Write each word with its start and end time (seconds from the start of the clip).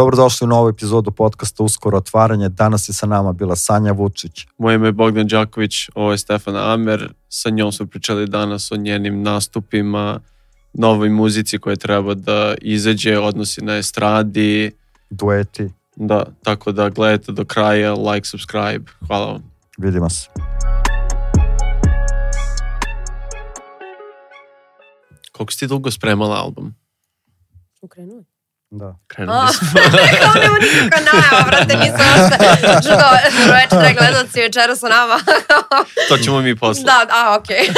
Dobrodošli 0.00 0.44
u 0.44 0.48
novu 0.48 0.68
epizodu 0.68 1.10
podcasta 1.10 1.62
Uskoro 1.62 1.98
otvaranje. 1.98 2.48
Danas 2.48 2.88
je 2.88 2.92
sa 2.92 3.06
nama 3.06 3.32
bila 3.32 3.56
Sanja 3.56 3.92
Vučić. 3.92 4.46
Moje 4.58 4.74
ime 4.74 4.88
je 4.88 4.92
Bogdan 4.92 5.26
Đaković, 5.26 5.72
ovo 5.94 6.12
je 6.12 6.18
Stefana 6.18 6.72
Amer. 6.72 7.12
Sa 7.28 7.50
njom 7.50 7.72
smo 7.72 7.86
pričali 7.86 8.26
danas 8.26 8.72
o 8.72 8.76
njenim 8.76 9.22
nastupima, 9.22 10.20
novoj 10.72 11.08
muzici 11.08 11.58
koja 11.58 11.76
treba 11.76 12.14
da 12.14 12.54
izađe, 12.60 13.18
odnosi 13.18 13.64
na 13.64 13.76
estradi. 13.76 14.72
Dueti. 15.10 15.68
Da, 15.96 16.24
tako 16.42 16.72
da 16.72 16.88
gledajte 16.88 17.32
do 17.32 17.44
kraja, 17.44 17.94
like, 17.94 18.26
subscribe. 18.26 18.90
Hvala 19.06 19.26
vam. 19.26 19.42
Vidimo 19.78 20.10
se. 20.10 20.28
Koliko 25.32 25.52
si 25.52 25.58
ti 25.58 25.66
dugo 25.66 25.90
spremala 25.90 26.36
album? 26.36 26.74
Smo 27.78 27.88
krenuli. 27.88 28.29
Da. 28.70 28.98
Krenuli 29.06 29.48
smo. 29.52 29.80
kao 30.22 30.34
nema 30.42 30.58
nikakva 30.58 31.00
najava, 31.12 31.46
brate, 31.46 31.76
nisam 31.76 32.06
ošte. 32.14 32.36
Što 32.82 32.90
to, 32.90 33.08
večer 33.52 33.98
gledalci 33.98 34.40
večera 34.40 34.76
sa 34.76 34.88
nama. 34.88 35.14
to 36.08 36.16
ćemo 36.16 36.40
mi 36.40 36.56
posle. 36.56 36.84
da, 36.84 37.06
a, 37.10 37.38
okej. 37.40 37.68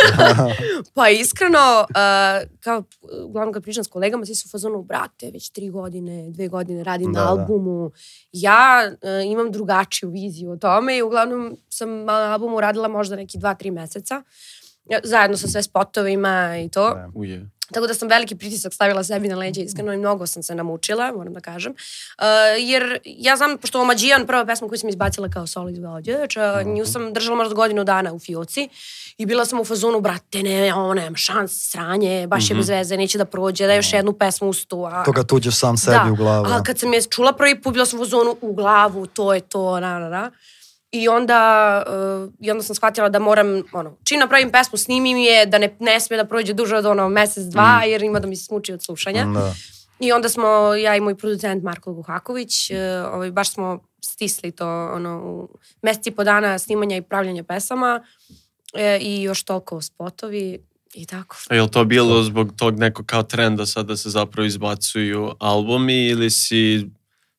pa 0.94 1.08
iskreno, 1.08 1.86
uh, 1.88 2.50
kao, 2.60 2.82
uglavnom 3.24 3.52
kad 3.52 3.62
pričam 3.62 3.84
s 3.84 3.88
kolegama, 3.88 4.26
svi 4.26 4.34
su 4.34 4.48
u 4.48 4.50
fazonu, 4.50 4.82
brate, 4.82 5.30
već 5.32 5.50
tri 5.50 5.68
godine, 5.70 6.30
dve 6.30 6.48
godine 6.48 6.84
radim 6.84 7.12
Da, 7.12 7.20
na 7.20 7.24
da. 7.24 7.30
albumu. 7.30 7.90
Ja 8.32 8.90
uh, 8.90 9.30
imam 9.32 9.52
drugačiju 9.52 10.10
viziju 10.10 10.50
o 10.50 10.56
tome 10.56 10.96
i 10.96 11.02
uglavnom 11.02 11.56
sam 11.68 12.04
na 12.04 12.32
albumu 12.32 12.60
radila 12.60 12.88
možda 12.88 13.16
neki 13.16 13.38
dva, 13.38 13.54
tri 13.54 13.70
meseca. 13.70 14.22
Zajedno 15.04 15.36
sa 15.36 15.48
sve 15.48 15.62
spotovima 15.62 16.58
i 16.58 16.68
to. 16.68 16.94
Da. 16.94 17.10
Uje. 17.14 17.50
Tako 17.70 17.86
da 17.86 17.94
sam 17.94 18.08
veliki 18.08 18.36
pritisak 18.36 18.74
stavila 18.74 19.04
sebi 19.04 19.28
na 19.28 19.36
leđa, 19.36 19.60
iskreno 19.60 19.92
i 19.92 19.96
mnogo 19.96 20.26
sam 20.26 20.42
se 20.42 20.54
namučila, 20.54 21.12
moram 21.12 21.32
da 21.32 21.40
kažem. 21.40 21.72
Uh, 21.72 22.24
jer 22.58 22.98
ja 23.04 23.36
znam, 23.36 23.58
pošto 23.58 23.80
Omađijan, 23.80 24.26
prva 24.26 24.46
pesma 24.46 24.68
koju 24.68 24.78
sam 24.78 24.88
izbacila 24.88 25.28
kao 25.28 25.46
solo 25.46 25.68
izvođač, 25.68 26.36
uh, 26.36 26.42
nju 26.66 26.86
sam 26.86 27.12
držala 27.12 27.36
možda 27.36 27.54
godinu 27.54 27.84
dana 27.84 28.12
u 28.12 28.18
fioci 28.18 28.68
i 29.18 29.26
bila 29.26 29.44
sam 29.44 29.60
u 29.60 29.64
fazonu, 29.64 30.00
brate, 30.00 30.42
ne, 30.42 30.74
ovo 30.74 30.94
nema 30.94 31.16
šans, 31.16 31.70
sranje, 31.70 32.26
baš 32.26 32.50
je 32.50 32.56
bez 32.56 32.68
veze, 32.68 32.96
neće 32.96 33.18
da 33.18 33.24
prođe, 33.24 33.66
da 33.66 33.74
još 33.74 33.92
jednu 33.92 34.12
pesmu 34.12 34.48
uz 34.48 34.66
tu. 34.66 34.84
A, 34.84 35.04
Toga 35.04 35.22
tuđeš 35.22 35.56
sam 35.56 35.76
sebi 35.76 36.06
da. 36.06 36.12
u 36.12 36.16
glavu. 36.16 36.46
A 36.46 36.62
kad 36.62 36.78
sam 36.78 36.92
je 36.92 37.02
čula 37.02 37.32
prvi 37.32 37.62
put, 37.62 37.72
bila 37.72 37.86
sam 37.86 38.00
u 38.00 38.04
fazonu 38.04 38.36
u 38.40 38.52
glavu, 38.52 39.06
to 39.06 39.34
je 39.34 39.40
to, 39.40 39.80
na, 39.80 39.98
na, 39.98 40.08
na. 40.08 40.30
I 40.92 41.08
onda, 41.08 41.82
uh, 41.86 42.32
I 42.40 42.50
onda 42.50 42.62
sam 42.62 42.74
shvatila 42.76 43.08
da 43.08 43.18
moram, 43.18 43.62
ono, 43.72 43.96
čim 44.04 44.20
napravim 44.20 44.50
pesmu, 44.52 44.78
snimim 44.78 45.16
je, 45.16 45.46
da 45.46 45.58
ne, 45.58 45.76
ne 45.80 46.00
sme 46.00 46.16
da 46.16 46.24
prođe 46.24 46.52
duže 46.52 46.76
od 46.76 46.86
ono 46.86 47.08
mesec, 47.08 47.44
dva, 47.44 47.80
Mm. 47.84 47.90
jer 47.90 48.02
ima 48.02 48.20
da 48.20 48.26
mi 48.26 48.36
se 48.36 48.44
smuči 48.44 48.72
od 48.72 48.82
slušanja. 48.82 49.24
Da. 49.24 49.54
I 50.00 50.12
onda 50.12 50.28
smo, 50.28 50.74
ja 50.74 50.96
i 50.96 51.00
moj 51.00 51.14
producent 51.14 51.62
Marko 51.64 51.92
Guhaković, 51.92 52.70
uh, 52.70 52.76
ovaj, 53.14 53.30
baš 53.30 53.52
smo 53.52 53.78
stisli 54.04 54.52
to 54.52 54.66
ono, 54.94 55.20
u 55.24 55.48
meseci 55.82 56.10
i 56.10 56.12
po 56.14 56.24
dana 56.24 56.58
snimanja 56.58 56.96
i 56.96 57.02
pravljanja 57.02 57.44
pesama 57.44 58.02
e, 58.74 58.98
i 59.00 59.22
još 59.22 59.42
toliko 59.42 59.80
spotovi 59.82 60.58
i 60.94 61.06
tako. 61.06 61.36
A 61.50 61.54
je 61.54 61.62
li 61.62 61.70
to 61.70 61.84
bilo 61.84 62.22
zbog 62.22 62.52
tog 62.56 62.78
nekog 62.78 63.06
kao 63.06 63.22
trenda 63.22 63.66
sad 63.66 63.86
da 63.86 63.96
se 63.96 64.10
zapravo 64.10 64.46
izbacuju 64.46 65.32
albumi 65.38 66.06
ili 66.06 66.30
si 66.30 66.86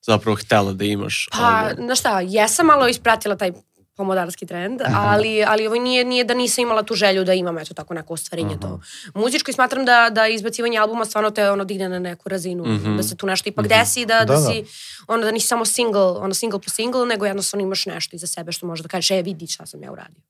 zapravo 0.04 0.36
htela 0.38 0.74
da 0.74 0.86
imaš 0.86 1.28
Pa, 1.32 1.38
album? 1.60 1.86
znaš 1.86 2.00
šta, 2.00 2.20
jesam 2.22 2.66
malo 2.66 2.88
ispratila 2.88 3.36
taj 3.36 3.52
pomodarski 3.96 4.46
trend, 4.46 4.82
ali, 4.88 5.44
ali 5.44 5.68
ovo 5.68 5.76
nije, 5.76 6.06
nije 6.06 6.24
da 6.24 6.34
nisam 6.34 6.62
imala 6.62 6.84
tu 6.84 6.96
želju 6.96 7.24
da 7.24 7.34
imam 7.34 7.58
eto 7.58 7.74
tako 7.74 7.94
neko 7.94 8.14
ostvarenje 8.14 8.60
to. 8.60 8.82
Muzičko 9.16 9.52
i 9.52 9.54
smatram 9.54 9.86
da, 9.86 10.10
da 10.10 10.28
izbacivanje 10.28 10.78
albuma 10.78 11.06
stvarno 11.06 11.30
te 11.30 11.50
ono 11.50 11.64
digne 11.64 11.90
na 11.90 12.00
neku 12.00 12.30
razinu, 12.30 12.64
Mhm. 12.66 12.98
da 12.98 13.04
se 13.04 13.18
tu 13.18 13.28
nešto 13.28 13.50
ipak 13.50 13.68
desi, 13.68 14.06
da, 14.06 14.14
da, 14.16 14.26
Da, 14.26 14.34
da. 14.34 14.40
si, 14.42 14.64
ono 15.08 15.24
da 15.24 15.32
nisi 15.32 15.48
samo 15.48 15.66
single, 15.66 16.02
ono 16.02 16.34
single 16.34 16.60
po 16.60 16.70
single, 16.70 17.06
nego 17.06 17.26
jednostavno 17.26 17.64
imaš 17.64 17.86
nešto 17.86 18.16
iza 18.16 18.28
sebe 18.28 18.52
što 18.52 18.66
možeš 18.66 18.84
da 18.84 18.90
kažeš, 18.90 19.12
e 19.12 19.22
vidi 19.22 19.48
šta 19.48 19.66
sam 19.66 19.84
ja 19.84 19.92
uradio. 19.92 20.22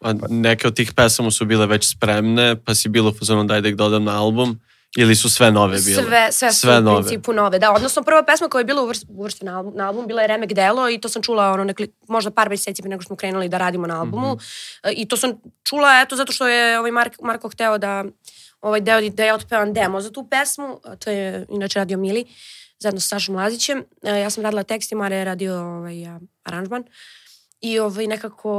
A 0.00 0.12
neke 0.28 0.66
od 0.66 0.76
tih 0.76 0.92
pesama 0.92 1.30
su 1.30 1.44
bile 1.44 1.66
već 1.66 1.88
spremne, 1.88 2.56
pa 2.56 2.74
si 2.74 2.88
bilo 2.88 3.12
fazonu 3.12 3.44
daj 3.44 3.60
da 3.60 3.68
ih 3.68 3.76
dodam 3.76 4.04
na 4.04 4.18
album, 4.18 4.60
ili 4.96 5.16
su 5.16 5.30
sve 5.30 5.50
nove 5.50 5.78
bile? 5.78 6.02
Sve, 6.02 6.32
sve, 6.32 6.52
sve 6.52 6.52
su 6.52 6.78
u 6.78 6.80
nove. 6.80 7.02
principu 7.02 7.32
nove. 7.32 7.58
Da, 7.58 7.72
odnosno 7.72 8.02
prva 8.02 8.22
pesma 8.22 8.48
koja 8.48 8.60
je 8.60 8.64
bila 8.64 8.92
uvrštena 9.08 9.52
na 9.52 9.58
album, 9.58 9.72
na 9.76 9.86
album 9.86 10.06
bila 10.06 10.22
je 10.22 10.28
Remek 10.28 10.52
Delo 10.52 10.90
i 10.90 11.00
to 11.00 11.08
sam 11.08 11.22
čula 11.22 11.52
ono 11.52 11.64
nekli, 11.64 11.92
možda 12.08 12.30
par 12.30 12.48
meseci 12.48 12.82
pre 12.82 12.88
nego 12.88 13.02
što 13.02 13.06
smo 13.06 13.16
krenuli 13.16 13.48
da 13.48 13.58
radimo 13.58 13.86
na 13.86 14.00
albumu. 14.00 14.38
E, 14.82 14.92
I 14.92 15.08
to 15.08 15.16
sam 15.16 15.32
čula 15.64 16.00
eto 16.02 16.16
zato 16.16 16.32
što 16.32 16.48
je 16.48 16.78
ovaj 16.78 16.90
Mark, 16.90 17.12
Marko 17.22 17.48
hteo 17.48 17.78
da 17.78 18.04
ovaj 18.60 18.80
deo 18.80 19.00
da 19.00 19.24
ja 19.24 19.34
otpevam 19.34 19.72
demo 19.72 20.00
za 20.00 20.10
tu 20.10 20.28
pesmu, 20.30 20.80
to 20.98 21.10
je 21.10 21.46
inače 21.48 21.78
radio 21.78 21.98
Mili 21.98 22.24
zajedno 22.78 23.00
sa 23.00 23.08
Sašom 23.08 23.36
Lazićem. 23.36 23.84
E, 24.02 24.20
ja 24.20 24.30
sam 24.30 24.44
radila 24.44 24.62
tekst 24.62 24.92
i 24.92 24.94
Mare 24.94 25.16
je 25.16 25.24
radio 25.24 25.54
ovaj, 25.54 25.96
aranžman. 26.44 26.84
I 27.62 27.78
ovaj, 27.78 28.06
nekako, 28.06 28.50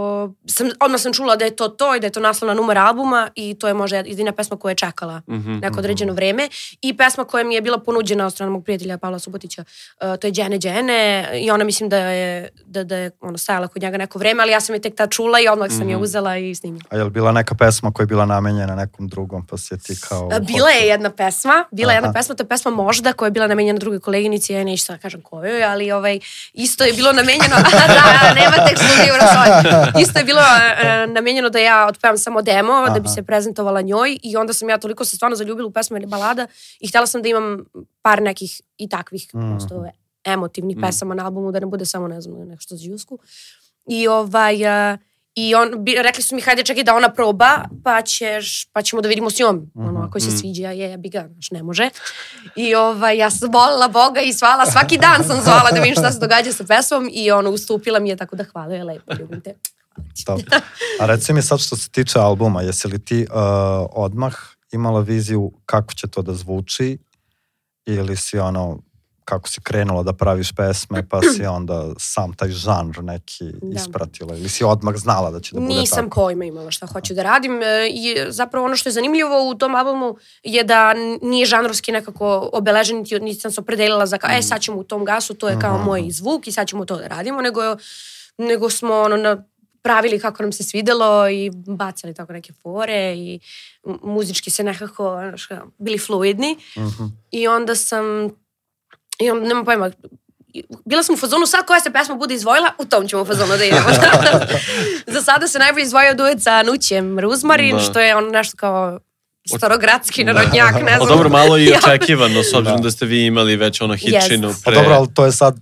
sam, 0.48 0.70
odmah 0.80 1.02
sam 1.02 1.14
čula 1.14 1.36
da 1.36 1.46
je 1.46 1.52
to 1.52 1.68
to 1.70 1.96
i 1.96 2.00
da 2.00 2.08
je 2.08 2.12
to 2.12 2.20
naslovna 2.22 2.54
numera 2.54 2.82
albuma 2.82 3.30
i 3.36 3.54
to 3.54 3.68
je 3.68 3.74
možda 3.74 3.98
jedina 3.98 4.32
pesma 4.32 4.58
koja 4.58 4.72
je 4.72 4.76
čekala 4.76 5.22
Mhm. 5.28 5.54
neko 5.54 5.80
određeno 5.80 6.14
vreme. 6.14 6.50
I 6.82 6.94
pesma 6.94 7.24
koja 7.26 7.44
mi 7.44 7.56
je 7.56 7.62
bila 7.62 7.78
ponuđena 7.80 8.26
od 8.26 8.34
strane 8.34 8.52
mog 8.52 8.64
prijatelja 8.64 8.98
Pavla 8.98 9.20
Subotića, 9.20 9.64
uh, 9.64 10.18
to 10.18 10.28
je 10.28 10.34
Džene 10.34 10.60
Džene 10.60 11.02
i 11.36 11.52
ona 11.52 11.64
mislim 11.64 11.90
da 11.90 11.98
je, 12.00 12.50
da, 12.66 12.84
da 12.84 12.96
je 12.98 13.12
ono, 13.22 13.38
stajala 13.38 13.68
kod 13.68 13.82
njega 13.82 13.98
neko 13.98 14.20
vreme, 14.20 14.44
ali 14.44 14.52
ja 14.52 14.60
sam 14.62 14.76
je 14.76 14.82
tek 14.82 14.96
tad 14.96 15.10
čula 15.12 15.40
i 15.40 15.48
odmah 15.48 15.70
sam 15.70 15.90
je 15.90 15.96
Mhm. 15.96 16.04
uzela 16.04 16.38
i 16.38 16.56
snimila. 16.56 16.84
A 16.90 16.98
je 16.98 17.04
li 17.04 17.10
bila 17.10 17.32
neka 17.32 17.56
pesma 17.56 17.92
koja 17.92 18.04
je 18.04 18.08
bila 18.08 18.26
namenjena 18.26 18.76
nekom 18.76 19.08
drugom, 19.08 19.46
pa 19.46 19.58
si 19.58 19.74
je 19.74 19.78
ti 19.78 19.96
kao... 20.02 20.30
A, 20.30 20.40
Bila 20.42 20.70
je 20.70 20.88
jedna 20.88 21.10
pesma, 21.12 21.66
bila 21.72 21.92
je 21.92 21.98
jedna 21.98 22.14
pesma, 22.14 22.36
to 22.36 22.44
je 22.44 22.48
pesma 22.48 22.72
Možda 22.74 23.14
koja 23.14 23.28
je 23.28 23.32
bila 23.32 23.48
namenjena 23.48 23.80
drugoj 23.80 24.00
koleginici, 24.00 24.54
ja 24.54 24.64
neću 24.64 24.86
sad 24.86 24.96
da 24.96 25.02
kažem 25.02 25.22
kojoj, 25.22 25.64
ali 25.64 25.92
ovaj, 25.92 26.20
isto 26.54 26.84
je 26.84 26.94
bilo 26.94 27.12
namenjeno, 27.12 27.56
da, 27.72 28.34
nema 28.34 28.56
ekskluzivno 28.64 28.88
svoje. 28.88 28.91
Isto 30.02 30.20
je 30.20 30.26
bilo 30.26 30.42
e, 30.42 31.08
namenjeno 31.08 31.50
da 31.50 31.60
ja 31.60 31.88
otpevam 31.88 32.18
samo 32.18 32.42
demo, 32.42 32.86
da 32.86 32.94
bi 32.94 33.08
Aha. 33.08 33.08
se 33.08 33.24
prezentovala 33.24 33.82
njoj 33.82 34.18
i 34.24 34.38
onda 34.38 34.54
sam 34.54 34.70
ja 34.70 34.78
toliko 34.78 35.06
se 35.06 35.16
stvarno 35.16 35.36
zaljubila 35.36 35.68
u 35.68 35.72
pesmu 35.72 35.98
balada 36.08 36.48
i 36.80 36.88
htjela 36.88 37.08
sam 37.08 37.22
da 37.22 37.30
imam 37.30 37.66
par 38.02 38.22
nekih 38.22 38.62
i 38.78 38.90
takvih 38.90 39.36
Mhm. 39.36 39.52
prosto 39.52 39.86
emotivnih 40.26 40.78
Mhm. 40.78 40.86
pesama 40.86 41.16
na 41.16 41.26
albumu, 41.26 41.52
da 41.52 41.60
ne 41.60 41.66
bude 41.66 41.86
samo, 41.86 42.08
ne 42.08 42.22
znam, 42.22 42.48
nešto 42.48 42.76
za 42.76 42.84
džusku. 42.84 43.20
I 43.88 44.08
ovaj... 44.08 44.92
e, 44.92 44.98
I 45.36 45.56
on, 45.56 45.84
bi, 45.86 45.96
rekli 45.96 46.24
su 46.24 46.36
mi, 46.36 46.42
hajde 46.42 46.64
čekaj 46.64 46.84
da 46.84 46.96
ona 46.96 47.10
proba, 47.10 47.50
pa, 47.84 48.02
ćeš, 48.02 48.68
pa 48.74 48.82
ćemo 48.82 49.02
da 49.02 49.08
vidimo 49.08 49.30
s 49.30 49.40
njom. 49.40 49.72
Ono, 49.76 50.00
ako 50.02 50.20
se 50.20 50.28
Mhm. 50.28 50.38
sviđa, 50.38 50.70
je, 50.70 50.92
ja 50.92 50.98
bi 50.98 51.10
ga, 51.10 51.28
znaš, 51.32 51.52
ne 51.52 51.64
može. 51.64 51.90
I 52.56 52.76
ovaj, 52.76 53.18
ja 53.18 53.30
sam 53.30 53.50
volila 53.52 53.88
Boga 53.88 54.22
i 54.22 54.34
svala, 54.34 54.66
svaki 54.66 54.98
dan 54.98 55.24
sam 55.24 55.42
zvala 55.42 55.72
da 55.72 55.80
vidim 55.80 55.96
šta 55.96 56.12
se 56.12 56.20
događa 56.20 56.54
sa 56.54 56.64
pesmom 56.64 57.10
i 57.14 57.32
ono, 57.32 57.50
ustupila 57.50 58.00
mi 58.00 58.10
je 58.10 58.16
tako 58.16 58.36
da 58.36 58.44
hvala 58.44 58.74
je 58.74 58.84
lepo, 58.84 59.14
ljubim 59.14 59.42
te. 59.42 59.54
Dobro. 60.26 60.46
A 61.00 61.06
reci 61.06 61.34
mi 61.34 61.42
sad 61.42 61.60
što 61.60 61.76
se 61.76 61.90
tiče 61.90 62.20
albuma, 62.20 62.62
jesi 62.62 62.88
li 62.88 63.06
ti 63.06 63.28
uh, 63.30 63.38
odmah 63.94 64.36
imala 64.72 65.00
viziju 65.00 65.52
kako 65.66 65.94
će 65.94 66.08
to 66.08 66.22
da 66.22 66.34
zvuči 66.34 66.98
ili 67.86 68.18
si 68.18 68.40
ono 68.40 68.80
kako 69.26 69.50
si 69.50 69.62
krenula 69.62 70.04
da 70.04 70.14
praviš 70.14 70.52
pesme 70.52 71.08
pa 71.10 71.20
si 71.32 71.46
onda 71.46 71.86
sam 72.00 72.34
taj 72.34 72.50
žanr 72.50 73.00
neki 73.00 73.44
Da. 73.54 73.76
ispratila 73.76 74.36
ili 74.36 74.50
si 74.50 74.64
odmah 74.64 74.96
znala 74.96 75.32
da 75.32 75.40
će 75.40 75.56
da 75.56 75.62
bude 75.62 75.74
Nisam 75.74 75.98
tako? 76.00 76.16
pojma 76.16 76.46
imala 76.46 76.72
šta 76.72 76.86
hoću 76.88 77.14
da 77.14 77.24
radim 77.24 77.52
e, 77.54 77.90
i 77.90 78.02
zapravo 78.30 78.66
ono 78.66 78.76
što 78.76 78.90
je 78.90 78.94
zanimljivo 78.94 79.12
u 79.44 79.56
tom 79.56 79.76
albumu 79.76 80.16
je 80.44 80.64
da 80.64 80.94
nije 81.22 81.46
žanrovski 81.46 81.92
nekako 81.92 82.22
obeležen, 82.54 82.98
niti, 82.98 83.20
niti 83.20 83.40
sam 83.40 83.52
se 83.52 83.62
opredelila 83.62 84.06
za 84.06 84.18
kao, 84.18 84.30
e 84.32 84.42
sad 84.42 84.62
ćemo 84.62 84.78
u 84.78 84.84
tom 84.84 85.06
gasu, 85.06 85.34
to 85.34 85.50
je 85.50 85.60
kao 85.60 85.76
Mhm. 85.76 85.86
moj 85.86 86.08
zvuk 86.12 86.48
i 86.48 86.52
sad 86.52 86.68
ćemo 86.68 86.86
to 86.86 86.98
da 86.98 87.08
radimo, 87.08 87.42
nego, 87.42 87.62
nego 88.38 88.70
smo 88.70 88.94
ono, 88.96 89.18
na, 89.18 89.44
pravili 89.82 90.20
kako 90.20 90.44
nam 90.44 90.52
se 90.52 90.64
svidelo 90.64 91.30
i 91.30 91.52
bacali 91.68 92.14
tako 92.14 92.34
neke 92.34 92.54
fore 92.54 93.14
i 93.14 93.40
muzički 94.04 94.50
se 94.50 94.64
nekako 94.64 95.16
kao, 95.48 95.68
bili 95.78 95.98
fluidni 95.98 96.58
Mhm. 96.78 97.04
i 97.32 97.48
onda 97.48 97.76
sam 97.76 98.04
i 99.22 99.32
onda, 99.32 99.48
nemam 99.48 99.66
pojma, 99.66 99.92
bila 100.86 101.04
sam 101.04 101.16
u 101.16 101.20
fazonu 101.20 101.46
sad 101.46 101.66
koja 101.66 101.80
se 101.80 101.92
pesma 101.92 102.16
bude 102.16 102.34
izvojila, 102.34 102.70
u 102.78 102.86
tom 102.86 103.08
ćemo 103.08 103.26
fazonu 103.26 103.58
da 103.58 103.66
idemo. 103.66 103.90
Za 105.08 105.22
sada 105.22 105.48
se 105.48 105.60
najbolje 105.60 105.84
izvojio 105.84 106.14
duet 106.14 106.42
sa 106.42 106.64
Nućem 106.64 107.20
Ruzmarin, 107.20 107.76
Da. 107.76 107.82
što 107.82 108.00
je 108.00 108.16
ono 108.16 108.30
nešto 108.30 108.58
kao 108.58 109.00
starogradski 109.50 110.24
narodnjak, 110.24 110.76
ne 110.76 110.92
A 110.92 110.98
znam. 110.98 111.08
dobro, 111.08 111.30
malo 111.30 111.58
i 111.58 111.74
očekivano, 111.78 112.44
s 112.44 112.54
obzirom 112.54 112.78
Da. 112.78 112.84
da 112.84 112.92
ste 112.92 113.06
vi 113.06 113.26
imali 113.26 113.56
već 113.56 113.82
ono 113.82 113.96
hitčinu 113.96 114.48
Jest. 114.48 114.64
Pa 114.66 114.72
pre... 114.72 114.80
dobro, 114.80 114.96
ali 114.96 115.08
to 115.14 115.26
je 115.26 115.32
sad 115.32 115.56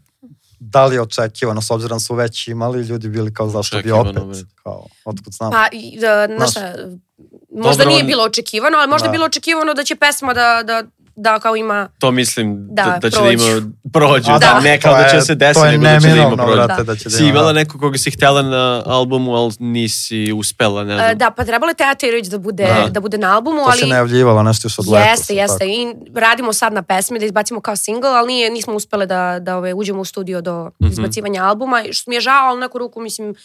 da 0.62 0.86
li 0.86 0.96
je 0.96 1.02
očekivano, 1.02 1.62
s 1.62 1.72
obzirom 1.72 1.96
da 1.96 2.00
su 2.00 2.16
već 2.16 2.48
imali, 2.48 2.82
ljudi 2.82 3.08
bili 3.08 3.34
kao 3.34 3.50
zašto 3.50 3.76
bi 3.76 3.92
Očekivano, 3.92 4.10
opet, 4.22 4.38
bre. 4.38 4.50
kao, 4.56 4.86
otkud 5.06 5.34
znam. 5.34 5.52
Pa, 5.52 5.68
da, 6.00 6.28
znaš 6.28 6.66
možda 7.52 7.72
Dobro, 7.74 7.86
nije 7.88 8.02
on- 8.02 8.08
bilo 8.08 8.24
očekivano, 8.24 8.78
ali 8.78 8.88
možda 8.88 9.04
Da. 9.04 9.10
je 9.10 9.14
bilo 9.14 9.26
očekivano 9.26 9.74
da 9.74 9.84
će 9.84 9.96
pesma 9.96 10.34
da, 10.34 10.64
da 10.64 10.84
da 11.20 11.40
kao 11.40 11.56
ima 11.56 11.90
To 12.00 12.12
mislim 12.12 12.68
da, 12.68 12.84
Da, 12.84 12.98
da, 13.00 13.10
će 13.10 13.16
da 13.16 13.22
prođu. 13.22 13.48
ima 13.48 13.62
prođu, 13.94 14.32
A 14.32 14.34
da, 14.34 14.48
da. 14.48 14.60
ne 14.60 14.80
kao 14.80 14.94
To 14.94 15.00
da 15.00 15.10
će 15.10 15.22
se 15.22 15.36
desiti, 15.36 15.60
To 15.62 15.66
nego 15.68 15.84
da 15.84 16.00
će 16.00 16.08
da 16.08 16.16
ima 16.18 16.36
prođu. 16.38 16.54
brate, 16.54 16.84
da 16.84 16.96
će 16.96 17.04
da 17.04 17.10
Si 17.10 17.24
ima. 17.24 17.30
imala 17.30 17.54
nekog 17.54 17.82
koga 17.82 17.98
si 17.98 18.12
htela 18.12 18.42
na 18.44 18.84
albumu, 18.86 19.34
ali 19.34 19.54
nisi 19.60 20.34
uspela, 20.34 20.84
ne 20.84 20.96
znam. 20.96 21.10
E, 21.10 21.16
Da, 21.16 21.32
pa 21.32 21.46
trebalo 21.46 21.70
je 21.70 21.76
Teatirović 21.76 22.28
da 22.28 22.38
bude, 22.40 22.64
Aha. 22.66 22.88
da 22.88 23.00
bude 23.00 23.18
na 23.18 23.36
albumu, 23.36 23.58
To 23.58 23.64
ali... 23.66 23.80
se 23.80 23.88
najavljivalo 23.88 24.44
nešto 24.44 24.66
još 24.66 24.80
od 24.80 24.88
leta. 24.88 25.06
Jeste, 25.06 25.36
jeste. 25.36 25.66
I 25.66 25.88
radimo 26.16 26.54
sad 26.54 26.74
na 26.74 26.82
pesmi 26.82 27.20
da 27.20 27.26
izbacimo 27.26 27.62
kao 27.62 27.76
single, 27.76 28.10
ali 28.10 28.28
nije, 28.28 28.50
nismo 28.50 28.74
uspele 28.74 29.06
da, 29.06 29.40
da 29.40 29.58
ove, 29.58 29.74
uđemo 29.74 30.02
u 30.02 30.06
studio 30.06 30.42
do 30.42 30.72
Mhm. 30.80 30.92
izbacivanja 30.92 31.44
albuma. 31.44 31.84
i 31.84 31.94
Što 31.94 32.12
mi 32.12 32.16
je 32.16 32.22
žao, 32.22 32.46
ali 32.46 32.60
neku 32.60 32.78
ruku, 32.78 33.02
mislim, 33.02 33.36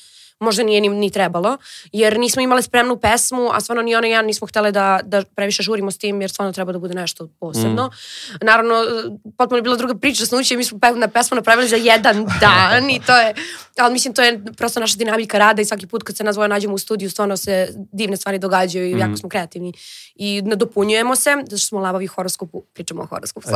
možda 0.40 0.62
nije 0.62 0.80
ni, 0.80 0.88
ni 0.88 1.10
trebalo, 1.10 1.56
jer 1.92 2.18
nismo 2.18 2.42
imali 2.42 2.62
spremnu 2.62 2.96
pesmu, 2.96 3.50
a 3.52 3.60
stvarno 3.60 3.82
ni 3.82 3.94
ona 3.94 4.06
i 4.06 4.10
ja 4.10 4.22
nismo 4.22 4.46
htele 4.46 4.72
da, 4.72 5.00
da 5.04 5.22
previše 5.34 5.62
žurimo 5.62 5.90
s 5.90 5.98
tim, 5.98 6.20
jer 6.20 6.30
stvarno 6.30 6.52
treba 6.52 6.72
da 6.72 6.78
bude 6.78 6.94
nešto 6.94 7.28
posebno. 7.40 7.90
Naravno, 8.42 8.74
potpuno 9.38 9.58
je 9.58 9.62
bila 9.62 9.76
druga 9.76 9.94
priča 9.94 10.26
s 10.26 10.30
Nuće, 10.30 10.56
mi 10.56 10.64
smo 10.64 10.78
na 10.96 11.08
pesmu 11.08 11.34
napravili 11.34 11.68
za 11.68 11.76
jedan 11.76 12.26
dan 12.40 12.90
i 12.90 13.00
to 13.06 13.16
je, 13.16 13.34
ali 13.78 13.92
mislim, 13.92 14.14
to 14.14 14.22
je 14.22 14.40
prosto 14.56 14.80
naša 14.80 14.96
dinamika 14.96 15.38
rada 15.38 15.62
i 15.62 15.64
svaki 15.64 15.86
put 15.86 16.02
kad 16.02 16.16
se 16.16 16.24
nas 16.24 16.34
dvoje 16.36 16.48
nađemo 16.48 16.74
u 16.74 16.78
studiju, 16.78 17.10
stvarno 17.10 17.36
se 17.36 17.68
divne 17.92 18.16
stvari 18.16 18.38
događaju 18.38 18.86
i 18.86 18.98
jako 18.98 19.16
smo 19.16 19.28
kreativni. 19.28 19.72
I 20.14 20.42
nadopunjujemo 20.42 21.16
se, 21.16 21.30
zato 21.44 21.58
što 21.58 21.66
smo 21.66 21.80
lavavi 21.80 22.06
horoskopu, 22.06 22.62
pričamo 22.74 23.02
o 23.02 23.06
horoskopu. 23.06 23.48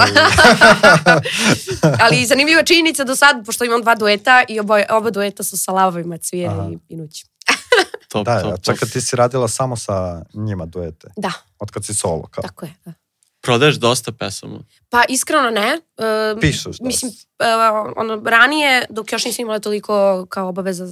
ali 2.03 2.27
zanimljiva 2.27 2.63
činjenica 2.63 3.05
do 3.05 3.17
sad, 3.17 3.47
pošto 3.47 3.65
imam 3.65 3.83
dva 3.83 3.95
dueta 3.95 4.45
i 4.49 4.61
oba, 4.61 4.83
oba 4.91 5.11
dueta 5.11 5.43
su 5.43 5.59
sa 5.59 5.73
lavovima 5.73 6.19
Cvijer 6.19 6.51
Aha. 6.51 6.68
I, 6.73 6.79
i 6.88 6.97
Nući. 6.97 7.26
top, 8.09 8.25
Da, 8.26 8.41
top, 8.43 8.50
ja, 8.50 8.56
top. 8.56 8.91
ti 8.93 9.00
si 9.00 9.17
radila 9.17 9.49
samo 9.49 9.76
sa 9.76 10.25
njima 10.35 10.67
duete, 10.67 11.09
Da, 11.17 11.32
od 11.59 11.70
kad 11.70 11.85
si 11.85 11.94
solo, 11.94 12.26
kao. 12.31 12.43
tako 12.43 12.65
je. 12.67 12.75
Da. 12.85 12.93
Prodaješ 13.41 13.76
dosta 13.76 14.12
pesama. 14.12 14.59
Pa 14.91 15.05
iskreno 15.09 15.50
ne. 15.50 15.81
Uh, 16.35 16.41
Pišeš 16.41 16.65
dosta. 16.65 16.85
Mislim, 16.85 17.11
uh, 17.11 17.93
ono, 17.97 18.23
ranije, 18.31 18.87
dok 18.91 19.12
još 19.12 19.25
nisam 19.25 19.43
imala 19.43 19.59
toliko 19.59 20.26
kao 20.29 20.49
obaveza, 20.49 20.87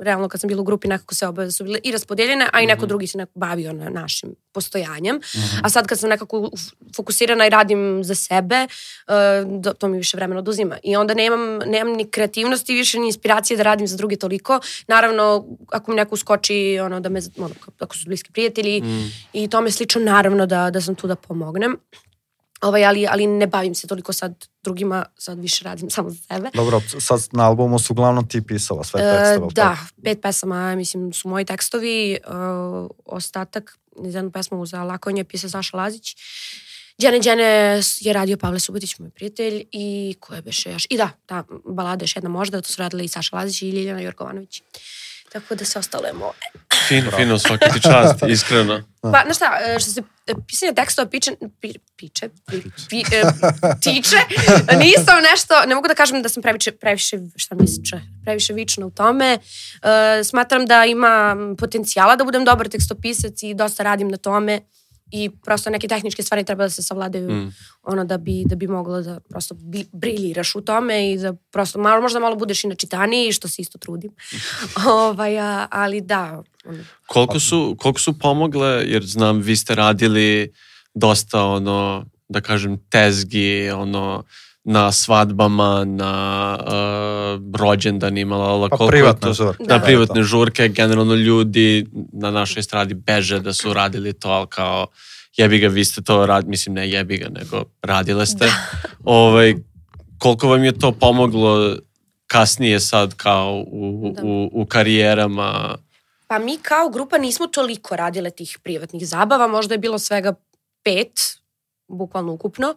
realno 0.00 0.28
kad 0.28 0.40
sam 0.40 0.48
bila 0.48 0.60
u 0.60 0.64
grupi, 0.64 0.88
nekako 0.88 1.14
se 1.14 1.26
obaveze 1.26 1.52
su 1.52 1.64
bile 1.64 1.78
i 1.84 1.92
raspodeljene, 1.92 2.48
a 2.52 2.60
i 2.60 2.66
neko 2.66 2.80
Mhm. 2.80 2.88
drugi 2.88 3.06
se 3.06 3.18
neko 3.18 3.32
bavio 3.34 3.72
na 3.72 3.88
našim 3.90 4.34
postojanjem. 4.52 5.16
Mhm. 5.16 5.64
A 5.64 5.68
sad 5.68 5.86
kad 5.86 5.98
sam 5.98 6.10
nekako 6.10 6.50
fokusirana 6.96 7.46
i 7.46 7.50
radim 7.50 8.04
za 8.04 8.14
sebe, 8.14 8.66
uh, 9.08 9.74
to 9.74 9.88
mi 9.88 9.96
više 9.96 10.16
vremena 10.16 10.38
oduzima. 10.38 10.76
I 10.82 10.96
onda 10.96 11.14
nemam, 11.14 11.40
nemam 11.58 11.92
ni 11.92 12.10
kreativnosti 12.10 12.74
više, 12.74 12.98
ni 12.98 13.06
inspiracije 13.06 13.56
da 13.56 13.62
radim 13.62 13.86
za 13.86 13.96
druge 13.96 14.16
toliko. 14.16 14.60
Naravno, 14.86 15.46
ako 15.68 15.90
mi 15.90 15.96
neko 15.96 16.14
uskoči, 16.14 16.50
ono, 16.82 17.00
da 17.00 17.08
me, 17.08 17.20
ono, 17.38 17.54
ako 17.78 17.96
su 17.96 18.06
bliski 18.06 18.32
prijatelji 18.32 18.80
Mm. 18.80 19.10
i 19.32 19.48
tome 19.48 19.70
slično, 19.70 20.00
naravno 20.02 20.46
da, 20.46 20.70
da 20.70 20.80
sam 20.80 20.94
tu 20.94 21.06
da 21.06 21.14
pomognem. 21.16 21.76
Ovaj, 22.60 22.84
ali, 22.84 23.06
ali 23.06 23.26
ne 23.26 23.46
bavim 23.46 23.74
se 23.74 23.86
toliko 23.86 24.12
sad 24.12 24.46
drugima, 24.62 25.04
sad 25.18 25.38
više 25.38 25.64
radim 25.64 25.90
samo 25.96 26.10
za 26.10 26.16
sebe. 26.28 26.50
Dobro, 26.54 26.80
sad 27.00 27.28
na 27.32 27.46
albumu 27.46 27.78
su 27.78 27.92
uglavnom 27.92 28.28
ti 28.28 28.42
pisala 28.42 28.84
sve 28.84 29.00
E, 29.00 29.04
tekstove. 29.04 29.32
jel 29.34 29.48
da, 29.48 29.62
tako? 29.62 30.02
pet 30.04 30.18
pesama, 30.22 30.74
mislim, 30.74 31.12
su 31.12 31.28
moji 31.28 31.44
tekstovi. 31.44 32.12
E, 32.12 32.18
ostatak, 33.04 33.78
iz 34.04 34.14
jednu 34.14 34.30
pesmu 34.30 34.66
za 34.66 34.82
Lakonje 34.82 35.24
pisa 35.24 35.48
Saša 35.48 35.76
Lazić. 35.76 36.16
Đene 36.98 37.18
Đene 37.18 37.44
je 38.00 38.12
radio 38.12 38.36
Pavle 38.36 38.60
Subotić, 38.60 38.98
moj 38.98 39.10
prijatelj, 39.10 39.64
i 39.72 40.16
ko 40.20 40.34
je 40.34 40.42
beše 40.42 40.72
još? 40.72 40.86
I 40.90 40.96
da, 40.96 41.10
ta 41.26 41.44
balada 41.64 42.02
još 42.04 42.16
jedna 42.16 42.28
možda, 42.28 42.60
to 42.60 42.68
su 42.68 42.82
radili 42.82 43.04
i 43.04 43.08
Saša 43.08 43.36
Lazić 43.36 43.62
i 43.62 43.70
Ljiljana 43.70 44.00
Jorgovanović. 44.00 44.62
Tako 45.32 45.54
da 45.54 45.64
se 45.64 45.78
ostalo 45.78 46.06
je 46.06 46.12
moje. 46.12 46.32
Fino, 46.90 47.10
fino, 47.10 47.38
svaka 47.38 47.68
ti 47.68 47.80
čast, 47.80 48.22
iskreno. 48.34 48.82
Pa, 49.02 49.22
znaš 49.24 49.36
šta, 49.36 49.58
e, 49.66 49.80
što 49.80 49.90
se 49.90 50.02
e, 50.26 50.32
pisanja 50.48 50.72
tekstova 50.72 51.08
piče, 51.08 51.32
pi, 51.60 51.72
piče, 51.96 52.28
pi, 52.46 52.62
pi, 52.88 52.98
e, 52.98 53.22
tiče, 53.80 54.16
nisam 54.84 55.22
nešto, 55.32 55.54
ne 55.66 55.74
mogu 55.74 55.88
da 55.88 55.94
kažem 55.94 56.22
da 56.22 56.28
sam 56.28 56.42
previše, 56.42 56.72
previše 56.72 57.18
šta 57.36 57.54
misliče, 57.54 58.00
previše 58.24 58.52
vična 58.52 58.86
u 58.86 58.90
tome. 58.90 59.38
E, 59.38 60.24
smatram 60.24 60.66
da 60.66 60.84
ima 60.84 61.36
potencijala 61.58 62.16
da 62.16 62.24
budem 62.24 62.44
dobar 62.44 62.68
tekstopisac 62.68 63.42
i 63.42 63.54
dosta 63.54 63.82
radim 63.82 64.08
na 64.08 64.16
tome 64.16 64.60
i 65.10 65.30
prosto 65.44 65.70
neke 65.70 65.88
tehničke 65.88 66.22
stvari 66.22 66.44
treba 66.44 66.64
da 66.64 66.70
se 66.70 66.82
savladaju 66.82 67.30
Mm. 67.32 67.52
ono 67.82 68.04
da 68.04 68.18
bi, 68.18 68.44
da 68.46 68.56
bi 68.56 68.66
mogla 68.66 69.00
da 69.00 69.20
prosto 69.20 69.54
briljiraš 69.92 70.54
u 70.54 70.60
tome 70.60 71.12
i 71.12 71.18
da 71.18 71.32
prosto 71.50 71.78
malo, 71.78 72.02
možda 72.02 72.20
malo 72.20 72.36
budeš 72.36 72.64
i 72.64 72.68
načitaniji, 72.68 73.32
što 73.32 73.48
se 73.48 73.62
isto 73.62 73.78
trudim. 73.78 74.10
ovaj, 74.90 75.38
a, 75.38 75.66
ali 75.70 76.00
da, 76.00 76.42
ono, 76.64 76.84
Koliko 77.06 77.40
su, 77.40 77.76
koliko 77.78 78.00
su 78.00 78.18
pomogle, 78.18 78.84
jer 78.86 79.06
znam, 79.06 79.38
vi 79.38 79.56
ste 79.56 79.74
radili 79.74 80.52
dosta, 80.94 81.44
ono, 81.44 82.06
da 82.28 82.40
kažem, 82.40 82.78
tezgi, 82.88 83.70
ono, 83.70 84.24
na 84.64 84.92
svadbama, 84.92 85.84
na 85.86 86.12
uh, 86.60 86.70
rođendanima, 87.56 88.36
ali 88.36 88.70
Pa 88.70 88.76
koliko 88.76 88.90
privatne 88.90 89.28
to- 89.28 89.32
žurke. 89.34 89.64
Da, 89.64 89.78
Da. 89.78 89.84
privatne 89.84 90.22
žurke, 90.22 90.68
generalno 90.68 91.14
ljudi 91.14 91.86
na 92.12 92.30
našoj 92.30 92.62
stradi 92.62 92.94
beže 92.96 93.40
da 93.40 93.52
su 93.52 93.72
radili 93.72 94.12
to, 94.12 94.28
ali 94.30 94.46
kao 94.46 94.86
jebi 95.36 95.58
ga, 95.58 95.68
vi 95.68 95.84
ste 95.84 96.02
to 96.02 96.26
rad, 96.26 96.48
mislim 96.48 96.74
ne 96.74 96.90
jebi 96.90 97.16
ga, 97.16 97.28
nego 97.30 97.62
radile 97.82 98.26
ste. 98.26 98.50
Ovaj, 99.04 99.54
koliko 100.18 100.48
vam 100.48 100.64
je 100.64 100.78
to 100.78 100.92
pomoglo 100.92 101.76
kasnije 102.26 102.80
sad 102.80 103.14
kao 103.14 103.64
u, 103.66 104.12
Da. 104.16 104.22
u, 104.24 104.50
u 104.52 104.66
karijerama? 104.66 105.78
Pa 106.26 106.38
mi 106.38 106.56
kao 106.58 106.88
grupa 106.88 107.18
nismo 107.18 107.46
toliko 107.46 107.96
radile 107.96 108.30
tih 108.30 108.58
privatnih 108.62 109.08
zabava, 109.08 109.46
možda 109.46 109.74
je 109.74 109.78
bilo 109.78 109.98
svega 109.98 110.34
pet, 110.84 111.39
bukvalno 111.90 112.32
ukupno, 112.32 112.74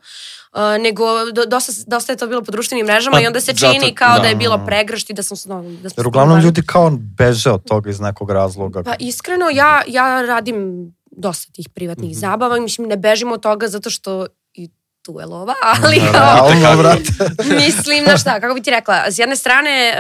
uh, 0.52 0.60
nego 0.80 1.04
do, 1.26 1.46
dosta, 1.46 1.72
dosta 1.88 2.14
je 2.14 2.18
to 2.18 2.28
bilo 2.28 2.42
po 2.42 2.52
društvenim 2.52 2.86
mrežama 2.86 3.14
Pa, 3.14 3.22
i 3.22 3.28
onda 3.28 3.42
se 3.42 3.54
zato- 3.54 3.74
čini 3.74 3.96
kao 3.96 4.16
da, 4.16 4.22
da. 4.22 4.28
je 4.28 4.36
bilo 4.36 4.66
pregršt 4.66 5.10
i 5.10 5.14
da 5.14 5.24
sam... 5.24 5.36
Da 5.74 5.90
smo 5.90 6.02
Jer 6.02 6.08
uglavnom 6.08 6.40
ljudi 6.40 6.62
kao 6.64 6.92
beže 7.18 7.52
od 7.52 7.64
toga 7.64 7.90
iz 7.90 8.00
nekog 8.00 8.32
razloga. 8.32 8.84
Pa 8.84 8.96
iskreno, 9.00 9.50
ja, 9.50 9.82
ja 9.88 10.22
radim 10.22 10.88
dosta 11.08 11.52
tih 11.52 11.70
privatnih 11.70 12.10
Mhm. 12.10 12.20
zabava 12.20 12.58
i 12.58 12.62
mislim 12.62 12.88
ne 12.88 12.98
bežim 12.98 13.32
od 13.32 13.42
toga 13.42 13.68
zato 13.68 13.90
što 13.90 14.26
i 14.54 14.70
tu 15.02 15.20
je 15.20 15.26
lova, 15.26 15.54
ali 15.76 16.02
kao, 16.12 16.50
Realno. 16.52 16.96
Mislim, 17.58 18.04
na 18.04 18.18
šta, 18.18 18.40
kako 18.40 18.54
bi 18.54 18.62
ti 18.62 18.72
rekla, 18.72 19.04
s 19.08 19.20
jedne 19.20 19.36
strane, 19.36 19.94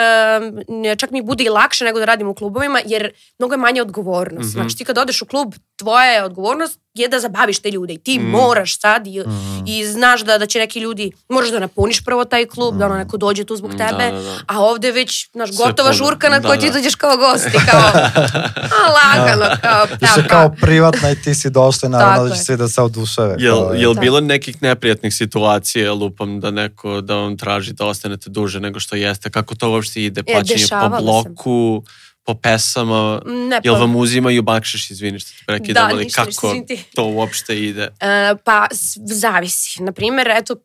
um, 0.68 0.98
čak 0.98 1.12
mi 1.12 1.21
bude 1.21 1.44
i 1.44 1.50
lakše 1.50 1.86
nego 1.86 2.00
da 2.00 2.06
radim 2.06 2.27
u 2.27 2.33
klubovima, 2.33 2.80
jer 2.86 3.10
mnogo 3.39 3.54
je 3.54 3.57
manja 3.57 3.81
odgovornost. 3.81 4.50
Mhm. 4.50 4.60
Znači, 4.60 4.77
ti 4.77 4.86
kad 4.86 4.98
odeš 4.98 5.21
u 5.21 5.25
klub, 5.25 5.54
tvoja 5.75 6.06
je 6.06 6.24
odgovornost 6.24 6.80
je 6.95 7.07
da 7.07 7.19
zabaviš 7.19 7.60
te 7.60 7.72
ljude 7.72 7.94
i 7.94 7.98
ti 7.98 8.19
Mhm. 8.19 8.28
moraš 8.28 8.80
sad 8.80 9.07
i, 9.07 9.19
Mhm. 9.19 9.63
i 9.68 9.86
znaš 9.86 10.22
da, 10.22 10.38
da 10.38 10.45
će 10.45 10.60
neki 10.60 10.80
ljudi, 10.80 11.12
moraš 11.30 11.50
da 11.50 11.60
napuniš 11.60 12.01
prvo 12.01 12.25
taj 12.25 12.45
klub, 12.45 12.78
da 12.78 12.86
ono 12.86 12.95
neko 12.95 13.18
dođe 13.18 13.44
tu 13.44 13.56
zbog 13.56 13.72
Da, 13.72 13.78
tebe, 13.80 14.12
da, 14.12 14.19
da. 14.19 14.38
a 14.48 14.60
ovde 14.60 14.92
već, 14.92 15.30
znaš, 15.31 15.50
Sve 15.50 15.57
gotova 15.57 15.90
puno. 15.90 15.94
žurka 15.95 16.30
na 16.30 16.40
Da, 16.40 16.48
koju 16.48 16.60
ti 16.60 16.68
da. 16.68 16.74
dođeš 16.74 16.95
kao 16.95 17.18
gost 17.18 17.45
i 17.48 17.68
kao, 17.68 17.81
a 18.75 18.81
lagano, 18.92 19.45
kao, 19.62 19.86
Više 20.01 20.13
da, 20.18 20.28
kao 20.30 20.50
privatna 20.51 21.12
i 21.12 21.16
ti 21.16 21.36
si 21.36 21.50
došla 21.50 21.88
i 21.88 21.92
naravno 21.92 22.24
da 22.24 22.36
će 22.36 22.42
svi 22.42 22.57
da 22.57 22.68
se 22.68 22.81
oduševe. 22.81 23.36
Jel, 23.39 23.56
kao, 23.57 23.74
jel 23.74 23.94
Da. 23.94 24.01
bilo 24.01 24.19
nekih 24.22 24.62
neprijatnih 24.62 25.13
situacija, 25.13 25.94
lupam, 25.94 26.39
da 26.39 26.51
neko 26.51 27.01
da 27.01 27.16
vam 27.16 27.38
traži 27.38 27.74
da 27.74 27.86
ostanete 27.86 28.30
duže 28.30 28.60
nego 28.60 28.80
što 28.80 28.96
jeste? 28.96 29.30
Kako 29.30 29.56
to 29.56 29.69
uopšte 29.69 30.01
ide? 30.01 30.22
E, 30.22 30.24
Plaćanje 30.25 30.48
po 30.50 30.53
dešavalo 30.56 31.24
se. 31.24 31.29
Po 32.24 32.34
pesama? 32.36 33.22
Ne, 33.25 33.60
Jel 33.63 33.74
pa- 33.74 33.80
vam 33.80 33.96
uzimaju 33.96 34.42
bakšiš, 34.44 34.89
izvini 34.89 35.20
što 35.20 35.30
te 35.30 35.44
prekidam, 35.48 35.74
Da, 35.84 35.94
ali 35.94 36.03
ništa, 36.03 36.25
ništa, 36.25 36.42
kako 36.42 36.65
ti. 36.68 36.84
to 36.96 37.06
uopšte 37.06 37.60
ide? 37.60 37.89
E, 38.00 38.36
pa 38.44 38.68
zavisi. 39.06 39.84
Naprimjer, 39.84 40.27
eto, 40.30 40.56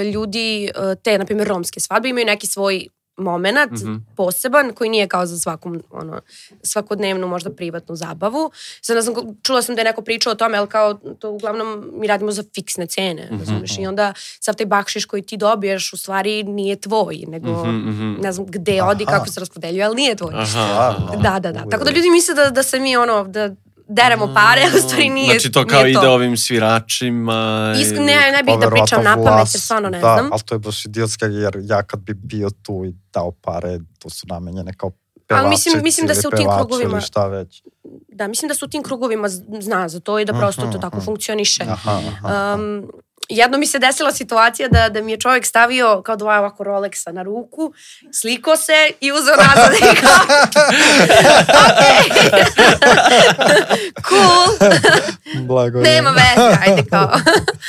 e, 0.00 0.04
ljudi, 0.04 0.64
e, 0.64 0.70
te, 0.94 1.18
na 1.18 1.24
primjer, 1.24 1.48
romske 1.48 1.80
svadbe 1.80 2.08
imaju 2.08 2.26
neki 2.26 2.46
svoj 2.46 2.86
moment, 3.18 3.72
Mhm. 3.72 3.94
poseban, 4.16 4.72
koji 4.72 4.90
nije 4.90 5.08
kao 5.08 5.26
za 5.26 5.38
svakom, 5.38 5.82
ono, 5.90 6.20
svakodnevnu, 6.62 7.28
možda 7.28 7.50
privatnu 7.50 7.96
zabavu. 7.96 8.50
Sad 8.80 8.96
ne 8.96 9.02
znam, 9.02 9.14
ko- 9.14 9.34
čula 9.42 9.62
sam 9.62 9.74
da 9.74 9.80
je 9.80 9.84
neko 9.84 10.02
pričao 10.02 10.32
o 10.32 10.36
tome, 10.36 10.58
ali 10.58 10.68
kao, 10.68 10.94
to 10.94 11.30
uglavnom 11.30 11.66
mi 11.92 12.06
radimo 12.06 12.32
za 12.32 12.44
fiksne 12.54 12.86
cene, 12.86 13.24
Mhm. 13.24 13.38
razumiješ? 13.38 13.78
I 13.78 13.86
onda 13.86 14.12
sav 14.40 14.54
taj 14.54 14.66
bakšiš 14.66 15.04
koji 15.04 15.22
ti 15.22 15.36
dobiješ, 15.36 15.92
u 15.92 15.96
stvari 15.96 16.42
nije 16.44 16.76
tvoj, 16.76 17.24
nego 17.28 17.50
Mhm, 17.56 17.76
mhm. 17.78 18.14
ne 18.14 18.32
znam 18.32 18.46
gde 18.46 18.82
odi, 18.82 19.04
Aha. 19.04 19.12
kako 19.12 19.28
se 19.28 19.40
raspodeljuje, 19.40 19.84
ali 19.84 19.96
nije 19.96 20.14
tvoj. 20.14 20.34
Aha. 20.34 20.94
Da, 21.14 21.38
da, 21.40 21.52
da. 21.52 21.64
Tako 21.66 21.84
da 21.84 21.90
ljudi 21.90 22.10
misle 22.10 22.34
da, 22.34 22.50
da 22.50 22.62
se 22.62 22.80
mi, 22.80 22.96
ono, 22.96 23.24
da 23.24 23.50
deremo 23.88 24.26
pare, 24.26 24.62
a 24.64 24.76
u 24.76 24.80
stvari 24.80 25.08
nije 25.10 25.30
Znači 25.30 25.52
to 25.52 25.66
kao 25.66 25.86
ide 25.86 25.98
ovim 25.98 26.36
sviračima? 26.36 27.72
Isk, 27.80 27.92
ne, 27.92 28.32
ne 28.32 28.42
bih 28.42 28.54
da 28.60 28.70
pričam 28.70 29.04
na 29.04 29.14
pamet, 29.16 29.54
jer 29.54 29.60
stvarno 29.60 29.88
ne 29.88 29.98
da, 29.98 30.14
znam. 30.14 30.32
ali 30.32 30.40
to 30.42 30.54
je 30.54 30.58
baš 30.58 30.84
idiotska, 30.84 31.26
jer 31.26 31.58
ja 31.60 31.82
kad 31.82 32.00
bi 32.00 32.14
bio 32.14 32.50
tu 32.52 32.84
i 32.84 32.94
dao 33.12 33.30
pare, 33.32 33.78
to 33.98 34.10
su 34.10 34.26
namenjene 34.26 34.72
kao 34.72 34.90
Ali 35.28 35.40
pevačici 35.40 35.50
mislim- 35.68 35.82
mislim 35.82 36.06
da 36.06 36.14
se 36.14 36.28
u 36.28 36.30
tim 36.30 36.46
krugovima- 36.58 37.00
šta 37.00 37.26
već. 37.26 37.62
Da, 38.08 38.28
mislim 38.28 38.48
da 38.48 38.54
su 38.54 38.64
u 38.64 38.68
tim 38.68 38.82
krugovima 38.82 39.28
zna 39.60 39.88
za 39.88 40.00
to 40.00 40.18
i 40.18 40.24
da 40.24 40.32
prosto 40.32 40.62
to 40.62 40.68
Mhm, 40.68 40.80
tako 40.80 40.96
mhm. 40.96 41.04
funkcioniše. 41.04 41.64
Aha, 41.64 42.00
aha. 42.22 42.54
Um, 42.54 42.90
jedno 43.28 43.58
mi 43.58 43.66
se 43.66 43.78
desila 43.78 44.12
situacija 44.12 44.68
da, 44.68 44.88
da 44.88 45.02
mi 45.02 45.12
je 45.12 45.18
čovjek 45.18 45.46
stavio 45.46 46.02
kao 46.02 46.16
dva 46.16 46.38
ovako 46.38 46.64
Rolexa 46.64 47.12
na 47.12 47.22
ruku, 47.22 47.72
sliko 48.12 48.56
se 48.56 48.72
i 49.00 49.12
uzeo 49.12 49.36
nazad 49.36 49.72
i 49.74 49.96
kao, 49.96 50.36
cool, 54.08 54.70
Blago. 55.38 55.80
nema 55.80 56.10
veze, 56.10 56.58
ajde 56.62 56.84
kao. 56.84 57.10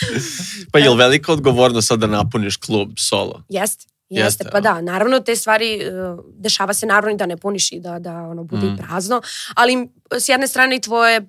Pa 0.72 0.80
je 0.80 0.90
li 0.90 0.98
velika 0.98 1.32
odgovornost 1.32 1.88
sad 1.88 2.00
da 2.00 2.08
napuniš 2.08 2.58
klub 2.58 2.90
solo? 2.98 3.44
Jeste. 3.50 3.86
Jeste, 4.10 4.26
Jeste, 4.26 4.46
pa 4.52 4.60
da, 4.60 4.82
naravno 4.82 5.20
te 5.20 5.36
stvari, 5.36 5.82
uh, 6.14 6.20
dešava 6.36 6.74
se 6.74 6.86
naravno 6.86 7.12
i 7.12 7.18
da 7.18 7.26
ne 7.26 7.38
puniš 7.38 7.72
i 7.72 7.80
da, 7.80 8.00
da 8.00 8.14
ono 8.14 8.44
bude 8.44 8.68
Mm. 8.68 8.78
prazno, 8.78 9.22
ali 9.56 9.90
s 10.12 10.30
jedne 10.30 10.48
strane 10.48 10.76
i 10.76 10.82
tvoje 10.82 11.22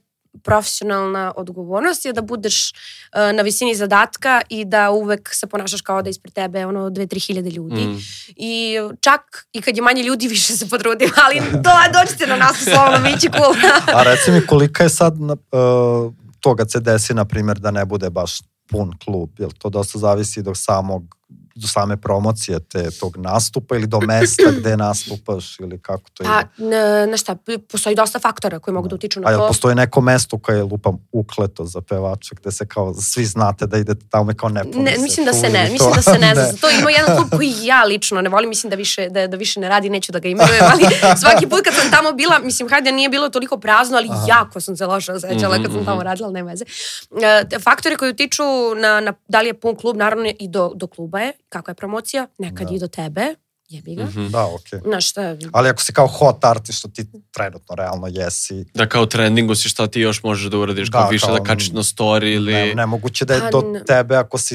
profesionalna 0.45 1.33
odgovornost 1.37 2.05
je 2.05 2.13
da 2.13 2.23
budeš 2.23 2.73
uh, 2.73 3.37
na 3.37 3.43
visini 3.43 3.75
zadatka 3.75 4.41
i 4.49 4.65
da 4.65 4.91
uvek 4.91 5.35
se 5.35 5.47
ponašaš 5.47 5.81
kao 5.81 6.03
da 6.03 6.11
ispred 6.11 6.35
tebe 6.35 6.67
ono 6.67 6.91
dve, 6.91 7.07
tri 7.07 7.21
hiljade 7.21 7.51
ljudi. 7.51 7.81
Mm. 7.81 7.99
I 8.37 8.75
čak 9.01 9.47
i 9.53 9.63
kad 9.63 9.77
je 9.77 9.83
manje 9.83 10.03
ljudi 10.03 10.29
više 10.37 10.53
se 10.53 10.69
potrudim, 10.69 11.11
ali 11.27 11.41
do, 11.53 11.71
dođite 12.01 12.27
na 12.27 12.37
nas 12.37 12.57
slovno, 12.65 12.99
bit 13.11 13.21
će 13.21 13.29
cool. 13.29 13.55
A 13.95 14.03
reci 14.03 14.31
mi 14.31 14.47
kolika 14.47 14.83
je 14.83 14.89
sad 14.89 15.21
na, 15.21 15.33
uh, 15.33 16.13
to 16.41 16.57
kad 16.57 16.71
se 16.71 16.81
desi, 16.81 17.15
na 17.15 17.25
primjer, 17.25 17.59
da 17.59 17.71
ne 17.71 17.85
bude 17.85 18.11
baš 18.11 18.39
pun 18.71 18.93
klub, 19.05 19.31
jel 19.39 19.51
to 19.59 19.69
dosta 19.69 19.99
zavisi 19.99 20.43
do 20.43 20.55
samog 20.55 21.18
do 21.59 21.69
same 21.69 21.97
promocije 21.97 22.61
te, 22.61 22.91
tog 22.91 23.17
nastupa 23.17 23.77
ili 23.77 23.87
do 23.87 24.01
mesta 24.01 24.43
gde 24.53 24.77
nastupaš 24.77 25.61
ili 25.61 25.79
kako 25.81 26.11
to 26.11 26.25
Pa, 26.25 26.43
ide? 26.59 26.67
n- 26.67 27.07
znaš 27.07 27.21
šta, 27.21 27.37
postoji 27.69 27.97
dosta 27.97 28.19
faktora 28.19 28.59
koji 28.59 28.75
mogu 28.75 28.89
da 28.89 28.95
utiču 28.95 29.21
A 29.21 29.23
na 29.23 29.31
jel 29.31 29.41
to. 29.41 29.49
postoji 29.49 29.75
neko 29.75 30.01
mesto 30.01 30.39
koje 30.39 30.57
je 30.57 30.63
lupam 30.63 30.99
ukleto 31.13 31.65
za 31.65 31.81
pevača 31.81 32.35
gde 32.35 32.51
se 32.53 32.67
kao 32.67 32.95
svi 32.95 33.25
znate 33.25 33.67
da 33.67 33.79
idete 33.79 34.07
tamo 34.11 34.31
i 34.31 34.35
kao 34.35 34.49
ne 34.49 34.63
Ne, 34.67 34.97
mislim 34.99 35.27
da 35.27 35.33
se 35.33 35.49
ne, 35.49 35.71
mislim 35.71 35.93
da 35.93 36.03
se 36.03 36.19
ne 36.21 36.35
zna. 36.35 36.45
Za 36.45 36.53
to 36.53 36.71
ima 36.71 36.91
jedan 36.91 37.17
klub 37.17 37.31
koji 37.31 37.55
ja 37.63 37.85
lično 37.85 38.21
ne 38.21 38.29
volim, 38.29 38.49
mislim 38.49 38.71
da 38.71 38.77
više, 38.77 39.09
da, 39.09 39.27
da 39.27 39.37
više 39.37 39.61
ne 39.61 39.69
radi, 39.69 39.91
neću 39.91 40.13
da 40.13 40.19
ga 40.19 40.29
imenujem, 40.29 40.63
ali 40.65 40.85
svaki 41.21 41.47
put 41.47 41.61
kad 41.61 41.75
sam 41.75 41.91
tamo 41.91 42.13
bila, 42.13 42.39
mislim, 42.39 42.69
hajde 42.69 42.93
nije 42.93 43.09
bilo 43.09 43.29
toliko 43.29 43.59
prazno, 43.59 43.97
ali 43.97 44.09
Aha. 44.11 44.25
jako 44.29 44.61
sam 44.61 44.77
se 44.77 44.87
loše 44.87 45.13
osjećala 45.13 45.55
Mhm, 45.55 45.65
kad 45.65 45.73
sam 45.73 45.85
tamo 45.85 45.97
mhm. 45.97 46.05
radila, 46.05 46.31
nema 46.31 46.51
veze. 46.51 46.65
E, 47.13 47.49
te 47.49 47.59
faktori 47.59 47.97
koji 47.97 48.11
utiču 48.11 48.43
na, 48.77 49.01
na 49.01 49.13
da 49.29 49.41
li 49.41 49.47
je 49.47 49.55
pun 49.55 49.77
klub, 49.77 49.97
naravno 49.97 50.33
i 50.39 50.49
do, 50.49 50.73
do 50.75 50.87
kluba 50.87 51.21
je, 51.21 51.33
kako 51.49 51.71
je 51.71 51.75
promocija, 51.75 52.27
nekad 52.39 52.69
Da. 52.69 52.75
i 52.75 52.79
do 52.79 52.89
tebe, 52.89 53.35
jebi 53.69 53.95
ga. 53.95 54.05
Mhm. 54.05 54.27
Da, 54.27 54.47
okej. 54.47 54.81
Znaš 54.81 55.11
šta, 55.11 55.37
Ali 55.53 55.69
ako 55.69 55.83
si 55.83 55.93
kao 55.93 56.07
hot 56.09 56.45
artist, 56.45 56.79
što 56.79 56.89
ti 56.89 57.05
trenutno 57.31 57.75
realno 57.75 58.07
jesi, 58.07 58.65
Da 58.75 58.87
kao 58.87 59.07
trendingu 59.07 59.55
si 59.55 59.69
šta 59.69 59.87
ti 59.87 60.01
još 60.01 60.23
možeš 60.23 60.51
da 60.51 60.59
uradiš, 60.59 60.91
kao 60.91 61.03
Da, 61.03 61.09
više 61.09 61.27
kao, 61.27 61.39
da 61.39 61.45
kačiš 61.45 61.71
na 61.71 61.83
story 61.83 62.35
ili... 62.35 62.53
ne, 62.53 62.75
nemoguće 62.75 63.25
da 63.25 63.35
je 63.35 63.41
Pa 63.41 63.51
do 63.51 63.81
tebe 63.87 64.17
ako 64.17 64.39
si 64.39 64.55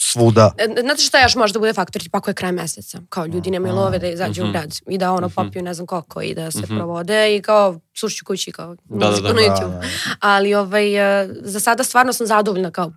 svuda. 0.00 0.52
E, 0.58 0.80
Znate 0.80 1.02
šta 1.02 1.20
još 1.20 1.34
može 1.34 1.52
da 1.52 1.58
bude 1.58 1.72
faktor, 1.72 2.02
tipa 2.02 2.18
ako 2.18 2.30
je 2.30 2.34
kraj 2.34 2.52
meseca, 2.52 2.98
kao 3.08 3.26
ljudi 3.26 3.50
nemaju 3.50 3.74
love 3.74 3.98
da 3.98 4.08
izađu 4.08 4.42
u 4.42 4.44
Mhm. 4.44 4.52
grad 4.52 4.74
i 4.88 4.98
da 4.98 5.12
ono 5.12 5.26
Mhm. 5.26 5.34
popiju 5.36 5.62
ne 5.62 5.74
znam 5.74 5.86
koliko 5.86 6.22
i 6.22 6.34
da 6.34 6.50
se 6.50 6.58
Mhm. 6.60 6.76
provode 6.76 7.36
i 7.36 7.42
kao 7.42 7.80
slušću 7.94 8.24
kući 8.24 8.52
kao 8.52 8.74
Da, 8.74 8.96
da, 8.96 9.06
muziku 9.06 9.26
da. 9.26 9.32
na 9.32 9.40
Da, 9.40 9.46
YouTube. 9.46 9.70
da. 9.70 9.82
Ali 10.20 10.54
ovaj, 10.54 10.94
e, 11.22 11.28
za 11.34 11.60
sada 11.60 11.84
stvarno 11.84 12.12
sam 12.12 12.26
zadovoljna 12.26 12.70
kao 12.70 12.92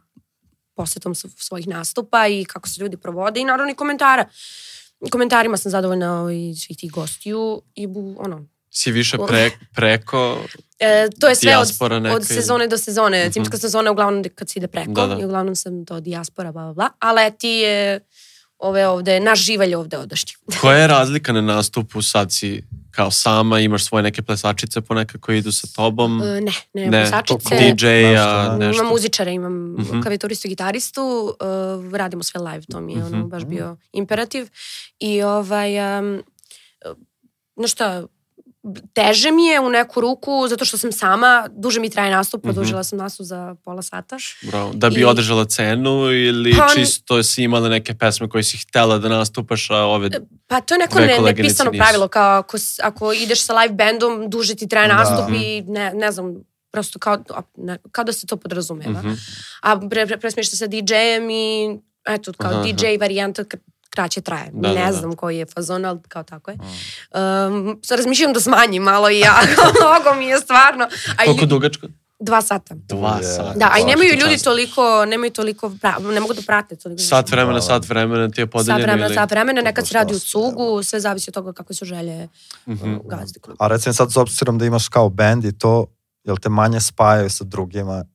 posetom 0.77 1.15
svojih 1.15 1.67
nastupa 1.67 2.27
i 2.27 2.46
kako 2.46 2.69
se 2.69 2.81
ljudi 2.81 2.98
provode 2.98 3.39
i 3.39 3.46
naravno 3.46 3.72
i 3.72 3.75
komentara. 3.75 4.25
Komentarima 5.12 5.57
sam 5.57 5.72
zadovoljna 5.72 6.22
ovaj, 6.22 6.53
svih 6.65 6.77
tih 6.77 6.91
gostiju 6.91 7.62
i 7.75 7.88
bu, 7.88 8.15
ono, 8.19 8.48
Si 8.69 8.91
više 8.91 9.17
pre, 9.27 9.51
preko... 9.75 10.38
E, 10.79 11.10
to 11.19 11.27
je 11.27 11.36
sve 11.36 11.57
od, 11.57 11.91
neka 12.01 12.15
od 12.15 12.27
sezone 12.27 12.67
do 12.67 12.77
sezone. 12.77 13.24
Mhm. 13.24 13.31
Cimska 13.31 13.57
sezona 13.57 13.91
uglavnom 13.91 14.24
kad 14.36 14.50
se 14.50 14.60
ide 14.60 14.67
preko 14.67 14.91
Da, 14.91 15.07
da. 15.07 15.22
i 15.22 15.25
uglavnom 15.25 15.55
sam 15.55 15.86
to 15.86 16.00
dijaspora, 16.00 16.51
bla, 16.51 16.63
bla, 16.63 16.74
bla. 16.74 16.89
A 17.00 17.12
leti 17.12 17.48
je 17.48 18.00
ove 18.57 18.88
ovde, 18.88 19.19
naš 19.19 19.39
živalj 19.39 19.75
ovde 19.75 19.98
odašnji. 19.98 20.34
Koja 20.62 20.77
je 20.77 20.88
razlika 20.88 21.34
na 21.34 21.41
nastupu? 21.41 22.01
Sad 22.01 22.31
si 22.31 22.63
kao 22.98 23.12
sama, 23.12 23.60
imaš 23.60 23.86
svoje 23.86 24.04
neke 24.04 24.22
plesačice 24.22 24.82
ponekad 24.82 25.22
koji 25.22 25.38
idu 25.38 25.51
sa 25.51 25.68
tobom, 25.68 26.22
E, 26.22 26.25
ne, 26.25 26.42
ne, 26.42 26.51
Ne, 26.75 26.86
ne 26.86 27.01
plesačice. 27.01 27.56
DJ-a, 27.56 28.01
Nešto, 28.04 28.25
da. 28.50 28.58
nešto. 28.58 28.82
Imam 28.82 28.92
muzičare, 28.92 29.34
imam 29.34 29.54
Mhm. 29.74 30.01
klavituristu 30.01 30.48
i 30.48 30.51
gitaristu, 30.51 31.01
uh, 31.82 31.94
radimo 31.94 32.24
sve 32.24 32.42
live, 32.42 32.63
to 32.63 32.82
mi 32.82 32.94
je 32.94 33.06
ono 33.06 33.18
Mhm. 33.18 33.27
baš 33.27 33.44
bio 33.46 33.77
imperativ. 33.94 34.48
I 35.00 35.22
ovaj, 35.24 35.72
um, 36.00 36.24
no 37.56 37.68
šta, 37.68 38.04
teže 38.94 39.32
mi 39.32 39.46
je 39.46 39.60
u 39.60 39.70
neku 39.70 40.02
ruku, 40.02 40.48
zato 40.48 40.66
što 40.66 40.78
sam 40.78 40.92
sama, 40.92 41.32
duže 41.52 41.80
mi 41.80 41.90
traje 41.90 42.12
nastup, 42.12 42.40
Mhm. 42.40 42.48
produžila 42.48 42.84
sam 42.84 42.98
nastup 42.98 43.26
za 43.26 43.56
pola 43.58 43.82
sata. 43.82 44.18
Bravo. 44.44 44.72
Da 44.74 44.90
bi 44.90 45.00
I- 45.00 45.06
održala 45.06 45.46
cenu 45.46 45.92
ili 46.12 46.54
Pa, 46.54 46.68
čisto 46.70 47.24
si 47.24 47.44
imala 47.44 47.70
neke 47.70 47.94
pesme 47.96 48.30
koje 48.30 48.44
si 48.44 48.58
htela 48.60 48.98
da 48.98 49.10
nastupaš, 49.10 49.70
a 49.70 49.78
ove... 49.78 50.10
Pa 50.48 50.62
to 50.62 50.74
je 50.74 50.80
neko 50.80 51.00
ne, 51.00 51.20
nepisano 51.20 51.72
nisu. 51.72 51.80
pravilo, 51.80 52.08
kao 52.08 52.40
ako, 52.40 52.58
ako 52.82 53.14
ideš 53.14 53.42
sa 53.42 53.54
live 53.54 53.74
bandom, 53.76 54.30
duže 54.30 54.56
ti 54.56 54.68
traje 54.68 54.88
Da. 54.88 54.94
nastup 54.96 55.26
Mhm. 55.26 55.36
i 55.36 55.62
ne, 55.64 55.94
ne 55.94 56.12
znam, 56.12 56.36
prosto 56.72 57.00
kao, 57.00 57.18
ne, 57.58 57.78
kao 57.92 58.04
da 58.04 58.14
se 58.14 58.28
to 58.28 58.38
podrazumeva. 58.38 58.92
Mhm. 58.94 59.14
A 59.62 59.80
pre, 59.80 60.08
pre, 60.08 60.18
presmiješ 60.18 60.50
se 60.50 60.58
sa 60.58 60.68
DJ-em 60.68 61.30
i 61.30 61.78
eto, 62.06 62.34
kao 62.34 62.52
Aha, 62.52 62.64
DJ 62.64 62.98
varijanta 62.98 63.44
k- 63.44 63.58
kraće 63.98 64.22
traje. 64.22 64.50
Da, 64.54 64.68
ne 64.70 64.75
da, 64.75 64.86
da. 64.86 64.92
znam 64.94 65.13
koji 65.13 65.38
je 65.38 65.46
fazon, 65.48 65.86
ali 65.86 66.00
kao 66.08 66.24
tako 66.24 66.51
je. 66.51 66.58
Mm. 66.58 66.63
Um, 67.54 67.82
razmišljam 67.92 68.34
da 68.34 68.39
smanjim 68.39 68.84
malo 68.84 69.10
i 69.10 69.20
ja, 69.20 69.36
mnogo 69.77 70.18
mi 70.18 70.25
je 70.25 70.38
stvarno. 70.39 70.86
A 71.12 71.25
Koliko 71.25 71.46
lju- 71.46 71.48
dugačko? 71.48 71.88
Dva 72.20 72.42
sata. 72.42 72.75
Dva 72.77 73.20
sata. 73.24 73.54
Da, 73.56 73.70
a 73.74 73.80
i 73.80 73.84
nemaju 73.84 74.10
ljudi 74.12 74.34
čast. 74.34 74.44
toliko, 74.44 74.82
nemaju 75.06 75.32
toliko, 75.32 75.70
pra- 75.72 76.00
ne 76.06 76.20
mogu 76.20 76.34
da 76.34 76.42
prate 76.42 76.75
toliko. 76.75 77.01
Sat 77.01 77.30
vremena, 77.30 77.54
Da, 77.54 77.58
da. 77.58 77.62
sat 77.63 77.89
vremena 77.89 78.30
ti 78.30 78.42
je 78.42 78.48
podeljeno 78.48 78.80
Sat 78.80 78.84
vremena, 78.84 79.06
ili... 79.06 79.16
sat 79.16 79.32
vremena, 79.32 79.62
To 79.62 79.66
nekad 79.66 79.88
se 79.88 79.94
radi 79.94 80.13
u 80.16 80.20
cugu, 80.22 80.84
sve 80.84 81.00
zavisi 81.00 81.30
od 81.30 81.34
toga 81.34 81.54
kakve 81.54 81.75
su 81.75 81.86
želje 81.86 82.27
uh, 82.66 82.74
gazde 83.06 83.39
kluba. 83.39 83.58
A 83.60 83.68
recimo 83.68 83.94
sad 83.94 84.12
s 84.12 84.18
obzirom 84.18 84.58
da 84.58 84.66
imaš 84.66 84.88
kao 84.89 85.10
band 85.10 85.46
i 85.46 85.58
to, 85.60 85.86
jel 86.24 86.38
te 86.38 86.50
manje 86.50 86.80
spajaju 86.82 87.30
sa 87.30 87.44
drugima? 87.44 88.06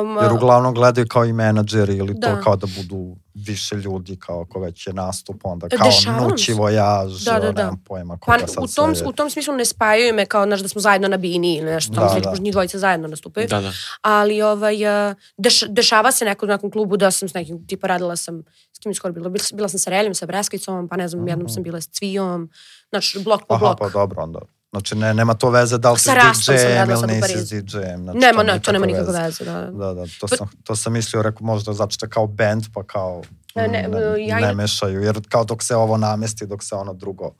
Um, 0.00 0.16
Jer 0.16 0.32
uglavnom 0.32 0.74
gledaju 0.74 1.06
kao 1.08 1.24
i 1.24 1.32
menadžeri 1.32 1.96
ili 1.96 2.14
to 2.14 2.28
Da. 2.28 2.40
kao 2.40 2.56
da 2.56 2.66
budu 2.68 3.16
više 3.38 3.74
ljudi 3.76 4.16
kao 4.16 4.40
ako 4.40 4.60
već 4.60 4.86
je 4.86 4.92
nastup, 4.92 5.36
onda 5.44 5.66
E, 5.66 5.70
kao 5.70 5.86
dešava 5.86 6.20
nući 6.20 6.44
se. 6.44 6.54
vojaž, 6.54 7.24
Da, 7.24 7.32
da, 7.32 7.40
da. 7.42 7.52
nemam 7.54 7.78
pojma 7.78 8.18
Pa 8.18 8.38
sad 8.38 8.48
u 8.50 8.66
tom, 8.66 8.94
sve 8.94 9.04
je. 9.04 9.08
u 9.08 9.12
tom 9.12 9.30
smislu 9.30 9.54
ne 9.54 9.64
spajaju 9.64 10.14
me 10.14 10.26
kao 10.26 10.44
znaš, 10.46 10.60
da 10.60 10.68
smo 10.68 10.80
zajedno 10.80 11.08
na 11.08 11.16
bini 11.16 11.54
ili 11.54 11.66
nešto, 11.66 11.92
Da, 11.92 12.00
da, 12.14 12.20
da. 12.22 12.34
njih 12.38 12.52
dvojica 12.52 12.78
zajedno 12.78 13.08
nastupaju. 13.08 13.46
Da, 13.48 13.60
da. 13.60 13.72
Ali 14.02 14.42
ovaj, 14.42 14.76
uh, 15.08 15.16
deš, 15.36 15.62
dešava 15.62 16.12
se 16.12 16.24
neko 16.24 16.46
u 16.46 16.48
nekom 16.48 16.70
klubu 16.70 16.96
da 16.96 17.10
sam 17.10 17.28
s 17.28 17.34
nekim, 17.34 17.66
tipa 17.66 17.86
radila 17.86 18.16
sam, 18.16 18.42
s 18.72 18.78
kim 18.78 18.90
je 18.90 18.94
skoro 18.94 19.14
bilo, 19.14 19.28
bila, 19.30 19.44
bila 19.52 19.68
sam 19.68 19.78
sa 19.78 19.90
Reljom, 19.90 20.14
sa 20.14 20.26
Breskvicom, 20.26 20.88
pa 20.88 20.96
ne 20.96 21.08
znam, 21.08 21.28
jednom 21.28 21.44
Mhm. 21.44 21.52
sam 21.52 21.62
bila 21.62 21.80
s 21.80 21.88
Cvijom, 21.88 22.50
znači 22.88 23.18
blok 23.18 23.40
po 23.40 23.54
Aha, 23.54 23.60
blok. 23.60 23.78
pa 23.78 23.88
dobro 23.90 24.22
onda. 24.22 24.40
Znači 24.76 24.94
ne, 24.94 25.14
nema 25.14 25.34
to 25.34 25.50
veze 25.50 25.78
da 25.78 25.92
li 25.92 25.98
si 25.98 26.10
DJ-em 26.10 26.90
ili 26.90 27.06
nisi 27.06 27.54
DJ-em. 27.54 28.02
Znači, 28.02 28.18
nema, 28.18 28.42
ne, 28.42 28.60
to 28.60 28.72
nema 28.72 28.86
nikakve 28.86 29.22
veze. 29.22 29.44
Da. 29.44 29.60
Da, 29.62 29.94
da, 29.94 30.04
to 30.20 30.26
Pa- 30.26 30.36
sam, 30.36 30.48
to 30.64 30.76
sam 30.76 30.92
mislio, 30.92 31.22
rekao 31.22 31.46
možda 31.46 31.72
je 32.02 32.08
kao 32.08 32.26
band, 32.26 32.64
pa 32.74 32.82
kao 32.82 33.22
Ne, 33.54 33.68
ne, 33.68 33.88
mm, 33.88 33.92
ne, 33.92 34.26
ja 34.26 34.40
ne 34.40 34.54
mešaju, 34.54 35.02
jer 35.02 35.20
kao 35.28 35.44
dok 35.44 35.62
se 35.62 35.76
ovo 35.76 35.96
namesti, 35.96 36.46
dok 36.46 36.62
se 36.62 36.74
ono 36.74 36.94
drugo 36.94 37.34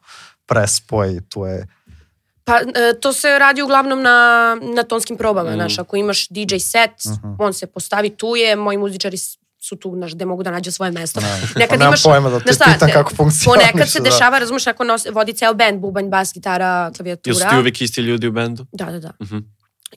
prespoji, 0.47 1.21
tu 1.21 1.45
je... 1.45 1.67
Pa 2.45 2.57
e, 2.57 2.65
to 3.01 3.13
se 3.13 3.39
radi 3.39 3.63
uglavnom 3.63 4.03
na, 4.03 4.19
na 4.75 4.83
tonskim 4.83 5.17
probama, 5.17 5.51
Mm. 5.51 5.55
znaš, 5.55 5.79
ako 5.79 5.97
imaš 5.97 6.29
DJ 6.29 6.57
set, 6.59 6.91
Mhm. 7.07 7.35
on 7.39 7.53
se 7.53 7.67
postavi 7.67 8.11
tu 8.11 8.37
je, 8.37 8.57
moji 8.57 8.79
muzičari 8.79 9.17
su 9.69 9.77
tu, 9.77 9.93
znaš, 9.93 10.15
gde 10.15 10.25
mogu 10.25 10.43
da 10.43 10.51
nađu 10.51 10.73
svoje 10.73 10.93
mesto. 10.93 11.21
Ne, 11.21 11.27
Nekad 11.57 11.79
pa 11.79 11.85
imaš- 11.85 12.03
pojma 12.05 12.31
da 12.31 12.41
te 12.41 12.53
šta, 12.53 12.65
pitam 12.67 12.89
ne, 12.89 12.93
kako 12.93 13.15
funkcioniš. 13.15 13.45
Ponekad 13.67 13.89
se 13.89 14.01
da. 14.01 14.05
dešava, 14.05 14.39
razumeš, 14.39 14.67
neko 14.67 14.85
nos, 14.85 15.07
vodi 15.07 15.33
ceo 15.33 15.55
band, 15.55 15.81
bubanj, 15.81 16.07
bas, 16.07 16.33
gitara, 16.35 16.67
Jesu 16.85 16.97
klavijatura. 16.97 17.51
ti 17.51 17.57
uvijek 17.59 17.81
isti 17.81 18.01
ljudi 18.01 18.27
u 18.27 18.33
bendu? 18.33 18.67
Da, 18.73 18.85
da, 18.87 18.99
da. 18.99 19.11
Mhm. 19.23 19.39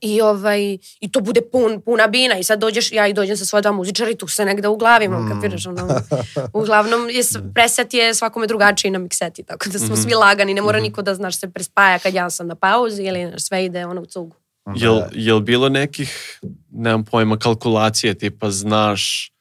I, 0.02 0.22
ovaj, 0.22 0.62
I 1.00 1.12
to 1.12 1.22
bude 1.22 1.42
pun, 1.44 1.82
puna 1.82 2.08
bina 2.08 2.38
i 2.38 2.44
sad 2.44 2.60
dođeš, 2.60 2.92
ja 2.92 3.08
i 3.08 3.14
dođem 3.14 3.38
sa 3.38 3.46
svoje 3.46 3.62
dva 3.62 3.72
muzičara 3.72 4.12
i 4.12 4.16
tu 4.16 4.28
se 4.28 4.46
negde 4.46 4.68
uglavimo, 4.68 5.20
Mm. 5.20 5.26
mm. 5.26 5.30
kapiraš, 5.32 5.66
ono, 5.66 5.88
uglavnom 6.54 7.10
je, 7.10 7.22
preset 7.54 7.94
je 7.94 8.14
svakome 8.14 8.48
drugačiji 8.48 8.92
na 8.92 9.00
mikseti, 9.00 9.44
tako 9.44 9.70
da 9.70 9.80
smo 9.80 9.88
Mhm. 9.88 9.96
svi 9.98 10.14
lagani, 10.14 10.54
ne 10.54 10.62
mora 10.62 10.78
Mhm. 10.78 10.84
niko 10.84 11.02
da, 11.02 11.16
znaš, 11.16 11.40
se 11.40 11.50
prespaja 11.50 12.00
kad 12.00 12.14
ja 12.14 12.30
sam 12.30 12.48
na 12.48 12.56
pauzi 12.56 13.04
ili 13.04 13.34
sve 13.38 13.66
ide 13.66 13.86
ono 13.86 14.02
u 14.02 14.06
cugu. 14.06 14.36
Jel, 14.76 14.96
Da. 14.96 15.08
jel 15.14 15.40
bilo 15.40 15.70
nekih, 15.70 16.40
nemam 16.72 17.06
pojma, 17.06 17.38
kalkulacije, 17.38 18.14
tipa 18.14 18.52
znaš, 18.52 19.32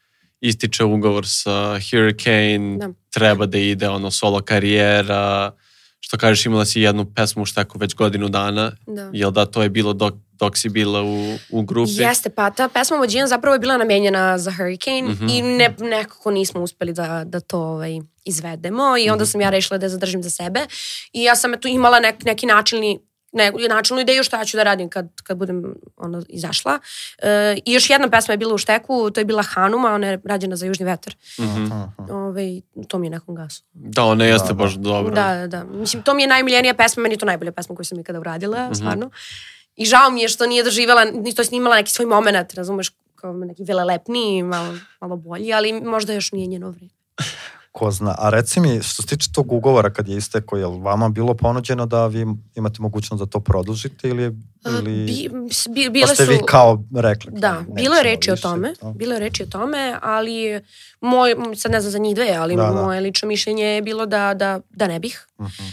ističe 0.41 0.85
ugovor 0.85 1.25
sa 1.27 1.53
Hurricane, 1.83 2.77
Da. 2.79 2.89
treba 3.11 3.47
da 3.47 3.59
ide 3.59 3.89
ono 3.89 4.11
solo 4.11 4.41
karijera, 4.41 5.53
što 6.01 6.17
kažeš 6.17 6.47
imala 6.47 6.65
si 6.65 6.81
jednu 6.81 7.07
pesmu 7.07 7.43
u 7.43 7.47
šteku 7.47 7.79
već 7.79 7.95
godinu 7.95 8.29
dana, 8.29 8.73
Da. 8.87 9.11
jel 9.13 9.31
da 9.31 9.47
to 9.47 9.63
je 9.63 9.69
bilo 9.69 9.93
dok, 9.93 10.15
dok 10.33 10.57
si 10.57 10.69
bila 10.69 11.03
u, 11.03 11.17
u 11.51 11.63
grupi? 11.63 11.91
Jeste, 11.93 12.31
pa 12.31 12.51
ta 12.51 12.69
pesma 12.69 12.97
Vođijan 12.97 13.29
zapravo 13.29 13.55
je 13.55 13.59
bila 13.59 13.77
namenjena 13.77 14.39
za 14.39 14.51
Hurricane 14.53 15.03
Mhm. 15.03 15.29
i 15.29 15.43
ne, 15.43 15.75
nekako 15.81 16.31
nismo 16.31 16.61
uspeli 16.61 16.93
da, 16.93 17.25
da 17.27 17.41
to 17.41 17.59
ovaj, 17.61 17.93
izvedemo 18.25 18.83
i 18.99 19.11
onda 19.11 19.25
Mhm. 19.25 19.29
sam 19.29 19.41
ja 19.41 19.51
rešila 19.51 19.79
da 19.79 19.87
je 19.87 19.91
zadržim 19.91 20.23
za 20.23 20.31
sebe 20.31 20.61
i 21.13 21.23
ja 21.23 21.37
sam 21.37 21.55
eto 21.55 21.69
imala 21.69 22.01
nek, 22.01 22.25
neki 22.25 22.47
načelni 22.47 22.99
ne, 23.33 23.53
načalnu 23.69 24.01
ideju 24.01 24.25
šta 24.25 24.45
ću 24.45 24.57
da 24.57 24.63
radim 24.63 24.89
kad, 24.89 25.09
kad 25.23 25.37
budem 25.37 25.75
ono, 25.97 26.23
izašla. 26.29 26.79
E, 27.19 27.59
I 27.65 27.73
još 27.73 27.91
jedna 27.91 28.09
pesma 28.11 28.33
je 28.33 28.39
bila 28.39 28.55
u 28.55 28.59
šteku, 28.59 29.11
to 29.11 29.21
je 29.21 29.25
bila 29.25 29.43
Hanuma, 29.43 29.89
ona 29.89 30.07
je 30.07 30.21
rađena 30.25 30.57
za 30.57 30.67
Južni 30.67 30.87
vetar. 30.87 31.15
Mhm. 31.41 31.63
Mhm. 31.63 32.11
Ove, 32.11 32.61
to 32.89 32.99
mi 32.99 33.07
je 33.07 33.11
nekom 33.11 33.35
gasu. 33.35 33.63
Da, 33.73 34.05
ona 34.05 34.25
jeste 34.25 34.47
Da, 34.47 34.53
da. 34.53 34.55
baš 34.55 34.73
dobra. 34.73 35.15
Da, 35.15 35.35
da, 35.37 35.47
da. 35.49 35.65
Mislim, 35.67 36.03
to 36.03 36.15
mi 36.15 36.23
je 36.23 36.29
najmiljenija 36.29 36.75
pesma, 36.75 37.03
meni 37.03 37.15
je 37.15 37.19
to 37.19 37.27
najbolja 37.27 37.53
pesma 37.53 37.77
koju 37.77 37.85
sam 37.85 38.01
ikada 38.01 38.21
uradila, 38.21 38.65
Mhm. 38.65 38.75
stvarno. 38.75 39.11
I 39.77 39.85
žao 39.85 40.11
mi 40.11 40.23
je 40.23 40.29
što 40.29 40.47
nije 40.47 40.65
doživjela, 40.65 41.05
ni 41.05 41.35
to 41.35 41.45
snimala 41.45 41.77
neki 41.77 41.91
svoj 41.91 42.07
moment, 42.07 42.55
razumeš, 42.55 42.91
kao 43.15 43.33
neki 43.35 43.65
velelepniji, 43.65 44.43
malo, 44.43 44.75
malo 45.01 45.17
bolji, 45.17 45.53
ali 45.53 45.73
možda 45.75 46.13
još 46.13 46.33
nije 46.33 46.47
njeno 46.47 46.71
vreme. 46.71 46.91
Ko 47.73 47.91
zna. 47.91 48.15
A 48.19 48.31
reci 48.31 48.61
mi, 48.61 48.83
što 48.83 49.03
se 49.03 49.09
tiče 49.09 49.33
tog 49.33 49.53
ugovora 49.53 49.91
kad 49.91 50.09
je 50.09 50.17
isteko, 50.17 50.57
je 50.57 50.67
li 50.67 50.81
vama 50.81 51.09
bilo 51.09 51.35
ponuđeno 51.35 51.87
da 51.87 52.07
vi 52.07 52.27
imate 52.55 52.83
mogućnost 52.83 53.21
da 53.21 53.27
to 53.27 53.41
produžite 53.41 54.09
ili, 54.09 54.37
ili 54.67 55.29
Bi, 55.75 55.91
bi, 55.91 56.01
pa 56.01 56.07
ste 56.07 56.25
su... 56.25 56.31
vi 56.31 56.39
kao 56.47 56.85
rekli? 56.97 57.33
Da, 57.35 57.65
bilo 57.75 57.97
je 57.97 58.03
reči 58.03 58.31
o 58.31 58.35
više, 58.35 58.43
tome, 58.43 58.75
to? 58.81 58.93
bilo 58.93 59.15
je 59.15 59.21
reči 59.21 59.43
o 59.43 59.47
tome, 59.47 59.99
ali 60.03 60.61
moj, 61.01 61.35
sad 61.57 61.73
ne 61.73 61.81
znam 61.81 61.93
za 61.93 61.99
njih 61.99 62.15
dve, 62.15 62.35
ali 62.39 62.57
Da, 62.57 62.63
da. 62.63 62.83
moje 62.83 63.01
lično 63.01 63.29
mišljenje 63.29 63.65
je 63.65 63.83
bilo 63.83 64.07
da, 64.07 64.35
da, 64.35 64.61
da 64.71 64.87
ne 64.87 64.99
bih. 65.01 65.28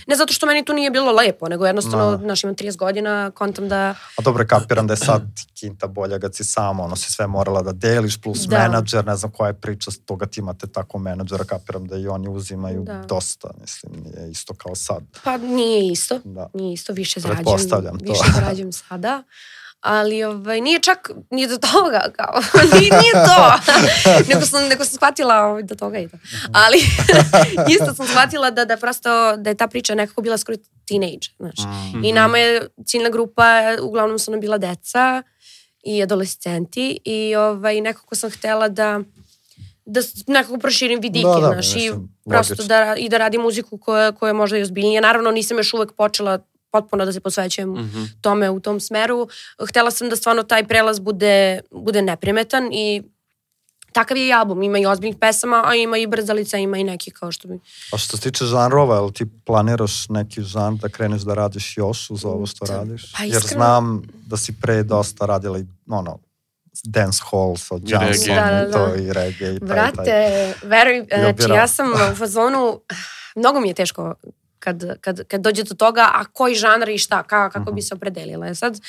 Ne 0.07 0.15
zato 0.15 0.34
što 0.34 0.45
meni 0.45 0.65
to 0.65 0.74
nije 0.74 0.91
bilo 0.91 1.12
lepo, 1.12 1.48
nego 1.50 1.65
jednostavno, 1.65 2.12
Da. 2.12 2.17
znaš, 2.17 2.43
imam 2.43 2.55
30 2.55 2.77
godina, 2.77 3.31
kontam 3.31 3.69
da... 3.69 3.95
A 4.17 4.22
dobro, 4.24 4.45
kapiram 4.48 4.88
da 4.88 4.93
je 4.93 4.98
sad 4.98 5.22
kinta 5.60 5.88
bolja 5.88 6.19
kad 6.19 6.36
si 6.36 6.43
sama, 6.43 6.84
ono 6.84 6.95
si 6.95 7.12
sve 7.12 7.27
morala 7.27 7.62
da 7.62 7.72
deliš, 7.72 8.22
plus 8.22 8.39
Da. 8.48 8.60
menadžer, 8.60 9.05
ne 9.05 9.15
znam 9.15 9.31
koja 9.31 9.48
je 9.48 9.53
priča 9.53 9.91
s 9.91 10.00
toga 10.05 10.25
ti 10.25 10.39
imate 10.39 10.67
tako 10.67 10.98
menadžera, 11.00 11.43
kapiram 11.43 11.86
da 11.88 11.98
i 11.98 12.07
oni 12.07 12.29
uzimaju 12.29 12.84
Da. 12.84 13.03
dosta, 13.07 13.50
mislim, 13.62 13.93
nije 14.03 14.31
isto 14.31 14.53
kao 14.53 14.75
sad. 14.75 15.03
Pa 15.24 15.38
nije 15.38 15.91
isto. 15.91 16.19
Da. 16.24 16.50
Nije 16.53 16.74
isto, 16.74 16.93
više 16.93 17.19
zarađujem. 17.19 17.98
Više 18.01 18.24
zarađujem 18.36 18.72
sada. 18.88 19.24
Ali 19.86 20.24
ovaj, 20.24 20.62
nije 20.62 20.80
čak 20.80 21.12
ni 21.32 21.48
do 21.48 21.58
toga, 21.58 22.01
kao, 22.15 22.42
nije, 22.80 22.92
nije 23.01 23.13
to. 23.13 23.54
nego, 24.34 24.46
sam, 24.46 24.68
nego 24.68 24.86
sam 24.86 24.94
shvatila 24.94 25.36
ovaj, 25.36 25.63
do 25.63 25.75
toga 25.75 26.00
i 26.00 26.10
to. 26.10 26.18
Ali 26.54 26.77
isto 27.74 27.94
sam 27.96 28.08
shvatila 28.08 28.51
da, 28.51 28.65
da 28.65 28.77
prosto, 28.77 29.38
da 29.38 29.50
je 29.50 29.58
ta 29.58 29.68
priča 29.68 29.96
nekako 29.96 30.22
bila 30.22 30.38
skoro 30.38 30.58
teenage. 30.88 31.27
Znači. 31.38 31.62
Mm. 31.98 32.04
I 32.04 32.12
nama 32.12 32.38
je 32.38 32.68
ciljna 32.86 33.10
grupa, 33.10 33.44
uglavnom 33.82 34.20
su 34.20 34.32
nam 34.32 34.39
bila 34.39 34.58
deca 34.58 35.24
i 35.84 36.04
adolescenti 36.04 37.00
i 37.04 37.36
ovaj, 37.36 37.82
nekako 37.82 38.15
sam 38.15 38.30
htela 38.30 38.68
da 38.70 39.00
da 39.86 40.01
nekako 40.27 40.58
proširim 40.58 41.00
vidike, 41.00 41.27
Da, 41.27 41.39
da, 41.39 41.48
znaš, 41.48 41.75
i 41.75 41.92
prosto 42.30 42.54
logično. 42.54 42.68
da, 42.68 42.96
i 42.98 43.10
da 43.10 43.18
radim 43.18 43.42
muziku 43.42 43.77
koja, 43.77 44.12
koja 44.12 44.30
je 44.30 44.34
možda 44.34 44.58
i 44.58 44.62
ozbiljnija. 44.62 45.01
Naravno, 45.01 45.32
nisam 45.32 45.58
još 45.58 45.74
uvek 45.74 45.92
počela 45.92 46.39
potpuno 46.75 47.05
da 47.05 47.13
se 47.13 47.20
posvećujem 47.22 47.70
Mhm. 47.72 48.03
tome 48.22 48.50
u 48.50 48.60
tom 48.60 48.79
smeru. 48.79 49.27
Htela 49.62 49.91
sam 49.91 50.10
da 50.10 50.15
stvarno 50.15 50.44
taj 50.46 50.63
prelaz 50.65 51.00
bude, 51.01 51.36
bude 51.74 52.01
neprimetan 52.03 52.70
i 52.74 53.03
takav 53.91 54.17
je 54.17 54.27
i 54.27 54.34
album. 54.34 54.63
Ima 54.63 54.79
i 54.79 54.86
ozbiljnih 54.86 55.17
pesama, 55.17 55.63
a 55.65 55.75
ima 55.75 55.98
i 55.98 56.08
brzalica, 56.08 56.58
ima 56.58 56.77
i 56.77 56.84
neki 56.86 57.12
kao 57.12 57.32
što 57.32 57.48
bi... 57.48 57.60
A 57.94 57.98
što 57.98 58.17
se 58.17 58.24
tiče 58.24 58.46
žanrova, 58.46 58.96
jel 58.96 59.12
ti 59.12 59.25
planiraš 59.46 60.10
neki 60.10 60.41
žanr 60.44 60.77
da 60.77 60.89
kreneš 60.89 61.22
da 61.22 61.34
radiš 61.36 61.77
još 61.77 62.10
uz 62.10 62.25
ovo 62.25 62.46
što 62.46 62.65
Da. 62.65 62.74
radiš? 62.74 63.12
Pa 63.13 63.24
Jer 63.24 63.32
iskreno- 63.34 63.48
znam 63.55 63.86
da 64.25 64.38
si 64.38 64.53
pre 64.53 64.84
dosta 64.84 65.25
radila 65.25 65.60
i 65.60 65.65
ono, 65.89 66.20
dance 66.84 67.20
hall 67.24 67.58
sa. 67.58 67.75
Johnson 67.75 68.36
Da, 68.36 68.41
da, 68.44 68.67
i 68.70 68.72
to 68.72 68.88
da. 68.88 68.96
i 68.96 69.13
reggae 69.13 69.29
i 69.51 69.60
taj, 69.60 69.67
taj. 69.67 69.91
Brate, 69.94 70.53
veruj, 70.63 71.05
znači 71.10 71.51
ja 71.51 71.67
sam 71.67 71.88
u 72.12 72.15
fazonu, 72.15 72.79
mnogo 73.36 73.60
mi 73.60 73.67
je 73.67 73.74
teško 73.74 74.13
kad, 74.65 75.00
kad, 75.01 75.24
kad 75.24 75.41
dođe 75.41 75.63
do 75.63 75.75
toga, 75.75 76.10
a 76.13 76.25
koji 76.27 76.55
žanr 76.55 76.89
i 76.89 76.98
šta, 76.98 77.24
ka, 77.24 77.50
kako 77.50 77.60
Mhm. 77.62 77.75
bi 77.75 77.81
se 77.81 77.93
opredelila. 77.93 78.48
E 78.48 78.55
Sad, 78.55 78.79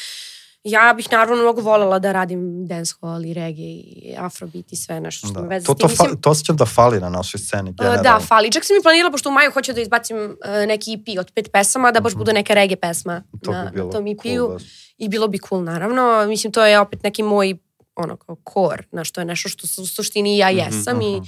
ja 0.65 0.93
bih 0.93 1.09
naravno 1.13 1.37
mnogo 1.37 1.61
voljela 1.63 1.99
da 1.99 2.13
radim 2.13 2.39
dancehall 2.67 3.25
i 3.25 3.35
reggae 3.35 3.65
i 3.65 4.15
afrobeat 4.19 4.73
i 4.73 4.77
sve 4.77 5.01
nešto 5.01 5.27
što 5.27 5.41
Da. 5.41 5.47
veze 5.47 5.67
To, 5.67 5.75
to, 5.75 5.89
fa, 5.89 6.05
to 6.17 6.31
osjećam 6.31 6.57
da 6.57 6.67
fali 6.67 7.01
na 7.01 7.09
našoj 7.11 7.39
sceni. 7.39 7.71
Uh, 7.71 7.77
Generalno. 7.77 8.03
Da, 8.03 8.21
fali. 8.21 8.53
Čak 8.53 8.65
sam 8.65 8.77
i 8.77 8.83
planirala, 8.83 9.11
pošto 9.11 9.29
u 9.29 9.35
maju 9.35 9.51
hoću 9.53 9.73
da 9.73 9.81
izbacim 9.81 10.17
uh, 10.17 10.31
neki 10.67 10.93
EP 10.95 11.19
od 11.19 11.33
pet 11.33 11.49
pesama, 11.53 11.93
da 11.93 12.01
baš 12.01 12.15
bude 12.15 12.33
neka 12.33 12.55
reggae 12.55 12.77
pesma 12.79 13.23
Mhm. 13.27 13.39
To 13.39 13.53
na, 13.53 13.65
bi 13.67 13.79
na 13.79 13.83
tom 13.85 13.93
cool 13.93 14.35
EP-u. 14.35 14.49
baš. 14.49 14.63
I 14.99 15.09
bilo 15.09 15.29
bi 15.29 15.39
cool, 15.41 15.63
naravno. 15.63 16.03
Mislim, 16.27 16.53
to 16.53 16.65
je 16.65 16.81
opet 16.81 17.03
neki 17.03 17.23
moj 17.25 17.57
ono 17.97 18.17
kao 18.17 18.37
core, 18.47 18.83
znaš, 18.91 19.11
to 19.11 19.21
je 19.21 19.25
nešto 19.27 19.49
što 19.49 19.67
su- 19.67 19.83
u 19.83 19.87
suštini 19.87 20.39
ja 20.39 20.49
Mhm, 20.49 20.59
jesam 20.59 21.01
i, 21.03 21.21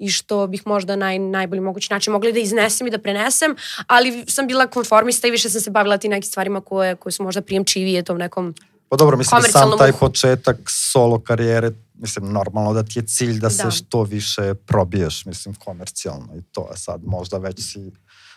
i 0.00 0.10
što 0.10 0.46
bih 0.46 0.62
možda 0.66 0.96
naj, 0.96 1.18
najbolji 1.18 1.60
mogući 1.60 1.92
način 1.92 2.12
mogli 2.12 2.32
da 2.32 2.38
iznesem 2.38 2.86
i 2.86 2.90
da 2.90 2.98
prenesem, 2.98 3.56
ali 3.86 4.24
sam 4.28 4.46
bila 4.46 4.66
konformista 4.66 5.28
i 5.28 5.30
više 5.30 5.50
sam 5.50 5.60
se 5.60 5.70
bavila 5.70 5.98
ti 5.98 6.08
nekim 6.08 6.28
stvarima 6.28 6.60
koje, 6.60 6.96
koje 6.96 7.12
su 7.12 7.22
možda 7.22 7.42
prijemčivije 7.42 8.02
tom 8.02 8.18
nekom 8.18 8.54
Pa 8.90 8.96
dobro, 8.96 9.16
mislim 9.16 9.42
da 9.42 9.48
sam 9.48 9.78
taj 9.78 9.92
početak 9.92 10.56
solo 10.66 11.18
karijere, 11.18 11.70
mislim, 11.94 12.32
normalno 12.32 12.72
da 12.72 12.82
ti 12.82 12.98
je 12.98 13.02
cilj 13.02 13.38
da 13.38 13.50
se 13.50 13.62
Da. 13.62 13.70
što 13.70 14.02
više 14.02 14.54
probiješ, 14.54 15.24
mislim, 15.26 15.54
komercijalno 15.54 16.36
i 16.36 16.42
to 16.52 16.68
je 16.70 16.76
sad 16.76 17.00
možda 17.04 17.38
već 17.38 17.72
si 17.72 17.92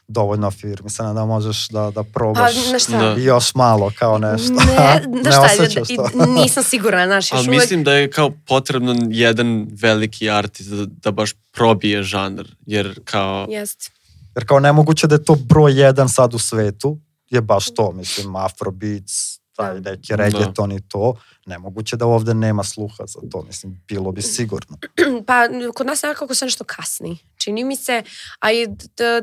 dovoljno 0.08 0.48
afirmisana 0.48 1.14
da 1.14 1.26
možeš 1.26 1.68
da, 1.68 1.92
da 1.92 2.04
Pa, 2.04 2.10
probaš 2.14 2.54
znaš 2.68 2.84
šta? 2.84 2.98
Da. 2.98 3.22
još 3.22 3.56
malo 3.56 3.92
kao 4.00 4.18
nešto. 4.18 4.54
Ne, 4.54 5.02
ne 5.24 5.32
šta, 5.32 5.48
i- 5.90 5.96
to. 5.96 6.26
nisam 6.26 6.64
sigurna, 6.64 7.06
znaš, 7.06 7.32
još 7.32 7.40
Ali 7.40 7.48
uvek... 7.48 7.60
mislim 7.60 7.84
da 7.84 7.94
je 7.94 8.12
kao 8.12 8.32
potrebno 8.48 8.96
jedan 9.10 9.68
veliki 9.72 10.30
artist 10.30 10.70
da, 10.70 10.86
da 10.86 11.12
baš 11.12 11.34
probije 11.52 12.04
žanr, 12.04 12.46
jer 12.66 13.00
kao... 13.04 13.48
Jest. 13.50 13.92
Jer 14.36 14.48
kao 14.48 14.60
nemoguće 14.60 15.08
da 15.08 15.16
je 15.16 15.24
to 15.24 15.36
broj 15.36 15.82
jedan 15.82 16.10
sad 16.10 16.34
u 16.34 16.40
svetu, 16.40 17.00
je 17.30 17.42
baš 17.42 17.74
to, 17.74 17.92
mislim, 17.92 18.36
afrobeats, 18.36 19.40
taj 19.54 19.74
Da. 19.74 19.92
neki 19.92 20.16
reggaeton 20.16 20.72
i 20.72 20.82
to, 20.82 21.14
nemoguće 21.46 21.96
da 21.96 22.06
ovde 22.06 22.34
nema 22.34 22.64
sluha 22.64 23.04
za 23.06 23.20
to, 23.32 23.42
mislim, 23.42 23.82
bilo 23.88 24.12
bi 24.12 24.22
sigurno. 24.24 24.78
Pa 25.28 25.34
kod 25.76 25.88
nas 25.88 26.04
nekako 26.04 26.36
se 26.36 26.46
nešto 26.46 26.64
kasni. 26.64 27.18
Čini 27.38 27.64
mi 27.64 27.76
se, 27.76 28.04
a 28.40 28.52
i 28.52 28.68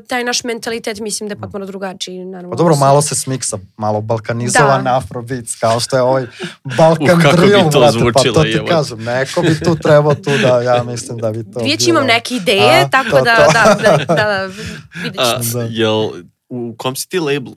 taj 0.09 0.25
naš 0.25 0.45
mentalitet 0.45 0.99
mislim 0.99 1.29
da 1.29 1.33
je 1.33 1.41
potpuno 1.41 1.67
drugačiji. 1.67 2.25
Naravno, 2.25 2.51
Pa 2.51 2.57
dobro, 2.57 2.75
Su- 2.75 2.81
malo 2.81 3.03
se 3.03 3.15
smiksa, 3.15 3.59
malo 3.77 4.01
balkanizovan 4.01 4.85
Da. 4.85 4.97
afrobeats, 4.97 5.55
kao 5.57 5.81
što 5.81 5.97
je 5.97 6.03
ovaj 6.03 6.27
Balkan 6.79 7.11
Uh, 7.11 7.23
kako 7.23 7.37
bi 7.37 7.43
drill, 7.43 7.63
to 7.63 7.81
brate, 7.81 7.87
pa 7.87 7.91
zvučilo, 7.93 8.35
to 8.35 8.43
ti 8.43 8.49
jebote. 8.49 8.71
kažem, 8.71 8.99
neko 9.01 9.43
bi 9.43 9.61
tu 9.61 9.77
trebao 9.77 10.15
tu 10.15 10.31
da, 10.39 10.61
ja 10.63 10.83
mislim 10.85 11.19
da 11.19 11.33
bi 11.33 11.45
to 11.45 11.61
Već 11.61 11.79
bilo- 11.79 11.91
imam 11.91 12.07
neke 12.07 12.35
ideje, 12.37 12.81
A, 12.81 12.89
tako 12.89 13.11
to, 13.11 13.21
da, 13.21 13.37
to. 13.37 13.53
da, 13.53 13.77
da, 13.83 13.97
da, 13.99 14.15
da, 14.15 14.47
vidjet 14.95 15.19
A, 15.19 15.41
ćete. 15.43 15.55
Da. 15.55 15.63
jel, 15.63 16.11
u 16.49 16.75
kom 16.77 16.97
si 16.97 17.09
ti 17.09 17.19
labelu? 17.19 17.57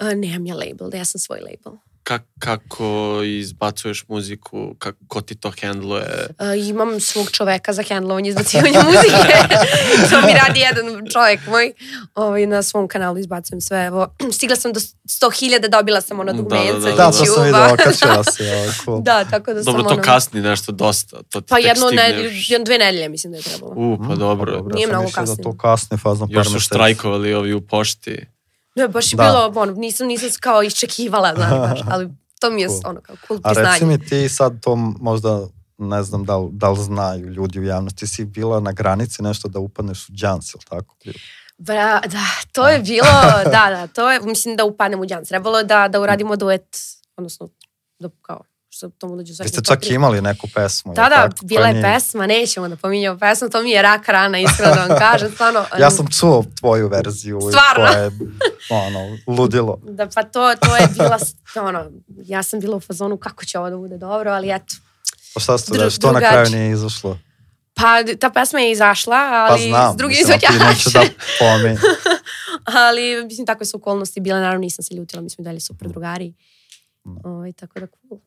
Uh, 0.00 0.12
nemam 0.12 0.46
ja 0.46 0.54
label, 0.56 0.90
da 0.90 0.96
ja 0.96 1.04
sam 1.04 1.18
svoj 1.18 1.38
label. 1.40 1.78
Ka, 2.06 2.18
kako 2.38 3.20
izbacuješ 3.24 4.04
muziku, 4.08 4.74
kako, 4.78 4.98
ko 5.08 5.20
ti 5.20 5.34
to 5.34 5.52
handluje? 5.60 6.26
Uh, 6.38 6.68
imam 6.68 7.00
svog 7.00 7.30
čoveka 7.30 7.72
za 7.72 7.82
hendlovanje 7.82 8.28
i 8.28 8.30
izbacivanje 8.30 8.78
muzike. 8.86 9.36
to 10.10 10.26
mi 10.26 10.32
radi 10.32 10.60
jedan 10.60 10.86
čovjek 11.12 11.46
moj. 11.46 11.72
Ovaj, 12.14 12.46
na 12.46 12.62
svom 12.62 12.88
kanalu 12.88 13.18
izbacujem 13.18 13.60
sve. 13.60 13.84
Evo, 13.84 14.14
stigla 14.36 14.56
sam 14.56 14.72
do 14.72 14.80
100.000, 14.80 15.68
dobila 15.68 16.00
sam 16.00 16.20
ono 16.20 16.32
Da, 16.32 16.38
dugmenca 16.38 16.78
da, 16.78 16.90
da, 16.90 16.96
Da, 16.96 17.06
to 17.06 17.12
sam 17.12 17.44
vidio, 17.44 17.72
okačila 17.72 18.14
ovo, 18.58 18.72
cool. 18.84 19.02
da, 19.02 19.24
tako 19.24 19.54
da 19.54 19.62
Dobro, 19.62 19.82
sam 19.82 19.88
to 19.88 19.94
ono... 19.94 20.02
kasni 20.02 20.40
nešto 20.40 20.72
dosta. 20.72 21.16
To 21.30 21.40
ti 21.40 21.46
Pa 21.48 21.58
jedno, 21.58 21.90
ne, 21.90 22.12
stigneš. 22.12 22.50
jedno, 22.50 22.64
dve 22.64 22.78
nedelje 22.78 23.08
mislim 23.08 23.32
da 23.32 23.38
je 23.38 23.42
trebalo. 23.42 23.72
U, 23.76 23.98
pa 24.08 24.14
dobro. 24.14 24.52
dobro, 24.52 24.74
Nije 24.74 24.84
ja 24.84 24.88
sam 24.88 24.96
mnogo 24.96 25.12
kasnije. 25.14 25.36
Da 25.36 25.42
to 25.42 25.58
kasni 25.58 25.98
fazno 25.98 26.26
Još 26.30 26.52
su 26.52 26.60
štrajkovali 26.60 27.34
ovi 27.34 27.54
u 27.54 27.60
pošti. 27.60 28.35
Ne, 28.76 28.88
baš 28.88 29.12
je 29.12 29.16
Da. 29.16 29.22
bilo, 29.24 29.62
ono, 29.62 29.72
nisam, 29.72 30.06
nisam 30.06 30.28
kao 30.40 30.62
iščekivala, 30.62 31.34
znaš, 31.34 31.50
baš, 31.52 31.80
ali 31.86 32.08
to 32.40 32.50
mi 32.50 32.62
je 32.62 32.68
Cool. 32.68 32.80
ono 32.84 33.00
kao 33.00 33.16
cool 33.18 33.38
A 33.38 33.48
priznanje. 33.48 33.68
reci 33.70 33.84
mi 33.86 33.98
ti 34.00 34.28
sad 34.28 34.60
to 34.60 34.76
možda 34.76 35.46
ne 35.78 36.02
znam 36.02 36.24
da 36.24 36.36
li, 36.36 36.48
da 36.52 36.70
li 36.70 36.82
znaju 36.82 37.26
ljudi 37.28 37.60
u 37.60 37.64
javnosti, 37.64 38.06
si 38.06 38.24
bila 38.24 38.60
na 38.60 38.72
granici 38.72 39.22
nešto 39.22 39.48
da 39.48 39.58
upadneš 39.58 40.08
u 40.08 40.12
džans, 40.12 40.54
ili 40.54 40.62
tako? 40.64 40.94
Bra, 41.58 42.00
da, 42.02 42.22
to 42.52 42.68
je 42.68 42.78
bilo, 42.80 43.08
da, 43.44 43.66
da, 43.70 43.86
to 43.86 44.10
je, 44.10 44.20
mislim 44.20 44.56
da 44.56 44.64
upadnem 44.64 45.00
u 45.00 45.06
džans. 45.06 45.28
Trebalo 45.28 45.58
je 45.58 45.64
da, 45.64 45.88
da 45.88 46.00
uradimo 46.00 46.36
duet, 46.36 46.76
odnosno, 47.16 47.48
da 47.98 48.08
kao, 48.22 48.42
što 48.76 48.88
tomu 48.88 49.16
dođu 49.16 49.34
Vi 49.42 49.48
ste 49.48 49.62
čak 49.62 49.86
imali 49.86 50.20
neku 50.20 50.48
pesmu. 50.54 50.94
Da, 50.94 51.02
da, 51.02 51.08
tako? 51.08 51.46
bila 51.46 51.66
je 51.66 51.74
nije- 51.74 51.82
pesma, 51.94 52.26
nećemo 52.26 52.68
da 52.68 52.76
pominjamo 52.76 53.18
pesmu, 53.18 53.48
to 53.48 53.62
mi 53.62 53.70
je 53.70 53.82
rak 53.82 54.08
rana, 54.08 54.38
iskreno 54.38 54.74
da 54.74 54.84
vam 54.84 54.98
kažem, 55.10 55.30
stvarno. 55.32 55.64
Ja 55.78 55.90
sam 55.90 56.06
čuo 56.10 56.44
tvoju 56.60 56.88
verziju. 56.88 57.40
Stvarno? 57.40 57.86
koja 57.86 57.98
je, 57.98 58.10
ono, 58.70 59.18
ludilo. 59.26 59.78
Da, 59.98 60.08
pa 60.14 60.22
to, 60.22 60.54
to 60.60 60.76
je 60.76 60.88
bila, 60.94 61.18
ono, 61.62 61.90
ja 62.08 62.42
sam 62.42 62.60
bila 62.60 62.76
u 62.76 62.80
fazonu 62.80 63.16
kako 63.16 63.44
će 63.44 63.58
ovo 63.58 63.70
da 63.70 63.76
bude 63.76 63.98
dobro, 63.98 64.30
ali 64.30 64.50
eto, 64.50 64.74
Pa 65.34 65.40
šta 65.40 65.58
ste 65.58 65.78
da, 65.78 65.90
što 65.90 66.12
na 66.12 66.18
kraju 66.20 66.50
nije 66.50 66.72
izašlo? 66.72 67.18
Pa 67.74 68.02
ta 68.20 68.30
pesma 68.30 68.60
je 68.60 68.72
izašla, 68.72 69.16
Pa 69.16 69.46
ali 69.52 69.68
znam, 69.68 69.94
s 69.94 70.26
ti 70.26 70.58
neću 70.68 70.90
da 70.90 71.00
pomi. 71.38 71.76
ali 72.84 73.24
mislim 73.24 73.46
takve 73.46 73.66
su 73.66 73.76
okolnosti 73.76 74.20
bile, 74.20 74.40
naravno 74.40 74.60
nisam 74.60 74.82
se 74.82 74.94
ljutila, 74.94 75.22
mi 75.22 75.30
smo 75.30 75.42
i 75.42 75.44
dalje 75.44 75.60
super 75.60 75.88
drugari. 75.88 76.34
Da. 77.04 77.30
Ovaj, 77.30 77.52
tako 77.52 77.80
da 77.80 77.86
cool. 77.86 78.20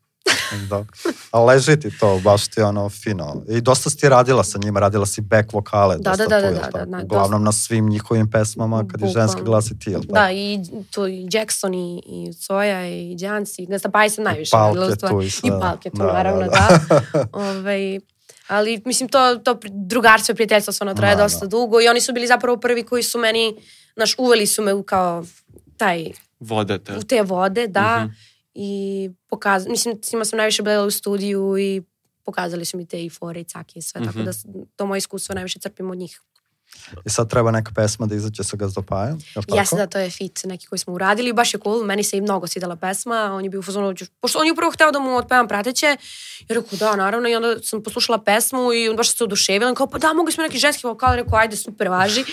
Da. 0.70 0.86
A 1.32 1.40
leži 1.42 1.80
ti 1.80 2.00
to, 2.00 2.20
baš 2.20 2.48
ti 2.48 2.62
ono 2.62 2.90
fino. 2.90 3.44
I 3.50 3.62
dosta 3.62 3.90
si 3.90 3.98
ti 3.98 4.10
radila 4.10 4.44
sa 4.44 4.60
njima, 4.60 4.80
radila 4.80 5.06
si 5.06 5.22
back 5.22 5.54
vokale. 5.54 5.98
Da, 5.98 6.10
dosta 6.10 6.26
da, 6.26 6.42
da, 6.42 6.48
tu, 6.48 6.56
da, 6.56 6.70
da, 6.70 6.86
da, 6.86 6.86
da, 6.88 7.04
Uglavnom 7.04 7.44
na 7.44 7.52
svim 7.52 7.90
njihovim 7.90 8.32
pesmama, 8.32 8.88
kad 8.88 9.02
je 9.02 9.08
ženski 9.10 9.42
glas 9.42 9.72
i 9.72 9.80
ti, 9.80 9.92
jel 9.92 10.02
tako? 10.02 10.14
Da, 10.14 10.32
i 10.32 10.60
tu 10.92 11.08
i 11.08 11.28
Jackson 11.32 11.74
i, 11.74 12.02
i 12.08 12.34
Soja 12.36 12.88
i 12.88 13.16
Đanci. 13.16 13.66
Gasta 13.66 13.90
Paj 13.90 14.10
sam 14.10 14.24
najviše 14.24 14.52
Palke 14.52 14.68
radila 14.70 14.88
u 14.88 14.96
stvari. 14.96 15.16
tu 15.16 15.22
i 15.22 15.30
sve. 15.30 15.48
I 15.48 15.62
Palke 15.62 15.90
tu, 15.90 15.98
Da, 15.98 16.04
da, 16.04 16.14
naravno, 16.14 16.42
da. 16.42 16.80
da. 16.90 17.26
Ovaj, 17.40 18.00
ali 18.48 18.82
mislim 18.86 19.10
to, 19.10 19.36
to 19.36 19.60
drugarstvo 19.66 20.32
i 20.32 20.36
prijateljstvo 20.36 20.74
stvarno 20.74 20.94
traje 20.94 21.16
Da, 21.16 21.24
dosta 21.24 21.40
da. 21.40 21.48
dugo 21.48 21.82
i 21.82 21.88
oni 21.88 22.02
su 22.02 22.14
bili 22.14 22.28
zapravo 22.28 22.58
prvi 22.58 22.84
koji 22.84 23.04
su 23.04 23.18
meni, 23.20 23.56
znaš, 23.94 24.16
uveli 24.18 24.48
su 24.48 24.62
me 24.62 24.74
u 24.74 24.84
kao 24.84 25.24
taj, 25.78 26.12
Vodete. 26.40 26.94
u 26.94 27.04
te 27.04 27.22
vode, 27.22 27.68
da, 27.68 27.98
Mhm. 28.00 28.14
I 28.54 29.10
pokaz, 29.28 29.68
mislim, 29.68 30.00
s 30.04 30.12
njima 30.14 30.26
sam 30.26 30.38
najviše 30.38 30.64
gledala 30.64 30.88
u 30.88 30.92
studiju 30.92 31.58
i 31.58 31.82
pokazali 32.24 32.66
su 32.66 32.78
mi 32.78 32.86
te 32.88 33.06
i 33.06 33.10
fore 33.10 33.42
i 33.42 33.44
cake 33.44 33.80
i 33.80 33.82
sve, 33.82 34.02
tako 34.02 34.18
Mhm. 34.20 34.26
da 34.26 34.32
to 34.76 34.86
moje 34.86 34.98
iskustvo 34.98 35.36
najviše 35.36 35.60
crpim 35.60 35.92
od 35.92 35.98
njih. 35.98 36.22
I 37.06 37.10
sad 37.10 37.30
treba 37.30 37.52
neka 37.52 37.72
pesma 37.76 38.06
da 38.06 38.16
izađe 38.16 38.44
sa 38.44 38.58
tako? 39.46 39.56
Jeste 39.56 39.76
da 39.76 39.88
to 39.88 40.00
je 40.00 40.10
fit 40.10 40.40
neki 40.46 40.68
koji 40.68 40.80
smo 40.80 40.94
uradili, 40.94 41.34
baš 41.34 41.54
je 41.54 41.60
cool, 41.60 41.84
meni 41.86 42.04
se 42.04 42.18
i 42.18 42.22
mnogo 42.22 42.48
svidela 42.48 42.76
pesma, 42.76 43.16
on 43.34 43.44
je 43.44 43.50
bio 43.50 43.60
u 43.60 43.64
fazonu, 43.64 43.94
pošto 44.22 44.40
on 44.40 44.46
je 44.46 44.52
upravo 44.52 44.72
hteo 44.72 44.92
da 44.92 45.00
mu 45.00 45.16
otpevam 45.16 45.48
prateće, 45.48 45.86
ja 45.86 45.98
rekao 46.50 46.78
da, 46.80 46.96
naravno, 46.96 47.30
i 47.30 47.36
onda 47.36 47.60
sam 47.64 47.84
poslušala 47.84 48.18
pesmu 48.18 48.74
i 48.74 48.90
on 48.90 48.96
baš 48.96 49.18
se 49.18 49.24
oduševila, 49.24 49.74
kao 49.74 49.88
pa 49.88 49.98
da, 49.98 50.14
mogli 50.14 50.32
smo 50.32 50.44
neki 50.44 50.58
ženski 50.58 50.88
vokal, 50.88 51.16
rekao 51.16 51.40
ajde, 51.40 51.56
super, 51.56 51.88
važi, 51.90 52.24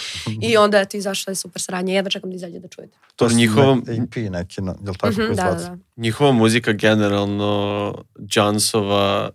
i 0.42 0.56
onda 0.56 0.78
je 0.78 0.88
to 0.88 0.96
izašla 0.96 1.30
je 1.30 1.34
super 1.34 1.62
saradnja, 1.62 1.94
jedva 1.94 2.10
čekam 2.10 2.30
da 2.30 2.36
izađe 2.36 2.58
da 2.58 2.68
čujete. 2.68 2.98
To 3.16 3.28
su 3.28 3.36
Njihovom- 3.36 3.82
EP 3.88 4.16
neki, 4.30 4.60
no, 4.60 4.76
jel 4.84 4.94
tako? 4.94 5.12
Mhm, 5.12 5.20
koji 5.26 5.36
da, 5.36 5.44
da, 5.44 5.54
da. 5.54 5.76
Njihova 5.96 6.32
muzika 6.32 6.72
generalno, 6.72 7.94
Jansova, 8.34 9.30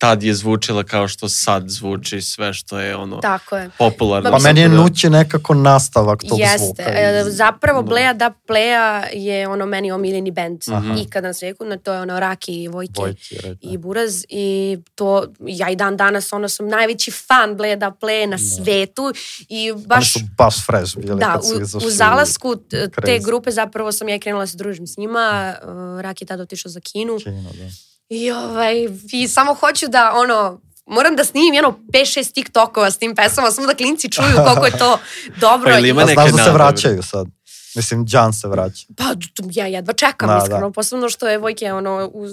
tad 0.00 0.22
je 0.22 0.34
zvučila 0.34 0.84
kao 0.84 1.08
što 1.08 1.28
sad 1.28 1.68
zvuči 1.68 2.20
sve 2.22 2.54
što 2.54 2.80
je 2.80 2.96
ono 2.96 3.16
Tako 3.18 3.56
je. 3.56 3.70
popularno. 3.78 4.30
Pa 4.30 4.36
Pa 4.36 4.42
meni 4.42 4.60
je 4.60 4.68
da- 4.68 4.74
nući 4.74 5.10
nekako 5.10 5.54
nastavak 5.54 6.22
tog 6.22 6.38
Jeste. 6.38 6.58
zvuka. 6.58 6.82
E, 6.84 7.20
iz- 7.20 7.34
Zapravo 7.34 7.82
Da. 7.82 7.88
Bleja 7.88 8.12
da 8.14 8.30
Pleja 8.46 8.84
je 9.06 9.48
ono 9.48 9.66
meni 9.66 9.92
omiljeni 9.92 10.30
bend 10.30 10.60
Aha. 10.68 10.94
ikada 10.98 11.28
na 11.28 11.34
svijetu, 11.34 11.64
na 11.64 11.76
to 11.76 11.92
je 11.92 12.00
ono 12.00 12.20
Raki, 12.20 12.68
Vojke 12.68 12.92
Vojki, 12.96 13.34
rekao. 13.36 13.56
i 13.62 13.78
Buraz 13.78 14.24
i 14.28 14.78
to 14.94 15.24
ja 15.40 15.70
i 15.70 15.76
dan 15.76 15.96
danas 15.96 16.32
ono 16.32 16.48
sam 16.48 16.68
najveći 16.68 17.10
fan 17.10 17.56
Bleda 17.56 17.90
Pleje 17.90 18.26
na 18.26 18.38
svetu 18.38 19.12
i 19.48 19.70
Oni 19.70 19.82
baš 19.82 20.12
su 20.12 20.18
baš 20.38 20.66
fresh 20.66 20.96
bili 20.96 21.18
da, 21.18 21.32
kad 21.32 21.46
su 21.46 21.60
izašli. 21.62 21.86
u 21.86 21.92
zalasku 21.92 22.56
te 22.56 22.88
crazy. 22.88 23.24
grupe 23.24 23.50
zapravo 23.50 23.92
sam 23.92 24.08
ja 24.08 24.16
i 24.16 24.20
krenula 24.20 24.42
da 24.42 24.46
se 24.46 24.56
družim 24.56 24.86
s 24.86 24.96
njima, 24.96 25.54
uh, 25.62 25.68
Rak 26.00 26.20
je 26.20 26.26
tada 26.26 26.42
otišao 26.42 26.70
za 26.70 26.80
Kinu 26.82 27.18
Kino, 27.18 27.42
da. 27.52 27.64
I, 28.10 28.30
ovaj, 28.30 28.88
i 29.12 29.28
samo 29.28 29.54
hoću 29.54 29.88
da 29.88 30.12
ono, 30.14 30.60
moram 30.86 31.16
da 31.16 31.24
snimim 31.24 31.54
jedno 31.54 31.78
5-6 31.92 32.32
TikTokova 32.34 32.90
s 32.90 32.98
tim 32.98 33.14
pesama, 33.14 33.50
samo 33.50 33.66
da 33.66 33.74
klinci 33.74 34.10
čuju 34.10 34.36
koliko 34.44 34.66
je 34.66 34.78
to 34.78 34.98
dobro. 35.46 35.70
Pa 35.70 35.78
ili 35.78 35.88
ima 35.88 36.04
neke 36.04 36.32
da 36.36 36.44
se 36.44 36.50
vraćaju 36.50 37.02
sad. 37.02 37.26
Mislim, 37.76 38.06
Jan 38.08 38.32
se 38.32 38.48
vraća. 38.48 38.86
Pa 38.96 39.04
ja 39.52 39.66
jedva 39.66 39.92
čekam, 39.92 40.28
Da, 40.28 40.34
da, 40.34 40.38
iskreno, 40.38 40.60
da. 40.62 40.72
posebno 40.72 41.08
što 41.08 41.28
je 41.28 41.38
Vojke 41.38 41.72
ono, 41.72 42.10
uz, 42.14 42.30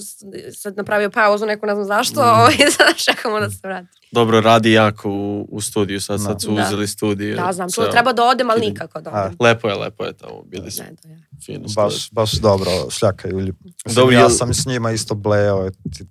sad 0.54 0.78
napravio 0.78 1.10
pauzu, 1.10 1.46
neko 1.46 1.66
ne 1.66 1.74
znam 1.74 1.86
zašto, 1.88 2.16
Mm. 2.18 2.30
ovaj, 2.30 2.54
sad 2.54 2.96
čekamo 3.08 3.40
da 3.40 3.50
se 3.50 3.60
vrati. 3.64 3.88
Dobro, 4.12 4.42
radi 4.42 4.72
jako 4.72 5.10
u, 5.10 5.48
u 5.52 5.62
studiju, 5.62 6.02
sad, 6.02 6.22
sad 6.22 6.42
su 6.42 6.48
Da. 6.48 6.64
uzeli 6.64 6.88
studiju. 6.88 7.36
Da, 7.38 7.54
znam, 7.54 7.70
to 7.70 7.84
treba 7.84 8.14
da 8.14 8.24
odem, 8.24 8.50
ali 8.50 8.62
nikako 8.62 9.02
da 9.02 9.10
A, 9.10 9.24
odem. 9.24 9.38
Lepo 9.40 9.68
je, 9.68 9.76
lepo 9.76 10.06
je 10.06 10.14
tamo, 10.14 10.44
bili 10.44 10.72
smo 10.72 10.86
to 10.94 11.08
je. 11.08 11.22
fino. 11.46 11.66
Baš, 11.76 12.12
baš 12.12 12.32
dobro 12.32 12.72
šljakaju. 12.90 13.36
Mislim, 13.38 13.56
Dobro, 13.88 14.14
ja 14.14 14.22
jel- 14.22 14.30
sam 14.30 14.54
s 14.54 14.66
njima 14.66 14.92
isto 14.92 15.16
bleo 15.16 15.70
ti, 15.70 16.04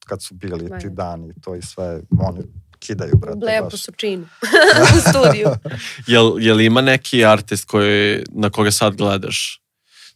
kad 0.00 0.22
su 0.22 0.34
bili 0.34 0.68
Da, 0.68 0.78
ti 0.78 0.88
da. 0.88 0.94
dani 0.94 1.28
i 1.28 1.40
to 1.40 1.54
i 1.54 1.62
sve. 1.62 2.00
Oni 2.20 2.40
kidaju, 2.80 3.16
brate. 3.16 3.38
Bleja 3.38 3.62
baš. 3.62 3.70
po 3.70 3.76
sučinu 3.76 4.28
u 4.96 5.10
studiju. 5.10 5.48
Jel, 6.12 6.32
jel 6.38 6.60
ima 6.60 6.80
neki 6.80 7.24
artist 7.24 7.64
koji, 7.64 8.24
na 8.28 8.50
koga 8.50 8.70
sad 8.70 8.96
gledaš? 8.96 9.62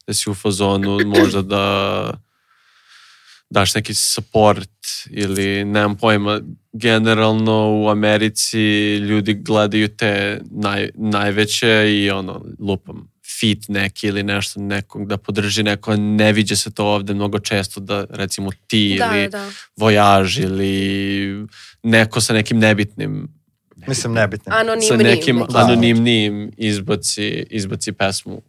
Da 0.07 0.15
si 0.15 0.31
u 0.31 0.35
fazonu 0.35 0.99
možda 1.07 1.43
da 1.43 2.25
daš 3.51 3.75
neki 3.75 3.95
support 3.95 4.71
ili 5.11 5.65
nemam 5.65 5.97
pojma, 5.97 6.41
generalno 6.73 7.83
u 7.83 7.89
Americi 7.89 8.97
ljudi 8.97 9.35
gledaju 9.35 9.89
te 9.89 10.41
naj, 10.51 10.91
najveće 10.95 11.87
i 11.89 12.11
ono, 12.11 12.45
lupam, 12.59 13.14
fit 13.45 13.69
neki 13.69 14.07
ili 14.07 14.23
nešto 14.23 14.61
nekog 14.61 15.07
da 15.07 15.17
podrži 15.17 15.63
neko, 15.63 15.97
ne 15.97 16.33
viđe 16.33 16.57
se 16.57 16.71
to 16.71 16.87
ovde 16.87 17.15
mnogo 17.15 17.39
često 17.39 17.81
da 17.81 18.07
recimo 18.11 18.51
ti 18.67 18.97
da, 18.99 19.11
ili 19.17 19.29
da. 19.29 19.51
vojaž 19.77 20.39
ili 20.39 21.47
neko 21.83 22.21
sa 22.21 22.33
nekim 22.33 22.59
nebitnim 22.59 23.29
Mislim, 23.87 24.13
nebitno. 24.13 24.53
Anonimni. 24.57 24.87
sa 24.87 24.97
nekim 24.97 25.37
neki. 25.37 25.53
Da. 25.53 25.59
anonimnim 25.59 26.51
izbaci, 26.57 27.47
izbaci 27.51 27.93
pesmu. 27.93 28.43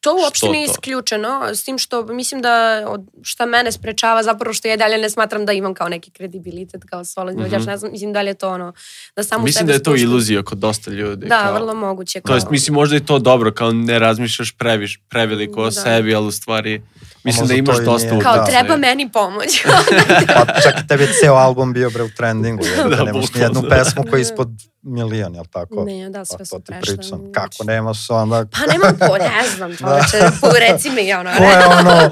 To 0.00 0.14
uopšte 0.16 0.48
nije 0.48 0.64
isključeno, 0.66 1.28
s 1.46 1.64
tim 1.64 1.78
što 1.78 2.02
mislim 2.04 2.42
da 2.42 2.52
od, 2.88 3.00
šta 3.22 3.46
mene 3.46 3.72
sprečava 3.72 4.22
zapravo 4.22 4.54
što 4.54 4.68
ja 4.68 4.76
dalje 4.76 4.98
ne 4.98 5.10
smatram 5.10 5.46
da 5.46 5.52
imam 5.52 5.74
kao 5.74 5.88
neki 5.88 6.10
kredibilitet 6.10 6.82
kao 6.84 7.04
solo 7.04 7.30
izvođač, 7.30 7.60
Mhm. 7.60 7.66
ne 7.66 7.76
znam, 7.76 7.92
mislim 7.92 8.12
da 8.12 8.22
li 8.22 8.30
je 8.30 8.34
to 8.34 8.48
ono, 8.50 8.72
da 9.16 9.24
samo 9.24 9.44
Mislim 9.44 9.66
da 9.66 9.72
je 9.72 9.78
to 9.78 9.90
spuštam. 9.90 10.02
iluzija 10.02 10.42
kod 10.42 10.58
dosta 10.58 10.90
ljudi. 10.90 11.26
Da, 11.26 11.38
kao, 11.38 11.54
vrlo 11.54 11.74
moguće. 11.76 12.20
To 12.20 12.34
jest, 12.34 12.46
kao- 12.46 12.52
mislim, 12.52 12.74
možda 12.74 12.96
je 12.96 13.06
to 13.06 13.18
dobro, 13.20 13.52
kao 13.52 13.72
ne 13.72 13.98
razmišljaš 13.98 14.52
previš, 14.52 15.00
preveliko 15.08 15.60
o 15.60 15.64
Da. 15.64 15.70
sebi, 15.72 16.14
ali 16.14 16.26
u 16.26 16.32
stvari 16.32 16.82
mislim 17.28 17.46
da 17.48 17.54
imaš 17.54 17.76
dosta 17.78 18.10
nije- 18.10 18.22
Kao 18.22 18.36
Da. 18.36 18.44
treba 18.44 18.76
meni 18.76 19.08
pomoć. 19.10 19.62
Pa 20.36 20.60
čak 20.62 20.74
i 20.74 20.88
tebi 20.88 21.02
je 21.02 21.12
ceo 21.14 21.34
album 21.34 21.72
bio 21.72 21.90
bre 21.90 22.02
u 22.02 22.10
trendingu, 22.10 22.64
jer 22.66 22.88
Da, 22.88 22.96
da, 22.96 23.04
nemaš 23.04 23.34
ni 23.34 23.40
jednu 23.40 23.62
pesmu 23.62 24.02
koja 24.02 24.18
je 24.18 24.22
ispod 24.22 24.48
milion, 24.82 25.34
jel 25.34 25.44
tako? 25.46 25.84
ne, 25.84 26.10
da, 26.10 26.18
Pa 26.18 26.24
sve 26.26 26.38
to 26.38 26.44
su 26.46 26.58
ti 26.58 26.72
prešle. 26.72 26.96
pričam. 26.96 27.32
Kako 27.32 27.64
nemaš 27.64 28.10
onda... 28.10 28.44
Pa 28.46 28.72
nemam 28.72 28.98
po, 29.00 29.16
ne 29.18 29.56
znam, 29.56 29.76
čoveče, 29.78 30.30
po, 30.40 30.48
reci 30.60 30.90
mi 30.90 31.12
ono. 31.12 31.30
Ko 31.32 31.42
je 31.44 31.66
ono, 31.68 32.10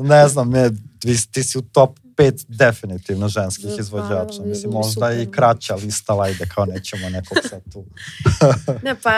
ne 0.00 0.28
znam, 0.28 0.50
ne, 0.50 0.70
ti, 1.00 1.32
ti 1.32 1.42
si 1.42 1.58
u 1.58 1.62
top 1.62 1.90
5 2.10 2.32
definitivno 2.48 3.28
ženskih 3.28 3.66
Da, 3.66 3.76
izvođača. 3.76 4.38
pa, 4.38 4.44
Mislim, 4.44 4.72
možda 4.72 5.12
i 5.12 5.26
kraća 5.28 5.74
lista, 5.74 6.20
ajde, 6.20 6.46
kao 6.46 6.64
nećemo 6.66 7.08
nekog 7.08 7.38
sad 7.42 7.60
tu. 7.72 7.84
Ne, 8.82 8.94
pa 8.94 9.10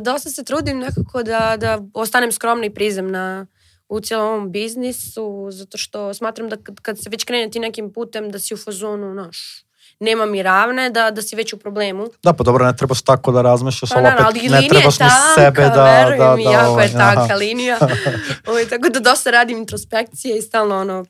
dosta 0.00 0.30
se 0.30 0.44
trudim 0.44 0.78
nekako 0.78 1.22
da, 1.22 1.56
da 1.56 1.80
ostanem 1.94 2.32
skromna 2.32 2.66
i 2.66 2.70
prizemna 2.70 3.46
u 3.88 4.00
cijelom 4.00 4.26
ovom 4.26 4.52
biznisu, 4.52 5.48
zato 5.50 5.78
što 5.78 6.14
smatram 6.14 6.48
da 6.48 6.56
kad, 6.56 6.80
kad 6.80 6.98
se 7.02 7.10
već 7.10 7.24
krene 7.24 7.50
ti 7.50 7.58
nekim 7.58 7.92
putem 7.92 8.30
da 8.30 8.38
si 8.38 8.54
u 8.54 8.56
fazonu, 8.56 9.14
naš, 9.14 9.64
nema 10.00 10.26
mi 10.26 10.42
ravne, 10.42 10.90
da, 10.90 11.10
da 11.10 11.22
si 11.22 11.36
već 11.36 11.52
u 11.52 11.58
problemu. 11.58 12.06
Da, 12.22 12.32
pa 12.32 12.44
dobro, 12.44 12.66
ne 12.66 12.76
trebaš 12.76 13.02
tako 13.02 13.32
da 13.32 13.42
razmišljaš, 13.42 13.90
Pa 13.90 13.96
ali 13.96 14.06
opet 14.06 14.26
ali 14.26 14.48
ne 14.48 14.68
trebaš 14.68 14.98
ni 14.98 15.06
tanka, 15.06 15.34
sebe 15.34 15.62
da... 15.74 15.84
veruj 15.84 16.18
da, 16.18 16.36
mi, 16.36 16.44
da, 16.44 16.50
jako 16.50 16.70
ovaj, 16.70 16.86
je 16.86 16.92
tanka 16.92 17.22
aha. 17.22 17.34
linija. 17.34 17.78
Ovaj, 18.48 18.68
tako 18.68 18.88
da 18.88 19.00
dosta 19.00 19.30
radim 19.30 19.58
introspekcije 19.58 20.38
i 20.38 20.42
stalno 20.42 20.80
ono, 20.80 21.04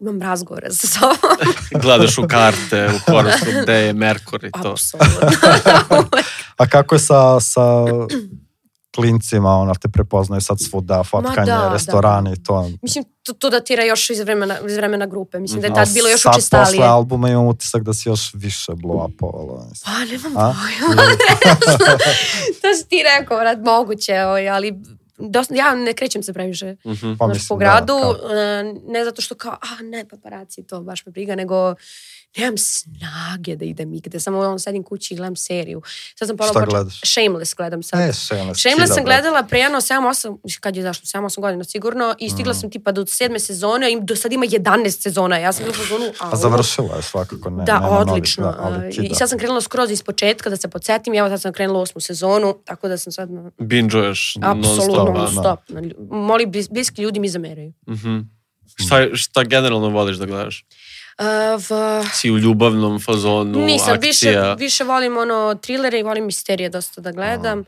imam 0.00 0.22
razgovore 0.22 0.70
sa 0.70 0.86
sobom. 0.86 1.16
Gledaš 1.82 2.18
u 2.18 2.26
karte, 2.28 2.90
u 2.94 3.10
horoskop, 3.10 3.54
gde 3.62 3.74
je 3.74 3.92
Merkur 3.92 4.44
i 4.44 4.50
to. 4.62 4.72
Apsolutno. 4.72 6.04
A 6.60 6.66
kako 6.66 6.94
je 6.94 6.98
sa, 6.98 7.40
sa 7.40 7.84
klincima, 8.94 9.56
ona 9.56 9.74
te 9.74 9.88
prepoznaju 9.88 10.40
sad 10.40 10.60
svuda, 10.60 11.02
fotkanje, 11.04 11.46
da, 11.46 11.70
restorani 11.72 12.32
i 12.32 12.42
to. 12.42 12.70
Mislim, 12.82 13.04
to, 13.22 13.32
to 13.32 13.50
datira 13.50 13.84
još 13.84 14.10
iz 14.10 14.20
vremena, 14.20 14.56
iz 14.68 14.76
vremena 14.76 15.06
grupe. 15.06 15.38
Mislim 15.38 15.60
da 15.60 15.66
je 15.66 15.74
tad 15.74 15.88
bilo 15.94 16.08
još 16.08 16.22
sad 16.22 16.32
učestalije. 16.34 16.66
posle 16.66 16.86
albuma 16.86 17.28
imam 17.28 17.46
utisak 17.46 17.82
da 17.82 17.94
si 17.94 18.08
još 18.08 18.34
više 18.34 18.72
blow 18.72 19.14
upovala. 19.14 19.66
Pa 19.84 19.90
nemam 19.90 20.32
pojma. 20.32 21.02
to 22.62 22.74
si 22.80 22.88
ti 22.88 23.02
rekao, 23.18 23.38
vrat, 23.38 23.58
moguće, 23.58 24.24
ovaj, 24.24 24.48
ali 24.48 24.74
dosta, 25.18 25.54
ja 25.54 25.74
ne 25.74 25.92
krećem 25.92 26.22
se 26.22 26.32
previše. 26.32 26.76
Pa 27.18 27.26
znaš, 27.26 27.28
mislim, 27.28 27.48
po 27.48 27.54
da, 27.54 27.58
gradu, 27.58 27.98
kao- 28.02 28.36
e, 28.36 28.74
ne 28.86 29.04
zato 29.04 29.22
što 29.22 29.34
kao, 29.34 29.52
a 29.52 29.82
ne 29.82 30.04
paparaci, 30.08 30.62
to 30.62 30.80
baš 30.80 31.06
me 31.06 31.12
briga, 31.12 31.34
nego 31.34 31.74
nemam 32.36 32.54
snage 32.58 33.56
da 33.56 33.64
idem 33.64 33.94
igde, 33.94 34.20
samo 34.20 34.38
on 34.40 34.58
sedim 34.58 34.82
kući 34.82 35.14
i 35.14 35.16
gledam 35.16 35.36
seriju. 35.36 35.82
Sad 36.14 36.28
sam 36.28 36.36
ponovno 36.36 36.66
gledaš? 36.66 37.00
Shameless 37.04 37.54
gledam 37.54 37.82
sad. 37.82 38.00
E, 38.00 38.12
Shameless. 38.14 38.60
Shameless 38.60 38.84
kida, 38.84 38.94
sam 38.94 39.04
gledala 39.04 39.42
pre 39.42 39.58
jedno 39.58 39.78
7-8, 39.80 40.00
mislim, 40.44 40.60
kad 40.60 40.76
je 40.76 40.82
zašlo, 40.82 41.02
7-8 41.04 41.40
godina 41.40 41.64
sigurno, 41.64 42.14
i 42.18 42.30
stigla 42.30 42.52
Mm. 42.52 42.54
sam 42.54 42.70
tipa 42.70 42.92
do 42.92 43.06
sedme 43.06 43.38
sezone, 43.40 43.92
i 43.92 44.00
do 44.00 44.16
sad 44.16 44.32
ima 44.32 44.46
11 44.46 45.02
sezona, 45.02 45.38
ja 45.38 45.52
sam 45.52 45.64
bila 45.64 45.72
u 45.72 45.78
fazonu, 45.78 46.04
a 46.10 46.10
A 46.20 46.28
ovo- 46.28 46.36
završila 46.36 46.96
je 46.96 47.02
svakako, 47.02 47.50
ne, 47.50 47.64
da, 47.64 47.74
nema 47.74 47.88
novih, 47.90 48.08
odlično. 48.08 48.44
da, 48.44 48.56
ali. 48.60 48.94
I 49.02 49.14
sad 49.14 49.28
sam 49.28 49.38
krenula 49.38 49.60
skroz 49.60 49.90
iz 49.90 50.02
početka 50.02 50.50
da 50.50 50.56
se 50.56 50.68
podsjetim. 50.68 51.14
i 51.14 51.18
Evo 51.18 51.28
sad 51.28 51.40
sam 51.40 51.52
krenula 51.52 51.80
osmu 51.80 52.00
sezonu, 52.00 52.54
tako 52.64 52.88
da 52.88 52.98
sam 52.98 53.12
sad 53.12 53.30
na, 53.30 53.50
Bingeuješ 53.58 54.36
non 54.36 54.58
apsolutno 54.58 54.94
stop. 54.94 55.08
non 55.08 55.24
da. 55.26 55.30
stop. 55.32 55.60
Lju- 55.70 55.94
Moli, 56.12 56.46
blis- 56.46 56.70
bliski 56.70 57.02
ljudi 57.02 57.20
mi 57.20 57.28
zameraju. 57.28 57.72
Mhm. 57.88 58.18
Šta, 58.76 59.06
šta 59.14 59.44
generalno 59.44 59.88
voliš 59.88 60.16
da 60.16 60.26
gledaš? 60.26 60.60
Uh, 60.62 60.74
v, 61.58 62.04
Si 62.12 62.30
u 62.30 62.38
ljubavnom 62.38 63.00
fazonu, 63.00 63.58
nisam, 63.58 63.98
više, 64.00 64.28
akcija? 64.28 64.54
više 64.54 64.84
volim 64.84 65.16
ono 65.16 65.54
trilere 65.54 65.98
i 65.98 66.02
volim 66.02 66.26
misterije 66.26 66.68
dosta 66.68 67.00
da 67.00 67.12
gledam. 67.12 67.58
Uh, 67.58 67.66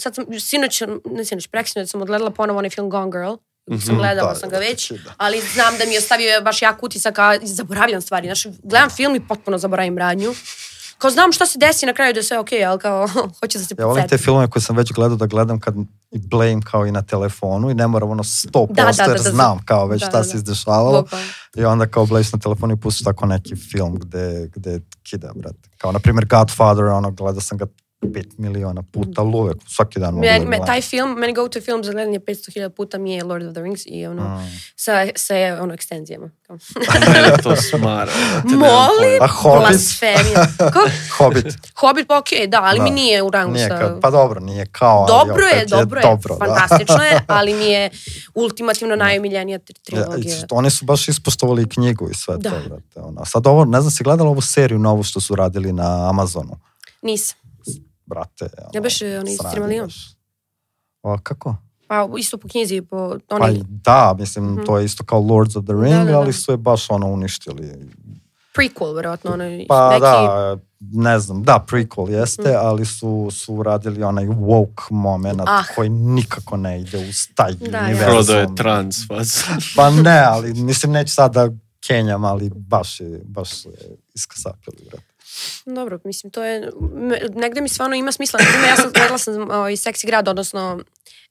sad 0.00 0.14
sam, 0.14 0.24
sinoć, 0.40 0.82
ne 1.04 1.24
sinoć, 1.24 1.46
preksinoć 1.46 1.90
sam 1.90 2.02
odgledala 2.02 2.30
ponovo 2.30 2.58
onaj 2.58 2.70
film 2.70 2.90
Gone 2.90 3.10
Girl. 3.10 3.34
sam 3.86 3.96
gledala 3.96 4.32
Da, 4.32 4.34
sam 4.34 4.50
ga 4.50 4.58
već, 4.58 4.90
da. 4.90 5.14
ali 5.16 5.40
znam 5.40 5.78
da 5.78 5.84
mi 5.84 5.92
je 5.92 5.98
ostavio 5.98 6.40
baš 6.42 6.62
jak 6.62 6.82
utisak, 6.82 7.18
a 7.18 7.38
zaboravljam 7.42 8.00
stvari. 8.02 8.26
Znaš, 8.26 8.44
gledam 8.62 8.90
film 8.90 9.16
i 9.16 9.28
potpuno 9.28 9.58
zaboravim 9.58 9.98
radnju. 9.98 10.34
Kao 10.98 11.10
znam 11.10 11.32
šta 11.32 11.46
se 11.46 11.58
desi 11.58 11.86
na 11.86 11.92
kraju 11.92 12.12
da 12.12 12.18
je 12.18 12.24
sve 12.24 12.38
okej, 12.38 12.64
ali 12.64 12.78
kao 12.78 13.08
hoće 13.40 13.58
da 13.58 13.64
se 13.64 13.74
Ja 13.78 13.86
volim 13.86 14.08
te 14.08 14.18
filmove 14.18 14.50
koje 14.50 14.62
sam 14.62 14.76
već 14.76 14.92
gledao 14.92 15.16
da 15.16 15.26
gledam 15.26 15.60
kad 15.60 15.74
i 16.10 16.18
blame 16.18 16.60
kao 16.70 16.86
i 16.86 16.92
na 16.92 17.02
telefonu 17.02 17.70
i 17.70 17.74
ne 17.74 17.86
moram 17.86 18.10
ono 18.10 18.22
100% 18.22 18.66
Da, 18.72 18.84
da, 18.84 18.92
da, 18.92 19.02
jer 19.02 19.22
da, 19.22 19.30
znam 19.30 19.58
kao 19.64 19.86
već 19.86 20.00
da, 20.00 20.06
šta 20.06 20.18
da, 20.18 20.24
se 20.24 20.32
da. 20.32 20.38
izdešavalo. 20.38 21.02
Bukvalno. 21.02 21.26
I 21.56 21.64
onda 21.64 21.86
kao 21.86 22.06
bleješ 22.06 22.32
na 22.32 22.38
telefonu 22.38 22.74
i 22.74 22.80
pustiš 22.80 23.04
tako 23.04 23.26
neki 23.26 23.56
film 23.56 23.98
gde, 23.98 24.50
gde 24.54 24.80
kida, 25.02 25.32
brate. 25.34 25.68
Kao, 25.78 25.92
na 25.92 25.98
primjer, 25.98 26.26
Godfather, 26.26 26.84
ono, 26.84 27.10
gledao 27.10 27.40
sam 27.40 27.58
ga 27.58 27.66
5 28.00 28.24
miliona 28.38 28.82
puta, 28.84 29.10
ali 29.16 29.30
uvek, 29.30 29.56
svaki 29.66 29.98
dan 30.00 30.14
mogu 30.14 30.26
da 30.26 30.32
Meni, 30.32 30.40
me, 30.40 30.48
gledam. 30.48 30.66
taj 30.66 30.80
film, 30.82 31.10
meni 31.12 31.32
go 31.32 31.48
to 31.48 31.60
film 31.60 31.84
za 31.84 31.92
gledanje 31.92 32.18
500.000 32.20 32.68
puta 32.68 32.98
mi 32.98 33.12
je 33.12 33.24
Lord 33.24 33.44
of 33.44 33.52
the 33.52 33.62
Rings 33.62 33.82
i 33.86 34.06
ono, 34.06 34.22
Mm. 34.24 34.50
sa, 34.76 34.92
sa 35.16 35.34
ono, 35.60 35.74
ekstenzijama. 35.74 36.30
Kao, 36.42 36.58
Mene 37.06 37.36
to 37.42 37.56
smara. 37.58 38.12
Molim? 38.44 38.58
pojma. 38.60 39.24
A 39.24 39.28
Hobbit? 39.28 39.60
Blasfemija. 39.60 40.46
Hobbit. 41.18 41.46
Hobbit 41.76 42.06
pa 42.08 42.18
okej, 42.18 42.46
da, 42.46 42.62
ali 42.62 42.80
mi 42.80 42.88
Da. 42.88 42.94
nije 42.94 43.22
u 43.22 43.30
rangu 43.30 43.52
Nije 43.52 43.68
sa... 43.68 43.78
kao, 43.78 43.98
pa 44.00 44.10
dobro, 44.10 44.40
nije 44.40 44.66
kao, 44.66 45.06
Dobro 45.08 45.46
je, 45.46 45.66
dobro 45.66 46.00
je, 46.00 46.02
dobro, 46.04 46.36
da. 46.36 46.46
fantastično 46.46 47.02
je, 47.04 47.20
ali 47.28 47.54
mi 47.54 47.64
je 47.64 47.90
ultimativno 48.34 48.96
najomiljenija 48.96 49.58
tri- 49.58 49.74
Ja, 49.88 50.02
trilogija. 50.04 50.36
i 50.36 50.40
oni 50.50 50.70
su 50.70 50.84
baš 50.84 51.08
ispoštovali 51.08 51.68
knjigu 51.68 52.10
i 52.10 52.14
sve 52.14 52.36
Da. 52.36 52.50
to, 52.50 52.56
brate. 52.60 53.00
Ono. 53.00 53.24
Sad 53.24 53.46
ovo, 53.46 53.64
ne 53.64 53.80
znam, 53.80 53.90
si 53.90 54.04
gledala 54.04 54.30
ovu 54.30 54.40
seriju 54.40 54.78
novu 54.78 55.02
što 55.02 55.20
su 55.20 55.34
radili 55.34 55.72
na 55.72 56.08
Amazonu? 56.08 56.56
Nisam. 57.02 57.38
Brate. 58.08 58.44
Ono, 58.58 58.70
Ja 58.74 58.80
baš, 58.80 58.98
oni 59.02 59.36
baš. 59.80 59.94
O, 61.02 61.18
kako? 61.18 61.56
Pa 61.88 62.08
isto 62.18 62.38
po 62.38 62.48
knjizi, 62.48 62.80
po 62.80 63.16
Pa 63.28 63.34
oni 63.36 63.54
i 63.54 63.62
da, 63.64 64.16
mislim, 64.18 64.44
Mhm. 64.46 64.64
to 64.64 64.78
je 64.78 64.84
isto 64.84 65.04
kao 65.04 65.20
Lords 65.20 65.56
of 65.56 65.64
the 65.64 65.72
Ring, 65.74 65.84
Da, 65.90 65.98
da, 65.98 66.04
da. 66.04 66.18
ali 66.18 66.32
su 66.32 66.52
je 66.52 66.56
baš 66.56 66.90
ono 66.90 67.06
uništili. 67.06 67.90
prequel, 68.54 68.92
verovatno, 68.92 69.32
onaj 69.32 69.66
Pa 69.68 69.90
neki... 69.90 70.00
da, 70.00 70.56
ne 70.80 71.18
znam, 71.18 71.42
da, 71.42 71.64
prequel 71.68 72.10
jeste, 72.10 72.42
Mhm. 72.42 72.56
ali 72.56 72.86
su, 72.86 73.28
su 73.30 73.62
radili 73.62 74.02
onaj 74.02 74.24
woke 74.24 74.82
moment 74.90 75.40
Ah. 75.40 75.62
koji 75.74 75.88
nikako 75.88 76.56
ne 76.56 76.80
ide 76.80 76.98
uz 77.00 77.28
taj 77.34 77.52
Da, 77.52 77.78
univerzum. 77.80 78.04
Frodo 78.06 78.32
je 78.34 78.46
trans, 78.56 78.96
vas. 79.10 79.44
Pa 79.76 79.90
ne, 79.90 80.18
ali 80.20 80.54
mislim 80.54 80.92
neću 80.92 81.12
sad 81.12 81.34
da 81.34 81.48
kenjam, 81.80 82.24
ali 82.24 82.50
baš 82.50 83.00
je, 83.00 83.20
baš 83.24 83.50
su 83.52 83.70
je 83.70 83.76
iskasapili, 84.14 84.76
brate. 84.84 85.04
Dobro, 85.66 85.98
mislim, 86.04 86.30
to 86.30 86.44
je... 86.44 86.70
Negde 87.34 87.60
mi 87.60 87.68
stvarno 87.68 87.96
ima 87.96 88.12
smisla. 88.12 88.38
Primjer, 88.38 88.70
ja 88.70 88.76
sam 88.76 88.92
gledala 88.92 89.18
sam 89.18 89.50
ovaj, 89.50 89.76
Seksi 89.76 90.06
grad, 90.06 90.28
odnosno... 90.28 90.80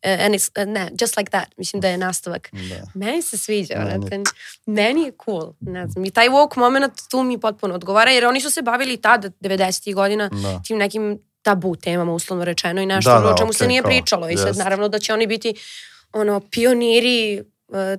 Uh, 0.06 0.26
and 0.26 0.36
it's, 0.36 0.62
uh, 0.62 0.68
ne, 0.74 0.92
Just 1.02 1.18
Like 1.18 1.30
That. 1.32 1.48
Mislim 1.58 1.82
da 1.82 1.88
je 1.88 1.98
nastavak. 1.98 2.50
Da. 2.52 2.88
Meni 2.94 3.22
se 3.22 3.38
sviđa, 3.38 3.76
Meni- 3.76 4.24
meni, 4.66 5.02
je 5.04 5.12
cool. 5.26 5.54
Ne 5.60 5.88
znam, 5.88 6.06
i 6.06 6.12
taj 6.12 6.30
woke 6.30 6.60
moment 6.60 6.94
tu 7.10 7.24
mi 7.24 7.40
potpuno 7.40 7.76
odgovara, 7.76 8.12
jer 8.12 8.26
oni 8.26 8.42
su 8.42 8.52
se 8.52 8.62
bavili 8.62 8.98
tada, 8.98 9.30
90. 9.30 9.94
godina, 9.94 10.30
Da. 10.30 10.62
tim 10.68 10.78
nekim 10.78 11.20
tabu 11.42 11.76
temama, 11.76 12.14
uslovno 12.14 12.46
rečeno, 12.46 12.82
i 12.82 12.86
nešto 12.86 13.12
Da, 13.12 13.20
da, 13.20 13.34
o 13.34 13.38
čemu 13.38 13.54
se 13.54 13.64
okej, 13.64 13.68
nije 13.68 13.82
kao, 13.82 13.90
pričalo. 13.90 14.30
I 14.30 14.38
sad, 14.38 14.58
naravno, 14.58 14.88
da 14.90 15.00
će 15.00 15.14
oni 15.14 15.28
biti 15.28 15.54
ono, 16.14 16.40
pioniri 16.40 17.44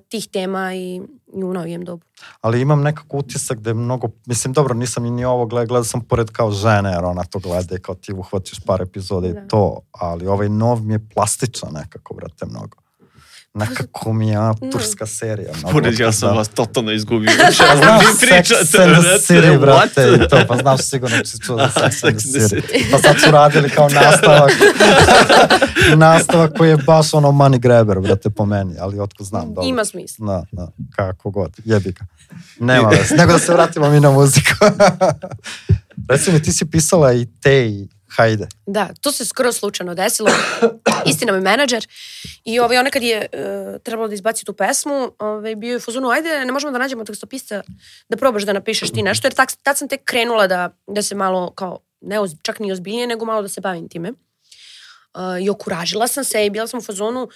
tih 0.09 0.29
tema 0.33 0.75
i, 0.75 1.03
i 1.35 1.45
u 1.45 1.53
novijem 1.53 1.85
dobu. 1.85 2.03
Ali 2.41 2.61
imam 2.61 2.83
nekako 2.83 3.17
utisak 3.17 3.59
da 3.59 3.71
je 3.71 3.75
mnogo, 3.75 4.09
mislim, 4.27 4.53
dobro, 4.53 4.75
nisam 4.75 5.03
ni, 5.03 5.11
ni 5.11 5.25
ovo 5.25 5.47
gledao, 5.47 5.67
gledao 5.67 5.85
sam 5.85 6.01
pored 6.01 6.31
kao 6.31 6.51
žene, 6.51 6.91
jer 6.91 7.05
ona 7.05 7.25
to 7.25 7.39
gleda 7.39 7.77
i 7.77 7.81
kao 7.81 7.95
ti 7.95 8.13
uhvatiš 8.13 8.61
par 8.67 8.83
epizoda 8.83 9.29
Da. 9.29 9.41
i 9.41 9.49
to, 9.49 9.81
ali 9.93 10.27
ovaj 10.27 10.49
nov 10.49 10.83
mi 10.83 10.95
je 10.95 11.09
plastičan 11.15 11.73
nekako, 11.73 12.15
brate, 12.15 12.47
mnogo. 12.47 12.77
Nekako 13.59 14.13
mi 14.13 14.29
je 14.29 14.39
ona 14.39 14.55
turska 14.73 15.07
serija. 15.07 15.53
Pored, 15.73 16.01
ja 16.01 16.13
sam 16.13 16.29
da. 16.29 16.35
vas 16.35 16.49
totalno 16.49 16.93
izgubio. 16.93 17.31
Vi 17.31 17.37
pričate, 18.21 18.65
Sex 18.65 18.83
and 18.83 18.93
the 18.93 19.01
brate? 19.01 19.19
City, 19.19 19.61
brate, 19.61 20.29
to, 20.29 20.39
pa 20.49 20.57
znaš 20.57 20.81
sigurno 20.81 21.25
si 21.25 21.41
čuo 21.41 21.57
za 21.57 21.91
Sex 21.91 22.05
and 22.05 22.19
the 22.19 22.41
City. 22.41 22.91
Pa 22.91 22.99
sad 22.99 23.21
su 23.25 23.31
radili 23.31 23.71
kao 23.71 23.89
nastavak, 24.03 24.53
nastavak 25.97 26.53
koji 26.59 26.71
je 26.71 26.77
baš 26.77 27.15
ono 27.15 27.29
money 27.29 27.59
grabber, 27.59 28.01
brate, 28.01 28.31
po 28.31 28.47
meni, 28.47 28.75
ali 28.81 29.01
otko 29.01 29.25
znam, 29.25 29.55
dobro. 29.55 29.69
Ima 29.69 29.85
smisla. 29.85 30.27
Da, 30.27 30.45
da, 30.53 30.69
kako 30.97 31.31
god, 31.31 31.57
jebi 31.65 31.93
ga. 31.93 32.07
Nema 32.61 32.89
veze, 32.89 33.17
nego 33.17 33.33
da 33.33 33.39
se 33.39 33.53
vratimo 33.53 33.91
mi 33.91 34.01
na 34.01 34.11
muziku. 34.11 34.55
Reci 36.11 36.33
mi, 36.33 36.43
ti 36.43 36.53
si 36.53 36.71
pisala 36.71 37.13
i 37.13 37.27
te 37.41 37.67
i 37.67 37.89
hajde. 38.17 38.49
Da, 38.67 38.89
to 39.01 39.13
se 39.13 39.25
skoro 39.25 39.53
slučajno 39.53 39.95
desilo. 39.95 40.31
Istina 41.11 41.33
mi 41.33 41.41
menadžer 41.41 41.87
i 42.45 42.61
ovaj, 42.61 42.79
ona 42.79 42.91
kad 42.91 43.03
je 43.03 43.27
uh, 43.33 43.83
trebalo 43.83 44.09
da 44.09 44.15
izbaci 44.15 44.45
tu 44.45 44.53
pesmu, 44.53 45.13
ovaj, 45.19 45.57
bio 45.57 45.71
je 45.71 45.77
u 45.77 45.81
fazonu, 45.81 46.11
ajde, 46.11 46.45
ne 46.45 46.53
možemo 46.53 46.73
da 46.73 46.79
nađemo 46.79 47.05
tekstopista 47.05 47.63
da 48.09 48.17
probaš 48.17 48.43
da 48.43 48.53
napišeš 48.53 48.91
ti 48.91 49.03
nešto, 49.03 49.27
jer 49.27 49.35
tak, 49.35 49.53
tad 49.63 49.79
sam 49.79 49.89
tek 49.89 50.05
krenula 50.05 50.47
da, 50.47 50.71
da 50.87 51.03
se 51.03 51.15
malo, 51.15 51.51
kao, 51.51 51.79
ne 52.01 52.21
oz, 52.21 52.35
čak 52.43 52.59
ni 52.59 52.73
ozbiljnije, 52.73 53.07
nego 53.07 53.25
malo 53.25 53.43
da 53.43 53.49
se 53.49 53.61
bavim 53.61 53.89
time. 53.89 54.11
Uh, 54.11 55.43
I 55.43 55.51
okuražila 55.51 56.09
sam 56.09 56.25
se 56.25 56.47
i 56.47 56.51
bila 56.51 56.67
sam 56.67 56.79
u 56.79 56.83
fazonu, 56.83 57.29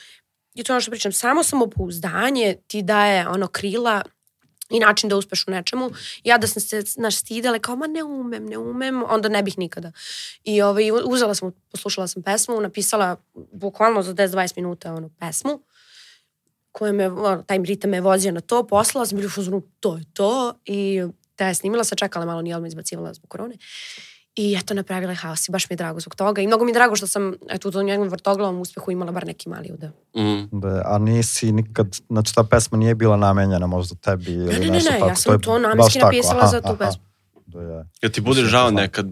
i 0.55 0.63
to 0.63 0.73
ono 0.73 0.81
što 0.81 0.91
pričam, 0.91 1.13
samo 1.13 1.43
samopouzdanje 1.43 2.57
ti 2.67 2.83
daje 2.83 3.29
ono 3.29 3.47
krila 3.47 4.03
i 4.73 4.81
način 4.81 5.09
da 5.09 5.17
uspeš 5.17 5.49
u 5.49 5.51
nečemu. 5.51 5.91
Ja 6.25 6.39
da 6.39 6.47
sam 6.47 6.63
se 6.63 6.83
naš 6.97 7.17
stidala 7.17 7.59
kao, 7.59 7.77
ma 7.77 7.87
ne 7.87 8.03
umem, 8.03 8.47
ne 8.47 8.59
umem, 8.59 9.03
onda 9.09 9.29
ne 9.29 9.43
bih 9.43 9.59
nikada. 9.59 9.93
I 10.45 10.63
ovaj, 10.63 10.91
uzela 11.05 11.35
sam, 11.35 11.53
poslušala 11.71 12.09
sam 12.09 12.23
pesmu, 12.23 12.61
napisala 12.61 13.17
bukvalno 13.35 14.03
za 14.03 14.15
10-20 14.15 14.53
minuta 14.57 14.93
ono, 14.93 15.11
pesmu, 15.21 15.61
koja 16.73 16.93
me, 16.93 17.11
ono, 17.11 17.43
taj 17.43 17.59
ritam 17.59 17.91
me 17.91 18.01
vozio 18.01 18.33
na 18.33 18.41
to, 18.41 18.67
poslala 18.67 19.07
sam 19.07 19.19
bili 19.19 19.31
u 19.53 19.61
to 19.81 19.97
je 19.97 20.05
to, 20.15 20.55
i 20.65 21.03
te 21.37 21.45
je 21.45 21.55
snimila, 21.55 21.85
sačekala 21.85 22.27
malo, 22.27 22.43
nije 22.43 22.57
odmah 22.57 22.69
izbacivala 22.69 23.15
zbog 23.15 23.31
korone. 23.31 23.57
I 24.37 24.55
eto, 24.55 24.75
napravila 24.75 25.13
je 25.13 25.17
haos 25.17 25.49
i 25.49 25.53
baš 25.53 25.71
mi 25.71 25.75
je 25.75 25.77
drago 25.77 26.01
zbog 26.01 26.15
toga. 26.15 26.43
I 26.43 26.47
mnogo 26.47 26.65
mi 26.65 26.71
je 26.71 26.75
drago 26.75 26.97
što 26.97 27.07
sam, 27.07 27.35
eto, 27.51 27.69
u 27.69 27.73
tom 27.73 27.87
njegovom 27.87 28.09
vrtoglavom 28.09 28.61
uspehu 28.61 28.91
imala 28.91 29.13
bar 29.13 29.27
neki 29.27 29.49
mali 29.49 29.73
udeo. 29.73 29.91
Mm. 30.17 30.61
Da, 30.61 30.83
a 30.85 30.99
nisi 30.99 31.53
nikad, 31.53 31.97
znači 32.09 32.35
ta 32.35 32.45
pesma 32.45 32.79
nije 32.79 32.95
bila 32.95 33.17
namenjena 33.17 33.67
možda 33.67 33.95
tebi 33.95 34.33
ili 34.33 34.47
Ne, 34.47 34.59
ne, 34.59 34.67
ne, 34.67 34.73
nešto 34.73 34.91
ne, 34.93 34.99
tako. 34.99 35.09
ja 35.11 35.17
sam 35.17 35.41
to 35.41 35.53
baš 35.53 35.63
namenski 35.63 35.99
napisala 35.99 36.39
aha, 36.39 36.47
za 36.47 36.61
tu 36.61 36.69
aha. 36.69 36.77
pesmu. 36.77 37.03
Da, 37.47 37.61
je. 37.61 37.85
Ja 38.03 38.09
ti 38.09 38.21
bude 38.21 38.43
žao 38.45 38.71
nekad 38.71 39.07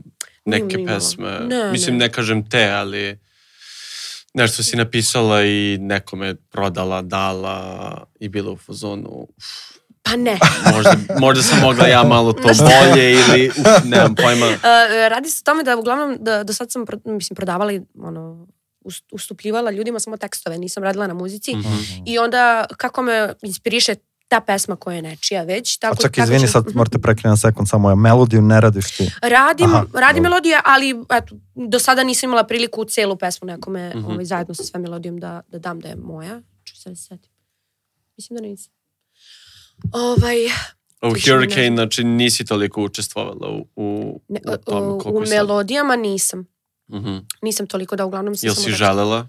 neke 0.44 0.78
malo. 0.78 0.86
pesme. 0.88 1.40
Ne, 1.40 1.72
Mislim, 1.72 1.96
ne. 1.96 2.04
ne 2.04 2.12
kažem 2.12 2.48
te, 2.50 2.70
ali 2.70 3.18
nešto 4.34 4.62
si 4.62 4.76
napisala 4.76 5.44
i 5.44 5.78
nekome 5.80 6.34
prodala, 6.34 7.02
dala 7.02 8.04
i 8.20 8.28
bila 8.28 8.52
u 8.52 8.56
fazonu. 8.56 9.08
uf, 9.36 9.79
Pa 10.02 10.16
ne. 10.16 10.38
Možda, 10.74 10.90
možda 11.18 11.42
sam 11.42 11.58
mogla 11.60 11.86
ja 11.86 12.02
malo 12.04 12.32
to 12.32 12.48
bolje 12.58 13.12
ili 13.12 13.48
uf, 13.50 13.84
nemam 13.84 14.14
pojma. 14.14 14.46
Uh, 14.46 14.52
radi 15.08 15.28
se 15.28 15.42
o 15.42 15.46
tome 15.46 15.62
da 15.62 15.76
uglavnom, 15.76 16.16
da, 16.20 16.44
do 16.44 16.52
sad 16.52 16.72
sam, 16.72 16.84
mislim, 17.06 17.34
prodavala 17.34 17.72
ono, 17.96 18.46
ust- 18.82 19.04
ustupljivala 19.12 19.70
ljudima 19.70 20.00
samo 20.00 20.16
tekstove, 20.16 20.58
nisam 20.58 20.82
radila 20.82 21.06
na 21.06 21.14
muzici. 21.14 21.56
Mhm. 21.56 21.74
I 22.06 22.18
onda 22.18 22.66
kako 22.76 23.02
me 23.02 23.32
inspiriše 23.42 23.94
ta 24.28 24.40
pesma 24.40 24.76
koja 24.76 24.96
je 24.96 25.02
nečija 25.02 25.42
već. 25.42 25.76
A 25.76 25.80
Tako, 25.80 25.96
čak 25.96 26.12
tako 26.12 26.22
izvini, 26.22 26.40
ću- 26.40 26.48
sad 26.48 26.64
morate 26.74 26.98
prekinuti 26.98 27.28
na 27.28 27.36
sekund, 27.38 27.68
samo 27.68 27.90
je 27.90 27.96
melodiju 27.96 28.42
ne 28.42 28.60
radiš 28.60 28.96
ti. 28.96 29.10
Radim, 29.22 29.66
Aha, 29.66 29.84
radim 29.94 30.16
dobro. 30.16 30.30
melodije, 30.30 30.60
ali 30.64 30.90
eto, 31.10 31.34
do 31.56 31.78
sada 31.78 32.02
nisam 32.02 32.28
imala 32.28 32.44
priliku 32.44 32.84
celu 32.84 33.16
pesmu 33.16 33.46
nekome 33.46 33.88
Mhm. 33.90 34.04
ovaj, 34.06 34.24
zajedno 34.24 34.54
sa 34.54 34.64
sve 34.64 34.80
melodijom 34.80 35.18
da, 35.18 35.40
da 35.48 35.58
dam 35.58 35.80
da 35.80 35.88
je 35.88 35.96
moja. 35.96 36.40
Ču 36.64 36.76
se 36.76 36.88
da 36.88 36.96
se 36.96 37.02
setim. 37.02 37.30
Mislim 38.16 38.36
da 38.36 38.42
nisam. 38.42 38.72
Ovaj, 39.92 40.46
U 41.02 41.06
ne 41.06 41.20
Hurricane, 41.22 41.66
znam. 41.66 41.76
znači 41.76 42.04
nisi 42.04 42.44
toliko 42.44 42.82
učestvovala 42.82 43.48
u, 43.48 43.66
u, 43.76 44.20
ne, 44.28 44.40
u 44.46 44.56
tome 44.58 44.86
u, 44.86 44.98
koliko 44.98 45.20
u 45.20 45.26
sad. 45.26 45.30
melodijama 45.30 45.96
nisam. 45.96 46.46
Mhm. 46.90 47.16
Nisam 47.42 47.66
toliko 47.66 47.96
da 47.96 48.04
uglavnom 48.04 48.36
sam 48.36 48.46
Jel 48.46 48.54
si 48.54 48.70
da- 48.70 48.76
želela? 48.76 49.28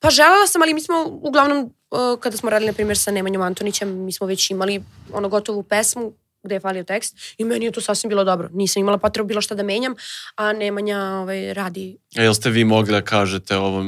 Pa 0.00 0.10
želela 0.10 0.46
sam, 0.46 0.62
ali 0.62 0.74
mi 0.74 0.80
smo 0.80 0.94
uglavnom, 1.12 1.72
kada 2.20 2.36
smo 2.36 2.50
radili, 2.50 2.66
na 2.66 2.74
primjer, 2.74 2.98
sa 2.98 3.10
Nemanjom 3.10 3.42
Antonićem, 3.42 3.94
mi 3.96 4.12
smo 4.12 4.26
već 4.26 4.50
imali 4.50 4.82
ono 5.12 5.28
gotovu 5.28 5.62
pesmu 5.62 6.12
gde 6.44 6.54
je 6.54 6.60
falio 6.60 6.84
tekst 6.84 7.16
i 7.38 7.44
meni 7.44 7.64
je 7.64 7.72
to 7.72 7.80
sasvim 7.80 8.08
bilo 8.08 8.24
dobro. 8.24 8.48
Nisam 8.52 8.80
imala 8.80 8.98
potrebu 8.98 9.26
bilo 9.26 9.40
šta 9.40 9.54
da 9.54 9.62
menjam, 9.62 9.94
a 10.36 10.52
Nemanja 10.52 10.98
ovaj, 10.98 11.54
radi. 11.54 11.98
A 12.16 12.22
jel 12.22 12.34
ste 12.34 12.50
vi 12.50 12.64
mogli 12.64 12.92
da 12.92 13.02
kažete 13.02 13.56
ovo 13.56 13.84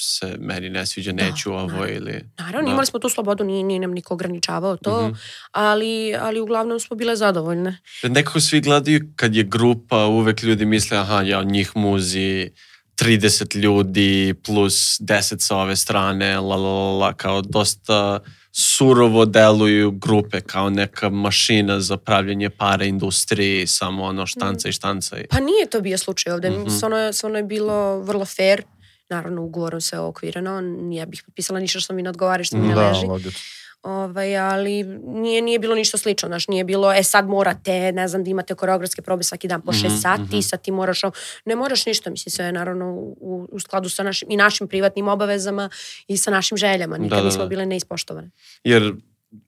se 0.00 0.36
meni 0.38 0.68
ne 0.70 0.86
sviđa, 0.86 1.12
neću 1.12 1.52
ovo 1.52 1.66
naravno. 1.66 1.86
ili... 1.88 2.24
Naravno, 2.38 2.66
Da. 2.66 2.72
imali 2.72 2.86
smo 2.86 2.98
tu 2.98 3.08
slobodu, 3.08 3.44
nije, 3.44 3.64
nije 3.64 3.80
nam 3.80 3.90
niko 3.90 4.14
ograničavao 4.14 4.76
to, 4.76 5.02
Mhm. 5.02 5.14
ali, 5.50 5.88
ali 6.16 6.40
uglavnom 6.40 6.80
smo 6.80 6.96
bile 6.96 7.16
zadovoljne. 7.16 7.78
Nekako 8.02 8.40
svi 8.40 8.60
gledaju 8.60 9.00
kad 9.16 9.34
je 9.34 9.42
grupa, 9.42 10.06
uvek 10.06 10.42
ljudi 10.42 10.64
misle, 10.64 10.98
aha, 10.98 11.22
ja 11.22 11.42
njih 11.42 11.72
muzi 11.76 12.50
30 12.94 13.56
ljudi 13.56 14.34
plus 14.44 15.00
10 15.00 15.36
sa 15.38 15.56
ove 15.56 15.76
strane, 15.76 16.36
la 16.36 16.56
la 16.56 16.68
la, 16.68 16.92
la 16.92 17.12
kao 17.12 17.42
dosta 17.42 18.20
surovo 18.52 19.24
deluju 19.24 19.90
grupe 19.90 20.40
kao 20.40 20.70
neka 20.70 21.08
mašina 21.08 21.80
za 21.80 21.96
pravljanje 21.96 22.50
para 22.50 22.84
industriji, 22.84 23.66
samo 23.66 24.04
ono 24.04 24.26
štanca 24.26 24.68
i 24.68 24.72
štanca. 24.72 25.18
I... 25.18 25.26
Pa 25.26 25.40
nije 25.40 25.66
to 25.70 25.80
bio 25.80 25.98
slučaj 25.98 26.32
ovde, 26.32 26.52
stvarno, 26.76 26.98
je, 26.98 27.12
stvarno 27.12 27.38
je 27.38 27.44
bilo 27.44 28.00
vrlo 28.00 28.24
fair, 28.24 28.62
naravno 29.08 29.42
ugovorom 29.42 29.80
sve 29.80 29.98
okvireno, 29.98 30.62
ja 30.92 31.06
bih 31.06 31.22
potpisala 31.26 31.60
ništa 31.60 31.80
što 31.80 31.94
mi 31.94 32.02
ne 32.02 32.10
odgovara 32.10 32.44
što 32.44 32.56
mi 32.56 32.68
ne 32.68 32.74
Da, 32.74 32.88
leži. 32.88 33.06
logično. 33.06 33.57
Ovaj, 33.82 34.38
ali 34.38 34.84
nije, 35.06 35.42
nije 35.42 35.58
bilo 35.58 35.74
ništa 35.74 35.98
slično, 35.98 36.26
znaš, 36.28 36.48
nije 36.48 36.64
bilo, 36.64 36.92
e 36.92 37.02
sad 37.02 37.28
morate, 37.28 37.92
ne 37.92 38.08
znam, 38.08 38.24
da 38.24 38.30
imate 38.30 38.54
koreografske 38.54 39.02
probe 39.02 39.22
svaki 39.22 39.48
dan 39.48 39.62
po 39.62 39.72
šest 39.72 39.84
Mhm, 39.84 39.96
sati, 39.96 40.22
mhm. 40.22 40.40
sad 40.40 40.62
ti 40.62 40.70
moraš, 40.70 41.00
ne 41.44 41.56
moraš 41.56 41.86
ništa, 41.86 42.10
mislim, 42.10 42.30
sve 42.30 42.44
je 42.44 42.52
naravno 42.52 42.92
u, 42.94 43.48
u 43.52 43.60
skladu 43.60 43.88
sa 43.88 44.02
našim, 44.02 44.30
i 44.30 44.36
našim 44.36 44.68
privatnim 44.68 45.08
obavezama 45.08 45.70
i 46.08 46.16
sa 46.16 46.30
našim 46.30 46.56
željama, 46.58 46.98
nikad 46.98 47.16
Da, 47.18 47.22
da, 47.22 47.26
nismo 47.26 47.42
da. 47.42 47.48
bile 47.48 47.66
neispoštovane. 47.66 48.30
Jer 48.64 48.94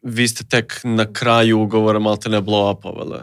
vi 0.02 0.28
ste 0.28 0.44
tek 0.44 0.80
na 0.84 1.12
kraju 1.12 1.60
ugovora 1.60 1.98
malte 1.98 2.28
ne 2.28 2.40
blow 2.40 2.72
upovale. 2.78 3.20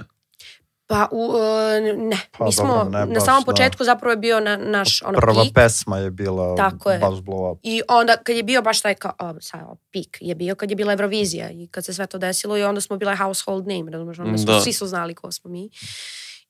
Pa, 0.87 1.07
u, 1.11 1.31
e, 1.37 1.81
ne, 1.93 2.17
Pa, 2.31 2.45
mi 2.45 2.51
smo, 2.51 2.67
dobro, 2.67 2.83
ne 2.85 2.99
na 2.99 3.05
baš, 3.07 3.25
samom 3.25 3.41
da. 3.41 3.45
početku 3.45 3.83
zapravo 3.83 4.11
je 4.11 4.17
bio 4.17 4.39
na, 4.39 4.57
naš 4.57 5.01
ono, 5.01 5.19
Prva 5.19 5.43
pik. 5.43 5.53
pesma 5.53 5.97
je 5.97 6.11
bila 6.11 6.55
Tako 6.55 6.91
je. 6.91 6.99
baš 6.99 7.15
blow 7.15 7.51
up. 7.51 7.59
I 7.63 7.81
onda 7.89 8.17
kad 8.17 8.35
je 8.35 8.43
bio 8.43 8.61
baš 8.61 8.81
taj 8.81 8.95
kao, 8.95 9.11
o, 9.19 9.41
sad, 9.41 9.61
o, 9.61 9.75
pik 9.91 10.17
je 10.21 10.35
bio 10.35 10.55
kad 10.55 10.69
je 10.69 10.75
bila 10.75 10.93
Eurovizija 10.93 11.49
i 11.51 11.67
kad 11.67 11.85
se 11.85 11.93
sve 11.93 12.07
to 12.07 12.17
desilo 12.17 12.57
i 12.57 12.63
onda 12.63 12.81
smo 12.81 12.97
bile 12.97 13.15
household 13.15 13.67
name, 13.67 13.91
razumeš, 13.91 14.19
onda 14.19 14.37
smo, 14.37 14.45
Da. 14.45 14.59
svi 14.61 14.73
su 14.73 14.87
znali 14.87 15.15
ko 15.15 15.31
smo 15.31 15.49
mi. 15.49 15.69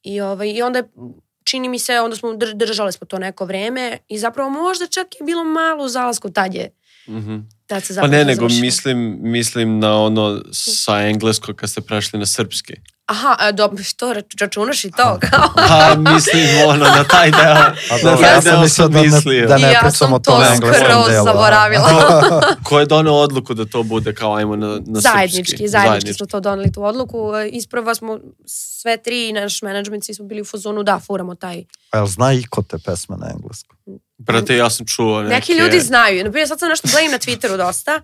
I, 0.04 0.22
ovaj, 0.22 0.50
i 0.50 0.62
onda 0.62 0.80
je, 0.80 0.86
čini 1.44 1.70
mi 1.70 1.80
se, 1.80 2.00
onda 2.00 2.16
smo 2.16 2.30
drž- 2.30 2.54
držali 2.56 2.92
smo 2.92 3.08
to 3.08 3.20
neko 3.20 3.46
vreme 3.46 3.98
i 4.08 4.18
zapravo 4.18 4.50
možda 4.52 4.88
čak 4.88 5.08
je 5.12 5.26
bilo 5.26 5.44
malo 5.44 5.86
u 5.86 5.90
zalasku 5.90 6.30
tad 6.30 6.54
je, 6.54 6.70
Mhm. 7.08 7.38
tad 7.66 7.84
se 7.84 7.96
Pa 7.96 8.08
ne, 8.08 8.18
nego 8.20 8.36
završilo. 8.36 8.62
mislim, 8.62 9.18
mislim 9.22 9.80
na 9.80 9.96
ono 9.96 10.42
sa 10.52 11.00
engleskog 11.00 11.56
kad 11.56 11.70
ste 11.70 11.82
prešli 11.82 12.20
na 12.20 12.26
srpski. 12.26 12.74
Aha, 13.08 13.36
a, 13.40 13.52
dobro, 13.52 13.84
što 13.84 14.06
rač- 14.08 14.42
računaš 14.42 14.86
i 14.86 14.92
to, 14.92 15.20
kao? 15.22 15.50
Pa 15.68 16.12
mislim 16.12 16.38
ono, 16.68 16.86
na 16.86 17.04
taj 17.04 17.32
deo. 17.32 17.42
A 17.92 17.94
na 17.94 18.02
dobro, 18.04 18.18
taj 18.18 18.34
ja 18.34 18.42
sam 18.42 18.62
mislio 18.62 18.70
sam 18.70 18.92
da 18.92 19.02
ne, 19.02 19.08
mislio. 19.08 19.48
da 19.48 19.58
ne 19.58 19.62
Ja 19.64 19.80
pričamo 19.80 19.92
sam 19.92 20.24
to 20.24 20.32
tom 20.32 20.44
engleskom 20.44 20.86
skroz 20.86 21.08
delu. 21.08 21.26
zaboravila. 21.26 21.90
Ko 22.64 22.80
je 22.80 22.86
doneo 22.86 23.14
odluku 23.14 23.54
da 23.54 23.66
to 23.66 23.84
bude 23.84 24.14
kao 24.14 24.36
ajmo 24.36 24.56
na, 24.56 24.68
na 24.86 25.00
zajednički, 25.00 25.46
srpski? 25.48 25.68
zajednički 25.68 26.14
smo 26.14 26.26
to 26.26 26.40
doneli 26.40 26.72
tu 26.72 26.84
odluku. 26.84 27.36
E, 27.36 27.50
Isprva 27.50 27.96
smo 27.96 28.20
sve 28.46 28.98
tri, 28.98 29.34
naš 29.34 29.62
menadžment, 29.62 30.06
svi 30.06 30.14
smo 30.14 30.26
bili 30.26 30.42
u 30.42 30.46
fazonu, 30.46 30.84
da, 30.84 31.00
furamo 31.00 31.36
taj. 31.36 31.64
A 31.92 31.98
jel 31.98 32.08
zna 32.08 32.34
iko 32.34 32.62
te 32.62 32.78
pesme 32.78 33.16
na 33.18 33.28
engleskom? 33.30 33.78
Brate, 34.18 34.58
ja 34.58 34.70
sam 34.70 34.86
čuo 34.86 35.22
neke... 35.22 35.36
Neki 35.36 35.54
ljudi 35.54 35.80
znaju. 35.80 36.24
Naprimjer, 36.24 36.48
sad 36.48 36.60
sam 36.60 36.70
nešto 36.70 36.88
gledam 36.92 37.12
na 37.12 37.20
Twitteru 37.20 37.58
dosta, 37.58 38.02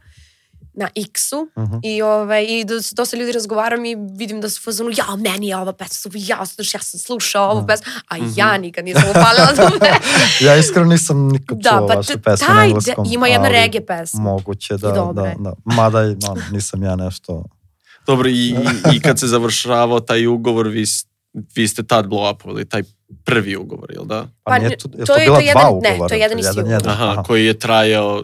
na 0.76 0.90
X-u, 0.98 1.48
Mhm. 1.58 1.76
i, 1.84 2.02
ovaj, 2.02 2.46
i 2.46 2.66
dos- 2.66 2.94
dosta 2.94 3.18
ljudi 3.18 3.32
razgovaram 3.32 3.86
i 3.86 3.96
vidim 4.12 4.42
da 4.42 4.50
su 4.50 4.62
fazonu, 4.62 4.90
ja, 4.92 5.06
meni 5.18 5.48
je 5.48 5.58
ova 5.58 5.74
pesma 5.74 5.94
super, 5.94 6.22
ja, 6.22 6.40
što 6.46 6.78
ja 6.78 6.82
sam 6.82 7.00
slušao 7.00 7.50
ovu 7.52 7.68
pesmu, 7.68 7.86
a 8.08 8.18
Mhm. 8.18 8.30
ja 8.36 8.58
nikad 8.58 8.86
nisam 8.86 9.04
upalila 9.10 9.48
tu 9.48 9.56
pesmu. 9.80 10.14
Ja 10.42 10.56
iskreno 10.56 10.88
nisam 10.88 11.28
nikad 11.28 11.58
Da, 11.58 11.70
čuo 11.70 11.88
pa 11.88 11.96
pesme 11.96 12.16
na 12.28 12.36
taj 12.48 12.58
de- 12.58 12.66
engleskom. 12.66 13.06
ima 13.08 13.28
jedna 13.28 13.48
reggae 13.50 13.82
pesma. 13.82 14.22
Moguće 14.22 14.78
da, 14.78 14.92
da, 14.92 15.12
da. 15.40 15.54
Mada 15.66 16.00
ono, 16.00 16.42
nisam 16.52 16.84
ja 16.84 16.96
nešto... 16.96 17.44
Dobro, 18.08 18.30
i, 18.30 18.34
i, 18.34 18.56
i 18.94 19.00
kad 19.00 19.20
se 19.20 19.28
završavao 19.28 20.00
taj 20.00 20.28
ugovor, 20.28 20.68
vi, 20.68 20.84
vi 21.56 21.68
ste 21.68 21.84
tad 21.84 22.06
blow 22.06 22.34
upovali, 22.34 22.66
taj 22.66 22.84
prvi 23.24 23.56
ugovor, 23.56 23.92
jel 23.92 24.06
da? 24.06 24.22
Pa, 24.44 24.52
Pa 24.52 24.60
nije 24.60 24.78
to, 24.78 24.90
je 24.90 24.98
to 24.98 25.06
to, 25.06 25.14
je- 25.14 25.26
bila 25.26 25.38
to 25.38 25.42
je 25.42 25.52
dva 25.52 25.62
jedan- 25.62 25.74
ne, 25.74 25.82
to 25.82 25.88
je 25.88 25.94
ugovora? 25.94 26.16
jedan 26.16 26.40
isti 26.40 26.60
ugovor. 26.60 26.82
Aha, 26.86 27.06
aha. 27.06 27.24
koji 27.24 27.46
je 27.46 27.60
trajao, 27.60 28.24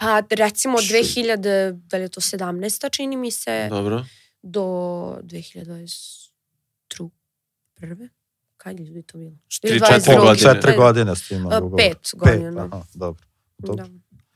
Pa 0.00 0.22
recimo 0.30 0.78
Š- 0.78 0.86
2000, 0.86 1.36
da 1.72 1.96
li 1.96 2.02
je 2.02 2.08
to 2.08 2.20
17. 2.20 2.90
čini 2.90 3.16
mi 3.16 3.30
se, 3.30 3.66
dobro, 3.70 4.04
do 4.42 4.62
2021. 5.22 7.10
Kad 8.56 8.80
je 8.80 8.86
ljudi 8.86 9.02
to 9.02 9.18
bilo? 9.18 9.36
Tri, 9.60 9.70
Ili 9.70 9.80
četiri 9.80 10.12
22.. 10.12 10.16
godine. 10.18 10.38
Četiri 10.54 10.76
godine 10.76 11.16
ste 11.16 11.34
imali 11.34 11.56
ugovor. 11.58 11.78
pet 11.78 12.10
godina. 12.14 12.64
Aha, 12.64 12.82
dobro. 12.94 13.24
dobro. 13.58 13.84
Da. 13.84 13.90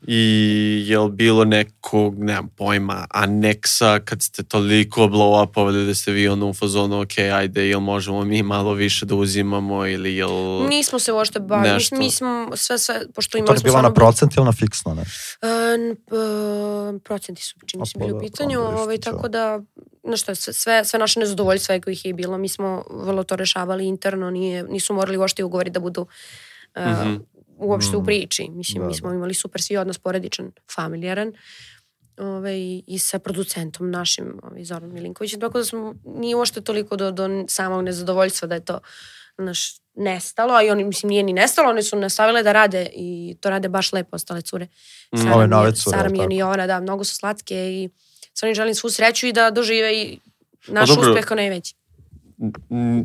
I 0.07 0.85
je 0.88 0.99
li 0.99 1.11
bilo 1.11 1.45
nekog, 1.45 2.19
nemam 2.19 2.49
pojma, 2.49 3.07
aneksa 3.11 4.01
kad 4.05 4.23
ste 4.23 4.43
toliko 4.43 5.01
blow 5.01 5.45
upovali 5.49 5.87
da 5.87 5.95
ste 5.95 6.12
vi 6.12 6.29
ono 6.29 6.49
u 6.49 6.55
fazonu, 6.55 7.01
ok, 7.01 7.19
ajde, 7.19 7.69
jel 7.69 7.81
možemo 7.81 8.25
mi 8.25 8.43
malo 8.43 8.73
više 8.73 9.07
da 9.07 9.14
uzimamo 9.14 9.87
ili 9.87 10.17
jel... 10.17 10.67
Nismo 10.69 10.99
se 10.99 11.12
uopšte 11.12 11.40
bavili. 11.40 11.75
Nešto. 11.75 11.97
Mi 11.97 12.11
smo 12.11 12.49
sve, 12.55 12.79
sve, 12.79 13.01
pošto 13.14 13.33
To 13.33 13.38
imali 13.38 13.55
je 13.55 13.59
smo 13.59 13.69
bila 13.69 13.83
na 13.83 13.93
procent 13.93 14.37
ili 14.37 14.45
na 14.45 14.53
fiksno, 14.53 14.95
ne? 14.95 15.05
P- 16.09 16.99
procenti 17.05 17.43
su 17.43 17.55
čini 17.67 17.81
mi 17.81 17.87
se 17.87 17.93
pa 17.95 17.99
bili 17.99 18.11
u 18.11 18.14
dobro, 18.14 18.27
pitanju, 18.29 18.61
ovaj, 18.61 18.97
će. 18.97 19.03
tako 19.03 19.29
da 19.29 19.61
no 20.03 20.17
što, 20.17 20.35
sve, 20.35 20.85
sve, 20.85 20.99
naše 20.99 21.21
nezadovoljstva 21.21 21.81
kojih 21.81 22.05
je 22.05 22.14
bilo, 22.14 22.38
mi 22.38 22.49
smo 22.49 22.85
vrlo 22.90 23.25
to 23.25 23.37
rešavali 23.37 23.87
interno, 23.87 24.31
nije, 24.31 24.62
nisu 24.62 24.95
morali 24.95 25.17
uopšte 25.17 25.45
ugovori 25.45 25.71
da 25.71 25.81
budu 25.81 26.01
uh, 26.01 26.09
Mhm. 26.83 27.14
Uopšte 27.57 27.97
u 27.97 28.01
Mm. 28.01 28.05
priči. 28.05 28.49
Mislim, 28.51 28.83
Da, 28.83 28.88
mi 28.88 28.95
smo 28.95 29.12
imali 29.12 29.35
super 29.35 29.62
svi 29.62 29.77
odnos 29.77 29.99
poredičan, 29.99 30.53
familijaran 30.71 31.33
ovaj, 32.19 32.57
i 32.87 32.99
sa 32.99 33.19
producentom 33.19 33.90
našim, 33.90 34.40
ovaj, 34.43 34.64
Zoran 34.64 34.93
Milinkovićem, 34.93 35.40
tako 35.40 35.59
da 35.59 35.64
smo, 35.64 35.95
nije 36.07 36.37
uopšte 36.37 36.61
toliko 36.61 36.97
do, 36.97 37.11
do 37.11 37.29
samog 37.49 37.83
nezadovoljstva 37.83 38.49
da 38.49 38.55
je 38.55 38.64
to 38.64 38.79
naš, 39.38 39.61
nestalo, 39.95 40.55
a 40.55 40.62
i 40.62 40.71
oni, 40.71 40.85
mislim, 40.85 41.09
nije 41.09 41.23
ni 41.23 41.33
nestalo, 41.33 41.71
one 41.71 41.83
su 41.83 41.97
nastavile 41.97 42.43
da 42.43 42.53
rade 42.53 42.88
i 42.93 43.37
to 43.40 43.51
rade 43.51 43.69
baš 43.69 43.93
lepo 43.93 44.09
ostale 44.12 44.43
cure. 44.43 44.67
Mm. 45.12 45.19
Sara 45.19 45.35
Ove 45.35 45.38
mi 45.38 45.45
je- 45.45 45.49
nove 45.49 45.73
cure, 45.73 45.97
Sara 45.97 46.09
mi 46.09 46.37
i 46.37 46.43
ona, 46.43 46.67
da, 46.67 46.81
mnogo 46.81 47.05
su 47.05 47.14
slatke 47.14 47.55
i 47.57 47.88
stvarno 48.29 48.51
im 48.51 48.55
želim 48.55 48.75
svu 48.75 48.90
sreću 48.90 49.27
i 49.27 49.33
da 49.33 49.51
dožive 49.51 49.95
i 49.95 50.19
naš 50.69 50.88
Pa 50.88 51.01
uspeh 51.01 51.25
kao 51.25 51.35
najveći. 51.37 51.75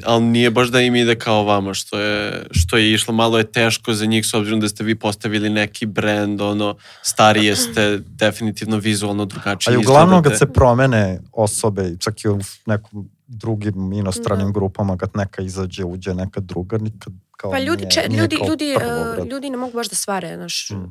Ali 0.06 0.24
nije 0.24 0.52
baš 0.52 0.68
da 0.68 0.82
im 0.82 0.96
ide 0.96 1.16
kao 1.16 1.44
vama, 1.44 1.74
što 1.74 2.00
je, 2.00 2.46
što 2.52 2.78
je 2.78 2.94
išlo, 2.94 3.14
malo 3.14 3.38
je 3.38 3.52
teško 3.52 3.94
za 3.94 4.06
njih 4.06 4.26
s 4.26 4.34
obzirom 4.34 4.60
da 4.60 4.70
ste 4.70 4.84
vi 4.84 4.96
postavili 4.96 5.50
neki 5.50 5.86
brand, 5.86 6.42
ono, 6.42 6.76
starije 7.02 7.56
ste, 7.56 8.00
definitivno 8.06 8.78
vizualno 8.78 9.26
drugačije 9.26 9.72
A 9.72 9.74
i 9.74 9.78
uglavnom 9.78 10.24
kad 10.24 10.32
izgledate. 10.32 10.52
se 10.52 10.54
promene 10.54 11.20
osobe, 11.32 11.96
čak 12.00 12.24
i 12.24 12.28
u 12.28 12.40
nekom 12.66 13.10
drugim 13.28 13.94
inostranim 13.94 14.48
Da. 14.48 14.52
grupama, 14.54 14.98
kad 14.98 15.10
neka 15.14 15.42
izađe, 15.42 15.84
uđe 15.84 16.14
neka 16.14 16.40
druga, 16.40 16.78
nikad 16.78 17.14
kao 17.38 17.52
Pa 17.52 17.60
ljudi, 17.60 17.82
nije, 17.82 17.92
če, 17.92 18.10
nije 18.10 18.22
ljudi, 18.22 18.36
kao 18.38 18.48
ljudi, 18.48 18.76
prvo, 18.78 19.04
brate. 19.04 19.30
ljudi 19.30 19.50
ne 19.50 19.58
mogu 19.58 19.74
baš 19.74 19.90
da 19.90 19.96
svare 19.96 20.38
naš, 20.38 20.70
Mm. 20.70 20.76
uh, 20.76 20.90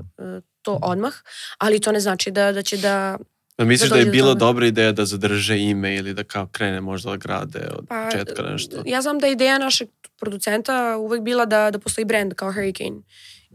to 0.62 0.78
odmah, 0.82 1.12
ali 1.58 1.80
to 1.80 1.92
ne 1.92 2.00
znači 2.00 2.30
da, 2.30 2.52
da 2.52 2.62
će 2.62 2.76
da... 2.76 3.18
Da 3.58 3.64
misliš 3.64 3.90
da 3.90 3.94
da 3.94 4.00
je 4.00 4.04
do 4.04 4.10
bila 4.10 4.28
toga. 4.28 4.38
dobra 4.38 4.66
ideja 4.66 4.92
da 4.92 5.04
zadrže 5.04 5.58
ime 5.58 5.96
ili 5.96 6.14
da 6.14 6.24
kao 6.24 6.46
krene 6.46 6.80
možda 6.80 7.10
da 7.10 7.16
grade 7.16 7.68
od 7.78 7.86
Pa, 7.88 8.04
početka 8.04 8.42
nešto? 8.42 8.82
Ja 8.86 9.02
znam 9.02 9.18
da 9.18 9.26
je 9.26 9.32
ideja 9.32 9.58
našeg 9.58 9.88
producenta 10.20 10.96
uvek 10.96 11.22
bila 11.22 11.44
da, 11.46 11.70
da 11.70 11.78
postoji 11.78 12.04
brand 12.04 12.34
kao 12.34 12.52
Hurricane 12.52 12.96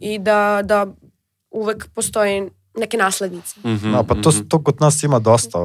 i 0.02 0.20
da, 0.20 0.62
da 0.64 0.88
uvek 1.52 1.88
postoje 1.96 2.50
neke 2.78 2.98
naslednice. 2.98 3.60
Mhm, 3.66 3.90
No, 3.90 4.04
pa 4.04 4.16
to, 4.16 4.30
mhm. 4.30 4.48
to 4.48 4.64
kod 4.64 4.82
nas 4.82 5.04
ima 5.04 5.20
dosta. 5.20 5.60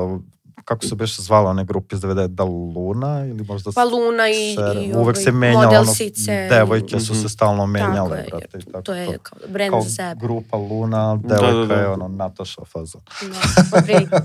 Kako 0.65 0.85
se 0.85 0.95
beše 0.95 1.23
zvala 1.23 1.51
one 1.51 1.65
grupe 1.65 1.97
iz 1.97 2.01
90, 2.01 2.27
da 2.29 2.45
Luna 2.45 3.27
ili 3.27 3.45
možda... 3.45 3.73
Pa 3.73 3.85
Luna 3.85 4.29
i, 4.29 4.55
Sere. 4.57 4.81
i 4.81 4.87
Uvek 4.87 4.97
ovaj, 4.97 5.15
se 5.15 5.33
menjalo, 5.33 5.59
ono, 5.61 5.67
modelsice. 5.71 6.49
devojke 6.49 7.01
su 7.01 7.13
Mhm. 7.13 7.23
se 7.23 7.29
stalno 7.29 7.57
Tako 7.59 7.67
menjale, 7.69 8.19
je, 8.19 8.27
brate. 8.31 8.59
i 8.59 8.63
tako 8.63 8.83
to 8.83 8.95
je 8.95 9.19
kao 9.23 9.39
brand 9.49 9.71
Kao 9.71 9.83
za 9.83 9.91
sebe. 9.91 10.21
grupa 10.21 10.57
Luna, 10.57 11.17
Da, 11.17 11.29
devojka 11.31 11.59
da, 11.59 11.75
da. 11.75 11.75
je 11.75 11.89
ono 11.89 12.09
Nataša 12.09 12.63
faza. 12.65 12.99
Da, 13.23 13.79
otprilike. 13.79 14.17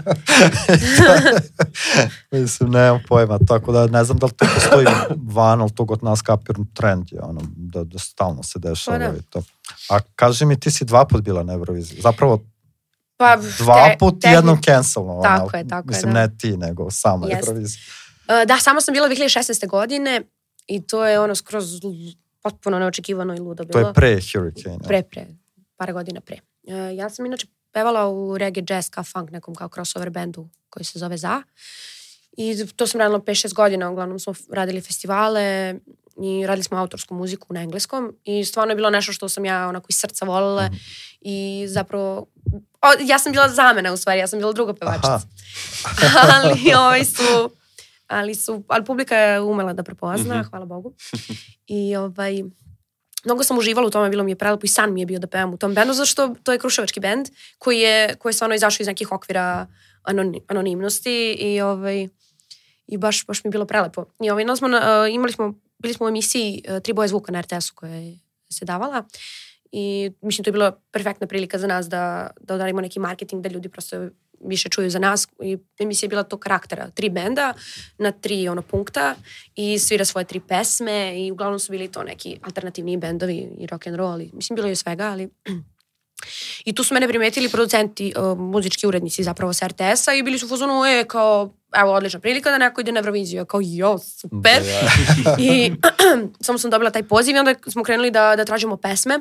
Mislim, 2.34 2.69
nemam 2.72 3.00
pojma, 3.08 3.39
tako 3.39 3.72
da 3.72 3.88
ne 3.88 4.04
znam 4.04 4.17
da 4.17 4.26
li 4.26 4.32
to 4.32 4.46
postoji 4.56 4.86
van, 5.26 5.62
ali 5.62 5.72
to 5.72 5.86
kod 5.86 6.04
nas 6.04 6.22
kapirn 6.22 6.65
trend 6.65 7.08
je, 7.12 7.22
ono, 7.22 7.41
da, 7.48 7.84
da 7.84 8.00
stalno 8.00 8.43
se 8.43 8.60
dešava 8.60 8.98
Pa 9.00 9.04
da. 9.04 9.17
i 9.17 9.22
to. 9.22 9.41
A 9.89 10.00
kaži 10.15 10.46
mi, 10.46 10.60
ti 10.60 10.72
si 10.72 10.86
dva 10.86 11.06
put 11.06 11.22
bila 11.22 11.43
na 11.43 11.54
Euroviziji. 11.54 12.02
Zapravo 12.02 12.39
Pa, 13.25 13.38
dva 13.59 13.75
te- 13.86 13.95
put 13.99 14.15
tehni- 14.15 14.33
jednom 14.33 14.62
cancelno. 14.62 15.21
Tako 15.23 15.43
ono, 15.45 15.57
je, 15.57 15.67
tako 15.67 15.86
je, 15.86 15.89
Mislim, 15.89 16.13
da. 16.13 16.19
ne 16.21 16.38
ti, 16.38 16.57
nego 16.57 16.91
sama 16.91 17.27
Jeste. 17.27 17.39
Eurovizija. 17.41 17.81
Uh, 18.23 18.47
Da, 18.47 18.57
samo 18.57 18.81
sam 18.81 18.93
bila 18.93 19.09
2016. 19.09 19.67
godine 19.67 20.21
i 20.67 20.81
to 20.81 21.05
je 21.05 21.19
ono 21.19 21.36
skroz 21.36 21.65
potpuno 22.41 22.79
neočekivano 22.79 23.33
i 23.33 23.39
ludo 23.39 23.63
To 23.63 23.67
bilo. 23.69 23.88
je 23.88 23.93
pre 23.93 24.09
Hurricane. 24.23 24.79
Pre, 24.79 25.03
pre, 25.03 25.25
par 25.77 25.93
godina 25.93 26.21
pre. 26.21 26.38
Uh, 26.63 26.73
ja 26.95 27.09
sam 27.09 27.25
inače 27.25 27.47
pevala 27.71 28.09
u 28.09 28.38
reggae, 28.38 28.63
jazz, 28.65 28.89
ka 28.89 29.03
funk, 29.03 29.31
nekom 29.31 29.55
kao 29.55 29.69
crossover 29.69 30.09
bendu 30.09 30.49
koji 30.69 30.83
se 30.83 30.99
zove 30.99 31.17
ZA. 31.17 31.41
I 32.33 32.65
to 32.67 32.88
sam 32.88 32.99
radila 32.99 33.19
5-6 33.19 33.53
godina, 33.53 33.89
uglavnom 33.89 34.19
smo 34.19 34.33
radili 34.51 34.81
festivale 34.81 35.75
i 36.17 36.47
radili 36.47 36.63
smo 36.63 36.78
autorsku 36.78 37.13
muziku 37.13 37.54
na 37.54 37.62
engleskom 37.62 38.15
i 38.23 38.45
stvarno 38.45 38.71
je 38.71 38.76
bilo 38.76 38.89
nešto 38.89 39.13
što 39.13 39.30
sam 39.30 39.45
ja 39.45 39.67
onako 39.67 39.86
iz 39.89 39.95
srca 39.95 40.26
volila 40.26 40.65
Mhm. 40.65 40.76
i 41.21 41.65
zapravo 41.67 42.28
o, 42.82 43.02
ja 43.02 43.19
sam 43.19 43.32
bila 43.32 43.49
zamena 43.49 43.93
u 43.93 43.97
stvari, 43.97 44.19
ja 44.19 44.28
sam 44.28 44.39
bila 44.39 44.54
druga 44.54 44.73
pevačica. 44.73 45.19
Ali 46.34 46.73
ovaj 46.76 47.06
su 47.06 47.49
ali 48.08 48.36
su, 48.36 48.63
ali 48.67 48.86
publika 48.86 49.15
je 49.15 49.41
umela 49.41 49.73
da 49.73 49.84
prepozna, 49.84 50.36
Mhm. 50.36 50.43
hvala 50.43 50.65
Bogu. 50.65 50.93
I 51.67 51.95
ovaj, 51.95 52.43
mnogo 53.26 53.43
sam 53.43 53.58
uživala 53.58 53.88
u 53.88 53.91
tome, 53.91 54.10
bilo 54.10 54.23
mi 54.23 54.32
je 54.32 54.36
prelepo 54.36 54.62
i 54.63 54.69
san 54.69 54.93
mi 54.93 54.99
je 54.99 55.06
bio 55.06 55.19
da 55.19 55.28
pevam 55.28 55.54
u 55.54 55.58
tom 55.58 55.73
bendu, 55.73 55.93
zato 55.93 56.06
što 56.06 56.36
to 56.36 56.52
je 56.52 56.60
kruševački 56.60 56.99
bend 56.99 57.28
koji 57.58 57.80
je, 57.80 58.15
koji 58.15 58.30
je 58.30 58.34
stvarno 58.34 58.56
izašao 58.56 58.84
iz 58.84 58.88
nekih 58.88 59.12
okvira 59.12 59.67
anoni, 60.04 60.41
anonimnosti 60.47 61.12
i 61.32 61.62
ovaj, 61.62 62.08
i 62.88 62.97
baš, 62.97 63.26
baš 63.26 63.43
mi 63.43 63.47
je 63.47 63.52
bilo 63.52 63.65
prelepo. 63.65 64.06
I 64.19 64.30
ovaj, 64.30 64.45
no 64.45 64.56
smo, 64.56 64.67
na- 64.67 65.08
imali 65.08 65.32
smo, 65.32 65.54
bili 65.84 65.93
smo 65.93 66.06
u 66.06 66.10
emisiji 66.10 66.63
uh, 66.69 66.80
Tri 66.80 66.93
boje 66.93 67.08
zvuka 67.08 67.32
na 67.32 67.41
RTS-u 67.41 67.76
koja 67.76 67.96
je 67.96 68.19
se 68.50 68.65
davala 68.65 69.06
i 69.72 70.12
mislim 70.22 70.43
to 70.43 70.50
je 70.50 70.52
bila 70.52 70.72
perfektna 70.91 71.28
prilika 71.28 71.58
za 71.58 71.67
nas 71.67 71.89
da, 71.89 72.30
da 72.41 72.54
odradimo 72.54 72.82
neki 72.82 73.00
marketing, 73.00 73.43
da 73.43 73.50
ljudi 73.50 73.69
prosto 73.69 74.08
više 74.46 74.69
čuju 74.69 74.89
za 74.89 75.00
nas 75.00 75.28
i 75.43 75.58
emisija 75.80 76.08
je 76.08 76.10
bila 76.10 76.24
to 76.24 76.38
karaktera, 76.38 76.89
tri 76.89 77.10
benda 77.10 77.54
na 77.98 78.12
tri 78.12 78.50
ono 78.50 78.62
punkta 78.62 79.15
i 79.56 79.79
svira 79.79 80.06
svoje 80.06 80.25
tri 80.25 80.40
pesme 80.40 81.25
i 81.25 81.31
uglavnom 81.31 81.60
su 81.60 81.71
bili 81.71 81.92
to 81.92 82.04
neki 82.04 82.40
alternativni 82.42 82.98
bendovi 82.98 83.48
i 83.60 83.67
rock 83.67 83.88
and 83.88 83.96
roll, 83.96 84.12
ali 84.12 84.31
mislim 84.34 84.56
bilo 84.56 84.67
je 84.67 84.75
svega, 84.75 85.04
ali 85.04 85.29
I 86.65 86.73
tu 86.73 86.84
su 86.84 86.94
mene 86.94 87.08
primetili 87.08 87.50
producenti, 87.50 88.13
uh, 88.17 88.40
muzički 88.40 88.88
urednici 88.88 89.23
zapravo 89.23 89.54
sa 89.54 89.67
RTS-a 89.67 90.13
i 90.13 90.23
bili 90.23 90.40
su 90.40 90.46
u 90.46 90.50
fazonu, 90.50 90.86
e, 90.86 91.06
kao, 91.08 91.54
evo, 91.76 91.94
odlična 91.94 92.19
prilika 92.19 92.52
da 92.52 92.58
neko 92.58 92.82
ide 92.82 92.92
na 92.92 93.00
Euroviziju. 93.00 93.38
Ja 93.38 93.46
kao, 93.46 93.60
jo, 93.63 93.98
super. 93.98 94.62
Da, 95.24 95.36
I 95.50 95.71
samo 96.46 96.58
sam 96.58 96.71
dobila 96.71 96.92
taj 96.92 97.04
poziv 97.04 97.36
i 97.36 97.40
onda 97.40 97.56
smo 97.67 97.84
krenuli 97.84 98.12
da, 98.12 98.36
da 98.36 98.46
tražimo 98.46 98.78
pesme. 98.78 99.19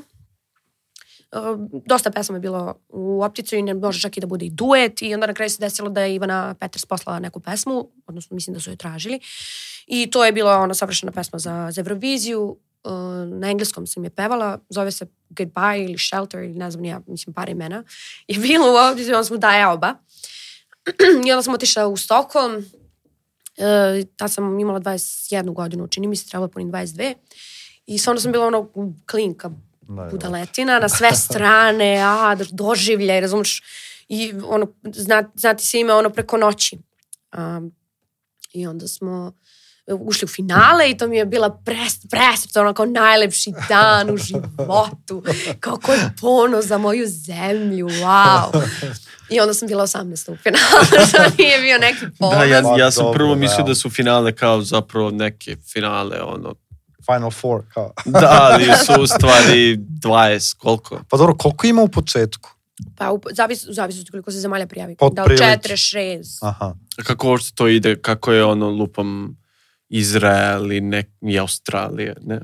Uh, 1.33 1.61
dosta 1.87 2.11
pesama 2.11 2.37
je 2.37 2.41
bilo 2.41 2.75
u 2.89 3.23
opticu 3.23 3.57
i 3.57 3.63
ne 3.63 3.75
može 3.75 4.01
čak 4.01 4.17
i 4.17 4.21
da 4.21 4.27
bude 4.27 4.47
i 4.47 4.51
duet 4.51 5.03
i 5.03 5.15
onda 5.15 5.27
na 5.27 5.35
kraju 5.35 5.51
se 5.51 5.61
desilo 5.61 5.89
da 5.89 6.01
je 6.01 6.15
Ivana 6.15 6.55
Peters 6.55 6.87
poslala 6.87 7.19
neku 7.19 7.41
pesmu, 7.41 7.89
odnosno 8.07 8.35
mislim 8.35 8.55
da 8.55 8.61
su 8.61 8.71
je 8.71 8.77
tražili 8.77 9.21
i 9.87 10.11
to 10.11 10.25
je 10.25 10.33
bila 10.33 10.59
ona 10.59 10.75
savršena 10.75 11.13
pesma 11.13 11.39
za, 11.39 11.69
za 11.71 11.81
Euroviziju 11.81 12.57
uh, 12.85 12.93
na 13.41 13.51
engleskom 13.51 13.87
sam 13.87 14.05
je 14.05 14.11
pevala, 14.11 14.59
zove 14.69 14.91
se 14.91 15.07
Goodbye 15.31 15.85
ili 15.85 15.99
Shelter 15.99 16.43
ili 16.43 16.55
ne 16.55 16.71
znam 16.71 16.85
ja, 16.85 17.01
mislim 17.07 17.35
par 17.35 17.49
imena, 17.49 17.85
je 18.29 18.39
bilo 18.39 18.73
u 18.73 18.77
ovdje, 18.77 19.05
onda 19.07 19.25
smo 19.25 19.37
daje 19.37 19.67
oba. 19.67 19.95
I 21.27 21.33
onda 21.33 21.43
sam 21.43 21.55
otišla 21.55 21.87
u 21.87 21.97
Stockholm, 21.97 22.55
uh, 22.57 22.65
tad 24.17 24.33
sam 24.33 24.61
imala 24.61 24.81
21 24.81 25.55
godinu, 25.55 25.89
čini 25.89 26.07
mi 26.07 26.17
se 26.17 26.29
trebalo 26.29 26.49
punim 26.49 26.73
22. 26.73 27.15
I 27.87 27.99
stvarno 27.99 28.21
sam 28.21 28.33
bila 28.33 28.47
ono 28.47 28.69
klinka, 29.07 29.51
Da, 29.89 30.03
da. 30.03 30.11
budaletina 30.11 30.79
na 30.79 30.89
sve 30.89 31.13
strane, 31.13 31.99
a, 32.03 32.37
doživljaj, 32.51 33.21
razumiješ, 33.21 33.63
i 34.09 34.35
ono, 34.47 34.67
zna, 34.95 35.31
znati 35.35 35.67
se 35.67 35.81
ime 35.81 35.93
ono 35.93 36.11
preko 36.11 36.37
noći. 36.37 36.79
Um, 37.37 37.75
I 38.53 38.67
onda 38.67 38.89
smo 38.89 39.33
ušli 40.01 40.25
u 40.25 40.29
finale 40.29 40.91
i 40.91 40.97
to 40.97 41.09
mi 41.09 41.17
je 41.17 41.27
bila 41.27 41.51
pres, 41.65 42.07
presrca, 42.11 42.61
ono 42.61 42.75
kao 42.75 42.87
najlepši 42.87 43.53
dan 43.69 44.11
u 44.11 44.17
životu, 44.17 45.23
kao 45.61 45.77
koji 45.77 45.99
ponos 46.21 46.67
za 46.67 46.79
moju 46.79 47.07
zemlju, 47.07 47.89
wow. 47.89 48.63
I 49.33 49.41
onda 49.41 49.55
sam 49.55 49.69
bila 49.69 49.87
18. 49.87 50.33
u 50.33 50.37
finalu, 50.37 50.85
što 51.09 51.43
nije 51.43 51.61
bio 51.61 51.79
neki 51.79 52.07
ponos. 52.19 52.39
Da, 52.39 52.45
ja, 52.45 52.63
Pa, 52.63 52.79
ja 52.79 52.91
sam 52.91 53.05
dobro, 53.05 53.19
prvo 53.19 53.35
mislio 53.35 53.65
da 53.67 53.75
su 53.75 53.91
finale 53.91 54.33
kao 54.33 54.63
zapravo 54.63 55.11
neke 55.11 55.57
finale, 55.73 56.23
ono, 56.23 56.55
Final 57.07 57.31
Four, 57.31 57.63
kao. 57.75 57.93
da, 58.05 58.39
ali 58.53 58.65
su 58.87 59.03
u 59.03 59.07
stvari 59.07 59.77
20, 59.77 60.57
koliko? 60.57 61.01
Pa 61.09 61.17
dobro, 61.17 61.35
koliko 61.35 61.67
ima 61.67 61.83
u 61.83 61.89
početku? 61.89 62.51
Pa 62.97 63.13
u, 63.13 63.21
zavis, 63.33 63.65
zavis 63.69 64.01
od 64.01 64.11
koliko 64.11 64.31
se 64.31 64.41
zemalja 64.41 64.67
prijavi. 64.67 64.97
Od 65.01 65.15
Da, 65.15 65.23
od 65.23 65.27
prilike. 65.27 65.45
4, 65.45 66.19
6. 66.23 66.49
Aha. 66.49 66.75
Kako 67.05 67.29
uopšte 67.29 67.53
to 67.55 67.69
ide, 67.69 67.97
kako 67.97 68.33
je 68.33 68.45
ono 68.45 68.71
lupam 68.71 69.37
Izrael 69.89 70.73
i, 70.73 70.81
ne, 70.81 71.05
i 71.21 71.39
Australija, 71.39 72.15
ne? 72.21 72.41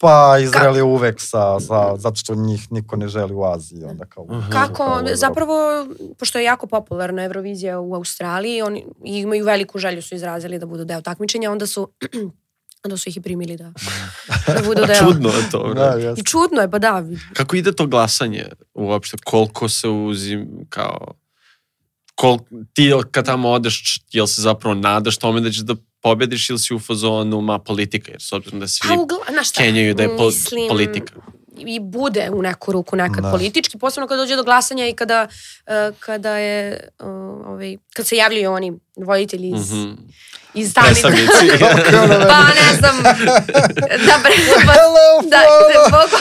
Pa 0.00 0.38
Izrael 0.42 0.76
je 0.76 0.82
uvek 0.82 1.20
sa, 1.20 1.60
sa, 1.60 1.96
zato 1.96 2.16
što 2.16 2.34
njih 2.34 2.72
niko 2.72 2.96
ne 2.96 3.08
želi 3.08 3.34
u 3.34 3.44
Aziji, 3.44 3.84
onda 3.84 4.04
kao... 4.04 4.26
Aha. 4.30 4.50
Kako, 4.50 4.74
kao 4.74 5.02
zapravo, 5.14 5.86
pošto 6.18 6.38
je 6.38 6.44
jako 6.44 6.66
popularna 6.66 7.24
Eurovizija 7.24 7.80
u 7.80 7.94
Australiji, 7.94 8.62
oni 8.62 8.84
imaju 9.04 9.44
veliku 9.44 9.78
želju 9.78 10.02
su 10.02 10.14
izrazili 10.14 10.58
da 10.58 10.66
budu 10.66 10.84
deo 10.84 11.00
takmičenja, 11.00 11.50
onda 11.50 11.66
su 11.66 11.88
onda 12.84 12.96
su 12.96 13.08
ih 13.08 13.16
i 13.16 13.20
primili 13.20 13.56
da, 13.56 13.72
da 14.46 14.62
budu 14.64 14.86
deo. 14.86 14.96
Čudno 14.96 15.28
je 15.28 15.50
to, 15.50 15.74
Da. 15.74 16.14
I 16.16 16.24
čudno 16.24 16.60
je, 16.60 16.70
pa 16.70 16.78
da. 16.78 17.04
Kako 17.32 17.56
ide 17.56 17.72
to 17.72 17.86
glasanje 17.86 18.46
uopšte? 18.74 19.16
Koliko 19.24 19.68
se 19.68 19.88
uzim, 19.88 20.66
kao... 20.68 21.14
Kol, 22.18 22.38
ti 22.72 22.92
kad 23.10 23.26
tamo 23.26 23.48
odeš, 23.50 24.00
jel 24.10 24.26
se 24.26 24.42
zapravo 24.42 24.74
nadaš 24.74 25.18
tome 25.18 25.40
da 25.40 25.50
ćeš 25.50 25.58
da 25.60 25.74
pobediš 26.00 26.50
ili 26.50 26.58
si 26.58 26.74
u 26.74 26.78
fazonu 26.78 27.40
ma 27.40 27.58
politika, 27.58 28.10
jer 28.10 28.22
s 28.22 28.32
obzirom 28.32 28.60
da 28.60 28.68
svi 28.68 28.88
Pa, 28.88 28.94
ugla, 28.94 29.18
kenjaju 29.56 29.94
da 29.94 30.02
je 30.02 30.16
po, 30.16 30.24
mislim, 30.24 30.68
politika. 30.68 31.12
i 31.56 31.80
bude 31.80 32.30
u 32.32 32.42
neku 32.42 32.72
ruku 32.72 32.96
nekad 32.96 33.22
Da. 33.22 33.30
politički, 33.30 33.78
posebno 33.78 34.06
kada 34.08 34.22
dođe 34.22 34.36
do 34.36 34.42
glasanja 34.42 34.86
i 34.86 34.92
kada, 34.92 35.28
uh, 35.28 35.96
kada 36.00 36.36
je, 36.36 36.88
uh, 37.00 37.06
ovaj, 37.46 37.76
kad 37.94 38.06
se 38.06 38.16
javljaju 38.16 38.52
oni 38.52 38.72
voditelji 38.96 39.48
iz, 39.50 39.72
Mhm. 39.72 39.82
iz 39.82 39.86
stanica. 40.54 41.08
Predstavnici. 41.08 41.64
pa 42.30 42.42
ne 42.42 42.78
znam, 42.78 43.02
da, 44.06 44.14
pa, 44.22 44.72
Hello, 44.72 45.22
da, 45.30 45.38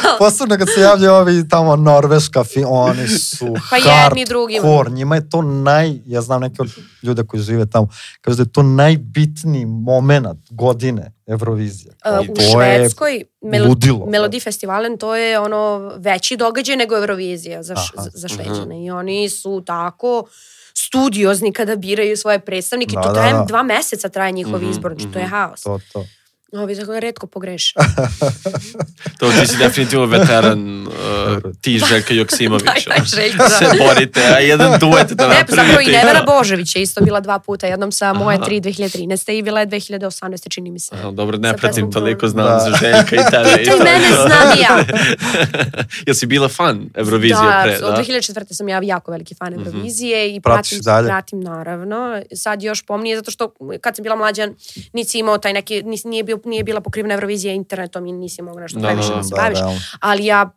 da. 0.04 0.16
Posebno 0.20 0.58
kad 0.58 0.68
se 0.76 0.82
javljaju 0.82 1.14
ovi 1.14 1.50
tamo 1.50 1.76
Norveška, 1.76 2.44
fi, 2.44 2.64
oni 2.68 3.08
su 3.08 3.56
Pa 3.70 3.76
jedni 3.76 4.26
hardcore. 4.54 4.90
Njima 4.92 5.16
je 5.16 5.30
to 5.30 5.42
naj, 5.42 6.00
ja 6.06 6.22
znam 6.22 6.42
neke 6.42 6.62
od 6.62 6.70
ljude 7.04 7.24
koji 7.24 7.44
žive 7.44 7.66
tamo, 7.66 7.88
kažu 8.22 8.38
da 8.38 8.44
je 8.44 8.52
to 8.52 8.64
najbitniji 8.64 9.66
moment 9.66 10.50
godine 10.50 11.12
Eurovizije. 11.28 11.94
Uh, 12.06 12.30
u 12.30 12.36
Švedskoj 12.52 13.24
melo. 13.42 13.76
Melodi 14.08 14.40
Festivalen 14.40 14.98
to 14.98 15.16
je 15.16 15.40
ono 15.40 15.92
veći 15.98 16.38
događaj 16.38 16.76
nego 16.76 16.98
Eurovizija 16.98 17.64
za, 17.64 17.76
š, 17.76 17.92
Aha. 17.98 18.04
za, 18.04 18.10
za 18.14 18.28
Šveđane 18.28 18.86
i 18.86 18.92
oni 18.92 19.30
su 19.30 19.64
tako 19.66 20.24
studiozni 20.80 21.54
kada 21.54 21.76
biraju 21.76 22.18
svoje 22.18 22.40
predstavnike. 22.40 22.96
Da, 22.96 23.02
to 23.02 23.08
da, 23.08 23.14
traje 23.14 23.34
da. 23.34 23.46
dva 23.48 23.64
meseca 23.64 24.10
traje 24.10 24.32
njihov 24.32 24.62
Mhm, 24.62 24.70
izbor, 24.70 24.94
znači 24.94 25.14
to 25.14 25.20
je 25.20 25.26
mhm. 25.26 25.36
haos. 25.36 25.62
To, 25.62 25.80
to. 25.94 26.06
Ovi 26.54 26.76
tako 26.76 27.00
redko 27.00 27.28
pogreše. 27.28 27.74
To 29.20 29.32
ti 29.32 29.48
si 29.48 29.58
definitivno 29.58 30.06
veteran, 30.08 30.82
uh, 30.82 30.94
ti 31.62 31.82
Željka 31.82 32.14
Joksimović. 32.14 32.64
Da, 32.88 32.96
da. 33.38 33.50
Se 33.50 33.66
borite, 33.80 34.22
a 34.26 34.40
jedan 34.40 34.80
duet 34.80 35.08
da 35.10 35.28
Ne, 35.28 35.36
pa 35.40 35.56
zapravo 35.56 35.64
i 35.72 35.86
napravite. 35.86 35.92
Nevera 35.94 36.24
Božević 36.28 36.76
je 36.76 36.82
isto 36.82 37.02
bila 37.02 37.20
dva 37.20 37.40
puta, 37.40 37.68
jednom 37.68 37.92
sa 37.92 38.14
moje 38.14 38.38
Aha. 38.38 38.46
3 38.46 38.62
2013. 38.62 39.32
i 39.32 39.42
bila 39.42 39.60
je 39.60 39.68
2018. 39.68 40.10
čini 40.50 40.72
mi 40.72 40.80
se. 40.80 40.96
Aha, 40.96 41.12
dobro, 41.12 41.38
ne 41.38 41.50
pratim 41.50 41.70
pesmom 41.70 41.92
toliko, 41.94 42.28
znam 42.28 42.46
Da. 42.46 42.60
za 42.60 42.70
Željka 42.72 43.16
i 43.16 43.32
tebe. 43.32 43.58
Pitaj 43.58 43.80
mene, 43.80 44.08
znam 44.08 44.58
i 44.58 44.62
ja. 44.62 44.86
Jel 46.06 46.16
si 46.16 46.26
bila 46.26 46.48
fan 46.50 46.90
Eurovizije 46.96 47.36
da, 47.44 47.62
pre? 47.64 47.76
od 47.78 47.96
Da, 47.96 48.04
2004. 48.04 48.46
sam 48.50 48.70
ja 48.70 48.80
jako 48.84 49.12
veliki 49.12 49.36
fan 49.36 49.54
Mhm. 49.54 49.60
Eurovizije 49.60 50.36
i 50.36 50.42
Pratiš 50.42 50.70
pratim, 50.70 50.84
dalje? 50.84 51.08
pratim 51.08 51.42
naravno. 51.42 52.22
Sad 52.34 52.64
još 52.64 52.82
pomnije 52.82 53.16
zato 53.16 53.32
što 53.32 53.54
kad 53.82 53.96
sam 53.96 54.04
bila 54.04 54.16
mlađa 54.16 54.48
nisi 54.94 55.20
imao 55.20 55.38
taj 55.38 55.54
neki, 55.54 55.84
nis, 55.84 56.04
nije, 56.04 56.24
bio, 56.24 56.37
nije 56.46 56.64
bila 56.64 56.82
pokrivena 56.82 57.14
Eurovizija 57.14 57.54
internetom 57.54 58.06
i 58.06 58.12
nisi 58.12 58.42
mogla 58.42 58.62
nešto 58.62 58.80
Da, 58.80 58.88
previše 58.88 59.10
da, 59.10 59.16
da, 59.16 59.24
se 59.24 59.30
Da, 59.30 59.36
baviš. 59.38 59.60
realno. 59.60 59.80
Ali 60.00 60.26
ja 60.26 60.50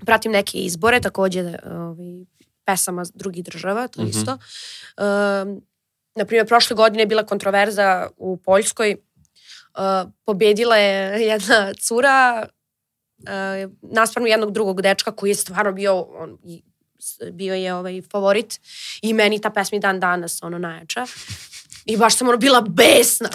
pratim 0.00 0.32
neke 0.32 0.58
izbore, 0.58 1.00
takođe 1.00 1.40
ovaj, 1.66 2.24
pesama 2.64 3.04
drugih 3.14 3.44
država, 3.44 3.88
to 3.88 4.02
Mhm. 4.02 4.10
isto. 4.10 4.32
Um, 4.32 5.62
naprimjer, 6.14 6.46
prošle 6.46 6.76
godine 6.76 7.02
je 7.02 7.06
bila 7.06 7.22
kontroverza 7.24 8.08
u 8.16 8.36
Poljskoj. 8.36 8.96
Uh, 9.74 9.80
pobedila 10.24 10.76
je 10.76 10.92
jedna 11.22 11.72
cura 11.74 12.46
uh, 13.18 13.28
naspram 13.82 14.26
jednog 14.26 14.52
drugog 14.52 14.82
dečka 14.82 15.12
koji 15.12 15.30
je 15.30 15.34
stvarno 15.34 15.72
bio 15.72 16.00
on, 16.00 16.38
bio 17.32 17.54
je 17.54 17.74
ovaj 17.74 18.02
favorit 18.02 18.60
i 19.02 19.12
meni 19.12 19.40
ta 19.40 19.50
pesma 19.50 19.78
dan 19.78 20.00
danas 20.00 20.42
ono 20.42 20.58
najjača. 20.58 21.06
I 21.84 21.96
baš 21.96 22.16
sam 22.16 22.28
ono 22.28 22.36
bila 22.38 22.60
besna. 22.62 23.28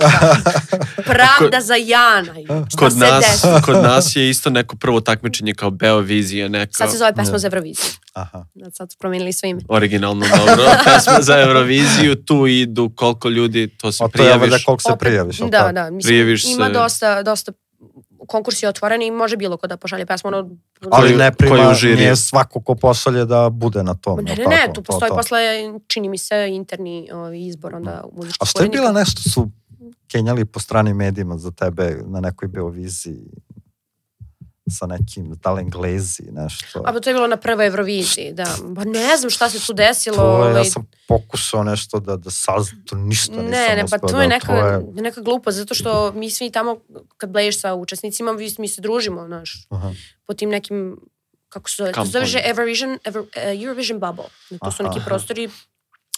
Pravda 1.06 1.62
za 1.62 1.76
Jana. 1.76 2.34
Šta 2.70 2.78
Kod 2.78 2.92
se 2.94 3.00
nas, 3.00 3.26
desilo? 3.26 3.62
kod 3.62 3.76
nas 3.76 4.16
je 4.16 4.30
isto 4.30 4.50
neko 4.50 4.76
prvo 4.76 5.02
takmičenje 5.02 5.54
kao 5.54 5.70
Beovizija, 5.72 6.48
neka 6.48 6.74
Sad 6.74 6.92
se 6.92 6.98
zove 6.98 7.14
pesma 7.14 7.34
Ne. 7.34 7.40
za 7.40 7.48
Euroviziju. 7.48 7.92
Aha. 8.14 8.46
Sad 8.74 8.92
su 8.92 8.98
promijenili 8.98 9.34
sve 9.34 9.50
ime. 9.50 9.62
originalno 9.70 10.26
dobro 10.38 10.64
pesma 10.86 11.22
za 11.22 11.40
Euroviziju, 11.40 12.16
tu 12.18 12.48
idu 12.48 12.92
koliko 12.96 13.30
ljudi, 13.30 13.68
to 13.70 13.92
se 13.92 13.98
A 13.98 14.08
to 14.08 14.24
je 14.24 14.40
prijaviš. 14.40 14.64
koliko 14.64 14.82
se 14.82 14.98
prijaviš. 15.00 15.38
Da, 15.38 15.72
da. 15.72 15.90
Mislim, 15.92 16.10
Prijaviš 16.10 16.46
ima 16.46 16.66
se. 16.66 16.72
dosta, 16.72 17.24
dosta 17.24 17.52
konkurs 18.28 18.64
je 18.64 18.70
otvoren 18.70 19.02
i 19.02 19.12
može 19.12 19.38
bilo 19.38 19.58
ko 19.58 19.68
da 19.68 19.78
pošalje 19.78 20.06
pesmu. 20.06 20.28
Ono, 20.28 20.38
Ali 20.82 21.08
Koji- 21.08 21.16
ne 21.16 21.32
prima, 21.32 21.56
nije 21.74 22.16
svako 22.16 22.62
ko 22.62 22.76
pošalje 22.76 23.26
da 23.26 23.50
bude 23.50 23.84
na 23.84 23.94
tom. 23.94 24.18
ne, 24.18 24.36
ne, 24.36 24.46
ne, 24.46 24.56
tako? 24.58 24.74
tu 24.74 24.82
To, 24.82 24.82
postoji 24.84 25.10
to. 25.10 25.16
posle, 25.16 25.40
čini 25.88 26.10
mi 26.10 26.18
se, 26.18 26.48
interni 26.50 27.10
ovaj, 27.14 27.40
izbor 27.40 27.76
onda 27.76 28.04
u 28.06 28.16
muzičkih 28.16 28.38
A 28.42 28.46
što 28.46 28.64
je 28.64 28.70
bila 28.70 28.92
nešto 28.92 29.30
su 29.30 29.50
kenjali 30.08 30.46
po 30.46 30.60
stranim 30.60 30.98
medijima 30.98 31.38
za 31.38 31.52
tebe 31.52 31.98
na 32.06 32.20
nekoj 32.20 32.48
Beoviziji 32.48 33.20
sa 34.70 34.86
nekim, 34.86 35.34
da 35.34 35.52
li 35.52 35.62
Englezi, 35.62 36.24
nešto. 36.24 36.80
A 36.80 36.94
pa 36.94 37.00
to 37.00 37.10
je 37.10 37.14
bilo 37.14 37.28
na 37.28 37.38
prvoj 37.38 37.68
Euroviziji, 37.68 38.34
da. 38.34 38.46
Pa 38.76 38.84
ne 38.84 39.18
znam 39.18 39.30
šta 39.30 39.50
se 39.50 39.60
tu 39.62 39.74
desilo. 39.74 40.16
to 40.18 40.24
je, 40.38 40.46
ja 40.46 40.52
ovaj, 40.52 40.66
sam 40.66 40.88
pokušao 41.08 41.64
nešto 41.64 42.00
da, 42.00 42.16
da 42.18 42.30
saznam, 42.32 42.84
to 42.86 42.96
ništa 42.98 43.32
nisam 43.32 43.46
Ne, 43.46 43.76
ne, 43.76 43.82
pa 43.82 43.86
uspeo 43.86 44.00
to 44.02 44.16
da- 44.16 44.22
je 44.22 44.28
neka, 44.28 44.48
to 44.48 44.68
je- 44.68 45.02
neka 45.02 45.22
glupost, 45.22 45.58
zato 45.58 45.74
što 45.74 46.12
mi 46.12 46.30
svi 46.30 46.52
tamo, 46.52 46.78
kad 47.18 47.30
bleješ 47.30 47.62
sa 47.62 47.74
učesnicima, 47.76 48.34
mi, 48.34 48.48
mi 48.60 48.68
se 48.68 48.82
družimo, 48.82 49.26
znaš, 49.26 49.66
Aha. 49.70 49.94
po 50.26 50.34
tim 50.34 50.50
nekim, 50.50 50.98
kako 51.50 51.70
se 51.70 51.76
zove, 51.78 51.92
to 51.92 52.06
se 52.06 52.12
zove 52.12 52.42
Eurovision, 52.46 52.98
Ever, 53.04 53.22
uh, 53.22 53.28
Eurovision 53.58 54.00
Bubble. 54.00 54.26
To 54.62 54.72
su 54.72 54.84
neki 54.84 55.00
Aha. 55.00 55.06
prostori 55.06 55.50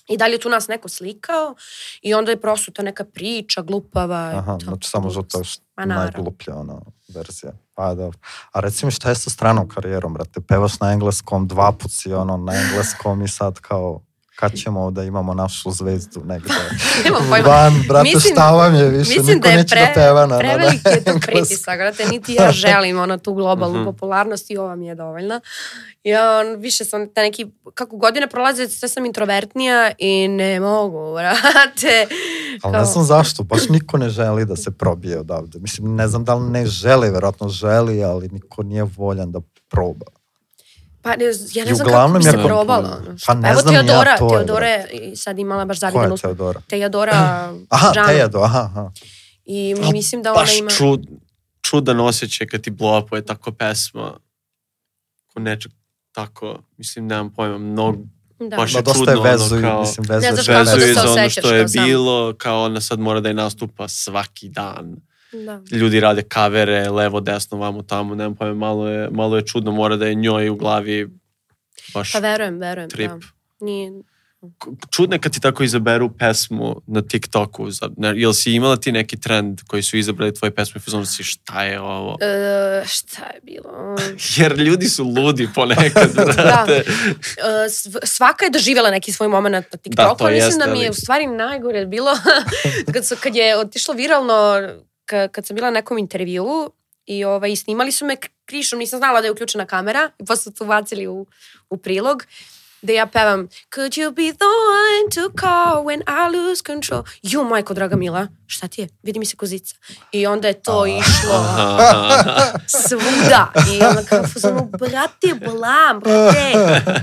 I 0.10 0.18
je 0.32 0.40
tu 0.40 0.50
nas 0.50 0.68
neko 0.68 0.90
slikao 0.90 1.56
i 2.02 2.14
onda 2.14 2.32
je 2.32 2.42
prosto 2.42 2.72
ta 2.72 2.84
neka 2.84 3.04
priča 3.06 3.62
glupava. 3.62 4.32
Aha, 4.36 4.58
to- 4.58 4.66
znači 4.66 4.90
samo 4.90 5.10
zato 5.10 5.44
što 5.44 5.64
naravno. 5.78 6.04
najgluplja 6.04 6.56
ono, 6.56 6.82
verzija. 7.16 7.52
Pa 7.74 7.94
dobro. 7.94 8.20
A 8.52 8.60
reci 8.60 8.86
mi 8.86 8.92
šta 8.92 9.10
je 9.10 9.16
sa 9.16 9.30
stranom 9.30 9.70
karijerom, 9.70 10.14
brate? 10.14 10.42
Pevaš 10.42 10.80
na 10.80 10.92
engleskom, 10.92 11.48
dva 11.48 11.72
put 11.72 11.92
si 11.92 12.14
ono 12.14 12.38
na 12.38 12.54
engleskom 12.56 13.22
i 13.22 13.28
sad 13.28 13.60
kao 13.60 14.02
kad 14.40 14.54
ćemo 14.54 14.92
da 14.92 15.04
imamo 15.04 15.34
našu 15.34 15.72
zvezdu 15.72 16.22
negde. 16.22 16.50
Nemam 17.04 17.22
pojma. 17.30 17.48
Van, 17.48 17.74
brate, 17.88 18.04
Mislim- 18.06 18.34
šta 18.34 18.52
vam 18.52 18.76
je 18.76 18.84
više? 18.86 18.98
Mislim 19.10 19.26
Niko 19.28 19.40
da 19.40 19.50
je 19.50 19.58
neće 19.58 19.76
pre, 19.76 19.86
da 19.86 19.92
peva 19.96 20.26
na, 20.26 20.38
preveliki 20.40 20.88
je 20.88 21.04
to 21.04 21.20
pritisak, 21.22 21.78
brate, 21.78 22.06
niti 22.06 22.34
ja 22.34 22.52
želim 22.66 23.00
ono 23.00 23.18
tu 23.18 23.34
globalnu 23.34 23.76
Mhm. 23.76 23.86
popularnost 23.86 24.52
i 24.52 24.58
ova 24.58 24.76
mi 24.76 24.88
je 24.88 24.96
dovoljna. 24.96 25.42
Ja 26.04 26.38
on, 26.38 26.56
više 26.56 26.86
sam 26.86 27.08
te 27.08 27.22
neki, 27.22 27.46
kako 27.74 27.98
godine 27.98 28.28
prolaze, 28.28 28.68
sve 28.70 28.90
sam 28.90 29.06
introvertnija 29.06 29.92
i 29.98 30.28
ne 30.28 30.60
mogu, 30.60 31.14
brate. 31.14 32.08
Ali 32.54 32.60
Kao- 32.64 32.72
ne 32.72 32.86
znam 32.86 33.04
zašto, 33.06 33.44
baš 33.44 33.70
niko 33.70 33.98
ne 33.98 34.10
želi 34.10 34.46
da 34.46 34.56
se 34.56 34.72
probije 34.72 35.20
odavde. 35.20 35.60
Mislim, 35.60 35.96
ne 35.96 36.08
znam 36.08 36.26
da 36.26 36.36
li 36.36 36.44
ne 36.44 36.66
želi, 36.66 37.10
verovatno 37.10 37.50
želi, 37.50 38.04
ali 38.04 38.30
niko 38.30 38.64
nije 38.64 38.84
voljan 38.88 39.32
da 39.32 39.40
proba. 39.70 40.06
Pa 41.02 41.10
ne, 41.10 41.26
ja 41.26 41.66
ne 41.66 41.74
znam 41.74 41.78
kako 41.78 41.90
uglavnom 41.90 42.18
bi 42.18 42.24
se 42.24 42.30
je- 42.32 42.44
probala. 42.46 42.98
Ono. 43.00 43.16
Pa 43.28 43.34
ne 43.34 43.50
Evo 43.50 43.62
znam 43.62 43.74
ni 43.74 43.80
ja, 43.80 43.84
Teodora, 43.84 44.18
to 44.18 44.26
je, 44.26 44.30
Teodora 44.38 44.68
je 44.68 44.90
i 44.92 45.16
sad 45.16 45.40
imala 45.40 45.66
baš 45.66 45.80
Ko 45.80 45.86
je 45.86 45.92
zavidanu 45.92 46.18
Teodora? 46.18 46.62
Teodora 46.62 47.14
Aha, 47.70 47.92
Žanu. 47.94 48.08
Tejedo, 48.08 48.40
aha, 48.40 48.60
aha. 48.62 48.92
I 49.46 49.76
mislim 49.84 50.24
da 50.24 50.32
ona 50.32 50.42
Baš 50.42 50.58
ima... 50.58 50.70
čud, 50.70 51.06
čudan 51.62 52.00
osjećaj 52.00 52.48
kad 52.48 52.62
ti 52.62 52.72
blow 52.72 53.04
upuje 53.04 53.26
tako 53.26 53.52
pesma. 53.52 54.14
Ko 55.28 55.40
nečeg 55.40 55.72
tako, 56.12 56.60
mislim, 56.78 57.08
nemam 57.08 57.30
pojma, 57.30 57.58
mnogo, 57.58 57.98
Da. 58.42 58.58
baš 58.58 58.76
je 58.76 58.82
dosta 58.82 59.00
je 59.02 59.06
čudno, 59.06 59.22
ono, 59.22 59.32
vezuju, 59.32 59.62
kao- 59.62 59.80
mislim, 59.80 60.06
vezuju. 60.10 60.30
Ne 60.30 60.36
znaš 60.36 60.48
kako 60.48 60.64
da 60.66 60.72
se 60.72 60.94
za 60.94 61.02
ono 61.02 61.12
osjećaš 61.12 61.34
što 61.34 61.54
je 61.54 61.68
sam. 61.68 61.86
bilo, 61.86 62.34
kao 62.34 62.64
ona 62.64 62.82
sad 62.82 63.00
mora 63.00 63.20
da 63.20 63.30
i 63.30 63.34
nastupa 63.34 63.88
svaki 63.88 64.50
dan. 64.50 64.96
Da. 65.34 65.62
Ljudi 65.72 66.00
rade 66.00 66.22
kavere, 66.24 66.90
levo, 66.90 67.20
desno, 67.20 67.58
vamo, 67.58 67.82
tamo, 67.82 68.16
nemam 68.16 68.36
pojma, 68.36 68.54
malo 68.56 68.88
je, 68.88 69.10
malo 69.10 69.36
je 69.36 69.46
čudno, 69.46 69.72
mora 69.72 69.96
da 69.96 70.08
je 70.08 70.16
njoj 70.16 70.50
u 70.50 70.56
glavi 70.56 71.10
baš 71.94 72.12
Pa 72.12 72.20
verujem, 72.20 72.58
verujem. 72.58 72.90
trip. 72.90 73.12
Da. 73.12 73.18
Nije, 73.60 73.92
čudno 74.90 75.16
je 75.16 75.20
kad 75.20 75.34
ti 75.34 75.40
tako 75.40 75.64
izaberu 75.64 76.10
pesmu 76.10 76.82
na 76.88 77.02
TikToku. 77.02 77.72
Za, 77.72 77.90
jel 78.16 78.34
si 78.34 78.54
imala 78.54 78.78
ti 78.78 78.92
neki 78.92 79.20
trend 79.20 79.62
koji 79.64 79.84
su 79.84 79.98
izabrali 79.98 80.34
tvoje 80.34 80.52
pesme 80.52 80.74
i 80.76 80.82
fuzonu 80.82 81.06
si 81.06 81.24
šta 81.24 81.64
je 81.64 81.82
ovo? 81.82 82.18
E, 82.22 82.84
šta 82.88 83.26
je 83.26 83.40
bilo? 83.44 83.96
Jer 84.38 84.52
ljudi 84.54 84.86
su 84.86 85.04
ludi 85.06 85.50
ponekad, 85.56 86.10
brate. 86.36 86.74
E, 86.76 86.84
sv- 87.70 87.98
svaka 88.04 88.46
je 88.46 88.52
doživjela 88.52 88.92
neki 88.92 89.12
svoj 89.12 89.28
moment 89.28 89.54
na 89.54 89.78
TikToku, 89.78 90.10
Da, 90.10 90.16
to 90.16 90.24
ali 90.24 90.34
mislim 90.34 90.48
jeste, 90.50 90.66
da 90.66 90.74
mi 90.74 90.80
je 90.80 90.84
ali- 90.84 90.90
u 90.90 90.94
stvari 90.94 91.28
najgore 91.28 91.86
bilo 91.86 92.12
kad, 92.94 93.08
su, 93.08 93.16
kad 93.20 93.36
je 93.36 93.58
otišlo 93.58 93.94
viralno, 93.94 94.70
kad 95.32 95.46
sam 95.46 95.56
bila 95.56 95.68
na 95.68 95.80
nekom 95.80 95.98
intervjuu 95.98 96.72
i 97.06 97.24
ovaj, 97.24 97.56
snimali 97.56 97.92
su 97.92 98.06
me 98.06 98.16
krišom, 98.46 98.80
nisam 98.80 99.00
znala 99.00 99.22
da 99.22 99.28
je 99.28 99.32
uključena 99.32 99.66
kamera 99.66 100.12
i 100.20 100.26
posle 100.26 100.52
su 100.56 100.66
bacili 100.66 101.08
u, 101.08 101.26
u 101.70 101.78
prilog 101.78 102.26
da 102.82 102.94
ja 102.94 103.06
pevam 103.06 103.48
Could 103.76 103.92
you 103.92 104.12
be 104.12 104.34
the 104.34 104.46
one 104.46 105.10
to 105.16 105.32
call 105.40 105.84
when 105.84 106.02
I 106.08 106.38
lose 106.38 106.64
control? 106.66 107.04
Ju, 107.22 107.44
majko, 107.44 107.74
draga 107.74 107.96
Mila, 107.96 108.28
šta 108.50 108.68
ti 108.68 108.82
je? 108.82 108.88
Vidi 109.04 109.20
mi 109.20 109.26
se 109.26 109.36
kozica. 109.36 109.76
I 110.12 110.28
onda 110.28 110.48
je 110.48 110.54
to 110.56 110.86
išlo 110.88 111.46
svuda. 112.80 113.52
I 113.70 113.84
onda 113.84 114.02
kao, 114.04 114.24
fuzonu, 114.24 114.70
brate, 114.72 115.28
blam, 115.46 116.00
brate, 116.00 116.54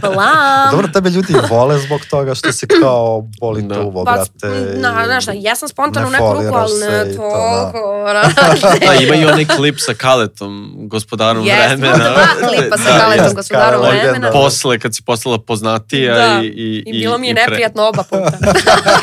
blam. 0.03 0.71
Dobro, 0.71 0.89
tebe 0.89 1.11
ljudi 1.11 1.35
vole 1.51 1.79
zbog 1.79 2.01
toga 2.03 2.35
što 2.35 2.53
si 2.53 2.67
kao 2.69 3.23
boli 3.41 3.63
Da. 3.63 3.75
tuvo, 3.75 4.05
Pa, 4.05 4.13
brate. 4.13 4.57
na, 4.75 5.03
znaš 5.07 5.25
ja 5.35 5.57
sam 5.57 5.69
spontano 5.69 6.07
u 6.07 6.11
ne 6.11 6.19
neku 6.19 6.33
ruku, 6.35 6.57
ali 6.57 6.71
se 6.71 6.89
ne 6.89 7.05
to, 7.07 7.23
da. 7.23 7.73
toliko. 7.73 8.87
Da, 8.87 8.95
ima 9.05 9.15
i 9.15 9.25
onaj 9.25 9.45
klip 9.47 9.75
sa 9.79 9.95
Kaletom, 9.95 10.75
gospodarom 10.81 11.47
Jest, 11.47 11.59
vremena. 11.61 11.95
ima 11.97 12.05
dva 12.07 12.49
klipa 12.49 12.77
sa 12.79 12.85
Da, 12.91 12.99
Kaletom, 12.99 13.25
jest. 13.25 13.37
gospodarom 13.37 13.81
vremena. 13.83 14.31
Posle, 14.33 14.79
kad 14.79 14.95
si 14.95 15.03
postala 15.03 15.39
poznatija 15.39 16.15
Da. 16.17 16.41
i, 16.43 16.47
i, 16.47 16.83
I 16.87 16.93
bilo 16.95 17.19
mi 17.19 17.29
je 17.29 17.35
neprijatno 17.37 17.83
oba 17.85 18.03
puta. 18.03 18.33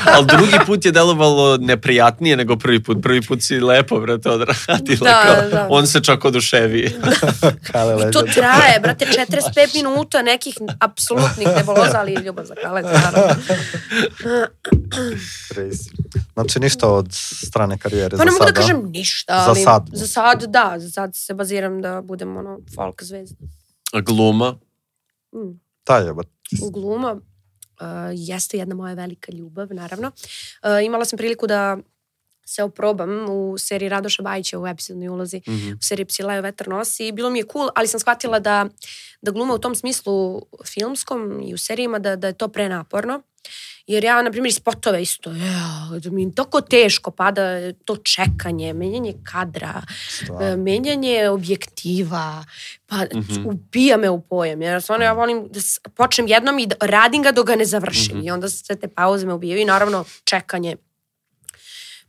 Ali 0.07 0.25
drugi 0.27 0.59
put 0.65 0.85
je 0.85 0.91
delovalo 0.91 1.57
neprijatnije 1.57 2.32
nego 2.35 2.57
prvi 2.57 2.83
put. 2.83 2.97
Prvi 3.01 3.21
put 3.21 3.41
si 3.41 3.59
lepo, 3.59 3.99
brate, 3.99 4.29
odradila. 4.29 5.09
Da, 5.11 5.23
kao, 5.25 5.49
da. 5.49 5.67
On 5.69 5.87
se 5.87 6.03
čak 6.03 6.25
oduševi. 6.25 6.95
Kale 7.71 8.09
I 8.09 8.11
to 8.11 8.21
traje, 8.21 8.79
brate, 8.79 9.05
45 9.05 9.75
minuta 9.75 10.21
nekih 10.21 10.55
apsolutnih 10.79 11.47
neboloza, 11.57 11.99
ali 11.99 12.13
ljubav 12.13 12.45
za 12.45 12.55
Kaleta, 12.55 12.91
naravno. 12.91 13.35
Crazy. 15.53 15.89
Znači 16.33 16.59
ništa 16.59 16.89
od 16.89 17.07
strane 17.47 17.77
karijere 17.77 18.17
Pa 18.17 18.25
ne 18.25 18.31
za 18.31 18.37
mogu 18.37 18.45
da 18.45 18.47
sada. 18.47 18.59
kažem 18.61 18.91
ništa, 18.91 19.33
Za 19.45 19.49
ali 19.49 19.61
sad. 19.61 19.89
za 19.93 20.07
sad 20.07 20.43
da, 20.43 20.73
za 20.77 20.89
sad 20.89 21.15
se 21.15 21.33
baziram 21.33 21.81
da 21.81 22.01
budem 22.01 22.37
ono 22.37 22.59
folk 22.75 23.03
zvezda. 23.03 23.35
A 23.93 24.01
gluma? 24.01 24.55
Mm. 25.35 25.59
Da 25.85 25.97
je, 25.97 26.13
ba, 26.13 26.23
gluma 26.71 27.11
uh, 27.13 27.87
jeste 28.13 28.57
jedna 28.57 28.75
moja 28.75 28.93
velika 28.93 29.31
ljubav, 29.31 29.67
naravno. 29.71 30.07
Uh, 30.07 30.85
imala 30.85 31.05
sam 31.05 31.17
priliku 31.17 31.47
da 31.47 31.77
se 32.45 32.63
oprobam 32.63 33.09
u 33.29 33.57
seriji 33.57 33.89
Radoša 33.89 34.23
Bajića 34.23 34.59
u 34.59 34.67
epizodnoj 34.67 35.07
ulozi 35.07 35.41
Mhm. 35.47 35.71
u 35.71 35.81
seriji 35.81 36.05
Psilaju 36.05 36.41
vetar 36.41 36.67
nosi 36.67 37.07
i 37.07 37.11
bilo 37.11 37.29
mi 37.29 37.39
je 37.39 37.45
cool, 37.45 37.69
ali 37.75 37.87
sam 37.87 37.99
shvatila 37.99 38.39
da, 38.39 38.65
da 39.21 39.31
gluma 39.31 39.53
u 39.53 39.59
tom 39.59 39.75
smislu 39.75 40.41
filmskom 40.65 41.41
i 41.41 41.53
u 41.53 41.57
serijima 41.57 41.99
da, 41.99 42.15
da 42.15 42.27
je 42.27 42.33
to 42.33 42.47
prenaporno. 42.47 43.21
Jer 43.87 44.03
ja, 44.03 44.21
na 44.21 44.31
primjer, 44.31 44.47
iz 44.47 44.55
spotove 44.55 45.01
isto, 45.01 45.29
ja, 45.31 45.69
da 45.99 46.09
mi 46.09 46.35
tako 46.35 46.61
teško 46.61 47.11
pada 47.11 47.41
to 47.75 47.95
čekanje, 47.97 48.73
menjanje 48.73 49.13
kadra, 49.23 49.81
stvarno. 50.09 50.45
e, 50.45 50.55
menjanje 50.57 51.29
objektiva, 51.29 52.45
pa 52.87 52.95
Mhm. 53.15 53.45
ubija 53.45 53.97
me 53.97 54.09
u 54.09 54.21
pojam. 54.21 54.61
Jer 54.61 54.81
stvarno 54.81 55.05
ja 55.05 55.13
volim 55.13 55.47
da 55.47 55.59
počnem 55.89 56.27
jednom 56.27 56.59
i 56.59 56.67
da 56.67 56.75
radim 56.81 57.23
ga 57.23 57.31
dok 57.31 57.47
ga 57.47 57.55
ne 57.55 57.65
završim. 57.65 58.17
Mhm. 58.17 58.27
I 58.27 58.31
onda 58.31 58.49
sve 58.49 58.75
te 58.75 58.87
pauze 58.87 59.25
me 59.25 59.33
ubijaju 59.33 59.61
i 59.61 59.65
naravno 59.65 60.05
čekanje 60.23 60.75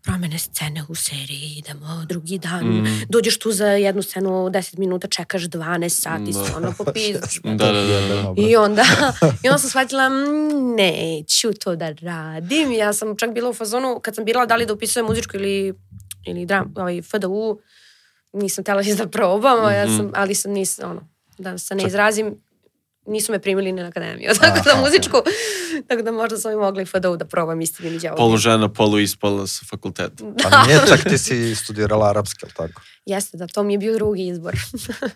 promene 0.05 0.39
scene 0.39 0.85
u 0.89 0.95
seriji, 0.97 1.55
idemo 1.57 2.05
drugi 2.05 2.39
dan, 2.39 2.65
Mm. 2.65 3.03
dođeš 3.09 3.39
tu 3.39 3.53
za 3.53 3.67
jednu 3.67 4.03
scenu 4.03 4.31
10 4.51 4.77
minuta, 4.77 5.09
čekaš 5.09 5.43
12 5.43 5.89
sati, 5.93 6.25
Da. 6.25 6.45
stvarno 6.45 6.75
popizdaš. 6.75 7.41
Da, 7.45 7.51
da, 7.55 7.73
da. 7.73 7.83
da. 8.01 8.35
I 8.39 8.57
onda, 8.57 8.85
I 9.45 9.49
onda 9.49 9.59
sam 9.59 9.71
shvatila, 9.71 10.09
"Mm, 10.09 10.15
neću 10.77 11.53
to 11.55 11.77
da 11.77 11.91
radim. 11.93 12.73
Ja 12.73 12.93
sam 12.93 13.17
čak 13.17 13.31
bila 13.33 13.51
u 13.51 13.55
fazonu, 13.55 14.01
kad 14.01 14.15
sam 14.15 14.25
birala 14.25 14.47
da 14.47 14.57
li 14.57 14.67
da 14.67 14.73
upisujem 14.73 15.07
muzičku 15.07 15.37
ili, 15.37 15.75
ili 16.27 16.47
dram, 16.47 16.75
ovaj, 16.77 17.03
FDU, 17.03 17.59
nisam 18.33 18.65
tela 18.65 18.83
da 18.99 19.09
probam, 19.09 19.73
ja 19.73 19.87
Mhm. 19.87 19.97
sam, 19.97 20.11
ali 20.15 20.35
sam 20.35 20.53
nisam, 20.53 20.91
ono, 20.91 21.09
da 21.39 21.59
se 21.59 21.75
ne 21.75 21.85
izrazim, 21.85 22.35
nisu 23.07 23.33
me 23.33 23.39
primili 23.39 23.73
ni 23.73 23.83
na 23.83 23.89
akademiju, 23.89 24.31
tako 24.41 24.59
da 24.65 24.81
muzičku, 24.81 25.17
tako 25.89 26.03
da 26.03 26.13
možda 26.13 26.39
sam 26.39 26.53
i 26.53 26.57
mogla 26.57 26.83
i 26.83 26.87
FDU 26.87 27.17
da 27.17 27.25
probam 27.25 27.61
istini 27.61 27.91
mi 27.91 27.99
đavo. 27.99 28.17
Polu 28.17 28.37
žena, 28.37 28.69
polu 28.69 28.99
ispala 28.99 29.47
sa 29.47 29.65
fakulteta. 29.71 30.25
Pa 30.43 30.67
nije 30.67 30.81
čak 30.89 31.05
ti 31.05 31.19
si 31.19 31.55
studirala 31.55 32.11
arapski, 32.11 32.41
ali 32.43 32.53
tako? 32.53 32.83
Jeste, 33.07 33.37
da, 33.37 33.47
to 33.47 33.63
mi 33.63 33.75
je 33.75 33.79
bio 33.79 33.95
drugi 33.95 34.27
izbor. 34.27 34.55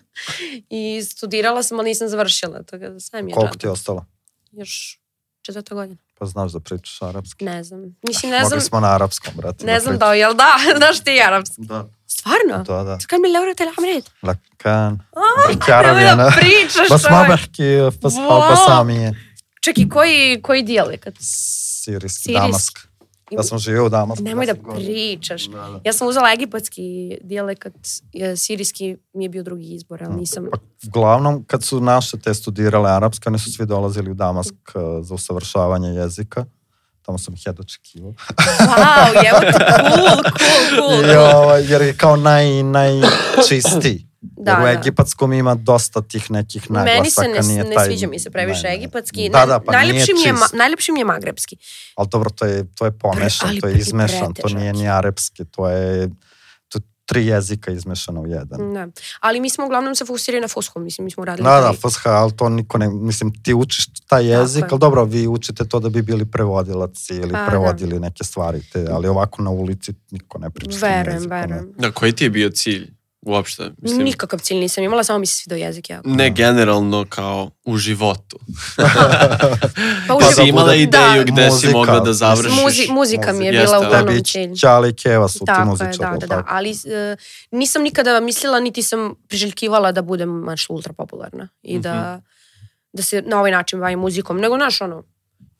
I 0.69 1.03
studirala 1.03 1.63
sam, 1.63 1.79
ali 1.79 1.89
nisam 1.89 2.09
završila, 2.09 2.63
tako 2.63 2.85
da 3.11 3.21
mi 3.21 3.31
je 3.31 3.35
Koliko 3.35 3.57
ti 3.57 3.65
je 3.65 3.71
ostalo? 3.71 4.05
Još 4.51 4.99
četvrta 5.41 5.75
godina. 5.75 5.97
Pa 6.19 6.25
znaš 6.25 6.51
da 6.51 6.59
pričaš 6.59 7.01
arapski. 7.01 7.45
Ne 7.45 7.63
znam. 7.63 7.81
Mislim, 8.03 8.31
ne 8.31 8.37
Mogli 8.37 8.49
znam, 8.49 8.61
smo 8.61 8.79
na 8.79 8.87
arapskom, 8.87 9.33
brate. 9.35 9.65
ne 9.65 9.79
znam 9.79 9.97
da, 9.97 10.13
jel 10.13 10.33
da? 10.33 10.47
Znaš 10.77 10.99
ti 10.99 11.21
arapski? 11.21 11.55
Da. 11.57 11.85
Stvarno? 12.07 12.63
Da, 12.65 12.83
da. 12.83 12.97
Kan 13.07 13.21
mi 13.21 13.31
Laura 13.31 13.53
tel 13.53 13.67
Hamred? 13.75 14.03
Lakan. 14.23 14.99
Nemoj 15.85 16.15
da 16.15 16.31
pričaš 16.35 16.89
Bas 16.89 17.03
ma 17.03 17.09
čovek. 17.09 17.27
behki 17.29 17.63
bas 18.01 18.13
Wow. 18.13 18.49
basamije. 18.49 19.25
Čekaj, 19.61 19.89
koji, 19.89 20.41
koji 20.41 20.63
dijalekat? 20.63 21.13
Sirijski, 21.19 22.19
Sirijski. 22.19 22.33
Damask. 22.33 22.79
Ja 23.31 23.43
sam 23.43 23.59
živio 23.59 23.85
u 23.85 23.89
Damasku. 23.89 24.23
Nemoj 24.23 24.45
da 24.45 24.55
pričaš. 24.75 25.45
Da, 25.45 25.57
da. 25.57 25.81
Ja 25.83 25.93
sam 25.93 26.07
uzela 26.07 26.33
egipatski 26.33 27.17
dijalekat, 27.21 27.73
e, 28.13 28.35
sirijski 28.35 28.97
mi 29.13 29.25
je 29.25 29.29
bio 29.29 29.43
drugi 29.43 29.73
izbor, 29.73 30.03
ali 30.03 30.15
nisam... 30.15 30.47
Pa, 30.51 30.57
uglavnom, 30.87 31.43
kad 31.43 31.63
su 31.63 31.81
naše 31.81 32.19
te 32.19 32.33
studirale 32.33 32.91
arapske, 32.91 33.29
oni 33.29 33.39
su 33.39 33.51
svi 33.51 33.65
dolazili 33.65 34.11
u 34.11 34.13
Damask 34.13 34.55
uh, 34.73 35.05
za 35.05 35.13
usavršavanje 35.13 35.89
jezika. 35.89 36.45
Tamo 37.01 37.17
sam 37.17 37.33
ih 37.33 37.45
jedno 37.45 37.61
očekivao. 37.61 38.13
Wow, 38.59 39.29
evo 39.29 39.39
ti, 39.39 39.57
cool, 39.57 40.07
cool, 40.75 40.89
cool. 41.01 41.11
I, 41.11 41.15
ovaj, 41.15 41.71
jer 41.71 41.81
je 41.81 41.97
kao 41.97 42.15
naj, 42.15 42.63
najčistiji. 42.63 44.08
Da, 44.21 44.51
jer 44.51 44.59
u 44.61 44.63
da. 44.63 44.71
egipatskom 44.71 45.33
ima 45.33 45.55
dosta 45.55 46.01
tih 46.01 46.31
nekih 46.31 46.71
Meni 46.71 46.85
se 47.09 47.21
naglasaka. 47.21 47.27
ne, 47.27 47.47
nije 47.47 47.63
ne 47.63 47.75
taj, 47.75 47.85
sviđa 47.85 48.07
mi 48.07 48.19
se 48.19 48.29
previše 48.29 48.67
ne, 48.67 48.75
egipatski. 48.75 49.29
Da, 49.29 49.45
da, 49.45 49.59
pa 49.59 49.71
najlepši, 49.71 50.13
mi 50.13 50.21
je, 50.21 50.33
najlepši 50.53 50.91
mi 50.91 50.99
je 50.99 51.05
magrebski. 51.05 51.57
Ali 51.95 52.07
dobro, 52.11 52.29
to 52.29 52.45
je, 52.45 52.73
to 52.75 52.85
je 52.85 52.91
pomešan, 52.91 53.49
ali 53.49 53.61
to 53.61 53.67
je 53.67 53.77
izmešan, 53.77 54.33
to 54.33 54.47
nije 54.47 54.73
ni 54.73 54.89
arapski, 54.89 55.45
to 55.45 55.69
je 55.69 56.09
to, 56.69 56.79
tri 57.05 57.25
jezika 57.25 57.71
izmešana 57.71 58.21
u 58.21 58.27
jedan. 58.27 58.73
Da. 58.73 58.87
Ali 59.19 59.39
mi 59.39 59.49
smo 59.49 59.65
uglavnom 59.65 59.95
se 59.95 60.05
fokusirali 60.05 60.41
na 60.41 60.47
Foskom, 60.47 60.83
mislim, 60.83 61.05
mi 61.05 61.11
smo 61.11 61.25
radili 61.25 61.45
Da, 61.45 61.61
da, 61.61 61.73
FSH, 61.89 62.07
ali 62.07 62.31
to 62.31 62.49
niko 62.49 62.77
ne, 62.77 62.89
mislim, 62.89 63.43
ti 63.43 63.53
učiš 63.53 63.85
taj 64.07 64.25
jezik, 64.25 64.63
je. 64.63 64.67
ali 64.71 64.79
dobro, 64.79 65.03
vi 65.03 65.27
učite 65.27 65.67
to 65.67 65.79
da 65.79 65.89
bi 65.89 66.01
bili 66.01 66.25
prevodilac 66.25 67.09
ili 67.09 67.31
Pa, 67.31 67.37
da. 67.37 67.45
prevodili 67.45 67.99
neke 67.99 68.23
stvari, 68.23 68.61
te, 68.73 68.87
ali 68.91 69.07
ovako 69.07 69.41
na 69.41 69.49
ulici 69.49 69.93
niko 70.11 70.39
ne 70.39 70.49
priča 70.49 70.77
Verujem, 70.81 71.29
verujem. 71.29 71.73
Da, 71.77 71.91
koji 71.91 72.11
ti 72.11 72.23
je 72.23 72.29
bio 72.29 72.49
cilj 72.49 72.98
uopšte? 73.21 73.71
Mislim, 73.77 74.03
Nikakav 74.03 74.39
cilj 74.39 74.57
nisam 74.57 74.83
imala, 74.83 75.03
samo 75.03 75.19
mi 75.19 75.25
se 75.25 75.35
svidio 75.35 75.57
jezik. 75.57 75.89
Ja. 75.89 76.01
ne 76.05 76.29
generalno 76.29 77.05
kao 77.05 77.51
u 77.65 77.77
životu. 77.77 78.39
Pa, 78.77 78.83
Pa 80.07 80.13
uživ- 80.15 80.35
si 80.35 80.43
imala 80.43 80.65
bude- 80.65 80.77
ideju 80.77 81.23
gde 81.25 81.43
si 81.43 81.49
Muzika, 81.49 81.71
mogla 81.71 81.99
da 81.99 82.13
završiš. 82.13 82.53
Muzi, 82.55 82.87
muzika 82.89 83.33
mi 83.33 83.45
je 83.45 83.51
bila 83.51 83.65
da. 83.71 83.79
uglavnom 83.79 84.07
Tebi 84.07 84.23
cilj. 84.23 84.55
Ćala 84.55 84.87
i 84.87 84.93
Keva 84.93 85.27
su 85.27 85.39
ti 85.39 85.45
Tako 85.45 85.61
je, 85.61 85.65
muzičari, 85.65 85.97
da, 85.97 86.17
da, 86.17 86.27
da. 86.27 86.43
Ali 86.47 86.71
e, 86.71 87.15
nisam 87.51 87.81
nikada 87.83 88.19
mislila, 88.19 88.59
niti 88.59 88.83
sam 88.83 89.15
priželjkivala 89.27 89.91
da 89.91 90.01
budem 90.01 90.43
baš 90.43 90.65
ultra 90.69 90.93
popularna 90.93 91.47
i 91.61 91.79
da, 91.79 92.21
da 92.93 93.03
se 93.03 93.21
na 93.21 93.39
ovaj 93.39 93.51
način 93.51 93.79
bavim 93.79 93.99
muzikom. 93.99 94.37
Nego, 94.37 94.55
znaš, 94.55 94.81
ono, 94.81 95.03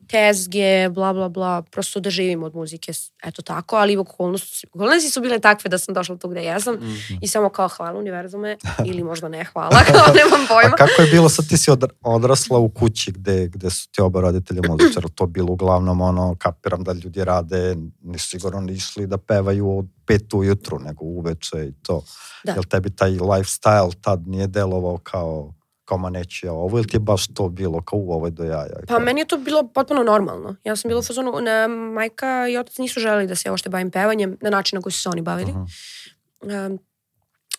tezge, 0.09 0.59
bla, 0.89 1.13
bla, 1.13 1.29
bla, 1.29 1.61
prosto 1.63 1.99
da 1.99 2.09
živim 2.09 2.43
od 2.43 2.55
muzike, 2.55 2.91
eto 3.23 3.41
tako, 3.41 3.75
ali 3.75 3.97
okolnosti, 3.97 4.67
okolnosti 4.69 5.09
su 5.09 5.21
bile 5.21 5.39
takve 5.39 5.69
da 5.69 5.77
sam 5.77 5.93
došla 5.93 6.17
tu 6.17 6.29
gde 6.29 6.41
jesam 6.41 6.75
Mhm. 6.75 6.93
i 7.21 7.27
samo 7.27 7.49
kao 7.49 7.67
hvala 7.69 7.99
univerzume 7.99 8.57
ili 8.85 9.03
možda 9.03 9.27
ne 9.29 9.45
hvala, 9.45 9.69
kao 9.87 10.13
nemam 10.15 10.47
pojma. 10.47 10.73
A 10.73 10.77
kako 10.77 11.01
je 11.01 11.07
bilo, 11.07 11.29
sad 11.29 11.47
ti 11.47 11.57
si 11.57 11.71
odra- 11.71 11.89
odrasla 12.03 12.59
u 12.59 12.69
kući 12.69 13.11
gde, 13.11 13.47
gde 13.47 13.69
su 13.69 13.89
ti 13.91 14.01
oba 14.01 14.21
roditelja 14.21 14.61
muzičara, 14.63 15.07
to 15.09 15.25
bilo 15.27 15.51
uglavnom 15.51 16.01
ono, 16.01 16.35
kapiram 16.35 16.83
da 16.83 16.93
ljudi 16.93 17.23
rade, 17.23 17.75
nisu 18.01 18.29
sigurno 18.29 18.61
ni 18.61 18.73
išli 18.73 19.07
da 19.07 19.17
pevaju 19.17 19.77
od 19.77 19.85
pet 20.05 20.33
ujutru, 20.33 20.79
nego 20.79 21.05
uveče 21.05 21.57
i 21.59 21.73
to. 21.73 22.01
Da. 22.43 22.51
Jel 22.51 22.63
tebi 22.63 22.89
taj 22.89 23.11
lifestyle 23.11 23.93
tad 24.01 24.27
nije 24.27 24.47
delovao 24.47 24.97
kao 24.97 25.53
kao 25.89 25.97
ma 25.97 26.09
neću 26.09 26.47
ja 26.47 26.53
ovo, 26.53 26.77
ili 26.77 26.87
ti 26.87 26.95
je 26.95 26.99
baš 26.99 27.27
to 27.27 27.49
bilo 27.49 27.81
kao 27.81 27.99
u 27.99 28.11
ovoj 28.11 28.31
do 28.31 28.43
jaja? 28.43 28.79
Pa 28.87 28.99
meni 28.99 29.21
je 29.21 29.25
to 29.25 29.37
bilo 29.37 29.67
potpuno 29.67 30.03
normalno. 30.03 30.55
Ja 30.63 30.75
sam 30.75 30.89
bila 30.89 30.99
u 30.99 31.03
fazonu, 31.03 31.31
na, 31.41 31.67
majka 31.67 32.47
i 32.47 32.57
otac 32.57 32.77
nisu 32.77 32.99
želeli 32.99 33.27
da 33.27 33.35
se 33.35 33.49
ja 33.49 33.53
ošte 33.53 33.69
bavim 33.69 33.91
pevanjem 33.91 34.37
na 34.41 34.49
način 34.49 34.77
na 34.77 34.81
koji 34.81 34.93
su 34.93 35.01
se 35.01 35.09
oni 35.09 35.21
bavili. 35.21 35.51
Um, 35.51 36.79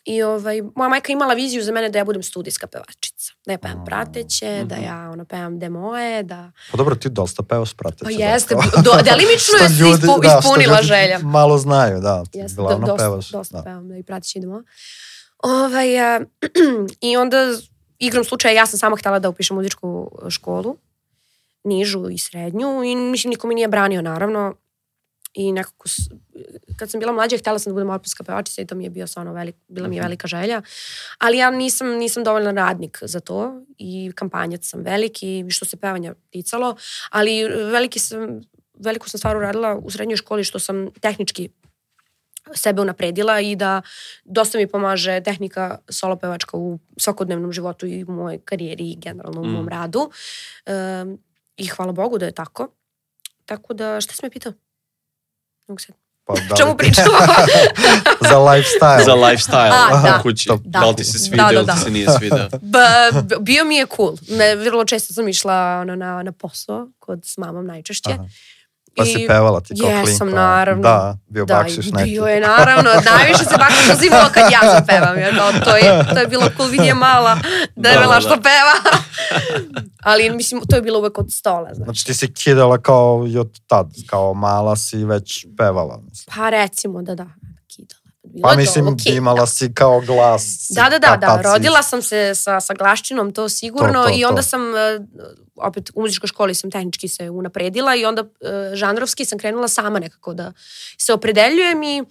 I 0.05 0.23
ovaj, 0.23 0.63
moja 0.77 0.89
majka 0.89 1.13
imala 1.13 1.35
viziju 1.35 1.63
za 1.63 1.73
mene 1.73 1.89
da 1.89 1.99
ja 1.99 2.05
budem 2.05 2.23
studijska 2.23 2.67
pevačica. 2.67 3.33
Da 3.47 3.53
ja 3.53 3.59
pevam 3.59 3.81
A, 3.81 3.85
prateće, 3.85 4.65
da 4.65 4.77
mhm. 4.77 4.85
ja 4.85 5.11
ono, 5.13 5.25
pevam 5.25 5.59
demoje, 5.59 6.23
da... 6.23 6.53
Pa 6.71 6.77
dobro, 6.77 6.95
ti 6.95 7.09
dosta 7.09 7.43
pevaš 7.43 7.75
prateće. 7.75 8.05
Pa 8.05 8.11
da, 8.11 8.25
jeste, 8.25 8.55
kao- 8.55 8.83
do, 8.87 9.03
delimično 9.03 9.57
je 9.63 9.69
ljudi- 9.81 10.05
ispu, 10.05 10.21
da, 10.23 10.39
ispunila 10.39 10.77
ljudi 10.77 10.87
želja. 10.87 11.19
Malo 11.19 11.59
znaju, 11.59 12.01
da. 12.01 12.25
Jeste, 12.33 12.57
do, 12.57 12.79
dosta, 12.79 12.97
pevaš. 12.97 13.31
dosta 13.31 13.57
da. 13.57 13.63
pevam 13.63 13.89
da 13.89 13.97
i 13.97 14.03
prateći 14.03 14.39
idemo. 14.39 14.63
Ovaj, 15.43 16.01
a, 16.01 16.21
I 17.09 17.17
onda, 17.17 17.37
igrom 18.01 18.25
slučaja, 18.25 18.55
ja 18.55 18.67
sam 18.67 18.79
sama 18.79 18.97
htjela 18.97 19.19
da 19.19 19.29
upišem 19.29 19.57
muzičku 19.57 20.11
školu, 20.31 20.77
nižu 21.65 22.09
i 22.11 22.19
srednju, 22.19 22.85
i 22.85 22.97
mislim, 22.97 23.31
niko 23.31 23.47
mi 23.47 23.55
nije 23.55 23.69
branio, 23.69 24.03
naravno. 24.03 24.55
I 25.35 25.53
nekako, 25.53 25.89
kad 26.77 26.91
sam 26.91 27.01
bila 27.01 27.13
mlađa, 27.13 27.39
htjela 27.39 27.59
sam 27.59 27.71
da 27.71 27.75
budem 27.75 27.91
operska 27.91 28.25
pevačica 28.25 28.63
i 28.63 28.67
to 28.67 28.75
mi 28.75 28.85
je 28.85 28.91
bio 28.91 29.07
stvarno 29.07 29.33
velik, 29.33 29.55
bila 29.69 29.89
mi 29.89 29.97
je 29.97 30.03
velika 30.03 30.29
želja. 30.29 30.63
Ali 31.19 31.39
ja 31.39 31.51
nisam, 31.51 31.89
nisam 31.89 32.25
dovoljno 32.25 32.51
radnik 32.53 32.99
za 33.03 33.21
to 33.21 33.63
i 33.79 34.13
kampanjac 34.15 34.69
sam 34.69 34.81
veliki, 34.81 35.45
što 35.51 35.65
se 35.65 35.77
pevanja 35.77 36.15
ticalo, 36.31 36.77
ali 37.11 37.45
veliki 37.49 37.99
sam, 37.99 38.41
veliku 38.75 39.11
sam 39.11 39.19
stvar 39.19 39.37
uradila 39.37 39.77
u 39.83 39.91
srednjoj 39.91 40.17
školi 40.17 40.45
što 40.45 40.59
sam 40.59 40.91
tehnički 41.01 41.49
sebe 42.53 42.83
unapredila 42.83 43.41
i 43.41 43.57
da 43.57 43.83
dosta 44.25 44.59
mi 44.59 44.67
pomaže 44.67 45.21
tehnika 45.21 45.79
solo 45.89 46.17
pevačka 46.17 46.57
u 46.57 46.79
svakodnevnom 46.97 47.53
životu 47.53 47.87
i 47.87 48.05
u 48.05 48.13
mojoj 48.13 48.39
karijeri 48.41 48.85
i 48.85 48.97
generalno 48.97 49.41
u 49.41 49.45
Mm. 49.45 49.51
mom 49.51 49.69
radu. 49.69 50.11
Um, 51.01 51.19
I 51.57 51.67
hvala 51.67 51.93
Bogu 51.93 52.19
da 52.19 52.27
je 52.27 52.33
tako. 52.33 52.69
Tako 53.47 53.75
da, 53.75 54.01
šta 54.01 54.15
si 54.15 54.21
me 54.23 54.31
pitao? 54.31 54.53
Ne 54.53 54.59
mogu 55.69 55.79
se- 55.81 55.93
Pa, 56.25 56.35
da 56.41 56.57
Čemu 56.59 56.77
pričamo? 56.77 57.09
za 58.23 58.37
lifestyle. 58.39 59.05
Za 59.05 59.13
lifestyle 59.13 59.73
A, 59.73 60.03
da. 60.03 60.17
u 60.17 60.23
kući. 60.23 60.49
Da. 60.49 60.81
Da. 60.81 60.87
li 60.87 60.97
ti 60.97 61.05
se 61.05 61.13
Da, 61.13 61.19
svidio 61.21 61.45
da, 61.45 61.53
ili 61.53 61.67
da. 61.67 61.75
ti 61.75 61.81
se 61.81 61.91
nije 61.91 62.07
ba, 62.63 62.87
b- 63.21 63.37
bio 63.41 63.65
mi 63.65 63.77
je 63.77 63.87
cool. 63.87 64.17
Me, 64.29 64.55
vrlo 64.57 64.85
često 64.85 65.15
sam 65.15 65.29
išla 65.29 65.55
ono, 65.81 65.97
na, 65.97 66.23
na 66.23 66.33
posao 66.33 66.89
kod 66.99 67.21
s 67.25 67.37
mamom 67.37 67.67
najčešće. 67.67 68.11
Aha. 68.11 68.25
Pa 68.97 69.05
si 69.05 69.25
pevala 69.29 69.61
ti 69.61 69.75
kao 69.81 69.91
Jesam, 69.91 70.05
klinka. 70.19 70.35
naravno. 70.37 70.83
Da, 70.83 71.17
bio 71.27 71.45
Da, 71.45 71.55
bakšiš 71.55 71.87
i 71.87 71.93
neki. 71.93 72.11
bio 72.11 72.25
je 72.25 72.41
naravno, 72.41 72.91
najviše 73.13 73.45
se 73.45 73.57
bakšiš 73.59 73.91
uzimalo 73.93 74.29
kad 74.35 74.43
ja 74.53 74.61
zapevam, 74.73 75.19
jer 75.19 75.37
kao 75.37 75.53
to 75.55 75.77
je, 75.77 76.05
to 76.15 76.19
je 76.21 76.27
bilo 76.27 76.47
cool, 76.57 76.69
vidi 76.69 76.87
je 76.87 76.95
mala, 76.95 77.39
debela 77.77 78.07
Da, 78.07 78.15
da, 78.15 78.21
što 78.21 78.37
da. 78.37 78.43
peva. 78.43 78.95
Ali 80.03 80.31
mislim, 80.31 80.61
to 80.71 80.77
je 80.77 80.83
bilo 80.83 80.99
uvek 80.99 81.19
od 81.19 81.33
stola, 81.33 81.69
znači. 81.73 81.85
Znači 81.85 82.07
ti 82.07 82.15
si 82.15 82.33
kidala 82.35 82.79
kao 82.79 83.25
i 83.29 83.39
od 83.39 83.61
tad, 83.67 83.87
kao 84.07 84.35
mala 84.35 84.77
si 84.77 85.05
već 85.05 85.47
pevala. 85.59 86.01
Mislim. 86.03 86.35
Pa 86.37 86.51
recimo 86.51 87.03
da 87.03 87.15
da. 87.15 87.27
Bilo 88.23 88.43
Pa 88.43 88.51
je 88.51 88.55
to 88.55 88.61
mislim, 88.61 88.89
okej, 88.89 89.17
imala 89.17 89.47
si 89.47 89.75
kao 89.75 90.01
glas. 90.01 90.67
Da, 90.71 90.89
da, 90.91 90.99
da, 90.99 91.17
da, 91.17 91.43
rodila 91.43 91.83
sam 91.83 92.03
se 92.03 92.35
sa, 92.35 92.61
sa 92.61 92.75
glaščinom, 92.75 93.33
to 93.33 93.49
sigurno, 93.49 94.03
To, 94.03 94.09
to, 94.09 94.15
i 94.19 94.25
onda 94.25 94.43
to. 94.43 94.49
sam, 94.49 94.77
e, 94.77 95.01
opet 95.57 95.91
u 95.95 96.01
muzičkoj 96.01 96.27
školi 96.27 96.55
sam 96.55 96.71
tehnički 96.71 97.09
se 97.09 97.31
unapredila 97.31 97.95
i 97.97 98.05
onda 98.05 98.23
e, 98.23 98.77
žanrovski 98.77 99.25
sam 99.25 99.39
krenula 99.39 99.69
sama 99.69 99.99
nekako 99.99 100.35
da 100.35 100.53
se 100.99 101.13
opredeljujem 101.13 101.83
i 101.83 102.05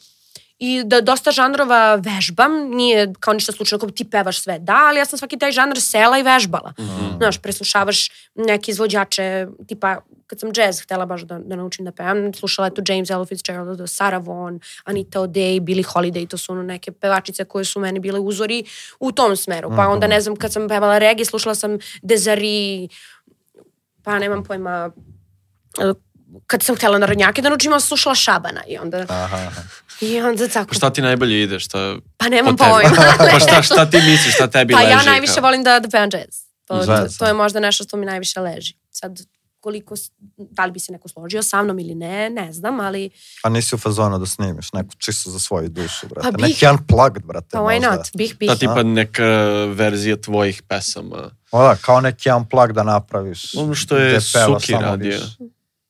i 0.62 0.84
da 0.86 1.01
dosta 1.01 1.32
žanrova 1.32 1.95
vežbam, 1.95 2.51
nije 2.70 3.14
kao 3.20 3.34
ništa 3.34 3.51
slučajno, 3.51 3.80
kao 3.80 3.89
ti 3.89 4.10
pevaš 4.10 4.41
sve, 4.41 4.60
da, 4.60 4.76
ali 4.89 4.99
ja 4.99 5.05
sam 5.05 5.20
svaki 5.20 5.39
taj 5.39 5.51
žanr 5.51 5.82
sela 5.82 6.18
i 6.20 6.24
vežbala. 6.24 6.74
Mhm. 6.80 7.18
Znaš, 7.18 7.38
preslušavaš 7.38 8.10
neke 8.36 8.72
izvođače, 8.72 9.47
tipa, 9.68 9.97
kad 10.30 10.39
sam 10.39 10.49
jazz 10.55 10.82
htela 10.82 11.05
baš 11.05 11.21
da, 11.21 11.39
da 11.39 11.55
naučim 11.55 11.86
da 11.86 11.91
pevam, 11.91 12.34
slušala 12.34 12.67
je 12.67 12.73
tu 12.73 12.82
James 12.88 13.09
Ella 13.09 13.25
Fitzgerald, 13.25 13.89
Sarah 13.89 14.27
Vaughan, 14.27 14.59
Anita 14.84 15.19
O'Day, 15.19 15.59
Billie 15.59 15.84
Holiday, 15.84 16.27
to 16.27 16.38
su 16.38 16.51
ono 16.51 16.63
neke 16.63 16.91
pevačice 16.91 17.45
koje 17.45 17.65
su 17.65 17.80
meni 17.80 17.99
bile 17.99 18.19
uzori 18.19 18.63
u 18.99 19.11
tom 19.11 19.36
smeru. 19.36 19.69
Pa 19.75 19.88
onda, 19.88 20.07
ne 20.07 20.21
znam, 20.21 20.36
kad 20.36 20.53
sam 20.53 20.67
pevala 20.67 20.97
reggae, 20.97 21.25
slušala 21.25 21.55
sam 21.55 21.77
Desiree, 22.01 22.88
pa 24.03 24.19
nemam 24.19 24.43
pojma, 24.43 24.91
kad 26.47 26.63
sam 26.63 26.75
htjela 26.75 26.97
narodnjake 26.97 27.41
da 27.41 27.49
naučim, 27.49 27.80
slušala 27.80 28.15
Šabana 28.15 28.61
i 28.67 28.77
onda, 28.77 29.05
Aha, 29.09 29.36
aha. 29.36 29.61
i 30.01 30.21
onda 30.21 30.47
tako, 30.47 30.67
Pa 30.67 30.75
šta 30.75 30.89
ti 30.89 31.01
najbolje 31.01 31.43
ide? 31.43 31.59
Šta, 31.59 31.95
pa 32.17 32.30
nemam 32.30 32.57
pojma. 32.57 32.95
pa 33.32 33.39
šta, 33.39 33.61
šta 33.61 33.89
ti 33.89 33.97
misliš? 33.97 34.36
Šta 34.36 34.47
tebi 34.47 34.73
Pa 34.73 34.80
leži? 34.80 34.91
ja 34.91 35.03
najviše 35.03 35.34
kao? 35.34 35.43
volim 35.43 35.63
da, 35.63 35.80
da 35.80 35.89
pevam 35.89 36.09
jazz. 36.13 36.49
To, 36.65 36.77
Jazz, 36.77 37.17
to 37.17 37.25
je 37.25 37.34
možda 37.34 37.59
nešto 37.59 37.84
što 37.84 37.97
mi 37.97 38.05
najviše 38.05 38.39
leži. 38.39 38.73
Sad, 38.91 39.19
koliko, 39.60 39.95
da 40.38 40.66
li 40.66 40.72
bi 40.72 40.80
se 40.80 40.91
neko 40.91 41.07
složio 41.07 41.43
sa 41.43 41.64
mnom 41.64 41.80
ili 41.80 41.95
ne, 41.95 42.30
ne 42.30 42.53
znam, 42.53 42.80
ali 42.80 43.10
A 43.43 43.49
nisi 43.49 43.76
u 43.76 43.78
fazonu 43.78 44.20
da 44.20 44.26
snimiš 44.26 44.74
neku 44.74 44.95
čisto 44.97 45.30
za 45.30 45.39
svoju 45.39 45.70
dušu, 45.70 46.07
brate. 46.07 46.32
Pa 46.32 46.38
bih. 46.38 46.45
Neki 46.45 46.68
unplugged, 46.68 47.24
brate, 47.24 47.47
pa 47.51 47.60
why 47.60 47.76
možda. 47.76 47.95
not, 47.95 48.07
bih, 48.14 48.36
bih. 48.39 48.49
Da 48.49 48.55
tipa 48.55 48.84
neka 48.84 49.26
verzija 49.74 50.22
tvojih 50.22 50.64
pesama. 50.64 51.32
O 51.51 51.64
da, 51.64 51.76
kao 51.76 52.01
neki 52.01 52.32
unplugged 52.32 52.76
da 52.76 52.84
napraviš. 52.84 53.55
Ono 53.55 53.76
što 53.76 53.97
je 53.97 54.22
Suki 54.22 54.74
radio. 54.74 55.20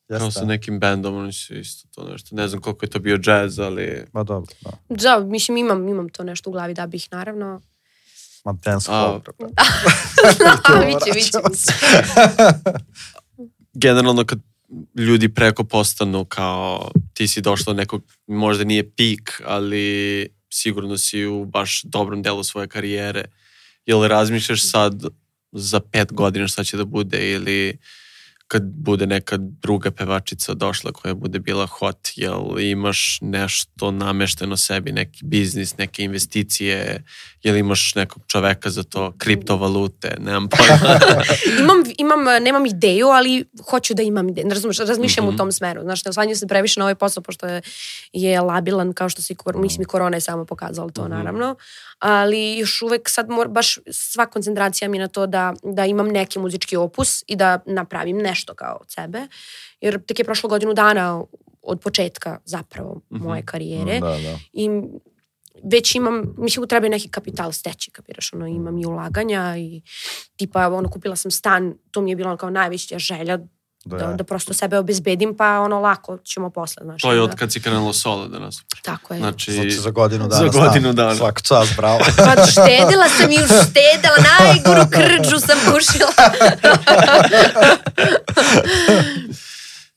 Kao 0.08 0.26
Jeste. 0.26 0.40
sa 0.40 0.46
nekim 0.46 0.80
bendom, 0.80 1.16
oni 1.16 1.34
su 1.34 1.56
isto 1.56 1.88
to 1.96 2.12
nešto. 2.12 2.36
Ne 2.36 2.48
znam 2.48 2.62
koliko 2.62 2.86
je 2.86 2.90
to 2.90 3.00
bio 3.00 3.20
jazz, 3.24 3.60
ali... 3.60 4.06
Ma 4.14 4.24
dobro, 4.24 4.54
da. 4.62 4.72
Da, 4.90 5.20
mislim, 5.20 5.58
imam, 5.58 5.88
imam 5.88 6.10
to 6.10 6.24
nešto 6.24 6.50
u 6.50 6.54
glavi 6.54 6.74
da 6.74 6.88
bih, 6.88 7.08
naravno. 7.12 7.62
Ma 8.46 8.54
dance 8.54 8.92
A. 8.92 8.96
hall, 8.96 9.20
brate. 9.20 9.54
A, 10.64 10.80
viće, 10.80 11.12
viće, 11.16 11.38
viće. 11.50 11.74
Generalno 13.80 14.26
kad 14.26 14.40
ljudi 14.96 15.34
preko 15.34 15.64
postanu 15.64 16.26
kao 16.26 16.92
ti 17.14 17.28
si 17.28 17.42
došla 17.42 17.74
do 17.74 17.78
nekog, 17.78 18.04
možda 18.28 18.64
nije 18.64 18.92
pik, 18.92 19.42
ali 19.46 20.28
sigurno 20.50 20.98
si 20.98 21.26
u 21.26 21.46
baš 21.46 21.82
dobrom 21.84 22.22
delu 22.22 22.44
svoje 22.44 22.68
karijere. 22.68 23.26
Jel 23.86 24.08
razmišljaš 24.08 24.70
sad 24.72 25.04
za 25.52 25.80
pet 25.80 26.14
godina 26.14 26.48
šta 26.48 26.64
će 26.64 26.78
da 26.78 26.86
bude 26.86 27.32
ili 27.32 27.78
kad 28.52 28.64
bude 28.66 29.06
neka 29.08 29.38
druga 29.40 29.92
pevačica 29.92 30.54
došla 30.54 30.92
koja 30.92 31.14
bude 31.14 31.40
bila 31.40 31.66
hot, 31.68 32.10
jel 32.16 32.60
imaš 32.60 33.18
nešto 33.22 33.92
namešteno 33.92 34.58
sebi, 34.58 34.92
neki 34.92 35.20
biznis, 35.24 35.78
neke 35.78 36.04
investicije, 36.04 37.04
jel 37.44 37.56
imaš 37.58 37.96
nekog 37.96 38.24
čoveka 38.28 38.70
za 38.70 38.84
to, 38.84 39.14
kriptovalute, 39.18 40.16
nemam 40.20 40.48
pojma. 40.50 41.00
imam, 41.62 41.84
imam, 41.98 42.44
nemam 42.44 42.66
ideju, 42.66 43.08
ali 43.08 43.46
hoću 43.70 43.94
da 43.94 44.04
imam 44.04 44.30
ideju. 44.30 44.50
Razumeš, 44.50 44.78
razmišljam 44.80 45.26
Mhm. 45.26 45.36
u 45.36 45.38
tom 45.38 45.52
smeru. 45.52 45.82
Znaš, 45.82 46.06
ne 46.06 46.10
oslanjam 46.10 46.36
se 46.36 46.48
previše 46.48 46.80
na 46.80 46.86
ovaj 46.86 46.96
posao, 46.96 47.24
pošto 47.24 47.48
je, 47.48 47.62
je 48.14 48.42
labilan, 48.42 48.94
kao 48.94 49.10
što 49.10 49.22
si, 49.22 49.36
kor, 49.36 49.58
mislim, 49.58 49.82
i 49.82 49.86
korona 49.86 50.18
je 50.18 50.22
samo 50.22 50.46
pokazala 50.46 50.90
to, 50.90 51.02
Mhm. 51.02 51.12
naravno. 51.12 51.56
Ali 52.00 52.58
još 52.58 52.82
uvek 52.82 53.10
sad 53.10 53.30
mor, 53.30 53.48
baš 53.48 53.78
sva 53.92 54.26
koncentracija 54.26 54.90
mi 54.90 55.00
na 55.00 55.08
to 55.08 55.28
da, 55.28 55.54
da 55.64 55.86
imam 55.86 56.08
neki 56.08 56.40
muzički 56.40 56.78
opus 56.78 57.24
i 57.28 57.36
da 57.36 57.60
napravim 57.66 58.18
nešto 58.18 58.39
kao 58.56 58.78
od 58.82 58.92
sebe. 58.92 59.28
Jer 59.82 60.06
tek 60.06 60.20
je 60.20 60.26
prošlo 60.26 60.50
godinu 60.50 60.74
dana 60.74 61.24
od 61.62 61.80
početka 61.80 62.40
zapravo 62.46 63.02
Mhm. 63.12 63.24
moje 63.24 63.46
karijere. 63.46 64.00
Da, 64.00 64.08
da. 64.08 64.40
I 64.54 64.70
već 65.64 65.96
imam, 65.96 66.36
mislim, 66.38 66.68
treba 66.68 66.88
neki 66.88 67.10
kapital 67.10 67.52
steći, 67.52 67.92
kapiraš, 67.92 68.34
ono, 68.34 68.48
imam 68.48 68.78
i 68.78 68.86
ulaganja 68.86 69.58
i 69.58 69.82
tipa, 70.36 70.68
ono, 70.68 70.90
kupila 70.90 71.16
sam 71.16 71.32
stan, 71.32 71.74
to 71.92 72.02
mi 72.02 72.12
je 72.12 72.26
ono 72.26 72.38
kao 72.38 72.50
najveća 72.50 73.00
želja 73.00 73.40
da, 73.86 73.98
da, 73.98 74.14
da 74.14 74.24
prosto 74.24 74.54
sebe 74.54 74.78
obezbedim, 74.78 75.38
pa 75.38 75.60
ono, 75.60 75.80
lako 75.80 76.18
ćemo 76.20 76.50
posle, 76.50 76.84
znaš. 76.84 77.02
To 77.02 77.14
je 77.14 77.22
od 77.22 77.36
kad 77.36 77.52
si 77.52 77.62
krenulo 77.62 77.94
solo 77.94 78.28
da 78.28 78.40
nas. 78.40 78.62
Tako 78.84 79.14
je. 79.14 79.20
Znači, 79.20 79.52
Znači 79.52 79.72
za 79.72 79.90
godinu 79.92 80.28
dana. 80.28 80.44
Za 80.44 80.60
godinu 80.60 80.94
dana. 80.94 81.16
Svaka 81.16 81.42
čast, 81.42 81.76
bravo. 81.78 82.00
Pa 82.28 82.46
štedila 82.46 83.10
sam 83.10 83.32
i 83.32 83.36
uštedila, 83.36 84.16
najgoru 84.40 84.82
krđu 84.92 85.40
sam 85.40 85.58
pušila. 85.66 86.12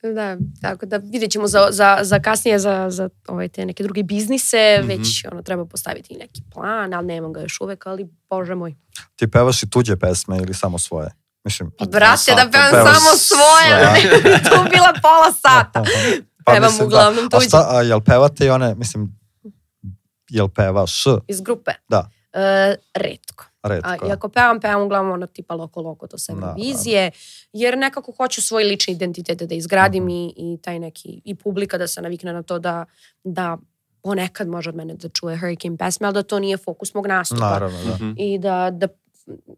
da, 0.04 0.36
tako 0.62 0.86
da 0.86 0.96
vidjet 0.96 1.30
ćemo 1.30 1.48
za, 1.48 1.68
za, 1.70 1.98
za 2.02 2.20
kasnije 2.20 2.58
za, 2.58 2.86
za 2.90 3.08
ovaj, 3.28 3.48
te 3.48 3.66
neke 3.66 3.82
druge 3.82 4.02
biznise, 4.02 4.78
Mhm. 4.78 4.88
već 4.88 5.24
ono, 5.32 5.42
treba 5.42 5.64
postaviti 5.64 6.16
neki 6.16 6.42
plan, 6.52 6.94
ali 6.94 7.06
nemam 7.06 7.32
ga 7.32 7.40
još 7.40 7.60
uvek, 7.60 7.86
ali 7.86 8.08
bože 8.30 8.54
moj. 8.54 8.74
Ti 9.16 9.28
pevaš 9.28 9.62
i 9.62 9.70
tuđe 9.70 9.96
pesme 9.96 10.36
ili 10.36 10.54
samo 10.54 10.78
svoje? 10.78 11.10
Mislim, 11.44 11.70
Brate, 11.82 12.32
da 12.34 12.48
pevam 12.52 12.86
samo 12.86 13.16
svoje, 13.16 14.02
to 14.46 14.64
bila 14.64 14.92
pola 15.02 15.32
sata. 15.34 15.84
Pevam 16.46 16.72
uglavnom 16.80 17.28
da. 17.28 17.36
A 17.36 17.38
tuđe. 17.38 17.48
šta, 17.48 17.66
a 17.70 17.82
jel 17.82 18.00
pevate 18.00 18.46
i 18.46 18.50
one, 18.50 18.74
mislim, 18.74 19.20
jel 20.28 20.48
pevaš 20.48 21.04
Iz 21.28 21.40
grupe? 21.40 21.70
Da. 21.88 22.08
E, 22.32 22.74
redko. 22.94 23.44
A, 23.62 23.68
redko? 23.68 24.06
I 24.08 24.12
ako 24.12 24.28
pevam, 24.28 24.60
pevam 24.60 24.82
uglavnom 24.82 25.12
ono 25.12 25.26
tipa 25.26 25.54
loko 25.54 25.80
loko 25.80 26.06
to 26.06 26.18
se 26.18 26.32
Da, 26.32 26.40
da. 26.40 26.52
vizije, 26.52 27.10
jer 27.52 27.78
nekako 27.78 28.12
hoću 28.12 28.42
svoj 28.42 28.64
lični 28.64 28.94
identitet 28.94 29.38
da 29.38 29.54
izgradim 29.54 30.04
Mhm. 30.04 30.10
i, 30.10 30.34
i 30.36 30.58
taj 30.62 30.78
neki, 30.78 31.22
i 31.24 31.34
publika 31.34 31.78
da 31.78 31.86
se 31.86 32.02
navikne 32.02 32.32
na 32.32 32.42
to 32.42 32.58
da, 32.58 32.84
da 33.24 33.58
ponekad 34.02 34.48
može 34.48 34.68
od 34.68 34.76
mene 34.76 34.94
da 34.94 35.08
čuje 35.08 35.36
Hurricane 35.36 35.76
pesme, 35.76 36.06
ali 36.06 36.14
da 36.14 36.22
to 36.22 36.38
nije 36.38 36.56
fokus 36.56 36.94
mog 36.94 37.06
nastupa. 37.06 37.40
Naravno, 37.42 37.78
da. 37.80 37.94
Mhm. 37.94 38.12
I 38.16 38.38
da, 38.38 38.70
da, 38.72 38.86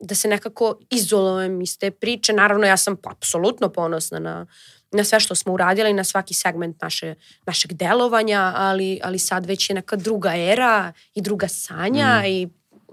da 0.00 0.14
se 0.14 0.28
nekako 0.28 0.78
izolujem 0.90 1.62
iz 1.62 1.78
te 1.78 1.90
priče. 1.90 2.32
Naravno, 2.32 2.66
ja 2.66 2.76
sam 2.76 2.96
apsolutno 3.04 3.68
ponosna 3.68 4.18
na, 4.18 4.46
na 4.92 5.04
sve 5.04 5.20
što 5.20 5.34
smo 5.34 5.52
uradili, 5.52 5.92
na 5.92 6.04
svaki 6.04 6.34
segment 6.34 6.82
naše, 6.82 7.14
našeg 7.46 7.72
delovanja, 7.72 8.52
ali, 8.56 9.00
ali 9.02 9.18
sad 9.18 9.46
već 9.46 9.70
je 9.70 9.74
neka 9.74 9.96
druga 9.96 10.36
era 10.36 10.92
i 11.14 11.22
druga 11.22 11.48
sanja 11.48 12.20
Mm. 12.22 12.26
i 12.26 12.48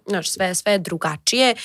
znaš, 0.08 0.30
sve, 0.30 0.56
sve 0.56 0.72
je 0.72 0.78
drugačije 0.80 1.56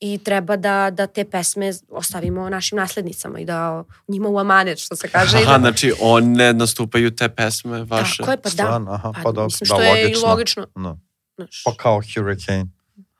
i 0.00 0.18
treba 0.24 0.56
da, 0.56 0.90
da 0.90 1.06
te 1.06 1.24
pesme 1.24 1.72
ostavimo 1.88 2.48
našim 2.48 2.78
naslednicama 2.78 3.40
i 3.40 3.44
da 3.44 3.84
njima 4.08 4.28
u 4.28 4.38
amanet, 4.38 4.78
što 4.78 4.96
se 4.96 5.08
kaže. 5.08 5.36
Aha, 5.36 5.52
da, 5.52 5.58
znači 5.58 5.92
one 6.00 6.52
nastupaju 6.52 7.16
te 7.16 7.28
pesme 7.28 7.84
vaše. 7.84 8.16
Tako 8.16 8.30
je, 8.30 8.36
pa 8.36 8.48
da. 8.48 8.50
Stvarno, 8.50 8.92
aha, 8.92 9.12
pa 9.22 9.44
mislim, 9.44 9.68
da, 9.68 9.74
što 9.74 9.82
je 9.82 10.02
i 10.02 10.04
logično. 10.04 10.28
logično. 10.28 10.66
No. 10.76 11.00
Znaš, 11.36 11.62
Pa 11.64 11.74
kao 11.76 12.00
Hurricane. 12.14 12.66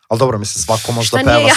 Ali 0.08 0.18
dobro, 0.18 0.38
mislim, 0.38 0.62
svako 0.62 0.92
može 0.92 1.08
šta 1.08 1.16
da 1.16 1.24
peva. 1.24 1.48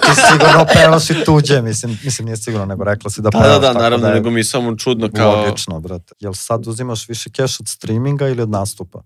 Ti 0.00 0.20
sigurno 0.32 0.66
pevaš 0.74 1.10
i 1.10 1.24
tuđe, 1.24 1.62
mislim, 1.62 1.98
mislim 2.04 2.26
nije 2.26 2.36
sigurno, 2.36 2.66
nego 2.66 2.84
rekla 2.84 3.10
si 3.10 3.20
da 3.20 3.30
Da, 3.30 3.38
pevaš. 3.38 3.48
da, 3.48 3.58
da, 3.58 3.66
tako 3.66 3.78
naravno, 3.82 4.06
je 4.08 4.14
nego 4.14 4.30
mi 4.30 4.40
je 4.40 4.44
samo 4.44 4.76
čudno 4.76 5.10
kao... 5.16 5.36
Logično, 5.36 5.80
brate. 5.80 6.14
Jel 6.20 6.32
sad 6.34 6.66
uzimaš 6.66 7.08
više 7.08 7.30
keš 7.30 7.60
od 7.60 7.68
streaminga 7.68 8.28
ili 8.28 8.42
od 8.42 8.50
nastupa? 8.50 9.02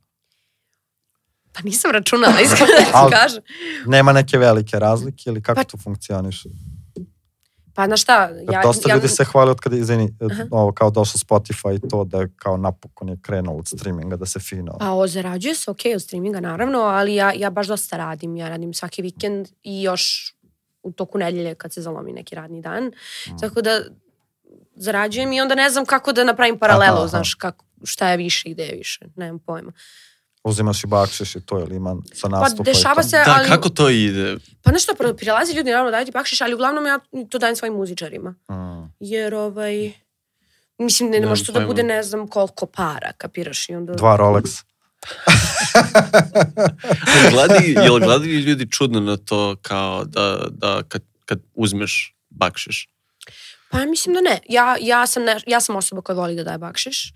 Pa 1.52 1.60
nisam 1.62 1.90
računala, 1.90 2.40
iskreno 2.44 2.66
da 2.78 2.84
ti 3.08 3.14
kažem. 3.14 3.42
Nema 3.86 4.12
neke 4.12 4.38
velike 4.38 4.78
razlike 4.78 5.22
ili 5.26 5.42
kako 5.42 5.54
Pa- 5.60 5.64
to 5.64 5.76
funkcioniše? 5.78 6.48
Pa 7.74 7.86
znaš 7.86 8.02
šta, 8.02 8.30
ja, 8.52 8.62
dosta 8.62 8.88
ja, 8.88 8.94
ljudi 8.94 9.08
se 9.08 9.24
hvali 9.24 9.50
od 9.50 9.60
kada, 9.60 9.76
izvini, 9.76 10.16
Aha. 10.30 10.44
ovo 10.50 10.72
kao 10.72 10.90
došlo 10.90 11.18
Spotify 11.18 11.76
i 11.76 11.88
to 11.88 12.04
da 12.04 12.20
je 12.20 12.28
kao 12.36 12.56
napokon 12.56 13.08
je 13.08 13.18
krenulo 13.22 13.58
od 13.58 13.68
streaminga 13.68 14.16
da 14.16 14.26
se 14.26 14.40
fino. 14.40 14.76
Pa 14.78 14.92
o, 14.92 15.06
zarađuje 15.06 15.54
se, 15.54 15.70
ok, 15.70 15.80
od 15.94 16.02
streaminga 16.02 16.40
naravno, 16.40 16.78
ali 16.78 17.14
ja, 17.14 17.32
ja 17.36 17.50
baš 17.50 17.66
dosta 17.66 17.96
radim. 17.96 18.36
Ja 18.36 18.48
radim 18.48 18.74
svaki 18.74 19.02
vikend 19.02 19.48
i 19.62 19.82
još 19.82 20.34
u 20.82 20.92
toku 20.92 21.18
nedelje 21.18 21.54
kad 21.54 21.72
se 21.72 21.82
zalomi 21.82 22.12
neki 22.12 22.34
radni 22.34 22.60
dan. 22.60 22.84
Mm. 22.84 23.38
Tako 23.40 23.62
da 23.62 23.80
zarađujem 24.76 25.32
i 25.32 25.40
onda 25.40 25.54
ne 25.54 25.70
znam 25.70 25.86
kako 25.86 26.12
da 26.12 26.24
napravim 26.24 26.58
paralelu, 26.58 26.96
Aha, 26.96 26.98
aha. 26.98 27.08
znaš, 27.08 27.34
kako, 27.34 27.64
šta 27.84 28.10
je 28.10 28.16
više 28.16 28.48
i 28.48 28.54
gde 28.54 28.62
je 28.62 28.76
više, 28.76 29.06
nemam 29.16 29.38
pojma. 29.38 29.72
Uzimaš 30.44 30.84
i 30.84 30.86
bakšiš 30.86 31.36
i 31.36 31.40
to 31.40 31.58
ili 31.58 31.76
ima 31.76 31.96
sa 32.12 32.28
Pa 32.28 32.28
nastupa 32.28 32.70
i 32.70 32.74
dešava 32.74 33.02
to? 33.02 33.08
se, 33.08 33.16
Da, 33.16 33.34
ali... 33.38 33.48
kako 33.48 33.68
to 33.68 33.88
ide? 33.88 34.36
Pa 34.62 34.72
nešto, 34.72 34.92
prilazi 35.16 35.52
ljudi, 35.52 35.70
naravno 35.70 35.90
daju 35.90 36.06
ti 36.06 36.12
bakšiš, 36.12 36.40
ali 36.40 36.54
uglavnom 36.54 36.86
ja 36.86 36.98
to 37.30 37.38
dajem 37.38 37.56
svojim 37.56 37.74
muzičarima. 37.74 38.30
Mm. 38.30 38.92
Jer, 39.00 39.34
ovaj, 39.34 39.92
mislim, 40.78 41.10
ne, 41.10 41.20
ne 41.20 41.26
može 41.26 41.44
to 41.44 41.52
da 41.52 41.66
bude 41.66 41.82
ne 41.82 42.02
znam 42.02 42.28
koliko 42.28 42.66
para, 42.66 43.12
kapiraš? 43.18 43.68
I 43.68 43.74
onda... 43.74 43.92
Dva 43.92 44.16
Rolex. 44.16 44.62
Gledaju, 47.30 47.74
jel 47.84 47.98
gledaju 47.98 48.38
ljudi 48.38 48.70
čudno 48.70 49.00
na 49.00 49.16
to 49.16 49.56
kao 49.62 50.04
da, 50.04 50.46
da 50.50 50.82
kad, 50.88 51.02
kad 51.24 51.38
uzmeš 51.54 52.14
bakšiš? 52.30 52.88
Pa 53.70 53.84
mislim 53.84 54.14
da 54.14 54.20
ne. 54.20 54.40
Ja, 54.48 54.76
ja, 54.80 55.06
sam 55.06 55.22
ne, 55.22 55.40
ja 55.46 55.60
sam 55.60 55.76
osoba 55.76 56.02
koja 56.02 56.16
voli 56.16 56.36
da 56.36 56.44
daje 56.44 56.58
bakšiš 56.58 57.12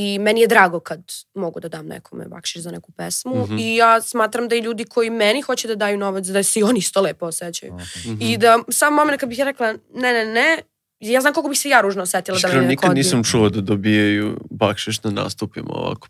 i 0.00 0.18
meni 0.18 0.40
je 0.40 0.46
drago 0.46 0.80
kad 0.80 1.00
mogu 1.34 1.60
da 1.60 1.68
dam 1.68 1.86
nekome 1.86 2.24
bakšiš 2.26 2.62
za 2.62 2.70
neku 2.70 2.92
pesmu 2.92 3.44
Mhm. 3.44 3.58
i 3.58 3.76
ja 3.76 4.00
smatram 4.02 4.48
da 4.48 4.54
i 4.54 4.60
ljudi 4.60 4.84
koji 4.84 5.10
meni 5.10 5.40
hoće 5.42 5.68
da 5.68 5.74
daju 5.74 5.98
novac 5.98 6.26
da 6.26 6.42
se 6.42 6.60
i 6.60 6.62
oni 6.62 6.78
isto 6.78 7.00
lepo 7.00 7.26
osjećaju. 7.26 7.72
Mhm. 7.74 8.12
Mhm. 8.12 8.22
I 8.22 8.36
da 8.36 8.58
sam 8.68 8.94
moment 8.94 9.20
kad 9.20 9.28
bih 9.28 9.38
ja 9.38 9.44
rekla 9.44 9.66
ne, 9.94 10.12
ne, 10.12 10.24
ne, 10.26 10.58
ja 11.02 11.20
znam 11.20 11.34
koliko 11.34 11.48
bih 11.48 11.58
se 11.58 11.68
ja 11.68 11.80
ružno 11.80 12.02
osetila 12.02 12.34
da 12.34 12.38
Iskreno, 12.38 12.56
me 12.56 12.62
neko 12.62 12.70
nikad 12.70 12.90
odbije. 12.90 13.00
nisam 13.00 13.24
čuo 13.24 13.48
da 13.48 13.60
dobijaju 13.62 14.38
bakšiš 14.50 15.02
na 15.02 15.10
nastupima 15.12 15.68
ovako. 15.70 16.08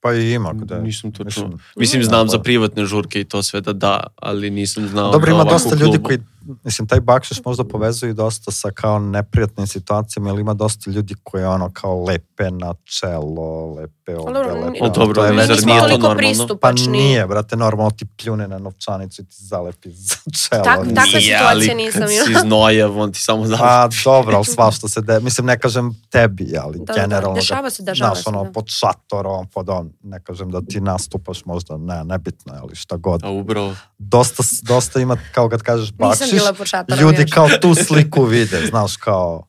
Pa 0.00 0.14
i 0.14 0.32
ima 0.32 0.52
gde. 0.54 0.78
Nisam 0.78 1.12
to 1.12 1.24
čuo. 1.26 1.50
Mislim, 1.76 2.02
da, 2.02 2.06
znam 2.06 2.28
za 2.28 2.38
privatne 2.38 2.84
žurke 2.84 3.20
i 3.20 3.24
to 3.24 3.42
sve 3.42 3.60
da 3.60 3.72
da, 3.72 4.06
ali 4.16 4.50
nisam 4.50 4.88
znao 4.88 5.12
Dobro, 5.12 5.26
da 5.26 5.34
ima 5.34 5.44
dosta 5.44 5.74
ljudi 5.76 5.98
koji, 5.98 6.18
mislim, 6.64 6.88
taj 6.88 7.00
bakšiš 7.00 7.44
možda 7.44 7.64
povezuju 7.64 8.14
dosta 8.14 8.50
sa 8.50 8.70
kao 8.70 8.98
neprijatnim 8.98 9.66
situacijama, 9.66 10.30
ali 10.30 10.40
ima 10.40 10.54
dosta 10.54 10.90
ljudi 10.90 11.14
koji 11.22 11.44
ono 11.44 11.70
kao 11.72 12.04
lepe 12.04 12.50
na 12.50 12.74
čelo, 12.84 13.74
lepe 13.74 13.95
Dobro, 14.08 14.40
ovde, 14.42 14.54
ni- 14.54 14.66
lepe. 14.66 14.78
O, 14.80 14.88
dobro, 14.90 15.14
to 15.14 15.24
je 15.24 15.32
već 15.32 15.48
nije 15.48 15.58
to 15.58 15.64
toliko 15.80 15.82
normalno? 15.98 16.08
Pa 16.10 16.16
pristupačni. 16.18 16.86
nije, 16.88 17.26
brate, 17.26 17.56
normalno 17.56 17.90
ti 17.90 18.06
pljune 18.14 18.48
na 18.48 18.58
novčanicu 18.58 19.22
i 19.22 19.26
ti 19.26 19.36
zalepi 19.38 19.90
za 19.90 20.14
čelo. 20.14 20.64
Tak- 20.64 20.78
takve 20.86 20.92
Nije, 21.10 21.20
situacije 21.22 21.46
ali 21.46 21.74
nisam 21.76 22.02
imala. 22.02 22.26
si 22.26 22.34
znojav, 22.40 22.98
on 22.98 23.12
ti 23.12 23.20
samo 23.20 23.46
da... 23.46 23.56
Pa 23.56 23.88
dobro, 24.04 24.36
ali 24.36 24.44
svašta 24.44 24.88
se 24.88 25.00
de... 25.00 25.20
Mislim, 25.20 25.46
ne 25.46 25.58
kažem 25.58 25.94
tebi, 26.10 26.54
ali 26.58 26.78
Da, 26.78 26.84
da, 26.86 26.92
generalno... 26.94 27.30
ga- 27.30 27.40
dešava 27.40 27.70
se, 27.70 27.82
dešava 27.82 28.10
znaš, 28.10 28.24
se, 28.24 28.28
ono, 28.28 28.44
da. 28.44 28.52
pod 28.52 28.64
šatorom, 28.68 29.46
pod 29.46 29.68
on, 29.68 29.92
ne 30.02 30.20
kažem 30.20 30.50
da 30.50 30.60
ti 30.60 30.80
nastupaš 30.80 31.44
možda, 31.44 31.76
ne, 31.76 32.04
nebitno 32.04 32.54
je, 32.54 32.60
ali 32.60 32.74
šta 32.74 32.96
god. 32.96 33.20
A 33.24 33.30
ubravo. 33.30 33.74
Dosta, 33.98 34.42
dosta 34.62 35.00
ima, 35.00 35.16
kao 35.32 35.48
kad 35.48 35.62
kažeš 35.62 35.90
Nisam 35.90 36.08
bakšiš, 36.10 36.30
bila 36.32 36.52
pod 36.52 36.66
šatorom 36.66 37.00
ljudi 37.00 37.22
još. 37.22 37.30
kao 37.30 37.48
tu 37.60 37.74
sliku 37.76 38.22
vide, 38.24 38.66
znaš, 38.66 38.96
kao 38.96 39.42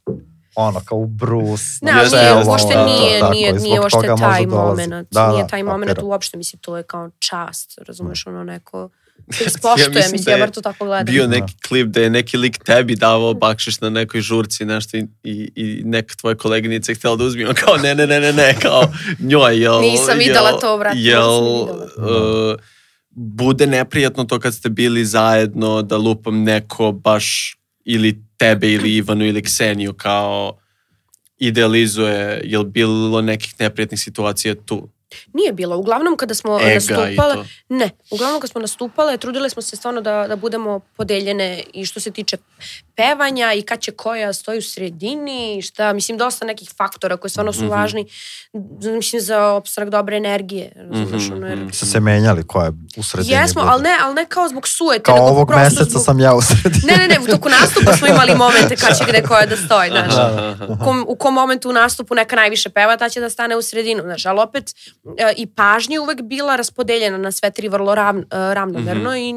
ono, 0.58 0.82
kao 0.86 1.06
Bruce, 1.06 1.64
Ne, 1.82 1.92
ali 1.92 2.10
nije, 2.10 2.46
uopšte 2.48 2.74
da, 2.74 2.86
nije, 2.86 3.20
tako, 3.20 3.34
nije, 3.34 3.54
nije 3.54 3.80
uopšte 3.80 4.08
taj 4.20 4.46
moment. 4.46 5.08
Da, 5.12 5.32
nije 5.32 5.44
da, 5.44 5.48
taj 5.48 5.64
moment 5.64 5.90
kapiram. 5.90 6.10
uopšte, 6.10 6.38
mislim, 6.38 6.60
to 6.60 6.78
je 6.78 6.84
kao 6.84 7.10
čast, 7.20 7.80
razumeš, 7.88 8.28
ono 8.28 8.44
neko... 8.44 8.90
Se 9.34 9.44
Ja 9.64 9.76
mislim 9.76 9.94
mislim, 10.12 10.24
da 10.24 10.32
ja 10.32 10.38
je 10.38 10.42
bar 10.42 10.52
to 10.52 10.62
tako 10.62 10.86
gledam. 10.86 11.06
Bio 11.06 11.28
neki 11.28 11.54
klip 11.68 11.88
da 11.88 12.02
je 12.02 12.10
neki 12.10 12.38
lik 12.38 12.58
tebi 12.64 12.96
davao 12.96 13.34
bakšiš 13.34 13.82
na 13.82 13.90
nekoj 13.90 14.22
žurci 14.22 14.66
nešto 14.66 14.98
i, 14.98 15.08
i, 15.24 15.52
i 15.56 15.82
neka 15.86 16.16
tvoja 16.16 16.36
koleginica 16.36 16.92
je 16.92 16.96
htjela 16.96 17.16
da 17.16 17.24
uzme, 17.24 17.48
on 17.48 17.56
kao 17.56 17.78
ne, 17.78 17.96
ne, 17.96 18.08
ne, 18.08 18.20
ne, 18.20 18.34
ne, 18.34 18.56
kao 18.62 18.84
njoj, 19.20 19.62
jel... 19.62 19.82
Nisam 19.82 20.18
videla 20.18 20.60
to, 20.60 20.78
brate, 20.78 20.98
Jel, 21.00 21.44
uh, 21.44 22.56
bude 23.10 23.68
neprijatno 23.68 24.24
to 24.24 24.40
kad 24.40 24.54
ste 24.54 24.70
bili 24.70 25.06
zajedno 25.06 25.82
da 25.82 25.98
lupam 25.98 26.44
neko 26.44 26.92
baš 26.92 27.58
ili 27.86 28.27
tebe 28.38 28.72
ili 28.72 28.96
Ivanu 28.96 29.26
ili 29.26 29.44
Kseniju 29.44 29.94
kao 29.94 30.58
idealizuje, 31.38 32.42
jel 32.44 32.64
bilo 32.64 33.22
nekih 33.22 33.56
neprijatnih 33.60 34.00
situacija 34.00 34.56
tu? 34.66 34.90
Nije 35.34 35.54
bilo. 35.54 35.78
Uglavnom 35.78 36.18
kada 36.18 36.34
smo 36.34 36.60
Ega 36.60 36.74
nastupale, 36.74 37.46
ne, 37.70 37.90
uglavnom 38.12 38.42
kad 38.42 38.50
smo 38.50 38.62
nastupale, 38.62 39.18
trudile 39.18 39.50
smo 39.50 39.62
se 39.62 39.76
stvarno 39.76 40.02
da, 40.02 40.26
da 40.28 40.36
budemo 40.36 40.80
podeljene 40.80 41.64
i 41.74 41.86
što 41.86 42.00
se 42.00 42.12
tiče 42.12 42.38
pevanja 42.98 43.54
i 43.54 43.62
kad 43.62 43.80
će 43.80 43.92
koja 43.92 44.34
stoji 44.34 44.58
u 44.58 44.62
sredini 44.62 45.62
šta, 45.62 45.94
mislim, 45.94 46.18
dosta 46.18 46.46
nekih 46.46 46.70
faktora 46.78 47.18
koji 47.18 47.32
stvarno 47.32 47.54
su 47.54 47.60
Mhm. 47.60 47.70
važni, 47.70 48.06
mislim, 48.96 49.22
za 49.22 49.46
opstanak 49.46 49.90
dobre 49.90 50.18
energije, 50.18 50.72
razumeš, 50.78 51.24
Mhm, 51.24 51.34
ono, 51.34 51.48
jer 51.48 51.58
mhm. 51.58 51.70
Se 51.70 51.86
se 51.86 52.00
menjali 52.00 52.44
ko 52.44 52.62
je 52.62 52.72
u 52.98 53.04
sredini. 53.04 53.34
Jesmo, 53.34 53.62
ali 53.66 53.84
ne, 53.84 53.98
ali 54.02 54.16
ne 54.16 54.26
kao 54.26 54.48
zbog 54.50 54.68
sujete, 54.68 55.04
Kao 55.04 55.16
nego 55.16 55.28
ovog 55.28 55.52
meseca 55.52 55.84
zbog... 55.84 56.04
sam 56.04 56.20
ja 56.20 56.34
u 56.36 56.42
sredini. 56.42 56.84
Ne, 56.88 56.98
ne, 56.98 57.08
ne, 57.08 57.20
u 57.20 57.28
toku 57.28 57.50
nastupa 57.52 57.94
smo 57.94 58.08
imali 58.08 58.36
momente 58.36 58.76
kad 58.76 58.98
će 58.98 59.04
gde 59.10 59.22
koja 59.24 59.46
da 59.46 59.56
stoji, 59.58 59.90
znaš. 59.90 60.14
Aha, 60.14 60.48
aha. 60.52 60.66
U 60.70 60.78
kom, 60.78 61.06
u 61.08 61.16
kom 61.16 61.34
momentu 61.34 61.70
u 61.70 61.74
nastupu 61.74 62.16
neka 62.16 62.36
najviše 62.36 62.70
peva, 62.70 62.98
ta 62.98 63.10
će 63.10 63.20
da 63.20 63.30
stane 63.30 63.56
u 63.56 63.62
sredinu, 63.62 64.02
znaš, 64.04 64.26
ali 64.26 64.40
opet 64.40 64.64
e, 65.18 65.34
i 65.38 65.46
pažnja 65.48 65.94
je 65.94 66.00
uvek 66.00 66.22
bila 66.22 66.56
raspodeljena 66.56 67.18
na 67.18 67.32
sve 67.32 67.52
tri 67.52 67.68
vrlo 67.68 67.96
ravn, 67.96 68.20
e, 68.22 68.24
ravnomerno 68.32 69.18
i 69.18 69.34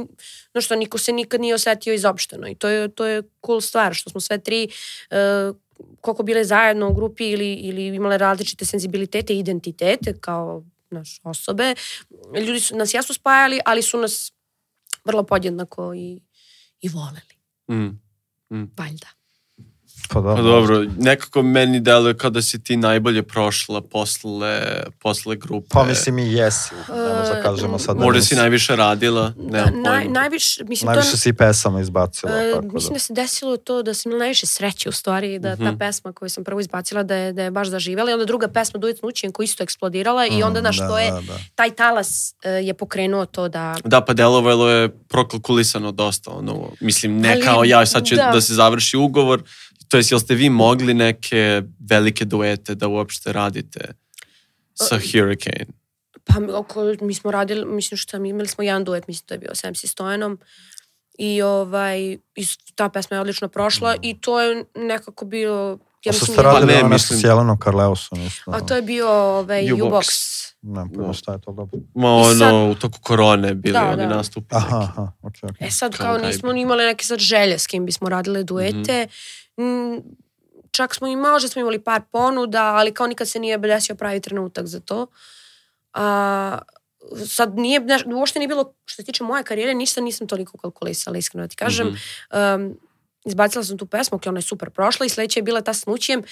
no 0.55 0.61
što 0.61 0.77
niko 0.77 0.99
se 0.99 1.13
nikad 1.13 1.41
nije 1.41 1.55
osetio 1.55 1.95
izopšteno 1.95 2.49
i 2.49 2.55
to 2.55 2.69
je, 2.69 2.89
to 2.89 3.07
je 3.07 3.23
cool 3.47 3.61
stvar 3.61 3.95
što 3.95 4.11
smo 4.11 4.21
sve 4.21 4.39
tri 4.39 4.69
e, 5.11 5.17
koliko 6.01 6.23
bile 6.23 6.45
zajedno 6.45 6.89
u 6.89 6.95
grupi 6.95 7.31
ili, 7.31 7.55
ili 7.55 7.87
imale 7.87 8.19
različite 8.19 8.65
senzibilitete 8.65 9.35
i 9.35 9.39
identitete 9.39 10.15
kao 10.21 10.65
naš 10.91 11.21
osobe. 11.23 11.75
Ljudi 12.47 12.61
su, 12.61 12.77
nas 12.77 12.95
jesu 12.95 13.15
spajali, 13.15 13.61
ali 13.65 13.83
su 13.83 13.99
nas 13.99 14.33
vrlo 15.05 15.23
podjednako 15.23 15.95
i, 15.95 16.21
i 16.81 16.89
voleli. 16.89 17.35
Mm. 17.71 18.01
Valjda. 18.79 19.20
Pa 20.11 20.21
da, 20.21 20.35
Pa 20.35 20.43
dobro, 20.43 20.85
nekako 20.99 21.43
meni 21.43 21.81
deluje 21.81 22.17
kao 22.17 22.31
da 22.31 22.43
si 22.43 22.59
ti 22.61 22.77
najbolje 22.79 23.23
prošla 23.25 23.81
posle, 23.83 24.63
posle 24.95 25.37
grupe. 25.37 25.67
Pa 25.69 25.85
mislim 25.85 26.19
i 26.19 26.33
jesi, 26.33 26.75
ne 26.89 27.15
možda 27.15 27.35
E, 27.35 27.43
kažemo 27.43 27.79
sad 27.79 27.97
da 27.97 28.03
Možda 28.03 28.17
nisi. 28.17 28.29
si 28.29 28.35
najviše 28.37 28.77
radila, 28.77 29.33
nemam 29.39 29.53
Na, 29.75 29.91
naj, 29.91 30.01
pojma. 30.01 30.13
najviše, 30.13 30.65
mislim, 30.65 30.87
Najviše 30.87 31.11
to, 31.11 31.17
si 31.17 31.29
i 31.29 31.33
pesama 31.33 31.81
izbacila. 31.81 32.33
e, 32.35 32.53
tako 32.53 32.67
mislim 32.67 32.89
da. 32.89 32.95
da 32.95 33.01
se 33.01 33.13
desilo 33.15 33.57
to 33.57 33.83
da 33.83 33.95
sam 33.95 34.11
imala 34.11 34.19
najviše 34.21 34.47
sreće 34.47 34.89
u 34.89 34.93
stvari, 34.93 35.39
da 35.39 35.57
ta 35.57 35.63
Mhm. 35.63 35.77
pesma 35.77 36.13
koju 36.13 36.29
sam 36.29 36.45
prvo 36.45 36.61
izbacila 36.61 37.03
da 37.03 37.15
je, 37.17 37.33
da 37.33 37.43
je 37.43 37.51
baš 37.51 37.69
zaživjela 37.69 38.11
i 38.11 38.15
onda 38.15 38.25
druga 38.25 38.49
pesma 38.49 38.79
Duet 38.79 38.99
s 38.99 39.03
Nućijem 39.03 39.33
koja 39.33 39.45
isto 39.45 39.63
eksplodirala 39.63 40.27
i 40.29 40.43
onda 40.43 40.61
naš 40.61 40.77
Mm, 40.77 40.81
da, 40.81 40.89
to 40.89 40.99
je, 40.99 41.11
da, 41.11 41.21
da. 41.23 41.39
taj 41.55 41.71
talas 41.71 42.11
e, 42.43 42.51
je 42.51 42.75
pokrenuo 42.75 43.27
to 43.27 43.49
da 43.49 43.77
Da, 43.85 44.01
pa 44.01 44.13
delovalo 44.13 44.69
je 44.71 44.89
prokalkulisano 45.01 45.93
dosta, 45.93 46.31
ono, 46.31 46.69
mislim, 46.81 47.19
ne 47.19 47.33
Ali, 47.33 47.43
kao 47.43 47.65
ja, 47.65 47.87
sad 47.87 48.05
će 48.05 48.17
da. 48.17 48.31
da. 48.31 48.41
se 48.41 48.55
završi 48.55 48.97
ugovor, 48.97 49.43
to 49.91 49.97
jest, 49.97 50.11
jel 50.11 50.21
ste 50.21 50.35
vi 50.35 50.51
mogli 50.51 50.95
neke 50.95 51.63
velike 51.81 52.25
duete 52.25 52.75
da 52.75 52.89
uopšte 52.89 53.33
radite 53.33 53.81
sa 54.75 54.99
Hurricane? 54.99 55.67
Pa 56.25 56.41
mi, 56.41 56.53
oko, 56.53 56.95
mi 57.01 57.15
smo 57.15 57.31
radili, 57.31 57.65
mislim 57.67 57.99
šta, 57.99 58.19
mi 58.19 58.29
imali 58.29 58.49
smo 58.49 58.65
jedan 58.65 58.85
duet, 58.85 59.09
mislim 59.09 59.27
to 59.27 59.35
je 59.35 59.39
bio 59.39 59.55
sa 59.55 59.71
MC 59.71 59.85
Stojanom. 59.85 60.39
I 61.19 61.43
ovaj, 61.43 62.01
i 62.35 62.47
ta 62.75 62.89
pesma 62.89 63.17
je 63.17 63.21
odlično 63.21 63.49
prošla 63.49 63.97
i 64.03 64.21
to 64.21 64.41
je 64.41 64.65
nekako 64.77 65.25
bio... 65.25 65.79
Ja 66.05 66.11
A 66.11 66.13
što 66.13 66.23
mislim, 66.23 66.35
ste 66.35 66.43
radili 66.43 66.67
Pa 66.67 66.73
ne, 66.73 66.81
ono 66.81 66.89
mislim- 66.89 67.19
s 67.19 67.25
Jelenom 67.25 67.59
Karleusom? 67.59 68.21
Isto. 68.21 68.51
A 68.51 68.61
to 68.61 68.77
je 68.77 68.83
bio 68.83 69.09
ovaj, 69.11 69.73
U-box. 69.73 70.07
Ne, 70.63 70.85
pojma 70.95 71.13
šta 71.13 71.33
je 71.33 71.41
to 71.41 71.53
dobro. 71.53 71.79
Ma 71.95 72.09
ono, 72.09 72.35
sad- 72.35 72.55
u 72.71 72.75
toku 72.75 72.99
korone 73.01 73.55
bili 73.55 73.73
Da, 73.73 73.89
oni 73.89 73.97
da. 73.99 74.09
nastupi. 74.09 74.47
Aha, 74.51 74.79
aha, 74.79 75.13
okej, 75.23 75.49
okej. 75.51 75.67
E 75.67 75.71
sad, 75.71 75.97
Kao 75.97 76.07
kao 76.07 76.27
nismo 76.27 76.53
ni 76.53 76.61
imali 76.61 76.85
neke 76.85 77.05
sad 77.05 77.19
želje 77.19 77.59
s 77.59 77.67
kim 77.67 77.87
bismo 77.87 78.09
radile 78.09 78.43
duete. 78.43 78.77
Mm, 79.05 79.11
Čak 80.71 80.95
smo 80.95 81.09
i 81.09 81.17
možda 81.17 81.49
smo 81.49 81.61
imali 81.61 81.79
par 81.79 82.03
ponuda, 82.13 82.63
ali 82.63 82.95
kao 82.95 83.07
nikad 83.07 83.29
se 83.29 83.39
nije 83.39 83.59
desio 83.59 83.95
pravi 83.95 84.21
trenutak 84.21 84.67
za 84.67 84.81
to. 84.81 85.07
A, 85.93 86.59
sad 87.27 87.59
nije, 87.59 87.81
neš, 87.81 88.03
uopšte 88.07 88.39
nije 88.39 88.49
bilo, 88.49 88.75
što 88.85 89.03
se 89.03 89.07
tiče 89.07 89.25
moje 89.25 89.45
karijere, 89.45 89.75
ništa 89.75 90.01
nisam 90.01 90.27
toliko 90.27 90.59
kalkulisala, 90.59 91.19
iskreno 91.19 91.45
da 91.45 91.49
ti 91.49 91.57
kažem. 91.57 91.87
Mhm. 91.87 92.65
Um, 92.65 92.79
izbacila 93.25 93.65
sam 93.65 93.79
tu 93.79 93.87
pesmu, 93.87 94.17
ok, 94.17 94.27
ona 94.27 94.39
je 94.39 94.43
super 94.43 94.71
prošla 94.71 95.07
i 95.07 95.09
sledeća 95.09 95.39
je 95.39 95.45
bila 95.45 95.61
ta 95.61 95.75
s 95.75 95.87
nućijem 95.87 96.21
e, 96.21 96.25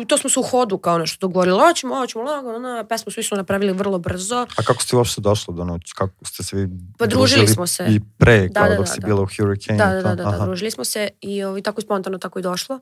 i 0.00 0.04
to 0.04 0.18
smo 0.18 0.30
se 0.30 0.40
u 0.40 0.42
hodu 0.42 0.78
kao 0.78 0.98
nešto 0.98 1.26
dogovorili, 1.26 1.60
hoćemo, 1.60 1.96
hoćemo, 1.96 2.24
lagano, 2.24 2.58
na, 2.58 2.84
pesmu 2.84 3.12
svi 3.12 3.22
smo 3.22 3.36
napravili 3.36 3.72
vrlo 3.72 3.98
brzo. 3.98 4.46
A 4.56 4.62
kako 4.62 4.82
ste 4.82 4.96
uopšte 4.96 5.20
došli 5.20 5.54
do 5.54 5.64
noći? 5.64 5.94
Kako 5.94 6.24
ste 6.24 6.42
se 6.42 6.56
vi 6.56 6.68
Pa 6.98 7.06
družili 7.06 7.48
smo 7.48 7.66
se. 7.66 7.86
I 7.88 8.00
pre, 8.18 8.48
Da, 8.48 8.60
kao 8.60 8.68
da, 8.68 8.76
dok 8.76 8.86
da, 8.86 8.92
si 8.92 9.00
da. 9.00 9.06
bila 9.06 9.22
u 9.22 9.26
Hurricane? 9.26 9.78
Da, 9.78 9.84
i 9.84 10.02
da, 10.02 10.02
da, 10.02 10.14
da, 10.14 10.22
da, 10.22 10.28
Aha. 10.28 10.44
družili 10.44 10.70
smo 10.70 10.84
se 10.84 11.08
i 11.20 11.44
ovaj, 11.44 11.62
tako 11.62 11.80
spontano 11.80 12.18
tako 12.18 12.38
i 12.38 12.42
došlo. 12.42 12.80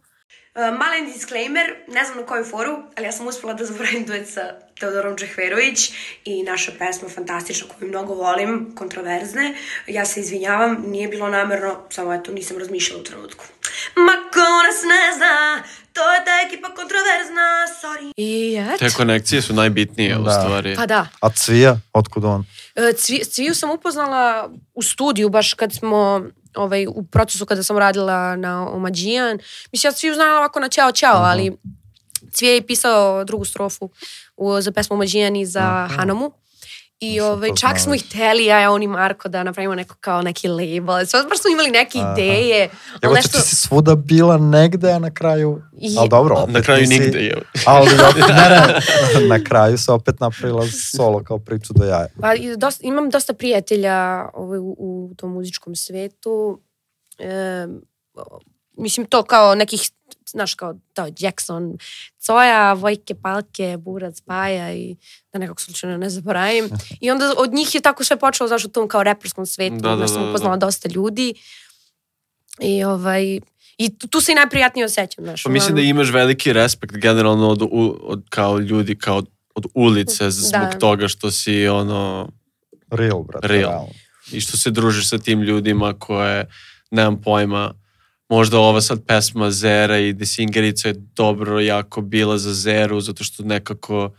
Uh, 0.55 0.79
malen 0.79 1.13
disclaimer, 1.13 1.75
ne 1.89 2.05
znam 2.05 2.19
na 2.19 2.27
koju 2.27 2.45
foru, 2.45 2.83
ali 2.97 3.07
ja 3.07 3.13
sam 3.13 3.27
uspela 3.27 3.55
da 3.55 3.65
zaboravim 3.65 4.05
duet 4.07 4.29
sa 4.29 4.41
Teodorom 4.81 5.17
Džehverović 5.17 5.93
i 6.25 6.43
naša 6.43 6.73
pesma 6.79 7.09
fantastična 7.09 7.67
koju 7.69 7.89
mnogo 7.89 8.15
volim, 8.15 8.75
kontroverzne. 8.75 9.55
Ja 9.87 10.05
se 10.05 10.21
izvinjavam, 10.21 10.85
nije 10.87 11.09
bilo 11.09 11.29
namerno, 11.29 11.77
samo 11.91 12.15
eto 12.15 12.33
nisam 12.33 12.59
razmišljala 12.59 13.01
u 13.01 13.05
trenutku. 13.05 13.45
Ma 13.97 14.13
ko 14.33 14.49
nas 14.67 14.83
ne 14.83 15.17
zna, 15.17 15.63
to 15.99 16.13
je 16.15 16.21
ta 16.25 16.35
ekipa 16.47 16.69
kontroverzna, 16.69 17.47
sorry. 17.83 18.13
I 18.17 18.57
eto. 18.57 18.79
Te 18.79 18.91
konekcije 18.91 19.43
su 19.43 19.53
najbitnije 19.55 20.19
u 20.19 20.23
Da. 20.23 20.31
stvari. 20.31 20.77
Pa 20.77 20.87
da. 20.87 21.07
A 21.21 21.31
Cvija, 21.31 21.77
otkud 21.93 22.25
on? 22.25 22.45
E, 22.75 22.93
Cvi, 22.93 23.25
Cviju 23.25 23.55
sam 23.55 23.71
upoznala 23.71 24.51
u 24.75 24.83
studiju 24.83 25.29
baš 25.29 25.55
kad 25.55 25.73
smo 25.73 26.23
ovaj, 26.55 26.87
u 26.87 27.03
procesu 27.13 27.47
kada 27.47 27.63
sam 27.63 27.79
radila 27.79 28.37
na 28.37 28.69
Omađijan. 28.71 29.39
Mislim, 29.73 29.89
ja 29.89 29.93
Cviju 29.93 30.15
znala 30.15 30.39
ovako 30.39 30.61
na 30.61 30.69
Ćao 30.69 30.93
Ćao, 30.93 31.17
ali 31.23 31.57
Cvije 32.33 32.55
je 32.55 32.67
pisao 32.67 33.25
drugu 33.25 33.45
strofu 33.45 33.91
u, 34.37 34.61
za 34.61 34.73
pesmu 34.73 34.95
Omađijan 34.95 35.37
i 35.37 35.47
za 35.47 35.89
Hanomu. 35.97 36.33
I 37.01 37.21
ovaj, 37.21 37.51
čak 37.55 37.79
smo 37.79 37.95
ih 37.95 38.05
hteli, 38.07 38.45
ja, 38.45 38.59
ja 38.59 38.71
on 38.71 38.83
i 38.83 38.87
Marko, 38.87 39.29
da 39.29 39.43
napravimo 39.43 39.75
neko 39.75 39.95
kao 40.01 40.23
neki 40.23 40.49
label. 40.49 41.07
Sve, 41.07 41.23
baš 41.23 41.39
smo 41.39 41.51
imali 41.51 41.71
neke 41.71 41.99
Aha. 41.99 42.13
ideje. 42.13 42.69
ali 42.91 42.99
Evo 43.03 43.15
nešto... 43.15 43.39
ti 43.39 43.45
si 43.45 43.57
svuda 43.57 43.95
bila 43.95 44.39
negde, 44.39 44.91
a 44.91 44.99
na 44.99 45.11
kraju... 45.11 45.63
I- 45.75 45.97
Ali 45.99 46.09
dobro, 46.09 46.37
opet 46.37 46.55
Na 46.55 46.63
kraju 46.63 46.81
nisi- 46.83 47.01
nigde 47.01 47.19
je. 47.19 47.43
Ali 47.67 47.89
opet, 48.11 48.25
ne, 48.29 48.49
ne, 48.49 49.29
na 49.29 49.45
kraju 49.45 49.79
se 49.79 49.93
opet 49.93 50.21
napravila 50.21 50.67
solo 50.97 51.23
kao 51.25 51.39
priču 51.39 51.73
do 51.73 51.85
jaja. 51.85 52.09
Pa, 52.21 52.35
i 52.35 52.57
dosta, 52.57 52.87
imam 52.87 53.11
dosta 53.11 53.33
prijatelja 53.33 53.97
ovaj, 54.35 54.59
u, 54.59 54.77
u 54.79 55.15
tom 55.17 55.33
muzičkom 55.33 55.77
svetu. 55.77 56.61
E, 57.19 57.67
mislim, 58.73 59.07
to 59.07 59.23
kao 59.23 59.55
nekih, 59.55 59.91
znaš, 60.31 60.55
kao 60.55 60.75
to 60.95 61.07
Jackson, 61.19 61.79
Coja, 62.21 62.73
Vojke, 62.73 63.15
Palke, 63.15 63.77
Burac, 63.79 64.23
Baja 64.27 64.73
i 64.75 64.97
da 65.33 65.39
nekog 65.39 65.61
slučajno 65.61 65.97
ne 65.97 66.11
zaboravim. 66.11 66.71
I 67.01 67.11
onda 67.11 67.35
od 67.37 67.53
njih 67.53 67.75
je 67.75 67.81
tako 67.81 68.05
sve 68.05 68.17
počelo, 68.17 68.49
znaš, 68.49 68.65
u 68.65 68.69
tom 68.69 68.89
kao 68.89 69.03
reperskom 69.03 69.47
svetu. 69.47 69.77
Da, 69.77 69.89
da, 69.89 69.97
znaš, 69.97 70.11
sam 70.11 70.19
da, 70.19 70.25
da. 70.25 70.31
upoznala 70.31 70.57
dosta 70.57 70.89
ljudi. 70.89 71.35
I 72.61 72.85
ovaj... 72.85 73.41
I 73.79 73.99
tu 73.99 74.21
se 74.21 74.33
i 74.33 74.35
najprijatnije 74.35 74.85
osjećam, 74.85 75.25
znaš. 75.25 75.43
Pa 75.43 75.51
mislim 75.51 75.77
da 75.77 75.83
imaš 75.83 76.11
veliki 76.11 76.53
respekt 76.53 76.97
generalno 76.97 77.49
od, 77.49 77.69
od 78.03 78.23
kao 78.29 78.59
ljudi, 78.59 78.99
kao 78.99 79.23
od 79.55 79.67
ulice 79.75 80.31
zbog 80.31 80.61
Da. 80.73 80.79
toga 80.79 81.09
što 81.09 81.31
si 81.31 81.69
ono 81.69 82.29
Real, 82.91 83.23
brate, 83.23 83.49
Real. 83.49 83.61
realno. 83.71 83.89
i 84.33 84.41
što 84.41 84.57
se 84.57 84.71
družiš 84.71 85.09
sa 85.09 85.19
tim 85.19 85.43
ljudima 85.43 85.95
koje, 85.99 86.47
nemam 86.91 87.23
pojma, 87.23 87.75
možda 88.29 88.59
ova 88.59 88.81
sad 88.81 89.07
pesma 89.07 89.51
Zera 89.51 89.99
i 89.99 90.13
Desingerica 90.13 90.89
je 90.89 90.95
dobro 91.17 91.61
jako 91.61 92.01
bila 92.01 92.39
za 92.39 92.55
Zeru, 92.55 93.01
zato 93.01 93.25
što 93.25 93.43
nekako 93.43 94.15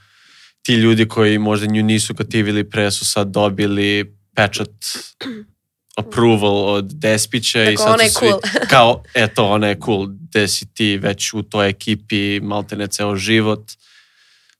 ti 0.61 0.73
ljudi 0.73 1.07
koji 1.07 1.37
možda 1.37 1.67
nju 1.67 1.83
nisu 1.83 2.15
kativili 2.15 2.69
pre 2.69 2.91
su 2.91 3.05
sad 3.05 3.27
dobili 3.27 4.15
pečat 4.35 4.69
approval 6.01 6.57
od 6.57 6.85
Despića 6.93 7.63
i 7.63 7.77
sad 7.77 7.93
ona 7.93 8.03
je 8.03 8.09
svi 8.09 8.27
cool. 8.27 8.39
kao, 8.69 9.03
eto, 9.13 9.45
ona 9.45 9.67
je 9.67 9.79
cool, 9.85 10.07
gde 10.07 10.47
si 10.47 10.73
ti 10.73 10.97
već 10.97 11.33
u 11.33 11.43
toj 11.43 11.69
ekipi, 11.69 12.39
malte 12.39 12.75
ne 12.75 12.87
ceo 12.87 13.15
život. 13.15 13.71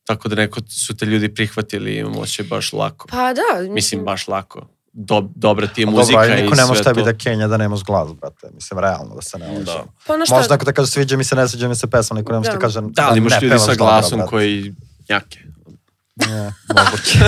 Tako 0.03 0.29
da 0.29 0.35
neko 0.35 0.61
su 0.69 0.97
te 0.97 1.05
ljudi 1.05 1.33
prihvatili 1.33 1.91
i 1.91 1.97
imam 1.97 2.17
osjećaj 2.17 2.45
baš 2.45 2.73
lako. 2.73 3.07
Pa 3.07 3.33
da, 3.33 3.71
Mislim, 3.73 4.05
baš 4.05 4.27
lako. 4.27 4.78
Dob, 4.93 5.25
dobra 5.35 5.67
ti 5.67 5.81
je 5.81 5.85
muzika 5.85 6.19
dobro, 6.19 6.33
ali 6.33 6.41
niko 6.41 6.53
i 6.53 6.57
ne 6.57 6.65
može 6.65 6.83
tebi 6.83 7.03
da 7.03 7.13
kenja 7.13 7.47
da 7.47 7.57
nemaš 7.57 7.83
glas, 7.83 8.09
brate. 8.21 8.47
Mislim, 8.53 8.79
realno 8.79 9.15
da 9.15 9.21
se 9.21 9.37
ne 9.37 9.45
lažemo. 9.47 9.63
Da. 9.65 9.83
pa 10.07 10.13
ono 10.13 10.25
što... 10.25 10.35
Možda 10.35 10.53
ako 10.53 10.65
te 10.65 10.73
kaže 10.73 10.91
sviđa 10.91 11.17
mi 11.17 11.23
se, 11.23 11.35
ne 11.35 11.47
sviđa 11.47 11.67
mi 11.67 11.75
se 11.75 11.87
pesma, 11.87 12.17
niko 12.17 12.31
ne 12.31 12.37
može 12.37 12.49
Da. 12.49 12.55
da 12.55 12.61
kaže 12.61 12.79
Da, 12.81 13.07
ali 13.09 13.17
imaš 13.17 13.41
ljudi 13.41 13.59
sa 13.59 13.65
dobro, 13.65 13.75
glasom 13.77 14.17
brate. 14.17 14.29
koji 14.29 14.73
jake. 15.07 15.39
Ne, 16.27 16.53
moguće. 16.67 17.19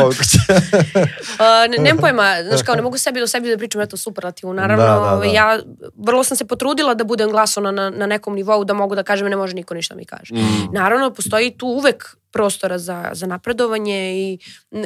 moguće. 0.00 0.38
Uh, 1.38 1.70
ne, 1.70 1.82
nemam 1.82 2.00
pojma, 2.00 2.36
znaš 2.48 2.62
kao, 2.62 2.74
ne 2.74 2.82
mogu 2.82 2.98
sebi 2.98 3.20
do 3.20 3.26
sebi 3.26 3.50
da 3.50 3.58
pričam 3.58 3.80
eto 3.80 3.96
superlativu. 3.96 4.52
Naravno, 4.52 4.84
Da, 4.84 5.10
da, 5.10 5.16
da. 5.16 5.24
ja 5.24 5.58
vrlo 5.96 6.24
sam 6.24 6.36
se 6.36 6.44
potrudila 6.44 6.94
da 6.94 7.04
budem 7.04 7.30
glasona 7.30 7.70
na, 7.70 7.90
na 7.90 8.06
nekom 8.06 8.34
nivou 8.34 8.64
da 8.64 8.74
mogu 8.74 8.94
da 8.94 9.02
kažem 9.02 9.28
ne 9.28 9.36
može 9.36 9.54
niko 9.54 9.74
ništa 9.74 9.94
mi 9.94 10.04
kaže. 10.04 10.34
Mm. 10.34 10.68
Naravno, 10.72 11.10
postoji 11.10 11.58
tu 11.58 11.66
uvek 11.66 12.16
prostora 12.32 12.78
za, 12.78 13.10
za 13.12 13.26
napredovanje 13.26 14.12
i 14.14 14.38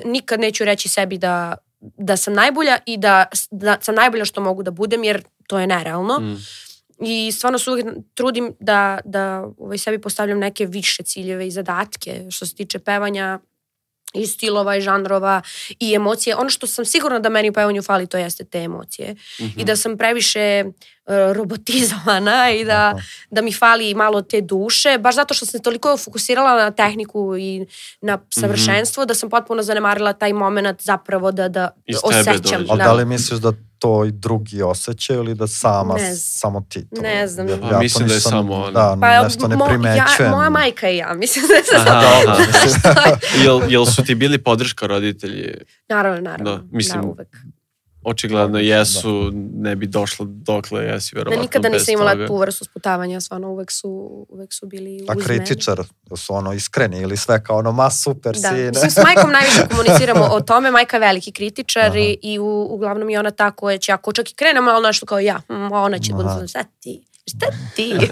nikad 0.04 0.40
neću 0.40 0.64
reći 0.64 0.88
sebi 0.88 1.18
da, 1.18 1.54
da 1.80 2.16
sam 2.16 2.34
najbolja 2.34 2.78
i 2.86 2.96
da, 2.96 3.26
da 3.50 3.76
sam 3.80 3.94
najbolja 3.94 4.24
što 4.24 4.40
mogu 4.40 4.62
da 4.62 4.70
budem, 4.70 5.04
jer 5.04 5.22
to 5.46 5.58
je 5.58 5.66
nerealno. 5.66 6.18
Mm. 6.20 6.36
I 7.04 7.32
stvarno 7.32 7.58
se 7.58 7.70
uvijek 7.70 7.86
trudim 8.14 8.54
da, 8.60 8.98
da 9.04 9.48
ovaj, 9.58 9.78
sebi 9.78 10.00
postavljam 10.00 10.38
neke 10.38 10.66
više 10.66 11.02
ciljeve 11.02 11.46
i 11.46 11.50
zadatke 11.50 12.26
što 12.30 12.46
se 12.46 12.54
tiče 12.54 12.78
pevanja 12.78 13.38
i 14.14 14.26
stilova 14.26 14.76
i 14.76 14.80
žanrova 14.80 15.42
i 15.80 15.94
emocije. 15.94 16.36
Ono 16.36 16.50
što 16.50 16.66
sam 16.66 16.84
sigurna 16.84 17.18
da 17.18 17.28
meni 17.28 17.50
u 17.50 17.52
pevanju 17.52 17.82
fali 17.82 18.06
to 18.06 18.18
jeste 18.18 18.44
te 18.44 18.58
emocije. 18.58 19.14
Mhm. 19.40 19.60
I 19.60 19.64
da 19.64 19.76
sam 19.76 19.98
previše 19.98 20.40
e, 20.40 20.64
robotizovana 21.32 22.50
i 22.50 22.64
da, 22.64 22.98
da 23.30 23.42
mi 23.42 23.52
fali 23.52 23.94
malo 23.94 24.22
te 24.22 24.40
duše, 24.40 24.98
baš 24.98 25.14
zato 25.14 25.34
što 25.34 25.46
sam 25.46 25.58
se 25.58 25.62
toliko 25.62 25.96
fokusirala 25.96 26.64
na 26.64 26.70
tehniku 26.70 27.36
i 27.38 27.66
na 28.00 28.18
savršenstvo 28.30 29.04
da 29.04 29.14
sam 29.14 29.30
potpuno 29.30 29.62
zanemarila 29.62 30.12
taj 30.12 30.32
moment 30.32 30.82
zapravo 30.82 31.32
da, 31.32 31.48
da 31.48 31.70
Iz 31.86 31.96
osjećam. 32.02 32.66
Da. 32.66 32.74
da 32.74 32.92
li 32.92 33.04
misliš 33.04 33.40
da 33.40 33.52
to 33.82 34.04
i 34.04 34.12
drugi 34.12 34.62
osjećaju 34.62 35.18
ili 35.20 35.34
da 35.34 35.46
sama, 35.46 35.94
samo 36.16 36.66
ti 36.68 36.88
to? 36.96 37.02
Ne 37.02 37.28
znam. 37.28 37.48
Ja, 37.48 37.56
ja 37.72 37.78
mislim 37.78 38.08
da 38.08 38.14
je 38.14 38.20
samo 38.20 38.54
ona. 38.54 38.70
Da, 38.70 38.96
Pa 39.00 39.22
nešto 39.22 39.48
ne 39.48 39.56
primećujem. 39.68 40.06
Ja, 40.20 40.30
moja 40.30 40.50
majka 40.50 40.90
i 40.90 40.96
ja, 40.96 41.14
mislim 41.14 41.44
da 41.48 41.54
se 41.64 41.90
Aha, 41.90 42.02
sad... 42.68 42.96
aha. 42.96 43.16
jel, 43.44 43.60
jel 43.68 43.84
su 43.84 44.04
ti 44.04 44.14
bili 44.14 44.38
podrška 44.38 44.86
roditelji? 44.86 45.54
Naravno, 45.88 46.20
naravno. 46.20 46.56
Da, 46.56 46.62
mislim- 46.70 47.02
da, 47.02 47.08
uvek. 47.08 47.36
Očigledno 48.04 48.58
Odlično, 48.58 48.76
jesu, 48.78 49.30
ne 49.54 49.76
bi 49.76 49.86
došla 49.86 50.26
dokle 50.28 50.84
jesi 50.84 51.16
verovatno 51.16 51.42
nikada 51.42 51.68
bez 51.70 51.80
nisam 51.80 51.92
imala 51.92 52.26
tu 52.26 52.36
vrstu 52.36 52.64
sputavanja, 52.64 53.20
stvarno 53.20 53.50
uvek 53.50 53.70
su, 53.72 53.88
uvek 54.28 54.52
su 54.52 54.66
bili 54.66 55.06
A 55.08 55.12
uz 55.18 55.28
mene. 55.28 55.44
kritičar, 55.44 55.82
da 56.10 56.16
su 56.16 56.34
ono 56.34 56.52
iskreni 56.52 57.00
ili 57.00 57.16
sve 57.16 57.44
kao 57.44 57.58
ono, 57.58 57.72
ma 57.72 57.90
super 57.90 58.34
Da, 58.34 58.48
si, 58.48 58.54
ne? 58.54 58.68
mislim, 58.68 58.90
s 58.90 58.96
majkom 58.96 59.30
najviše 59.38 59.62
komuniciramo 59.70 60.24
o 60.24 60.40
tome, 60.40 60.70
majka 60.70 60.96
je 60.96 61.00
veliki 61.00 61.32
kritičar 61.32 61.86
Aha. 61.86 61.98
i, 61.98 62.18
i 62.22 62.38
u, 62.38 62.66
uglavnom 62.70 63.10
je 63.10 63.18
ona 63.18 63.30
ta 63.30 63.50
koja 63.50 63.78
će, 63.78 63.92
ako 63.92 64.12
čak 64.12 64.30
i 64.30 64.34
krene 64.34 64.60
malo 64.60 64.80
nešto 64.80 65.06
kao 65.06 65.18
ja, 65.18 65.40
mm, 65.48 65.72
ona 65.72 65.98
će 65.98 66.12
Aha. 66.12 66.22
bude, 66.22 66.48
šta 66.48 66.64
ti? 66.80 67.02
Šta 67.28 67.46
ti? 67.76 67.94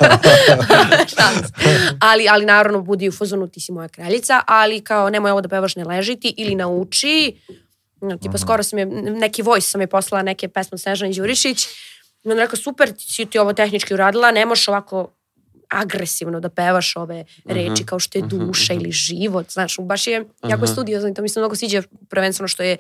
Ali, 2.11 2.29
ali 2.29 2.47
naravno 2.47 2.81
budi 2.81 3.09
u 3.09 3.13
fazonu 3.13 3.49
ti 3.49 3.61
si 3.61 3.73
moja 3.73 3.89
kraljica, 3.89 4.41
ali 4.47 4.81
kao 4.81 5.11
nemoj 5.11 5.31
ovo 5.31 5.41
da 5.41 5.49
pevaš 5.49 5.77
ne 5.77 5.85
ležiti 5.85 6.35
ili 6.37 6.55
nauči. 6.55 7.37
No, 8.01 8.17
tipa 8.19 8.39
skoro 8.39 8.63
sam 8.63 8.79
je, 8.79 8.87
neki 8.87 9.43
voice 9.43 9.67
sam 9.67 9.81
je 9.81 9.87
poslala 9.87 10.23
neke 10.23 10.49
pesme 10.49 10.75
od 10.75 10.81
Snežane 10.81 11.13
Đurišić. 11.13 11.67
I 12.25 12.31
onda 12.31 12.43
rekao, 12.43 12.57
super, 12.57 12.93
ti 12.93 13.13
si 13.13 13.27
ti 13.27 13.39
ovo 13.39 13.53
tehnički 13.53 13.95
uradila, 13.95 14.31
ne 14.31 14.47
možeš 14.47 14.69
ovako 14.69 15.13
agresivno 15.71 16.41
da 16.41 16.49
pevaš 16.51 16.97
ove 16.97 17.25
reči 17.47 17.85
kao 17.85 17.99
što 17.99 18.19
je 18.19 18.23
duša 18.23 18.73
ili 18.73 18.91
život, 18.93 19.51
znaš, 19.51 19.77
baš 19.79 20.07
je 20.07 20.25
jako 20.45 20.67
studiozno 20.67 21.09
i 21.09 21.15
to 21.15 21.23
mi 21.23 21.29
se 21.29 21.41
mnogo 21.41 21.57
sviđa 21.57 21.83
prvenstveno 22.09 22.49
što 22.49 22.63
je 22.63 22.77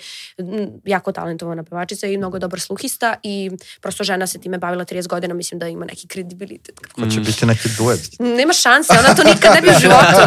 jako 0.84 1.12
talentovana 1.12 1.62
pevačica 1.62 2.07
i 2.07 2.16
mnogo 2.16 2.38
dobar 2.38 2.61
sluhista 2.61 3.14
i 3.22 3.51
prosto 3.80 4.05
žena 4.05 4.26
se 4.26 4.38
time 4.38 4.59
bavila 4.59 4.84
30 4.84 5.09
godina, 5.09 5.34
mislim 5.34 5.59
da 5.59 5.68
ima 5.68 5.84
neki 5.84 6.09
kredibilitet. 6.09 6.80
Kako- 6.80 7.01
Hoće 7.01 7.20
biti 7.20 7.47
neki 7.47 7.68
duet. 7.78 8.01
Nema 8.18 8.53
šanse, 8.55 8.93
ona 8.99 9.14
to 9.14 9.22
nikad 9.24 9.55
ne 9.55 9.61
bi 9.61 9.68
u 9.68 9.80
životu. 9.82 10.20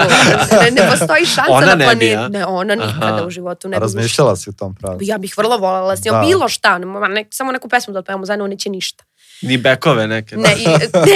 Ne, 0.55 0.71
ne 0.73 0.89
postoji 0.89 1.25
šansa 1.25 1.51
Ona 1.51 1.65
na 1.65 1.75
ne 1.75 1.77
bi, 1.77 1.83
planeti. 1.83 2.15
a? 2.15 2.27
Ne, 2.29 2.45
ona 2.45 2.75
nikada 2.75 3.05
Aha. 3.07 3.25
u 3.25 3.29
životu 3.29 3.67
ne 3.67 3.77
bi. 3.77 3.81
razmišljala 3.81 4.35
si 4.35 4.49
u 4.49 4.53
tom 4.53 4.75
pravu. 4.75 4.97
Ja 5.01 5.17
bih 5.17 5.33
vrlo 5.37 5.57
voljela 5.57 5.95
s 5.95 6.05
njom, 6.05 6.13
Da. 6.13 6.21
bilo 6.21 6.49
šta, 6.49 6.77
ne, 6.77 7.25
samo 7.29 7.51
neku 7.51 7.69
pesmu 7.69 7.93
da 7.93 7.99
otpevamo 7.99 8.25
zajedno, 8.25 8.47
neće 8.47 8.69
ništa. 8.69 9.03
Ni 9.41 9.57
bekove 9.57 10.07
neke. 10.07 10.37
Ne, 10.37 10.55
i, 10.57 10.65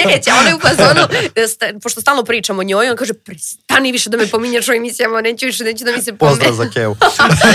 neće, 0.08 0.32
ona 0.40 0.50
je 0.50 0.56
u 0.56 0.60
fazonu, 0.60 1.08
sta, 1.50 1.66
pošto 1.84 2.02
stalno 2.02 2.24
pričamo 2.24 2.60
o 2.60 2.64
njoj, 2.64 2.90
on 2.90 2.96
kaže, 2.96 3.14
prestani 3.14 3.92
više 3.92 4.10
da 4.10 4.18
me 4.18 4.28
pominješ 4.28 4.68
u 4.68 4.74
emisijama, 4.74 5.22
neću 5.22 5.46
više, 5.46 5.64
neću 5.64 5.86
da 5.86 5.92
mi 5.92 6.02
se 6.02 6.14
Pozdrav 6.14 6.52
pomene. 6.52 6.66
za 6.66 6.72
Kevu. 6.74 6.96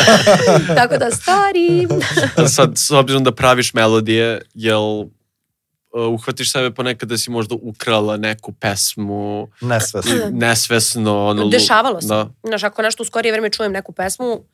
Tako 0.79 0.97
da, 0.97 1.11
stari. 1.11 1.87
Sad, 2.49 2.73
s 2.79 2.91
obzirom 2.91 3.25
da 3.25 3.33
praviš 3.33 3.75
melodije, 3.75 4.43
jel 4.55 4.83
uh, 4.83 5.09
uhvatiš 6.13 6.53
sebe 6.53 6.71
ponekad 6.71 7.09
da 7.09 7.19
si 7.19 7.31
možda 7.31 7.55
ukrala 7.55 8.17
neku 8.17 8.53
pesmu 8.53 9.49
Nesvesno. 9.61 10.13
nesvesno 10.31 11.27
ono, 11.27 11.49
Dešavalo 11.49 12.01
se. 12.01 12.09
Da. 12.09 12.29
Znaš, 12.43 12.63
ako 12.63 12.83
nešto 12.83 13.03
u 13.03 13.07
skorije 13.07 13.33
vreme 13.33 13.51
čujem 13.51 13.73
neku 13.73 13.93
pesmu, 13.93 14.45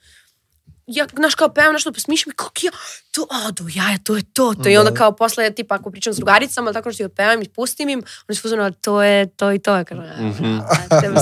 ja, 0.89 1.07
znaš, 1.13 1.35
kao 1.35 1.49
pevam 1.49 1.73
nešto, 1.73 1.93
pa 1.93 2.01
smišljam 2.01 2.31
i 2.31 2.37
kako 2.37 2.51
ja, 2.63 2.71
to, 3.11 3.27
a, 3.31 3.51
do 3.51 3.65
jaja, 3.67 3.99
to 3.99 4.17
je 4.17 4.23
to, 4.25 4.55
to. 4.55 4.69
I 4.69 4.77
onda 4.77 4.91
Da. 4.91 4.97
kao 4.97 5.13
posle, 5.13 5.51
tipa, 5.51 5.75
ako 5.75 5.91
pričam 5.91 6.13
s 6.13 6.17
drugaricama, 6.17 6.73
tako 6.73 6.91
što 6.91 6.97
ti 6.97 7.05
otpevam 7.05 7.43
i 7.43 7.49
pustim 7.49 7.89
im, 7.89 7.99
oni 8.29 8.37
su 8.37 8.43
fuzonu, 8.43 8.73
to 8.73 9.03
je 9.03 9.27
to 9.29 9.53
i 9.53 9.59
to. 9.59 9.77
Ja 9.77 9.85
kažem, 9.85 10.05
Mhm. 10.21 10.47
mm 10.47 10.61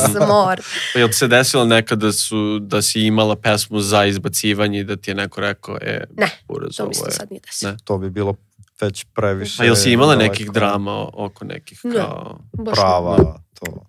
smor. 0.06 0.60
Pa 0.92 0.98
jel 0.98 1.08
se 1.10 1.28
desilo 1.28 1.64
nekad 1.64 1.98
da, 1.98 2.12
su, 2.12 2.36
da 2.60 2.82
si 2.82 3.00
imala 3.00 3.36
pesmu 3.36 3.80
za 3.80 4.04
izbacivanje 4.04 4.80
i 4.80 4.84
da 4.84 4.96
ti 4.96 5.10
je 5.10 5.14
neko 5.14 5.40
rekao, 5.40 5.78
e, 5.80 6.04
Ne, 6.12 6.30
buraz, 6.44 6.76
To 6.76 6.82
ovo 6.82 6.88
mi 6.88 6.94
se 6.94 7.02
je... 7.06 7.10
sad 7.10 7.30
nije 7.30 7.40
desilo. 7.40 7.70
Ne. 7.70 7.76
To 7.84 7.98
bi 7.98 8.10
bilo 8.10 8.34
već 8.80 9.06
previše. 9.06 9.62
A 9.62 9.66
jel 9.66 9.74
si 9.76 9.90
imala 9.90 10.14
daleko. 10.14 10.30
nekih 10.30 10.50
drama 10.50 11.08
oko 11.14 11.44
nekih 11.44 11.80
Ne. 11.84 11.94
kao... 11.94 12.38
Baš 12.54 12.66
ne. 12.68 12.72
Prava, 12.74 13.16
to. 13.54 13.86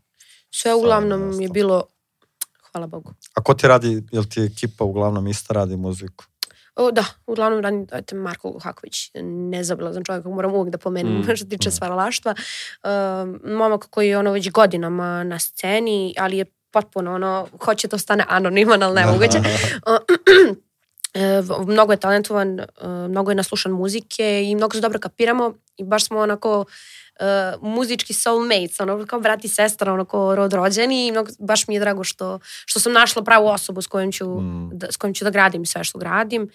Sve 0.51 0.73
uglavnom 0.73 1.41
je 1.41 1.49
bilo, 1.49 1.83
hvala 2.77 2.87
Bogu. 2.87 3.13
A 3.33 3.41
ko 3.41 3.53
ti 3.53 3.67
radi, 3.67 4.03
jel 4.11 4.23
ti 4.23 4.45
ekipa 4.45 4.85
uglavnom 4.85 5.27
ista 5.27 5.53
radi 5.53 5.77
muziku? 5.77 6.25
O, 6.75 6.91
da, 6.91 7.05
uglavnom 7.27 7.61
radim 7.61 7.87
eto, 7.91 8.15
Marko 8.15 8.59
Haković, 8.63 9.11
nezabilazan 9.23 10.03
čovjek, 10.03 10.25
moram 10.25 10.53
uvijek 10.53 10.71
da 10.71 10.77
pomenem 10.77 11.19
Mm. 11.19 11.23
što 11.35 11.37
se 11.37 11.49
tiče 11.49 11.71
stvaralaštva. 11.71 12.35
Um, 12.83 13.39
momak 13.45 13.87
koji 13.89 14.09
je 14.09 14.17
ono 14.17 14.31
već 14.31 14.51
godinama 14.51 15.23
na 15.23 15.39
sceni, 15.39 16.15
ali 16.17 16.37
je 16.37 16.45
potpuno 16.71 17.15
ono, 17.15 17.47
hoće 17.65 17.87
to 17.87 17.97
stane 17.97 18.25
anoniman, 18.29 18.83
ali 18.83 18.95
nemoguće. 18.95 19.39
E, 21.13 21.41
mnogo 21.67 21.93
je 21.93 21.97
talentovan, 21.97 22.59
e, 22.59 22.65
mnogo 23.09 23.31
je 23.31 23.35
naslušan 23.35 23.71
muzike 23.71 24.43
i 24.43 24.55
mnogo 24.55 24.73
se 24.73 24.81
dobro 24.81 24.99
kapiramo 24.99 25.53
i 25.77 25.83
baš 25.83 26.05
smo 26.05 26.19
onako 26.19 26.65
e, 27.19 27.53
muzički 27.61 28.13
soulmates, 28.13 28.79
ono 28.79 29.05
kao 29.05 29.19
brat 29.19 29.45
i 29.45 29.47
sestra, 29.47 29.93
ono 29.93 30.05
kao 30.05 30.35
rod 30.35 30.53
rođeni 30.53 31.07
i 31.07 31.11
mnogo, 31.11 31.31
baš 31.39 31.67
mi 31.67 31.73
je 31.73 31.79
drago 31.79 32.03
što, 32.03 32.39
što 32.65 32.79
sam 32.79 32.93
našla 32.93 33.23
pravu 33.23 33.47
osobu 33.47 33.81
s 33.81 33.87
kojom 33.87 34.11
ću, 34.11 34.25
Mm. 34.41 34.69
da, 34.73 34.91
s 34.91 34.97
kojom 34.97 35.13
ću 35.13 35.23
da 35.23 35.29
gradim 35.29 35.65
sve 35.65 35.83
što 35.83 35.99
gradim. 35.99 36.49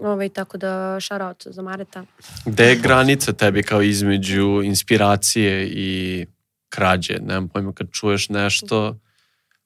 Ovaj, 0.00 0.28
tako 0.28 0.58
da, 0.58 1.00
shout 1.00 1.22
out 1.22 1.42
za 1.46 1.62
Mareta. 1.62 2.04
Gde 2.44 2.64
je 2.64 2.76
granica 2.76 3.32
tebi 3.32 3.62
kao 3.62 3.82
između 3.82 4.60
inspiracije 4.64 5.66
i 5.68 6.26
krađe? 6.68 7.18
Nemam 7.20 7.48
pojma 7.48 7.72
kad 7.72 7.86
čuješ 7.92 8.28
nešto, 8.28 8.96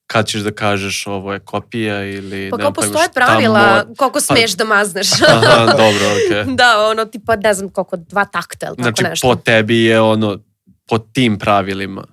kad 0.06 0.26
ćeš 0.26 0.40
da 0.40 0.50
kažeš 0.52 1.06
ovo 1.06 1.32
je 1.32 1.38
kopija 1.38 2.04
ili... 2.04 2.50
Pa 2.50 2.56
kao 2.56 2.72
postoje 2.72 3.08
pravila 3.14 3.84
mod- 3.86 3.96
koliko 3.96 4.20
smeš 4.20 4.52
da 4.52 4.64
mazneš. 4.64 5.08
Aha, 5.28 5.66
dobro, 5.66 6.06
okej. 6.26 6.54
da, 6.56 6.86
ono, 6.90 7.04
tipa, 7.04 7.36
ne 7.36 7.54
znam 7.54 7.68
koliko, 7.68 7.96
dva 7.96 8.24
takta 8.24 8.66
ili 8.66 8.76
tako 8.76 8.82
Znači, 8.82 9.02
nešto. 9.02 9.28
po 9.28 9.34
tebi 9.34 9.84
je 9.84 10.00
ono, 10.00 10.38
po 10.88 10.98
tim 10.98 11.38
pravilima. 11.38 12.04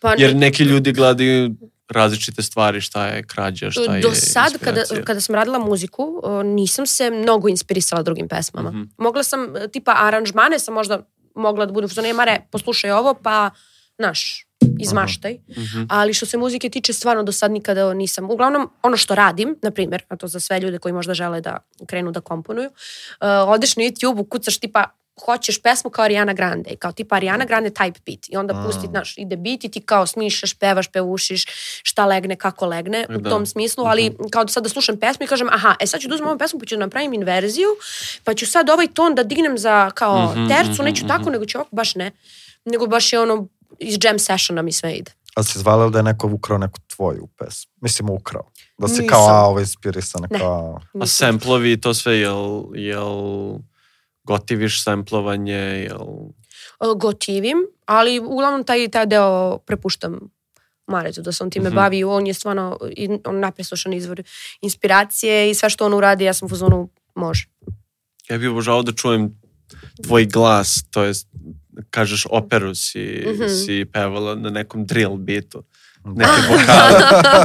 pa, 0.00 0.14
Jer 0.18 0.36
neki 0.36 0.62
ljudi 0.62 0.92
gledaju 0.92 1.50
različite 1.88 2.42
stvari, 2.42 2.80
šta 2.80 3.06
je 3.06 3.22
krađa, 3.22 3.70
šta 3.70 3.96
je 3.96 4.02
Do 4.02 4.10
sad, 4.14 4.58
kada, 4.64 4.82
kada 5.04 5.20
sam 5.20 5.34
radila 5.34 5.58
muziku, 5.58 6.22
nisam 6.44 6.86
se 6.86 7.10
mnogo 7.10 7.48
inspirisala 7.48 8.02
drugim 8.02 8.28
pesmama. 8.28 8.70
Mhm. 8.70 8.82
Mogla 8.98 9.22
sam, 9.22 9.56
e, 9.56 9.68
tipa, 9.68 9.94
aranžmane 9.96 10.58
sam 10.58 10.74
možda 10.74 11.00
mogla 11.34 11.66
da 11.66 11.72
budu, 11.72 11.88
što 11.88 12.02
ne, 12.02 12.12
Mare, 12.12 12.40
poslušaj 12.52 12.90
ovo, 12.90 13.14
pa, 13.14 13.50
znaš, 13.98 14.45
izmaštaj. 14.80 15.38
Mhm. 15.50 15.82
Ali 15.88 16.14
što 16.14 16.26
se 16.26 16.36
muzike 16.36 16.68
tiče, 16.68 16.92
stvarno 16.92 17.22
do 17.22 17.32
sad 17.32 17.50
nikada 17.50 17.94
nisam. 17.94 18.30
Uglavnom, 18.30 18.70
ono 18.82 18.96
što 18.96 19.14
radim, 19.14 19.56
na 19.62 19.70
primjer, 19.70 20.02
a 20.08 20.16
to 20.16 20.28
za 20.28 20.40
sve 20.40 20.60
ljude 20.60 20.78
koji 20.78 20.92
možda 20.92 21.14
žele 21.14 21.40
da 21.40 21.56
krenu 21.86 22.10
da 22.12 22.20
komponuju, 22.20 22.68
uh, 22.68 22.74
odeš 23.46 23.76
na 23.76 23.82
YouTube, 23.82 24.20
ukucaš 24.20 24.58
tipa 24.58 24.84
hoćeš 25.24 25.62
pesmu 25.62 25.90
kao 25.90 26.04
Ariana 26.04 26.32
Grande 26.32 26.70
i 26.70 26.76
kao 26.76 26.92
tipa 26.92 27.16
Ariana 27.16 27.44
Grande 27.44 27.70
type 27.70 28.00
beat 28.06 28.28
i 28.28 28.36
onda 28.36 28.54
Mm. 28.54 28.64
pusti, 28.66 28.86
znaš, 28.86 29.14
ide 29.18 29.36
beat 29.36 29.64
i 29.64 29.68
ti 29.68 29.80
kao 29.80 30.06
smišaš, 30.06 30.54
pevaš, 30.54 30.88
pevušiš, 30.88 31.44
šta 31.82 32.06
legne, 32.06 32.36
kako 32.36 32.66
legne, 32.66 33.06
u 33.08 33.18
Da. 33.18 33.30
tom 33.30 33.46
smislu, 33.46 33.84
ali 33.84 34.16
kao 34.30 34.44
da 34.44 34.52
sad 34.52 34.62
da 34.62 34.68
slušam 34.68 34.96
pesmu 34.96 35.24
i 35.24 35.28
kažem, 35.28 35.48
aha, 35.50 35.74
e 35.80 35.86
sad 35.86 36.00
ću 36.00 36.08
da 36.08 36.14
uzmem 36.14 36.28
ovu 36.28 36.38
pesmu 36.38 36.60
pa 36.60 36.66
ću 36.66 36.74
da 36.76 36.80
napravim 36.80 37.12
inverziju, 37.12 37.68
pa 38.24 38.34
ću 38.34 38.46
sad 38.46 38.70
ovaj 38.70 38.86
ton 38.88 39.14
da 39.14 39.22
dignem 39.22 39.58
za 39.58 39.90
kao 39.90 40.32
Mhm, 40.32 40.48
tercu, 40.48 40.72
mhm, 40.72 40.84
neću 40.84 41.06
tako, 41.06 41.30
nego 41.30 41.44
ću 41.46 41.58
ovako, 41.58 41.76
baš 41.76 41.94
ne. 41.94 42.10
Nego 42.64 42.86
baš 42.86 43.12
je 43.12 43.20
ono, 43.20 43.48
iz 43.78 43.98
jam 44.02 44.18
sessiona 44.18 44.62
mi 44.62 44.72
sve 44.72 44.92
ide. 44.92 45.10
A 45.34 45.42
si 45.42 45.58
zvalila 45.58 45.88
da 45.88 45.98
je 45.98 46.02
neko 46.02 46.26
ukrao 46.28 46.58
neku 46.58 46.78
tvoju 46.86 47.28
pesmu? 47.28 47.72
Mislim, 47.80 48.10
ukrao. 48.10 48.50
Da 48.78 48.88
si 48.88 48.92
Nisam. 48.92 49.06
kao, 49.08 49.28
a, 49.28 49.42
ovo 49.42 49.58
je 49.58 49.62
inspirisana, 49.62 50.28
Ne. 50.30 50.38
kao... 50.38 50.80
A 50.94 51.06
semplovi 51.06 51.72
i 51.72 51.80
to 51.80 51.94
sve, 51.94 52.18
jel, 52.18 52.38
jel 52.74 53.14
gotiviš 54.24 54.84
semplovanje, 54.84 55.54
jel... 55.54 56.06
Gotivim, 56.96 57.56
ali 57.86 58.18
uglavnom 58.20 58.64
taj, 58.64 58.88
taj 58.88 59.06
deo 59.06 59.58
prepuštam 59.58 60.20
Maretu 60.86 61.22
da 61.22 61.32
se 61.32 61.44
on 61.44 61.50
time 61.50 61.68
Mhm. 61.68 61.74
bavi. 61.76 62.04
On 62.04 62.26
je 62.26 62.34
stvarno 62.34 62.78
i- 62.90 63.18
on 63.24 63.40
napreslušan 63.40 63.92
izvor 63.92 64.22
inspiracije 64.60 65.50
i 65.50 65.54
sve 65.54 65.70
što 65.70 65.86
on 65.86 65.94
uradi, 65.94 66.24
ja 66.24 66.34
sam 66.34 66.46
u 66.46 66.50
fazonu 66.50 66.88
može. 67.14 67.46
Ja 68.28 68.38
bih 68.38 68.50
obožavao 68.50 68.82
da 68.82 68.92
čujem 68.92 69.40
tvoj 70.04 70.24
glas, 70.26 70.84
to 70.90 71.02
jest 71.02 71.28
kažeš 71.90 72.26
operu 72.30 72.74
si, 72.74 73.24
Mhm. 73.28 73.48
si 73.48 73.84
pevala 73.86 74.34
na 74.34 74.50
nekom 74.50 74.86
drill 74.86 75.16
bitu. 75.16 75.62
Neki 76.06 76.30
vokal, 76.50 76.90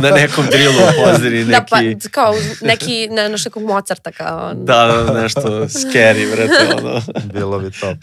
na 0.01 0.09
nekom 0.11 0.45
drillu 0.47 0.75
u 0.75 1.05
pozadini, 1.05 1.38
neki... 1.38 1.51
Da, 1.51 1.65
pa 1.69 1.77
kao 2.11 2.34
neki, 2.61 3.07
ne, 3.07 3.29
naš 3.29 3.45
nekog 3.45 3.63
Mozarta 3.63 4.11
kao... 4.11 4.53
Da, 4.55 4.86
da, 5.07 5.13
nešto 5.13 5.41
scary, 5.63 6.32
vrete, 6.32 6.53
ono. 6.77 7.01
Bilo 7.25 7.59
bi 7.59 7.71
to. 7.71 7.95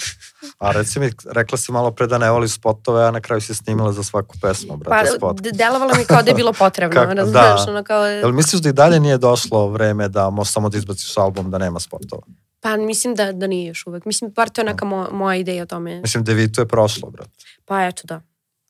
A 0.58 0.72
reci 0.72 1.00
mi, 1.00 1.10
rekla 1.26 1.58
si 1.58 1.72
malo 1.72 1.90
pre 1.90 2.06
da 2.06 2.18
ne 2.18 2.30
voli 2.30 2.48
spotove, 2.48 3.04
a 3.04 3.10
na 3.10 3.20
kraju 3.20 3.40
si 3.40 3.54
snimila 3.54 3.92
za 3.92 4.02
svaku 4.02 4.36
pesmu, 4.42 4.68
Pa, 4.70 4.76
brate, 4.80 5.10
spot. 5.10 5.40
d- 5.40 5.50
delovalo 5.52 5.94
mi 5.94 6.04
kao 6.04 6.22
da 6.22 6.30
je 6.30 6.34
bilo 6.34 6.52
potrebno, 6.52 6.94
Kako- 6.96 7.14
razumiješ, 7.14 7.34
da. 7.56 7.66
ono 7.68 7.84
kao... 7.84 8.06
Jel 8.06 8.32
misliš 8.32 8.62
da 8.62 8.68
i 8.68 8.74
dalje 8.74 9.00
nije 9.00 9.18
došlo 9.18 9.68
vreme 9.68 10.08
da 10.08 10.30
možeš 10.30 10.52
samo 10.52 10.68
da 10.68 10.78
izbaciš 10.78 11.16
album 11.16 11.50
da 11.50 11.58
nema 11.58 11.80
spotova? 11.80 12.22
Pa 12.60 12.76
mislim 12.76 13.14
da, 13.14 13.32
da 13.32 13.46
nije 13.46 13.66
još 13.66 13.86
uvek. 13.86 14.04
Mislim, 14.04 14.30
bar 14.30 14.48
to 14.48 14.60
je 14.60 14.64
neka 14.64 14.84
mo, 14.84 15.08
moja 15.12 15.36
ideja 15.36 15.62
o 15.62 15.66
tome. 15.66 16.00
Mislim, 16.00 16.24
Devito 16.24 16.60
je 16.60 16.68
prošlo, 16.68 17.10
brate. 17.10 17.30
Pa 17.64 17.82
eto 17.82 18.02
da. 18.04 18.20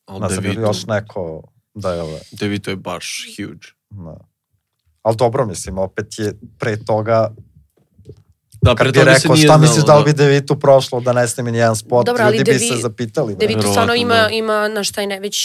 Ali 0.06 0.20
Ne 0.20 0.28
znam, 0.28 0.42
Devito, 0.42 0.60
još 0.60 0.86
neko 0.86 1.42
da 1.74 1.94
je 1.94 2.02
ove. 2.02 2.20
Devito 2.32 2.70
je 2.70 2.76
baš 2.76 3.26
huge. 3.28 3.66
Da. 3.90 4.16
Ali 5.02 5.16
dobro, 5.16 5.46
mislim, 5.46 5.78
opet 5.78 6.06
je 6.18 6.32
pre 6.58 6.84
toga, 6.84 7.30
Da, 8.62 8.70
kad 8.70 8.76
pre 8.78 8.92
bi 8.92 8.98
toga 8.98 9.10
se 9.10 9.16
rekao 9.16 9.34
nije 9.34 9.44
šta 9.44 9.46
znalo, 9.48 9.60
misliš 9.60 9.84
da 9.84 9.98
li 9.98 10.04
bi 10.04 10.12
Devitu 10.14 10.60
prošlo 10.60 11.00
da 11.00 11.12
ne 11.12 11.28
snimi 11.28 11.52
ni 11.52 11.58
jedan 11.58 11.76
spot, 11.76 12.06
Dobro, 12.06 12.24
ali 12.24 12.36
ljudi 12.36 12.44
bi 12.44 12.50
Devi- 12.52 12.68
se 12.68 12.76
zapitali. 12.76 13.34
brate. 13.34 13.46
Devito 13.46 13.68
stvarno 13.68 13.94
ima, 13.94 14.14
da. 14.14 14.28
ima 14.28 14.68
naš 14.68 14.92
taj 14.92 15.06
ne, 15.06 15.20
već 15.20 15.36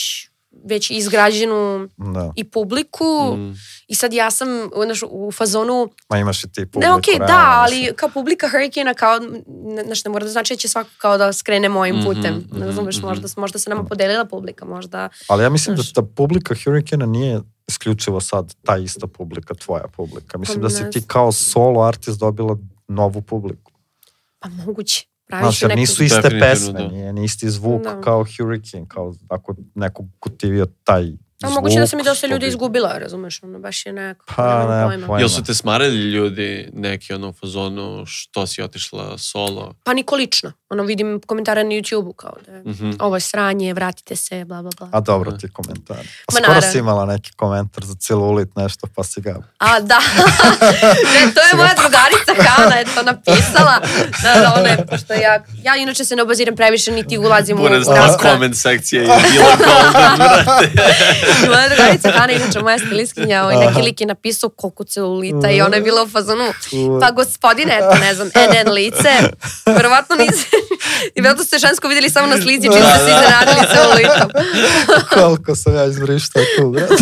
već 0.66 0.92
izgrađenu 0.92 1.90
Da. 1.98 2.34
i 2.36 2.44
publiku 2.44 3.36
Mm. 3.38 3.54
i 3.88 3.96
sad 3.96 4.14
ja 4.14 4.32
sam 4.32 4.48
znaš, 4.86 5.00
u 5.04 5.32
fazonu 5.32 5.90
Ma 6.10 6.18
imaš 6.18 6.44
i 6.44 6.48
ti 6.48 6.66
publiku. 6.66 6.80
Ne, 6.82 6.94
okej, 6.94 7.20
da, 7.20 7.26
realno, 7.26 7.46
ali 7.48 7.94
kao 7.96 8.10
publika 8.10 8.50
Hurricane 8.50 8.94
kao, 8.94 9.20
znaš, 9.86 10.04
ne 10.06 10.12
mora 10.12 10.26
da 10.26 10.32
znači 10.32 10.54
da 10.54 10.58
će 10.58 10.68
svako 10.68 10.90
kao 10.98 11.18
da 11.18 11.34
skrene 11.34 11.70
mojim 11.70 11.96
Mhm, 11.96 12.06
putem. 12.06 12.36
mhm, 12.36 12.60
Ne 12.60 12.66
razumeš, 12.66 12.98
mhm. 12.98 13.08
možda, 13.08 13.28
možda 13.38 13.60
se 13.60 13.70
nama 13.70 13.84
podelila 13.84 14.26
publika, 14.26 14.66
možda... 14.66 15.10
Ali 15.28 15.44
ja 15.44 15.50
mislim 15.50 15.76
Znaš. 15.76 15.88
da 15.88 16.02
ta 16.02 16.08
publika 16.08 16.56
Hurricane 16.56 17.08
nije 17.08 17.42
isključivo 17.68 18.22
sad 18.22 18.56
ta 18.66 18.78
ista 18.78 19.08
publika, 19.08 19.54
tvoja 19.54 19.86
publika. 19.88 20.38
Mislim 20.38 20.58
Pa 20.58 20.64
da 20.64 20.70
si 20.70 20.84
ti 20.92 21.04
kao 21.08 21.32
solo 21.32 21.82
artist 21.82 22.20
dobila 22.20 22.58
novu 22.88 23.22
publiku. 23.22 23.72
Pa 24.40 24.50
moguće. 24.50 25.06
Praviš 25.28 25.44
Znaš, 25.44 25.62
jer 25.62 25.78
nisu 25.78 26.04
iste 26.04 26.40
pesme, 26.40 26.74
da. 26.74 26.88
nije 26.88 27.14
ni 27.14 27.24
isti 27.24 27.50
zvuk 27.50 27.84
Da. 27.84 28.02
kao 28.02 28.26
Hurricane, 28.38 28.86
kao 28.88 29.14
ako 29.30 29.56
neko 29.76 30.06
kutivio 30.20 30.66
taj 30.84 31.12
A 31.44 31.48
zvuk. 31.48 31.56
moguće 31.56 31.80
da 31.80 31.88
sam 31.88 32.00
i 32.00 32.04
dosta 32.04 32.28
ljudi 32.28 32.40
bi- 32.40 32.48
izgubila, 32.48 32.98
razumeš, 32.98 33.40
ono, 33.44 33.60
baš 33.60 33.86
je 33.86 33.94
neko... 33.94 34.26
Pa, 34.28 34.60
nemam 34.60 34.90
pojma. 35.00 35.20
Jel 35.20 35.30
su 35.30 35.44
te 35.44 35.54
smarali 35.54 35.96
ljudi 36.04 36.44
neki 36.74 37.14
ono 37.14 37.30
u 37.30 37.34
fazonu 37.34 38.04
što 38.06 38.48
si 38.48 38.62
otišla 38.62 39.18
solo? 39.18 39.74
Pa 39.84 39.94
niko 39.94 40.16
lično. 40.16 40.52
Ono, 40.70 40.84
vidim 40.84 41.22
komentare 41.22 41.64
na 41.64 41.70
YouTube-u 41.72 42.14
kao 42.14 42.34
da 42.46 42.52
je 42.52 42.62
Mhm. 42.64 42.92
ovo 43.00 43.16
je 43.16 43.22
sranje, 43.22 43.74
vratite 43.74 44.16
se, 44.18 44.46
bla, 44.46 44.62
bla, 44.62 44.72
bla. 44.80 44.90
A 44.92 45.00
dobro 45.02 45.32
ti 45.32 45.48
komentar. 45.50 45.98
A 45.98 46.02
Ma 46.02 46.06
skoro 46.32 46.48
naravno. 46.48 46.62
si 46.64 46.78
imala 46.78 47.06
neki 47.06 47.32
komentar 47.32 47.84
za 47.84 47.96
celulit 47.96 48.56
nešto, 48.56 48.88
pa 48.88 49.04
si 49.04 49.22
ga... 49.22 49.36
A, 49.60 49.80
da. 49.82 50.00
ne, 51.14 51.34
to 51.34 51.42
je 51.42 51.56
moja 51.56 51.74
drugarica 51.74 52.34
Hana, 52.50 52.76
je 52.76 52.86
to 52.86 53.04
napisala. 53.04 53.80
Da, 54.24 54.34
da, 54.36 54.54
ona 54.54 54.70
je, 54.70 54.86
pošto 54.88 55.14
ja, 55.16 55.34
ja 55.58 55.76
inače 55.76 56.06
se 56.06 56.16
ne 56.16 56.22
obaziram 56.22 56.56
previše, 56.56 56.92
niti 56.92 57.18
ulazim 57.20 57.58
u 57.58 57.62
Buraz 57.62 57.86
ta 57.86 57.94
rasprave. 57.96 58.32
comment 58.32 58.56
sekcija 58.58 59.02
je 59.02 59.08
bila 59.08 59.56
golden, 59.58 60.18
brate. 60.18 60.72
moja 61.54 61.70
drugarica 61.70 62.12
Hana, 62.12 62.34
inače 62.34 62.60
moja 62.60 62.80
stilistkinja, 62.80 63.44
ovaj, 63.44 63.56
neki 63.68 63.82
lik 63.82 64.02
je 64.02 64.08
napisao 64.08 64.50
koliko 64.50 64.84
celulita 64.84 65.52
i 65.52 65.62
ona 65.62 65.76
je 65.76 65.82
bila 65.82 66.04
u 66.04 66.10
fazonu, 66.10 66.54
pa 67.02 67.12
gospodine, 67.12 67.76
eto, 67.78 67.96
ne 68.02 68.16
znam, 68.16 68.28
NN 68.52 68.72
lice, 68.72 69.10
verovatno 69.66 70.16
nisi, 70.16 70.48
i 71.16 71.22
verovatno 71.22 71.46
ste 71.46 71.58
žensko 71.58 71.88
vidjeli 71.88 72.10
samo 72.10 72.28
na 72.28 72.42
slizi, 72.42 72.68
čim 72.68 72.84
ste 72.84 73.00
se 73.06 73.12
iznenadili 73.12 73.68
celulitom. 73.74 74.30
Koliko 75.14 75.56
sam 75.56 75.76
ja 75.76 75.86
izvrištao 75.86 76.44
tu, 76.58 76.70
brate. 76.70 76.94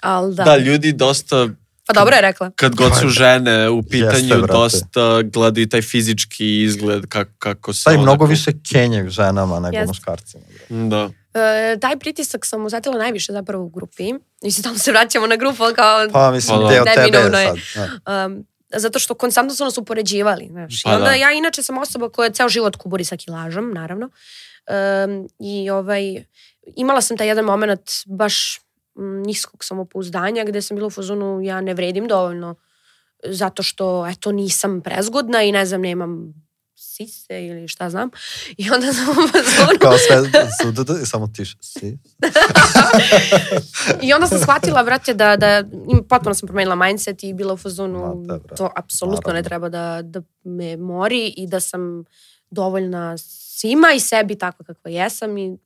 Al 0.00 0.30
da. 0.32 0.44
Da, 0.44 0.56
ljudi 0.56 0.92
dosta 0.92 1.48
Pa 1.86 1.92
dobro 1.92 2.14
je 2.16 2.20
rekla. 2.22 2.50
kad 2.56 2.74
god 2.74 2.92
su 3.00 3.08
žene 3.08 3.68
u 3.70 3.82
pitanju, 3.82 4.34
Jeste, 4.34 4.52
dosta 4.52 5.22
gledaju 5.22 5.68
taj 5.68 5.82
fizički 5.82 6.62
izgled 6.62 7.06
kako, 7.06 7.30
kako 7.38 7.72
se... 7.72 7.84
Taj 7.84 7.94
onako- 7.94 8.02
mnogo 8.02 8.26
više 8.26 8.50
kenjaju 8.72 9.10
ženama 9.10 9.60
nego 9.60 9.76
Jeste. 9.76 9.86
muškarcima. 9.86 10.44
Da. 10.68 11.10
E, 11.40 11.76
taj 11.80 11.96
pritisak 11.98 12.46
sam 12.46 12.66
uzetila 12.66 12.98
najviše 12.98 13.32
zapravo 13.32 13.64
u 13.64 13.68
grupi. 13.68 14.14
I 14.42 14.50
sad 14.52 14.64
tamo 14.64 14.78
se 14.78 14.90
vraćamo 14.90 15.26
na 15.26 15.36
grupu, 15.36 15.62
ali 15.62 15.74
kao... 15.74 16.08
Pa 16.12 16.30
mislim, 16.30 16.58
Pa 16.58 16.62
da. 16.64 16.70
deo 16.70 16.84
tebe 16.84 17.18
je 17.18 17.30
sad. 17.74 17.88
da. 18.06 18.26
Um, 18.26 18.44
zato 18.76 18.98
što 18.98 19.14
konstantno 19.14 19.54
su 19.54 19.64
nas 19.64 19.78
upoređivali. 19.78 20.48
Znaš. 20.50 20.82
Pa 20.82 20.90
I 20.90 20.94
onda 20.94 21.04
da. 21.08 21.14
ja 21.14 21.32
inače 21.32 21.62
sam 21.62 21.78
osoba 21.78 22.08
koja 22.08 22.30
ceo 22.30 22.48
život 22.48 22.76
kuburi 22.76 23.04
sa 23.04 23.16
kilažom, 23.16 23.72
naravno. 23.74 24.06
Um, 24.06 25.28
I 25.40 25.70
ovaj, 25.70 26.24
imala 26.76 27.00
sam 27.00 27.16
taj 27.16 27.28
jedan 27.28 27.44
moment 27.44 27.90
baš 28.06 28.60
niskog 28.96 29.64
samopouzdanja 29.64 30.44
gde 30.44 30.62
sam 30.62 30.74
bila 30.74 30.86
u 30.86 30.90
fazonu 30.90 31.40
ja 31.42 31.60
ne 31.60 31.74
vredim 31.74 32.08
dovoljno 32.08 32.54
zato 33.24 33.62
što 33.62 34.06
eto 34.06 34.32
nisam 34.32 34.80
prezgodna 34.80 35.42
i 35.42 35.52
ne 35.52 35.66
znam 35.66 35.80
nemam 35.80 36.34
sise 36.78 37.46
ili 37.46 37.68
šta 37.68 37.90
znam. 37.90 38.10
I 38.56 38.70
onda 38.70 38.92
sam 38.92 39.08
u 39.08 39.14
fazonu 39.14 39.78
Kao 39.80 39.98
sve, 39.98 40.30
su, 40.62 40.72
d- 40.72 40.84
d- 40.84 41.06
samo 41.06 41.26
tiš. 41.26 41.56
Si. 41.60 41.98
I 44.06 44.12
onda 44.12 44.26
sam 44.26 44.38
shvatila, 44.38 44.84
brate, 44.84 45.14
da, 45.14 45.36
da 45.36 45.64
potpuno 46.08 46.34
sam 46.34 46.46
promenila 46.46 46.74
mindset 46.74 47.24
i 47.24 47.32
bila 47.32 47.54
u 47.54 47.56
fazonu, 47.56 47.98
Ma 47.98 48.14
da, 48.14 48.38
to 48.56 48.70
apsolutno 48.76 49.32
ne 49.32 49.42
treba 49.42 49.68
da, 49.68 50.00
da 50.04 50.22
me 50.44 50.76
mori 50.76 51.34
i 51.36 51.46
da 51.46 51.60
sam 51.60 52.04
dovoljna 52.50 53.18
svima 53.18 53.92
i 53.96 54.00
sebi 54.00 54.38
tako 54.38 54.64
kakva 54.64 54.90
jesam 54.90 55.38
i, 55.38 55.58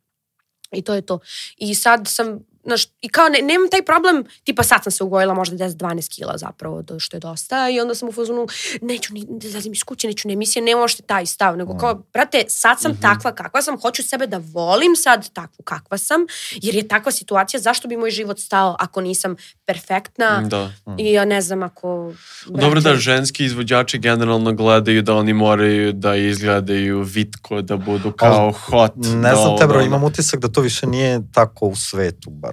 i 0.72 0.83
to 0.83 0.95
je 0.95 1.03
to. 1.03 1.18
I 1.57 1.74
sad 1.74 2.09
sam, 2.09 2.39
znaš, 2.65 2.85
i 3.01 3.09
kao 3.09 3.29
ne, 3.29 3.39
nemam 3.43 3.69
taj 3.71 3.85
problem, 3.85 4.25
tipa 4.45 4.63
sad 4.63 4.83
sam 4.83 4.93
se 4.93 5.05
ugojila 5.05 5.35
možda 5.35 5.57
10-12 5.59 6.15
kila 6.15 6.39
zapravo, 6.39 6.83
do, 6.83 6.99
što 6.99 7.17
je 7.17 7.21
dosta 7.21 7.69
i 7.69 7.81
onda 7.81 7.95
sam 7.95 8.09
u 8.09 8.13
fazonu, 8.13 8.47
neću 8.83 9.15
ni, 9.15 9.27
da 9.29 9.49
zazim 9.49 9.73
iz 9.73 9.85
kuće, 9.85 10.07
neću 10.07 10.29
ne 10.29 10.35
emisije, 10.35 10.63
nema 10.63 10.83
ošte 10.83 11.03
taj 11.03 11.27
stav, 11.27 11.57
nego 11.57 11.77
kao, 11.77 12.03
brate, 12.13 12.45
sad 12.49 12.81
sam 12.81 12.93
Mhm. 12.93 13.01
takva 13.01 13.33
kakva 13.33 13.63
sam, 13.63 13.81
hoću 13.81 14.03
sebe 14.03 14.27
da 14.27 14.41
volim 14.45 14.97
sad 14.97 15.33
takvu 15.33 15.63
kakva 15.65 15.99
sam, 15.99 16.21
jer 16.53 16.75
je 16.75 16.89
takva 16.89 17.13
situacija, 17.13 17.61
zašto 17.61 17.89
bi 17.89 17.97
moj 17.97 18.11
život 18.11 18.39
stao 18.39 18.77
ako 18.79 19.01
nisam 19.01 19.37
perfektna 19.67 20.41
Da. 20.43 20.73
i 20.99 21.13
ja 21.13 21.25
ne 21.25 21.41
znam 21.41 21.63
ako... 21.63 22.13
Dobro 22.47 22.75
da 22.75 22.91
brate, 22.91 22.99
ženski 23.01 23.45
izvođači 23.45 23.99
generalno 23.99 24.53
gledaju 24.53 25.03
da 25.03 25.15
oni 25.15 25.33
moraju 25.35 25.93
da 25.93 26.17
izgledaju 26.17 27.03
vitko, 27.03 27.63
da 27.63 27.77
budu 27.77 28.13
kao 28.13 28.53
hot. 28.53 28.93
Ne 28.97 29.31
da 29.31 29.37
znam 29.37 29.59
te, 29.59 29.67
bro, 29.67 29.77
ono- 29.77 29.87
imam 29.87 30.05
utisak 30.05 30.41
da 30.41 30.49
to 30.49 30.61
više 30.61 30.87
nije 30.87 31.21
tako 31.33 31.67
u 31.67 31.77
svetu, 31.77 32.31
bar. 32.31 32.50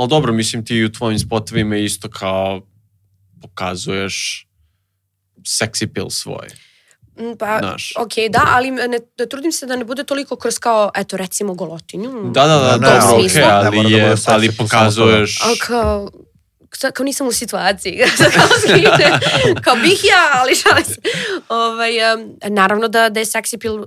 Ali 0.00 0.08
dobro, 0.08 0.32
mislim 0.32 0.64
ti 0.64 0.84
u 0.84 0.92
tvojim 0.92 1.18
spotovima 1.18 1.76
isto 1.76 2.10
kao 2.10 2.60
pokazuješ 3.42 4.46
seksi 5.46 5.86
pil 5.86 6.10
svoj. 6.10 6.46
Mm, 7.18 7.36
Pa, 7.38 7.58
Znaš. 7.58 7.92
ok, 7.98 8.12
da, 8.30 8.42
ali 8.46 8.70
ne, 8.70 8.98
da 9.18 9.26
trudim 9.26 9.52
se 9.52 9.66
da 9.66 9.76
ne 9.76 9.84
bude 9.84 10.04
toliko 10.04 10.36
kroz 10.36 10.58
kao, 10.58 10.90
eto, 10.96 11.16
recimo 11.16 11.54
golotinju. 11.54 12.30
Da, 12.34 12.46
da, 12.46 12.58
da, 12.58 12.76
Ne, 12.76 13.00
dobro, 13.00 13.16
ne, 13.16 13.22
ne 13.22 13.60
da 13.62 13.68
ali, 13.82 13.92
je, 13.92 14.16
seksi 14.16 14.30
ali 14.30 14.56
pokazuješ... 14.56 15.40
Ali 15.42 15.58
kao, 15.58 16.10
kao 16.94 17.04
nisam 17.04 17.26
u 17.26 17.32
situaciji. 17.32 17.98
Kao 19.64 19.76
bih 19.76 20.04
ja, 20.04 20.40
ali 20.40 20.54
šalim 20.54 20.84
se. 20.84 21.00
Ovaj, 21.48 22.14
um, 22.14 22.38
naravno 22.48 22.88
da, 22.88 23.08
da 23.08 23.20
je 23.20 23.26
seksi 23.26 23.58
pil 23.58 23.74
uh, 23.74 23.86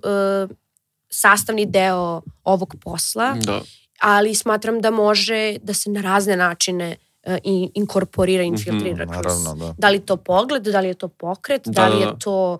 sastavni 1.09 1.65
deo 1.65 2.21
ovog 2.43 2.75
posla, 2.83 3.35
Da. 3.41 3.61
Ali 4.03 4.35
smatram 4.35 4.81
da 4.81 4.91
može 4.91 5.57
da 5.63 5.73
se 5.73 5.89
na 5.89 6.01
razne 6.01 6.37
načine 6.37 6.95
uh, 7.25 7.35
i 7.43 7.69
inkorporira, 7.73 8.43
infiltrira 8.43 9.05
kroz 9.05 9.43
Naravno, 9.43 9.65
da. 9.65 9.75
da 9.77 9.89
li 9.89 9.95
je 9.95 10.05
to 10.05 10.17
pogled, 10.17 10.63
da 10.63 10.79
li 10.79 10.87
je 10.87 10.93
to 10.93 11.07
pokret, 11.07 11.61
da, 11.65 11.71
Da, 11.71 11.87
li 11.87 11.99
je 11.99 12.05
da. 12.05 12.15
to 12.19 12.57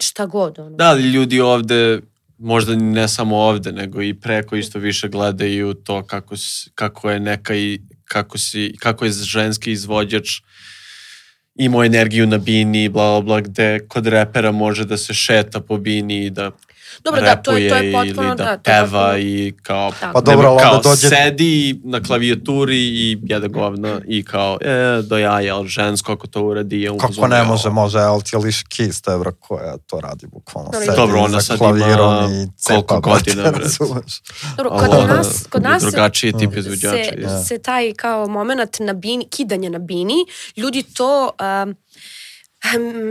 šta 0.00 0.26
god. 0.26 0.58
Ono. 0.58 0.76
Da, 0.76 0.88
ali 0.88 1.02
ljudi 1.02 1.40
ovde, 1.40 2.00
možda 2.38 2.76
ne 2.76 3.08
samo 3.08 3.36
ovde, 3.36 3.72
nego 3.72 4.02
i 4.02 4.14
preko 4.14 4.56
isto 4.56 4.78
više 4.78 5.08
gledaju 5.08 5.74
to 5.74 6.02
kako, 6.02 6.34
kako 6.74 7.10
je 7.10 7.20
neka 7.20 7.54
i 7.54 7.80
kako, 8.04 8.38
si, 8.38 8.76
kako 8.78 9.04
je 9.04 9.10
ženski 9.12 9.72
izvođač 9.72 10.40
imao 11.54 11.84
energiju 11.84 12.26
na 12.26 12.38
bini, 12.38 12.88
bla, 12.88 13.10
bla, 13.10 13.20
bla, 13.20 13.40
gde 13.40 13.86
kod 13.88 14.06
repera 14.06 14.52
može 14.52 14.84
da 14.84 14.96
se 14.96 15.14
šeta 15.14 15.60
po 15.60 15.76
bini 15.76 16.26
i 16.26 16.30
da 16.30 16.50
Dobro, 17.04 17.20
da, 17.22 17.36
to 17.36 17.52
je, 17.52 17.68
to 17.68 17.76
je 17.76 17.92
potpuno, 17.92 18.06
ili 18.22 18.36
da, 18.36 18.44
da, 18.44 18.56
to 18.56 18.70
je 18.70 18.76
peva 18.76 18.86
potpuno- 19.02 19.18
i 19.18 19.54
kao 19.62 19.92
Tako. 19.92 20.12
Pa 20.14 20.20
dobro, 20.22 20.42
ne, 20.42 20.48
ali 20.48 20.58
kao 20.60 20.80
dođe- 20.82 21.08
sedi 21.08 21.48
na 21.84 22.00
klavijaturi 22.00 22.76
i 22.78 23.18
jede 23.22 23.48
govna 23.48 24.00
i 24.06 24.24
kao 24.24 24.58
e, 24.60 24.72
do 25.02 25.18
jaja, 25.18 25.56
ali 25.56 25.68
žensko 25.68 26.12
ako 26.12 26.26
to 26.26 26.42
uradi 26.42 26.80
je 26.80 26.90
Kako 26.98 27.28
ne 27.28 27.42
može, 27.44 27.70
može 27.70 27.98
Alicia 28.00 28.38
Alicia 28.38 28.64
Keys, 28.68 29.00
to 29.00 29.12
je 29.12 29.18
bro 29.18 29.32
koja 29.32 29.76
to 29.78 30.00
radi 30.00 30.26
bukvalno. 30.26 30.70
Dobro, 30.70 30.80
Sedi 30.82 30.96
Dobro, 30.96 31.18
ona 31.18 31.28
za 31.30 31.40
sad 31.40 31.58
klavirom 31.58 32.24
ima 32.24 32.42
i 32.44 32.46
koliko 32.66 33.00
godina, 33.02 33.42
razumeš? 33.52 34.20
Dobro, 34.56 34.72
Ali 34.72 34.80
kod 34.82 34.98
ona 34.98 35.14
nas, 35.14 35.44
kod 35.44 35.62
je 35.62 35.68
nas 35.68 35.82
drugačiji 35.82 36.32
tip 36.32 36.50
Mm. 36.50 36.58
izvođača. 36.58 37.04
se, 37.04 37.16
je. 37.16 37.44
se 37.44 37.58
taj 37.58 37.92
kao 37.94 38.26
moment 38.28 38.48
na 38.80 38.92
bini, 38.94 39.26
kidanje 39.26 39.70
na 39.70 39.78
bini, 39.80 40.14
ljudi 40.56 40.82
to 40.84 41.30
um, 41.64 41.74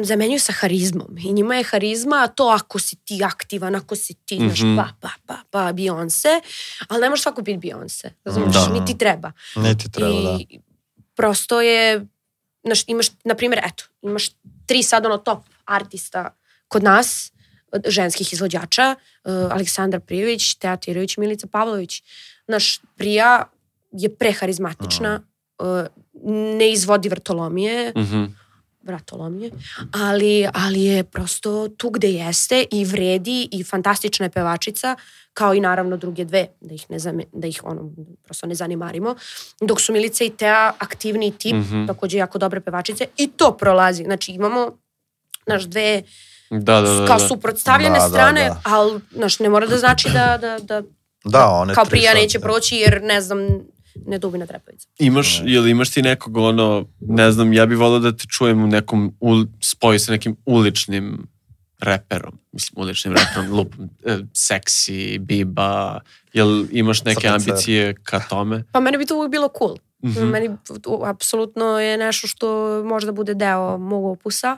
zamenjuju 0.04 0.40
sa 0.40 0.54
harizmom. 0.54 1.18
I 1.20 1.34
njima 1.34 1.56
je 1.56 1.64
harizma 1.64 2.28
to 2.28 2.44
ako 2.46 2.80
si 2.80 2.96
ti 2.96 3.20
aktivan, 3.26 3.76
ako 3.76 3.96
si 3.96 4.14
ti, 4.16 4.38
znaš, 4.38 4.60
Mhm. 4.60 4.76
pa, 4.76 4.88
pa, 5.02 5.10
pa, 5.26 5.38
pa, 5.52 5.74
Beyoncé, 5.74 6.42
ali 6.88 7.02
ne 7.02 7.10
može 7.10 7.22
svako 7.22 7.42
biti 7.42 7.60
Beyoncé. 7.60 8.10
Razumiješ, 8.26 8.54
Da. 8.56 8.68
niti 8.70 8.98
treba. 8.98 9.32
Niti 9.56 9.92
treba, 9.92 10.22
da. 10.22 10.38
I 10.42 10.60
prosto 11.16 11.62
je, 11.62 12.06
znaš, 12.64 12.84
imaš, 12.88 13.08
na 13.24 13.36
primjer, 13.36 13.62
eto, 13.66 13.84
imaš 14.02 14.30
tri 14.66 14.84
sad 14.84 15.06
ono 15.06 15.18
top 15.18 15.40
artista 15.66 16.36
kod 16.68 16.84
nas, 16.84 17.32
ženskih 17.86 18.34
izvođača, 18.34 18.96
uh, 19.24 19.32
Aleksandar 19.52 20.00
Prijović, 20.00 20.54
Teja 20.54 20.78
Tirović, 20.78 21.18
Milica 21.18 21.48
Pavlović. 21.48 22.04
Naš 22.48 22.80
Prija 22.96 23.44
je 23.92 24.16
preharizmatična, 24.16 25.22
uh, 25.60 25.66
ne 26.58 26.72
izvodi 26.72 27.10
vrtolomije, 27.10 27.94
Mhm. 27.96 28.24
Vratolomije, 28.88 29.52
ali, 29.94 30.48
ali 30.56 30.84
je 30.84 31.04
prosto 31.04 31.68
tu 31.70 31.90
gde 31.90 32.08
jeste 32.10 32.66
i 32.72 32.86
vredi 32.86 33.50
i 33.52 33.64
fantastična 33.64 34.26
je 34.26 34.30
pevačica, 34.30 34.96
kao 35.34 35.54
i 35.54 35.60
naravno 35.60 35.98
druge 35.98 36.26
dve, 36.26 36.48
da 36.62 36.74
ih, 36.74 36.86
ne 36.90 37.00
zame, 37.00 37.24
da 37.34 37.48
ih 37.48 37.62
ono, 37.64 37.90
prosto 38.24 38.48
ne 38.48 38.56
zanimarimo. 38.56 39.16
Dok 39.62 39.82
su 39.82 39.94
Milica 39.94 40.24
i 40.24 40.30
Tea 40.30 40.74
aktivni 40.80 41.32
tip, 41.34 41.54
Mhm. 41.54 41.86
takođe 41.86 42.18
jako 42.18 42.38
dobre 42.38 42.60
pevačice 42.62 43.06
i 43.18 43.28
to 43.28 43.52
prolazi. 43.54 44.04
Znači 44.04 44.32
imamo 44.32 44.78
naš 45.48 45.64
dve 45.64 46.04
Da, 46.50 46.58
da, 46.82 46.92
da. 46.92 47.06
kao 47.08 47.18
da. 47.18 47.28
suprotstavljene 47.28 47.96
Da, 47.96 48.00
da, 48.00 48.10
strane, 48.10 48.44
da. 48.44 48.62
ali 48.66 49.00
naš, 49.12 49.40
ne 49.40 49.50
mora 49.50 49.68
da 49.68 49.78
znači 49.78 50.10
da, 50.10 50.38
da, 50.38 50.60
da 50.60 50.82
Da, 51.24 51.48
one 51.48 51.74
kao 51.74 51.86
prija 51.86 52.14
neće 52.14 52.38
da. 52.38 52.42
proći 52.42 52.76
jer 52.76 53.02
ne 53.04 53.22
znam, 53.22 53.40
ne 54.08 54.18
dubina 54.20 54.46
trepavica. 54.46 54.88
Imaš, 55.00 55.42
jel 55.46 55.68
imaš 55.68 55.90
ti 55.92 56.02
nekog 56.02 56.38
ono, 56.38 56.86
ne 57.00 57.32
znam, 57.32 57.54
ja 57.54 57.66
bih 57.66 57.78
volao 57.78 58.00
da 58.00 58.12
te 58.12 58.24
čujem 58.28 58.64
u 58.64 58.68
nekom 58.68 59.16
ul, 59.20 59.46
spoju 59.62 60.00
sa 60.00 60.12
nekim 60.12 60.36
uličnim 60.46 61.28
reperom. 61.80 62.40
Mislim, 62.52 62.82
uličnim 62.84 63.14
reperom, 63.14 63.52
lupom, 63.58 63.90
e, 64.06 64.18
seksi, 64.34 65.20
biba, 65.20 66.00
jel 66.34 66.66
imaš 66.72 67.04
neke 67.04 67.22
Crnacer. 67.22 67.52
ambicije 67.52 67.96
ka 68.04 68.20
tome? 68.30 68.64
Pa 68.72 68.80
meni 68.80 68.98
bi 68.98 69.06
to 69.06 69.16
uvijek 69.18 69.32
bilo 69.32 69.50
cool. 69.58 69.78
Mhm. 70.06 70.26
Meni 70.26 70.58
to 70.82 71.02
apsolutno 71.06 71.80
je 71.80 71.98
nešto 71.98 72.28
što 72.28 72.48
možda 72.86 73.12
bude 73.12 73.34
deo 73.34 73.78
mog 73.78 74.06
opusa. 74.06 74.58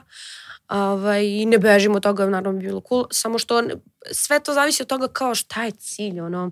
Ovaj, 0.68 1.24
I 1.26 1.46
ne 1.46 1.58
bežim 1.58 1.94
od 1.94 2.02
toga, 2.02 2.26
naravno 2.26 2.58
bi 2.60 2.66
bilo 2.66 2.82
cool. 2.88 3.04
Samo 3.10 3.38
što 3.38 3.62
sve 4.12 4.40
to 4.40 4.54
zavisi 4.54 4.82
od 4.82 4.88
toga 4.88 5.08
kao 5.08 5.34
šta 5.34 5.64
je 5.64 5.70
cilj. 5.70 6.20
Ono. 6.20 6.50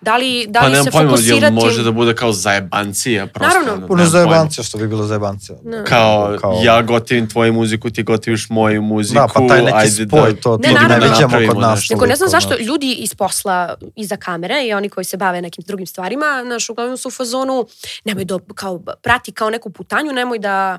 Da 0.00 0.16
li, 0.16 0.46
da 0.48 0.60
pa 0.60 0.66
li 0.66 0.72
nemam 0.72 0.84
se 0.84 0.90
pojma, 0.90 1.10
fokusirati... 1.10 1.54
može 1.54 1.82
da 1.82 1.90
bude 1.92 2.14
kao 2.14 2.32
zajebancija? 2.32 3.26
Prosto, 3.26 3.48
Naravno. 3.48 3.72
ono, 3.72 3.86
Puno 3.86 4.06
zajebancija, 4.06 4.64
što 4.64 4.78
bi 4.78 4.88
bilo 4.88 5.06
zajebancija. 5.06 5.58
Ne. 5.64 5.84
Kao, 5.84 6.36
Kao- 6.40 6.60
ja 6.64 6.82
gotivim 6.82 7.28
tvoju 7.28 7.52
muziku, 7.52 7.90
ti 7.90 8.02
gotiviš 8.02 8.46
moju 8.50 8.82
muziku. 8.82 9.14
Da, 9.14 9.28
pa 9.34 9.48
taj 9.48 9.62
neki 9.62 9.76
ajde 9.76 10.06
spoj, 10.08 10.32
da, 10.32 10.40
to, 10.40 10.42
to 10.42 10.58
Ne, 10.58 10.68
ne, 10.68 10.74
ne 10.74 10.80
naravno. 10.80 11.04
vidimo 11.04 11.20
Napravimo 11.20 11.52
kod 11.52 11.60
nas. 11.62 11.88
Nego 11.90 12.06
ne 12.06 12.16
znam 12.16 12.28
zašto 12.28 12.48
znaš. 12.48 12.66
ljudi 12.66 12.92
iz 12.92 13.14
posla 13.14 13.74
iza 13.96 14.16
kamere 14.16 14.66
i 14.66 14.72
oni 14.72 14.88
koji 14.88 15.04
se 15.04 15.16
bave 15.16 15.42
nekim 15.42 15.64
drugim 15.66 15.86
stvarima, 15.86 16.42
naš, 16.44 16.68
uglavnom 16.70 16.96
su 16.96 17.08
u 17.08 17.10
fazonu, 17.10 17.66
nemoj 18.04 18.24
da 18.24 18.38
kao, 18.54 18.78
prati 19.02 19.32
kao 19.32 19.50
neku 19.50 19.70
putanju, 19.70 20.12
nemoj 20.12 20.38
da 20.38 20.78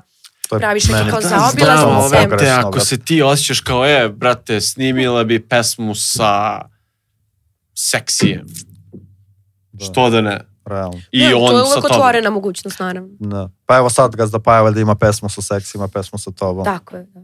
Je 0.56 0.60
praviš 0.60 0.84
neki 0.88 1.10
kao 1.10 1.20
ali, 1.32 1.54
brate, 1.56 2.28
pogrešno, 2.28 2.68
ako 2.68 2.80
se 2.80 2.98
ti 2.98 3.22
osjećaš 3.22 3.60
kao, 3.60 3.86
e, 3.86 4.08
brate, 4.08 4.60
snimila 4.60 5.24
bi 5.24 5.48
pesmu 5.48 5.94
sa 5.94 6.60
seksijem. 7.74 8.46
Da. 9.72 9.84
Što 9.84 10.10
da 10.10 10.20
ne? 10.20 10.40
Realno. 10.64 11.00
I 11.12 11.18
Ne, 11.18 11.34
on 11.34 11.50
to 11.50 11.56
je 11.56 11.62
uvek 11.62 11.74
tobom. 11.74 11.90
otvorena 11.90 12.30
mogućnost, 12.30 12.78
naravno. 12.80 13.08
Da. 13.18 13.48
Pa 13.66 13.76
evo 13.76 13.90
sad 13.90 14.16
Gazda 14.16 14.38
Pajeva 14.38 14.70
da 14.70 14.80
ima 14.80 14.94
pesmu 14.94 15.28
sa 15.28 15.42
seksi, 15.42 15.78
ima 15.78 15.88
pesmu 15.88 16.18
sa 16.18 16.30
tobom. 16.30 16.64
Tako 16.64 16.96
je. 16.96 17.04
Da. 17.04 17.20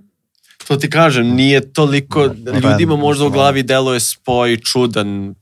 To 0.68 0.76
ti 0.76 0.90
kažem, 0.90 1.26
nije 1.26 1.72
toliko, 1.72 2.28
Da, 2.28 2.50
ljudima 2.50 2.70
random, 2.70 3.00
možda 3.00 3.24
u 3.24 3.30
glavi 3.30 3.62
deluje 3.62 4.00
spoj 4.00 4.56
čudan. 4.56 5.34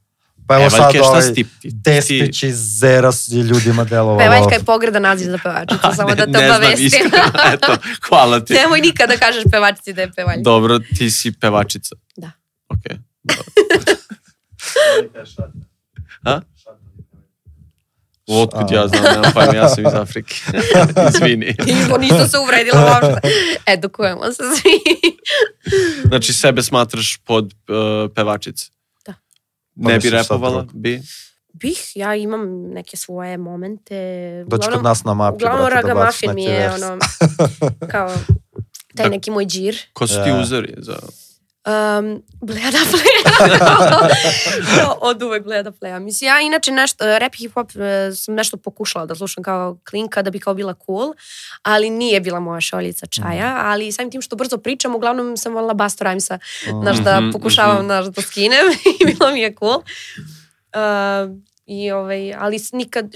Pa 0.47 0.55
evo 0.55 0.71
sad 0.71 0.79
Pevaljke, 0.79 0.99
šta 0.99 1.09
ovaj 1.09 1.23
si 1.23 1.35
ti? 1.35 1.45
ti- 1.61 1.71
Despić 1.73 2.43
iz 2.43 2.57
Zeras 2.79 3.29
je 3.29 3.43
ljudima 3.43 3.85
delovalo. 3.85 4.19
Pevaljka 4.19 4.55
je 4.55 4.65
pogreda 4.65 4.99
naziv 4.99 5.31
za 5.31 5.39
pevačicu, 5.43 5.89
samo 5.97 6.15
da 6.15 6.25
te 6.25 6.31
ne 6.31 6.39
znam, 6.39 6.57
obavestim. 6.57 6.87
iskreno, 6.87 7.17
eto, 7.55 7.77
hvala 8.09 8.41
ti. 8.41 8.55
Nemoj 8.55 8.81
nikada 8.81 9.13
da 9.13 9.19
kažeš 9.19 9.43
pevačici 9.51 9.93
da 9.93 10.01
je 10.03 10.13
pevaljka. 10.13 10.43
Dobro, 10.43 10.79
ti 10.79 11.11
si 11.11 11.33
pevačica. 11.33 11.95
Da. 12.17 12.31
Ok. 12.69 12.83
A? 16.25 16.41
Otkud 18.27 18.71
ja 18.71 18.89
znam, 18.89 19.03
nemam 19.03 19.33
pojma, 19.35 19.55
ja 19.55 19.69
sam 19.69 19.87
iz 19.87 19.95
Afrike. 19.95 20.35
Izvini. 21.15 21.57
Nisam, 21.67 22.01
nisam 22.01 22.29
se 22.29 22.39
uvredila 22.39 23.01
uopšte. 23.03 23.29
Edukujemo 23.67 24.25
se 24.27 24.43
svi. 24.55 24.81
Znači, 26.05 26.33
sebe 26.33 26.63
smatraš 26.63 27.19
pod 27.25 27.45
uh, 27.45 28.11
pevačice? 28.15 28.67
Da. 29.75 29.89
Ne 29.89 29.99
bi 29.99 30.11
repovala? 30.11 30.67
Bi? 30.73 31.03
Bih, 31.53 31.93
ja 31.95 32.15
imam 32.15 32.41
neke 32.65 32.97
svoje 32.97 33.37
momente. 33.39 33.95
Doći 34.47 34.61
Uglavnom- 34.61 34.73
kod 34.73 34.85
nas 34.85 35.05
na 35.05 35.15
mapi, 35.15 35.35
Uglavnom 35.35 35.67
brate, 35.67 35.87
da 35.87 35.95
baciš 35.95 36.21
Ragamuffin 36.21 36.35
mi 36.35 36.45
je 36.45 36.59
vers. 36.61 36.83
ono, 36.83 36.99
kao 37.93 38.09
taj 38.97 39.05
Da. 39.05 39.09
neki 39.09 39.31
moj 39.31 39.47
džir. 39.47 39.77
Ko 39.93 40.07
su 40.07 40.15
ti 40.15 40.29
Ja. 40.29 40.41
uzori 40.41 40.75
za... 40.79 40.97
Um, 41.67 42.23
bleda 42.41 42.79
playa. 42.79 44.09
no, 44.79 44.97
od 45.01 45.23
uvek 45.23 45.45
bleda 45.45 45.73
playa. 45.73 45.99
Mislim, 45.99 46.29
ja 46.29 46.41
inače 46.41 46.71
nešto, 46.71 47.19
rap 47.19 47.35
hip 47.35 47.53
hop 47.55 47.71
e, 47.77 48.13
sam 48.15 48.35
nešto 48.35 48.57
pokušala 48.57 49.07
da 49.07 49.15
slušam 49.15 49.45
kao 49.45 49.79
klinka 49.91 50.23
da 50.23 50.31
bi 50.31 50.41
kao 50.41 50.55
bila 50.55 50.75
cool, 50.87 51.15
ali 51.63 51.91
nije 51.91 52.21
bila 52.21 52.41
moja 52.41 52.61
šoljica 52.61 53.07
čaja, 53.07 53.49
Mhm. 53.51 53.67
ali 53.67 53.93
samim 53.93 54.11
tim 54.11 54.23
što 54.23 54.37
brzo 54.37 54.59
pričam, 54.59 54.95
uglavnom 54.95 55.37
sam 55.37 55.55
volila 55.55 55.75
Busta 55.75 56.05
Rhymesa, 56.05 56.39
znaš 56.83 56.97
da 56.99 57.21
Mhm, 57.21 57.31
pokušavam, 57.31 57.77
mhm. 57.77 57.85
znaš 57.85 58.07
da 58.07 58.23
skinem 58.23 58.67
i 59.01 59.05
bilo 59.05 59.31
mi 59.31 59.41
je 59.41 59.55
cool. 59.59 59.77
Uh, 59.77 61.37
I 61.67 61.91
ovaj, 61.91 62.35
ali 62.35 62.57
nikad, 62.73 63.15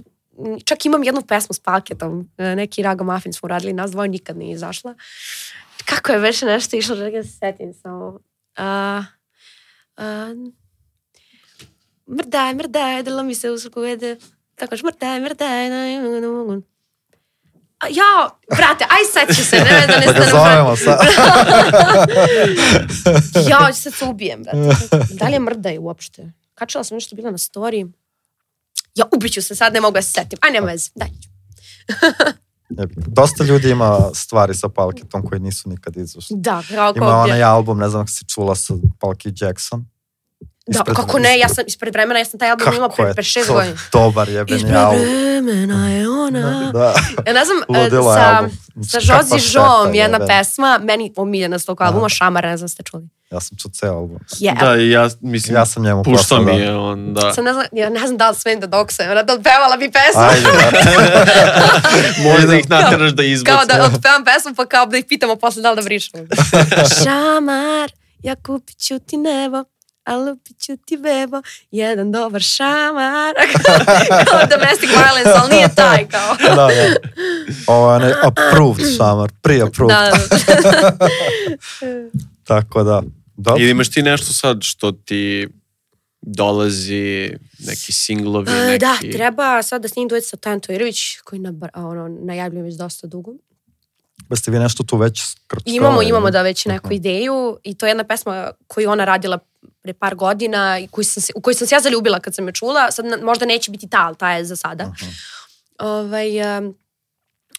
čak 0.64 0.86
imam 0.86 1.04
jednu 1.04 1.22
pesmu 1.22 1.54
s 1.54 1.60
paketom, 1.60 2.30
e, 2.38 2.56
neki 2.56 2.82
Raga 2.82 3.04
Muffin 3.04 3.32
smo 3.32 3.48
radili, 3.48 3.72
nas 3.72 3.90
dvoje 3.90 4.08
nikad 4.08 4.36
nije 4.36 4.52
izašla. 4.54 4.94
Kako 5.84 6.12
je 6.12 6.18
već 6.18 6.42
nešto 6.42 6.76
išlo, 6.76 6.96
da 6.96 7.22
se 7.22 7.28
setim 7.30 7.74
samo. 7.82 8.18
A, 8.58 9.04
a, 9.96 10.34
mrdaj, 12.06 12.54
mrdaj, 12.54 13.02
delo 13.02 13.22
mi 13.22 13.34
se 13.34 13.50
usluku 13.50 13.80
vede. 13.80 14.16
Tako 14.54 14.76
što 14.76 14.86
mrdaj, 14.86 15.20
mrdaj, 15.20 15.70
da 15.70 16.20
ne 16.20 16.28
mogu. 16.28 16.62
A, 17.78 17.86
ja, 17.90 18.38
brate, 18.56 18.84
aj 18.84 19.04
sad 19.12 19.36
ću 19.36 19.44
se, 19.44 19.56
ne, 19.56 19.86
da 19.86 20.00
ne 20.00 20.30
zovemo 20.30 20.76
sad. 20.76 20.98
Ja, 23.50 23.72
ću 23.72 23.80
sad 23.82 23.94
se 23.94 24.04
ubijem, 24.04 24.42
brate. 24.42 24.76
Da 25.10 25.26
li 25.26 25.32
je 25.32 25.40
mrdaj 25.40 25.78
uopšte? 25.78 26.32
Kačala 26.54 26.84
sam 26.84 26.96
nešto 26.96 27.16
bila 27.16 27.30
na 27.30 27.38
story. 27.38 27.92
Ja, 28.94 29.04
ubiću 29.16 29.42
se 29.42 29.54
sad, 29.54 29.72
ne 29.72 29.80
mogu 29.80 30.02
se 30.02 30.10
setim. 30.10 30.38
Aj, 30.42 30.50
nema 30.50 30.66
veze, 30.66 30.90
daj. 30.94 31.08
E, 31.08 32.47
Dosta 33.06 33.44
ljudi 33.44 33.70
ima 33.70 33.98
stvari 34.14 34.54
sa 34.54 34.68
Palketom 34.68 35.22
koji 35.22 35.40
nisu 35.40 35.68
nikad 35.68 35.96
izašli. 35.96 36.36
Da, 36.40 36.62
kao 36.74 36.92
Ima 36.96 37.16
onaj 37.16 37.42
album, 37.42 37.78
ne 37.78 37.88
znam 37.88 38.02
ako 38.02 38.10
si 38.10 38.24
čula 38.24 38.54
sa 38.54 38.74
Palki 39.00 39.32
Jackson. 39.40 39.86
Da, 40.68 40.78
Ispred- 40.80 40.94
kako 40.94 41.18
ne, 41.18 41.38
ja 41.38 41.48
sam 41.48 41.64
ispred 41.66 41.94
vremena, 41.94 42.18
ja 42.18 42.24
sam 42.24 42.40
taj 42.40 42.50
album 42.50 42.66
Kako 42.66 42.88
pre, 42.88 43.04
je 43.04 43.14
pre 43.14 43.22
šest 43.22 43.46
to 43.46 43.52
godina. 43.54 43.76
dobar 43.92 44.28
jebeni 44.28 44.56
Ispred 44.56 44.72
vremena 44.74 45.88
je 45.88 46.08
ona. 46.10 46.72
Da, 46.72 46.94
Ja 47.26 47.32
ne 47.32 47.44
znam, 47.44 47.58
e, 47.58 47.78
ludilo 47.80 48.12
je 48.12 48.18
sa, 48.18 48.48
sa 48.90 49.14
Jozi 49.14 49.38
Žom 49.40 49.94
jedna 49.94 50.16
jebeni. 50.16 50.28
pesma, 50.28 50.80
meni 50.80 51.12
omiljena 51.16 51.58
s 51.58 51.64
tog 51.64 51.80
albuma, 51.80 52.00
Aha. 52.00 52.08
Šamar, 52.08 52.44
ne 52.44 52.56
znam 52.56 52.68
ste 52.68 52.82
čuli. 52.82 53.08
Ja 53.30 53.40
sam 53.40 53.58
čuo 53.58 53.70
ceo 53.70 53.92
album. 53.92 54.18
Yeah. 54.32 54.60
Da, 54.60 54.74
ja 54.74 55.08
mislim, 55.22 55.56
Ja 55.56 55.66
sam 55.66 55.82
njemu 55.82 56.02
puštao 56.02 56.18
poslao, 56.18 56.42
mi 56.44 56.58
da. 56.58 56.64
je 56.64 56.76
on, 56.76 57.14
da. 57.14 57.32
Sam 57.32 57.44
ne 57.44 57.52
znam, 57.52 57.64
ja 57.72 57.90
ne 57.90 57.98
znam 57.98 58.16
da 58.16 58.30
li 58.30 58.36
smem 58.36 58.60
da 58.60 58.66
doksujem, 58.68 59.10
da 59.16 59.34
odpevala 59.34 59.76
bi 59.76 59.90
pesmu. 59.90 60.22
Ajde. 60.22 60.48
Možda 62.24 62.54
ih 62.54 62.70
natjeraš 62.70 63.10
da 63.12 63.22
izbaci. 63.24 63.56
kao 63.56 63.78
da 63.78 63.84
otpevam 63.86 64.24
pesmu, 64.24 64.54
pa 64.54 64.66
kao 64.66 64.86
da 64.86 64.96
ih 64.96 65.04
pitamo 65.04 65.36
posle 65.36 65.62
da 65.62 65.70
li 65.70 65.76
da 65.76 65.82
brišemo. 65.82 66.22
šamar, 67.04 67.92
ja 68.20 68.34
kupit 68.36 68.78
ću 68.78 68.98
ti 68.98 69.16
nebo, 69.16 69.64
a 70.08 70.16
lupit 70.16 70.58
ću 70.58 70.76
ti 70.76 70.96
bebo, 70.96 71.42
jedan 71.70 72.12
dobar 72.12 72.42
šamar. 72.42 73.34
kao 74.28 74.40
domestic 74.50 74.90
violence, 74.90 75.32
ali 75.42 75.54
nije 75.54 75.68
taj 75.74 76.08
kao. 76.08 76.36
da, 76.48 76.54
da. 76.54 76.94
Ovo 77.66 77.90
je 77.90 77.96
onaj 77.96 78.12
approved 78.22 78.96
šamar, 78.96 79.30
pre-approved. 79.42 79.88
da, 79.88 80.10
da. 80.10 81.08
Tako 82.48 82.82
da. 82.82 83.02
Dobro. 83.36 83.62
Ili 83.62 83.70
imaš 83.70 83.90
ti 83.90 84.02
nešto 84.02 84.32
sad 84.32 84.58
što 84.62 84.92
ti 84.92 85.48
dolazi, 86.20 87.30
neki 87.58 87.92
singlovi, 87.92 88.50
E, 88.50 88.54
neki... 88.54 88.78
Da, 88.78 88.96
treba 89.12 89.62
sad 89.62 89.82
da 89.82 89.88
snimim 89.88 90.08
duet 90.08 90.24
sa 90.24 90.36
Tajan 90.36 90.60
Tojrović, 90.60 90.98
koji 91.24 91.38
na, 91.38 91.52
ono, 91.74 92.08
najavljujem 92.08 92.64
već 92.64 92.74
dosta 92.74 93.06
dugo. 93.06 93.32
Jeste 94.30 94.50
vi 94.50 94.58
nešto 94.58 94.82
tu 94.82 94.96
već 94.96 95.22
skrčkali? 95.22 95.76
Imamo, 95.76 96.02
imamo 96.02 96.30
da 96.30 96.42
već 96.42 96.66
neku 96.66 96.92
ideju 96.92 97.58
i 97.64 97.74
to 97.74 97.86
je 97.86 97.90
jedna 97.90 98.04
pesma 98.04 98.50
koju 98.66 98.90
ona 98.90 99.04
radila 99.04 99.38
pre 99.82 99.92
par 99.92 100.14
godina 100.14 100.78
i 100.78 100.86
koju 100.88 101.04
sam 101.04 101.22
se, 101.22 101.32
u 101.36 101.40
koju 101.40 101.54
sam 101.54 101.66
se 101.66 101.74
ja 101.74 101.80
zaljubila 101.80 102.20
kad 102.20 102.34
sam 102.34 102.46
je 102.46 102.52
čula. 102.52 102.90
Sad 102.90 103.06
možda 103.22 103.46
neće 103.46 103.70
biti 103.70 103.88
ta, 103.88 104.06
ali 104.06 104.16
ta 104.16 104.32
je 104.32 104.44
za 104.44 104.56
sada. 104.56 104.92
Ovaj, 105.78 106.58
um, 106.58 106.74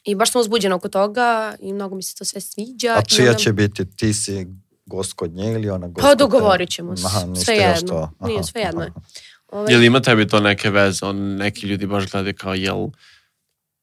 I 0.04 0.16
baš 0.16 0.32
sam 0.32 0.42
uzbuđena 0.42 0.76
oko 0.76 0.90
toga 0.90 1.56
i 1.60 1.74
mnogo 1.74 1.96
mi 1.96 2.04
se 2.04 2.16
to 2.16 2.26
sve 2.26 2.42
sviđa. 2.42 2.94
A 2.98 3.02
čija 3.02 3.28
onda- 3.30 3.40
će 3.40 3.54
biti? 3.54 3.86
Ti 3.96 4.14
si 4.14 4.48
gost 4.86 5.14
kod 5.14 5.32
nje 5.32 5.52
ili 5.52 5.70
ona 5.70 5.88
gost 5.88 6.08
Pa 6.08 6.16
dogovorit 6.16 6.70
ćemo 6.70 6.98
se. 6.98 7.04
Aha, 7.06 7.26
niste 7.26 7.46
Sve 7.46 7.56
još 7.56 7.64
jedno. 7.78 7.90
to. 7.90 8.12
Aha, 8.20 8.28
Nije, 8.28 8.44
sve 8.44 8.62
jedno 8.62 8.82
je. 8.82 8.92
Ovaj, 9.48 9.74
Jel 9.74 9.84
ima 9.84 10.02
tebi 10.02 10.28
to 10.28 10.40
neke 10.40 10.70
veze? 10.70 11.06
On, 11.06 11.36
neki 11.36 11.68
ljudi 11.68 11.88
baš 11.88 12.12
gledaju 12.12 12.36
kao 12.36 12.54
jel 12.54 12.88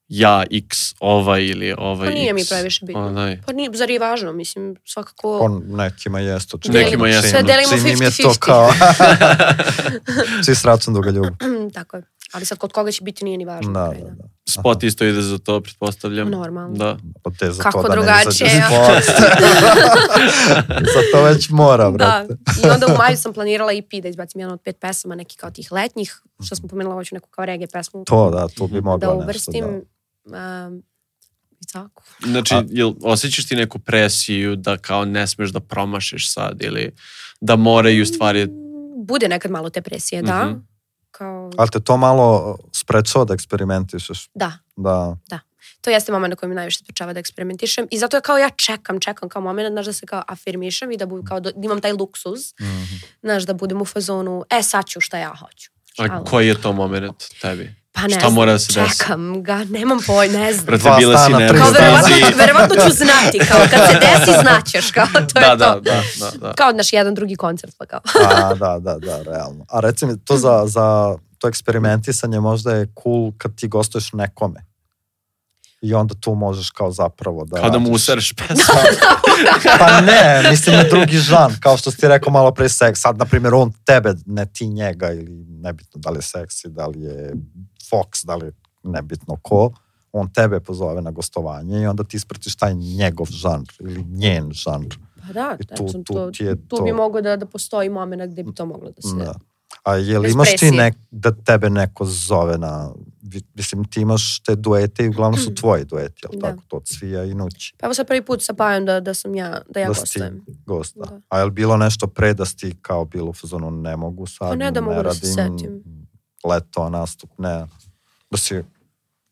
ja 0.09 0.45
x 0.53 0.79
ovaj 1.01 1.43
ili 1.43 1.75
ovaj 1.79 2.09
Pa 2.09 2.15
nije 2.15 2.31
x. 2.31 2.35
mi 2.35 2.47
previše 2.49 2.87
bitno. 2.87 3.07
Onaj. 3.07 3.41
Pa 3.47 3.53
nije, 3.53 3.71
zar 3.73 3.91
je 3.91 3.99
važno, 3.99 4.33
mislim, 4.33 4.77
svakako... 4.85 5.39
On 5.39 5.63
nekima 5.67 6.21
jeste. 6.21 6.57
Delimo- 6.59 6.73
Nekima 6.75 7.09
jeste. 7.09 7.29
Sve 7.29 7.43
delimo 7.43 7.69
Čim 7.71 7.87
im 7.87 8.03
je 8.03 8.11
50-50. 8.11 8.23
to 8.25 8.33
kao... 8.39 8.71
Svi 10.45 10.55
s 10.55 10.65
račun 10.65 10.95
da 10.95 11.01
ga 11.01 11.11
ljubu. 11.11 11.29
Tako 11.75 11.97
je. 11.97 12.03
Ali 12.33 12.45
sad 12.45 12.59
kod 12.59 12.73
koga 12.73 12.93
će 12.93 13.05
biti 13.05 13.25
nije 13.25 13.39
ni 13.39 13.45
važno. 13.45 13.73
Da, 13.73 13.81
da, 13.81 14.11
da. 14.11 14.25
Spot 14.51 14.83
isto 14.83 15.05
ide 15.05 15.23
za 15.23 15.39
to, 15.39 15.61
pretpostavljam. 15.61 16.31
Normalno. 16.31 16.77
Da. 16.77 16.97
Od 17.25 17.39
te 17.39 17.51
za 17.51 17.63
Kako 17.63 17.83
to 17.83 17.89
da 17.89 17.95
drugačije, 17.95 18.51
ne 18.51 18.57
izađe 18.59 19.03
spot. 19.03 19.17
za 20.95 21.01
to 21.13 21.23
već 21.25 21.49
mora, 21.51 21.85
Da, 21.85 21.91
brate. 21.91 22.35
i 22.65 22.71
onda 22.71 22.87
u 22.87 22.97
maju 22.99 23.17
sam 23.17 23.33
planirala 23.33 23.73
EP 23.73 24.03
da 24.03 24.09
izbacim 24.09 24.41
jedan 24.41 24.55
od 24.55 24.61
pet 24.61 24.77
pesama, 24.81 25.15
neki 25.15 25.37
kao 25.37 25.51
tih 25.51 25.73
letnjih, 25.73 26.21
što 26.45 26.57
smo 26.57 26.69
pomenula, 26.69 26.95
hoću 26.95 27.15
neku 27.15 27.29
kao 27.31 27.45
reggae 27.45 27.67
pesmu 27.67 28.05
To, 28.05 28.31
da, 28.31 28.49
tu 28.49 28.67
bi 28.67 28.81
mogla 28.81 28.99
da 28.99 29.15
nešto. 29.15 29.25
uvrstim. 29.25 29.65
Da. 29.65 29.96
Um, 30.27 30.83
I 31.61 31.73
tako. 31.73 32.03
Znači, 32.21 32.55
A- 32.55 32.65
jel 32.69 32.93
osjećaš 33.03 33.47
ti 33.47 33.57
neku 33.57 33.79
presiju 33.79 34.57
da 34.57 34.77
kao 34.79 35.05
ne 35.05 35.27
smeš 35.27 35.51
da 35.51 35.61
promašiš 35.61 36.33
sad 36.33 36.57
ili 36.61 36.95
da 37.41 37.57
moraju 37.57 38.07
stvari... 38.07 38.49
Bude 38.99 39.29
nekad 39.29 39.51
malo 39.51 39.71
te 39.71 39.83
presije, 39.83 40.23
da. 40.23 40.45
Mhm. 40.45 40.59
kao, 41.11 41.51
Ali 41.57 41.71
te 41.71 41.81
to 41.81 41.97
malo 41.97 42.59
sprečava 42.73 43.25
da 43.25 43.35
eksperimentišeš. 43.35 44.29
da, 44.35 44.53
Da. 44.77 45.17
to 45.81 45.91
jeste 45.91 46.13
moment 46.13 46.31
na 46.31 46.37
kojem 46.37 46.51
me 46.51 46.55
najviše 46.55 46.79
sprečava 46.79 47.13
da 47.13 47.21
eksperimentišem 47.21 47.87
i 47.91 47.99
zato 47.99 48.17
je 48.17 48.21
kao 48.21 48.39
ja 48.39 48.51
čekam, 48.51 49.01
čekam 49.01 49.29
kao 49.29 49.43
moment, 49.43 49.73
znaš, 49.73 49.87
da 49.87 49.93
se 49.93 50.07
kao 50.07 50.23
afirmišem 50.29 50.93
i 50.93 50.97
da, 50.97 51.07
bu, 51.07 51.23
kao 51.25 51.41
da 51.41 51.53
imam 51.57 51.81
taj 51.81 51.93
luksuz, 51.93 52.41
Mhm. 52.61 52.95
znaš, 53.23 53.43
da 53.43 53.55
budem 53.55 53.81
u 53.81 53.85
fazonu, 53.85 54.45
e, 54.51 54.63
sad 54.63 54.87
ću 54.87 55.01
šta 55.01 55.19
ja 55.19 55.35
hoću. 55.35 55.71
A 55.99 56.25
koji 56.25 56.49
je 56.49 56.61
to 56.61 56.73
moment 56.75 57.17
tebi? 57.41 57.75
Pa 57.97 58.03
ne 58.03 58.09
Šta 58.11 58.21
znam, 58.21 58.35
mora 58.35 58.53
da 58.53 58.59
se 58.59 58.73
desi? 58.73 58.99
čekam 58.99 59.43
ga, 59.43 59.65
nemam 59.65 59.99
poj, 60.07 60.29
ne 60.29 60.53
znam. 60.53 60.67
Brate, 60.67 60.83
Dva 60.83 60.97
bila 60.97 61.19
si 61.19 61.25
stana, 61.25 61.39
Kao 61.49 61.71
verovatno, 61.71 62.17
verovatno 62.37 62.77
ću 62.85 62.97
znati, 62.97 63.39
kao 63.49 63.59
kad 63.71 63.81
se 63.91 63.99
desi 64.01 64.41
znaćeš, 64.43 64.91
kao 64.91 65.07
to 65.07 65.41
je 65.41 65.47
Da, 65.47 65.51
to. 65.51 65.57
da, 65.57 65.81
da, 65.81 66.03
da, 66.21 66.39
da. 66.39 66.53
Kao 66.53 66.73
naš 66.73 66.93
jedan 66.93 67.15
drugi 67.15 67.37
koncert, 67.37 67.75
pa 67.79 67.87
kao. 67.87 68.01
A, 68.27 68.55
da, 68.55 68.79
da, 68.79 68.99
da, 68.99 69.23
realno. 69.23 69.65
A 69.69 69.81
reci 69.81 70.07
mi, 70.07 70.19
to 70.25 70.37
za, 70.37 70.63
za 70.67 71.17
to 71.39 71.49
eksperimentisanje 71.49 72.41
možda 72.41 72.73
je 72.73 72.87
cool 73.03 73.33
kad 73.39 73.55
ti 73.55 73.69
gostuješ 73.69 74.13
nekome. 74.13 74.65
I 75.81 75.95
onda 75.95 76.15
tu 76.15 76.35
možeš 76.35 76.71
kao 76.71 76.91
zapravo 76.93 77.45
da... 77.45 77.61
Kao 77.61 77.71
da 77.71 77.79
mu 77.79 77.91
usereš 77.91 78.33
pesmu. 78.39 78.65
Pa 79.79 80.01
ne, 80.01 80.51
mislim 80.51 80.77
na 80.77 80.83
drugi 80.83 81.19
žan, 81.19 81.57
kao 81.61 81.77
što 81.77 81.91
si 81.91 81.97
ti 81.97 82.09
rekao 82.09 82.33
malo 82.33 82.51
pre 82.55 82.69
seks. 82.69 83.01
Sad, 83.01 83.19
na 83.19 83.25
primjer, 83.25 83.55
on 83.55 83.73
tebe, 83.85 84.15
ne 84.27 84.47
ti 84.47 84.67
njega, 84.69 85.13
ili 85.13 85.45
nebitno 85.49 86.01
da 86.01 86.11
li 86.11 86.19
je 86.19 86.23
seksi, 86.23 86.69
da 86.69 86.87
li 86.87 87.01
je 87.03 87.35
Fox, 87.91 88.25
da 88.25 88.37
li 88.37 88.53
nebitno 88.83 89.37
ko, 89.43 89.71
on 90.13 90.29
tebe 90.29 90.61
pozove 90.61 91.03
na 91.03 91.11
gostovanje 91.11 91.83
i 91.83 91.87
onda 91.87 92.05
ti 92.05 92.17
ispratiš 92.17 92.57
taj 92.57 92.75
njegov 92.75 93.27
žanr 93.27 93.67
ili 93.81 94.05
njen 94.05 94.53
žanr. 94.53 94.95
Pa 95.27 95.33
da, 95.33 95.57
I 95.61 95.67
tu, 95.67 95.87
tu- 95.87 96.03
tu, 96.05 96.15
to, 96.33 96.45
je 96.45 96.57
tu 96.59 96.77
to. 96.77 96.83
bi 96.85 96.93
moglo 96.93 97.21
da, 97.21 97.37
da 97.37 97.47
postoji 97.47 97.89
moment 97.91 98.33
gde 98.33 98.43
bi 98.43 98.55
to 98.55 98.67
moglo 98.67 98.91
da 98.91 99.03
se... 99.03 99.17
Da. 99.17 99.35
A 99.85 99.95
je 99.95 100.19
li 100.19 100.31
imaš 100.33 100.57
ti 100.57 100.71
nek, 100.71 100.95
da 101.11 101.33
tebe 101.35 101.71
neko 101.71 102.05
zove 102.05 102.59
na, 102.59 102.91
mislim 103.55 103.85
ti 103.85 104.01
imaš 104.01 104.41
te 104.41 104.57
duete 104.57 105.05
i 105.05 105.09
uglavnom 105.09 105.41
su 105.41 105.55
tvoji 105.61 105.85
dueti, 105.85 106.23
jel 106.25 106.41
Da. 106.41 106.51
tako, 106.51 106.63
to 106.69 106.81
cvija 106.81 107.25
i 107.25 107.35
nući. 107.35 107.75
Pa 107.79 107.87
evo 107.87 107.95
sad 107.95 108.07
prvi 108.07 108.23
put 108.23 108.43
sa 108.43 108.55
Pajom 108.55 108.85
da, 108.85 109.01
da 109.01 109.15
sam 109.15 109.35
ja, 109.35 109.61
da 109.71 109.81
ja 109.81 109.85
Da 109.85 109.89
gostujem. 109.91 110.45
gost, 110.67 110.97
da. 110.97 111.21
A 111.29 111.39
je 111.39 111.45
li 111.45 111.51
bilo 111.51 111.77
nešto 111.77 112.07
pre 112.07 112.35
da 112.35 112.45
si 112.45 112.77
kao 112.83 113.05
bilo 113.05 113.31
u 113.31 113.33
fazonu 113.33 113.71
ne 113.71 113.97
mogu 113.97 114.27
sad, 114.27 114.49
Pa 114.49 114.57
ne 114.57 114.71
da 114.71 114.81
mogu 114.81 115.03
da 115.03 115.15
se 115.15 115.27
setim. 115.27 115.83
Leto, 116.47 116.89
nastup, 116.91 117.31
ne, 117.39 117.67
da 118.31 118.39
si 118.39 118.63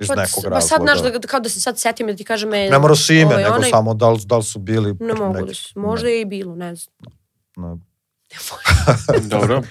iz 0.01 0.09
Pa, 0.09 0.15
nekog 0.15 0.43
pa 0.45 0.49
razloga. 0.49 0.61
sad, 0.61 0.81
znaš, 0.81 1.13
da, 1.13 1.21
kao 1.21 1.41
da 1.41 1.49
se 1.49 1.61
sad 1.61 1.79
setim 1.79 2.07
da 2.07 2.17
ti 2.17 2.25
kažem... 2.25 2.55
E, 2.55 2.71
ne 2.71 2.79
moraš 2.79 3.11
ime, 3.11 3.25
ovaj, 3.25 3.43
nego 3.43 3.55
onaj- 3.57 3.71
samo 3.71 3.95
da 3.95 4.11
li, 4.11 4.21
da 4.27 4.37
li 4.37 4.45
su 4.45 4.59
bili... 4.59 4.97
Ne 5.01 5.15
mogu 5.15 5.35
neki- 5.35 5.47
da 5.47 5.55
se, 5.55 5.73
možda 5.77 6.09
je 6.09 6.21
i 6.21 6.25
bilo, 6.25 6.55
ne 6.55 6.75
znam. 6.75 6.95
ne. 7.57 7.77
Dobro. 9.31 9.63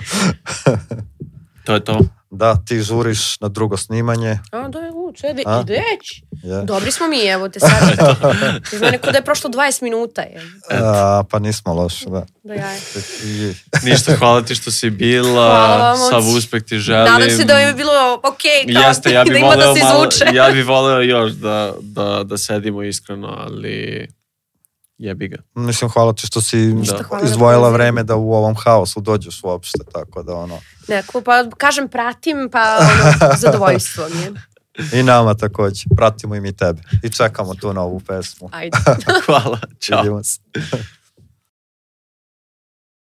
To 1.65 1.73
je 1.73 1.83
to. 1.83 1.99
Da, 2.35 2.55
ti 2.65 2.81
žuriš 2.81 3.39
na 3.39 3.47
drugo 3.47 3.77
snimanje. 3.77 4.39
A, 4.51 4.67
da 4.67 4.79
je, 4.79 4.91
u, 4.91 5.13
čede, 5.15 5.43
A? 5.45 5.61
ideć. 5.61 6.23
Je. 6.43 6.63
Dobri 6.63 6.91
smo 6.91 7.07
mi, 7.07 7.25
evo 7.25 7.49
te 7.49 7.59
sad. 7.59 7.71
Iz 8.73 8.81
mene 8.81 8.97
kuda 8.97 9.17
je 9.17 9.23
prošlo 9.23 9.49
20 9.49 9.83
minuta. 9.83 10.21
Je. 10.21 10.41
A, 10.71 11.23
pa 11.29 11.39
nismo 11.39 11.73
loši, 11.73 12.05
da. 12.09 12.25
Da 12.43 12.53
ja 12.53 12.71
je. 12.71 12.81
Ništa, 13.83 14.15
hvala 14.15 14.41
ti 14.41 14.55
što 14.55 14.71
si 14.71 14.89
bila. 14.89 15.47
Hvala 15.47 15.93
vam, 15.93 16.09
Sav 16.09 16.35
uspeh 16.37 16.63
ti 16.63 16.77
želim. 16.77 17.13
Nadam 17.13 17.29
se 17.29 17.43
da 17.43 17.59
je 17.59 17.73
bilo 17.73 18.19
okej, 18.23 18.73
kao 18.73 18.87
Jeste, 18.87 19.11
ja 19.11 19.23
da 19.23 19.31
bih 19.31 19.39
ima 19.39 19.47
voleo 19.47 19.73
da 19.73 19.79
se 19.79 19.85
malo, 19.85 20.07
ja 20.33 20.51
bih 20.51 20.67
voleo 20.67 21.01
još 21.01 21.31
da, 21.31 21.73
da, 21.81 22.23
da 22.23 22.37
sedimo 22.37 22.83
iskreno, 22.83 23.27
ali 23.39 24.07
jebi 25.03 25.27
ga. 25.27 25.37
Mislim, 25.55 25.89
hvala 25.89 26.13
ti 26.13 26.27
što 26.27 26.41
si 26.41 26.57
na 26.57 26.81
izdvojila 27.23 27.61
pozivu. 27.61 27.73
vreme 27.73 28.03
da 28.03 28.15
u 28.15 28.33
ovom 28.33 28.55
haosu 28.55 29.01
dođeš 29.01 29.43
uopšte, 29.43 29.79
tako 29.93 30.23
da 30.23 30.35
ono... 30.35 30.59
Neko, 30.87 31.21
pa 31.21 31.49
kažem 31.57 31.87
pratim, 31.87 32.49
pa 32.51 32.77
ono, 32.79 33.35
zadovoljstvo 33.41 34.05
mi 34.09 34.21
je. 34.21 34.33
I 34.99 35.03
nama 35.03 35.33
takođe, 35.33 35.83
pratimo 35.95 36.35
i 36.35 36.41
mi 36.41 36.57
tebe. 36.57 36.81
I 37.03 37.09
čekamo 37.09 37.55
tu 37.55 37.73
novu 37.73 37.99
pesmu. 37.99 38.49
Ajde. 38.51 38.77
Hvala, 39.25 39.59
čao. 39.79 40.01
Vidimo 40.01 40.23
se. 40.23 40.39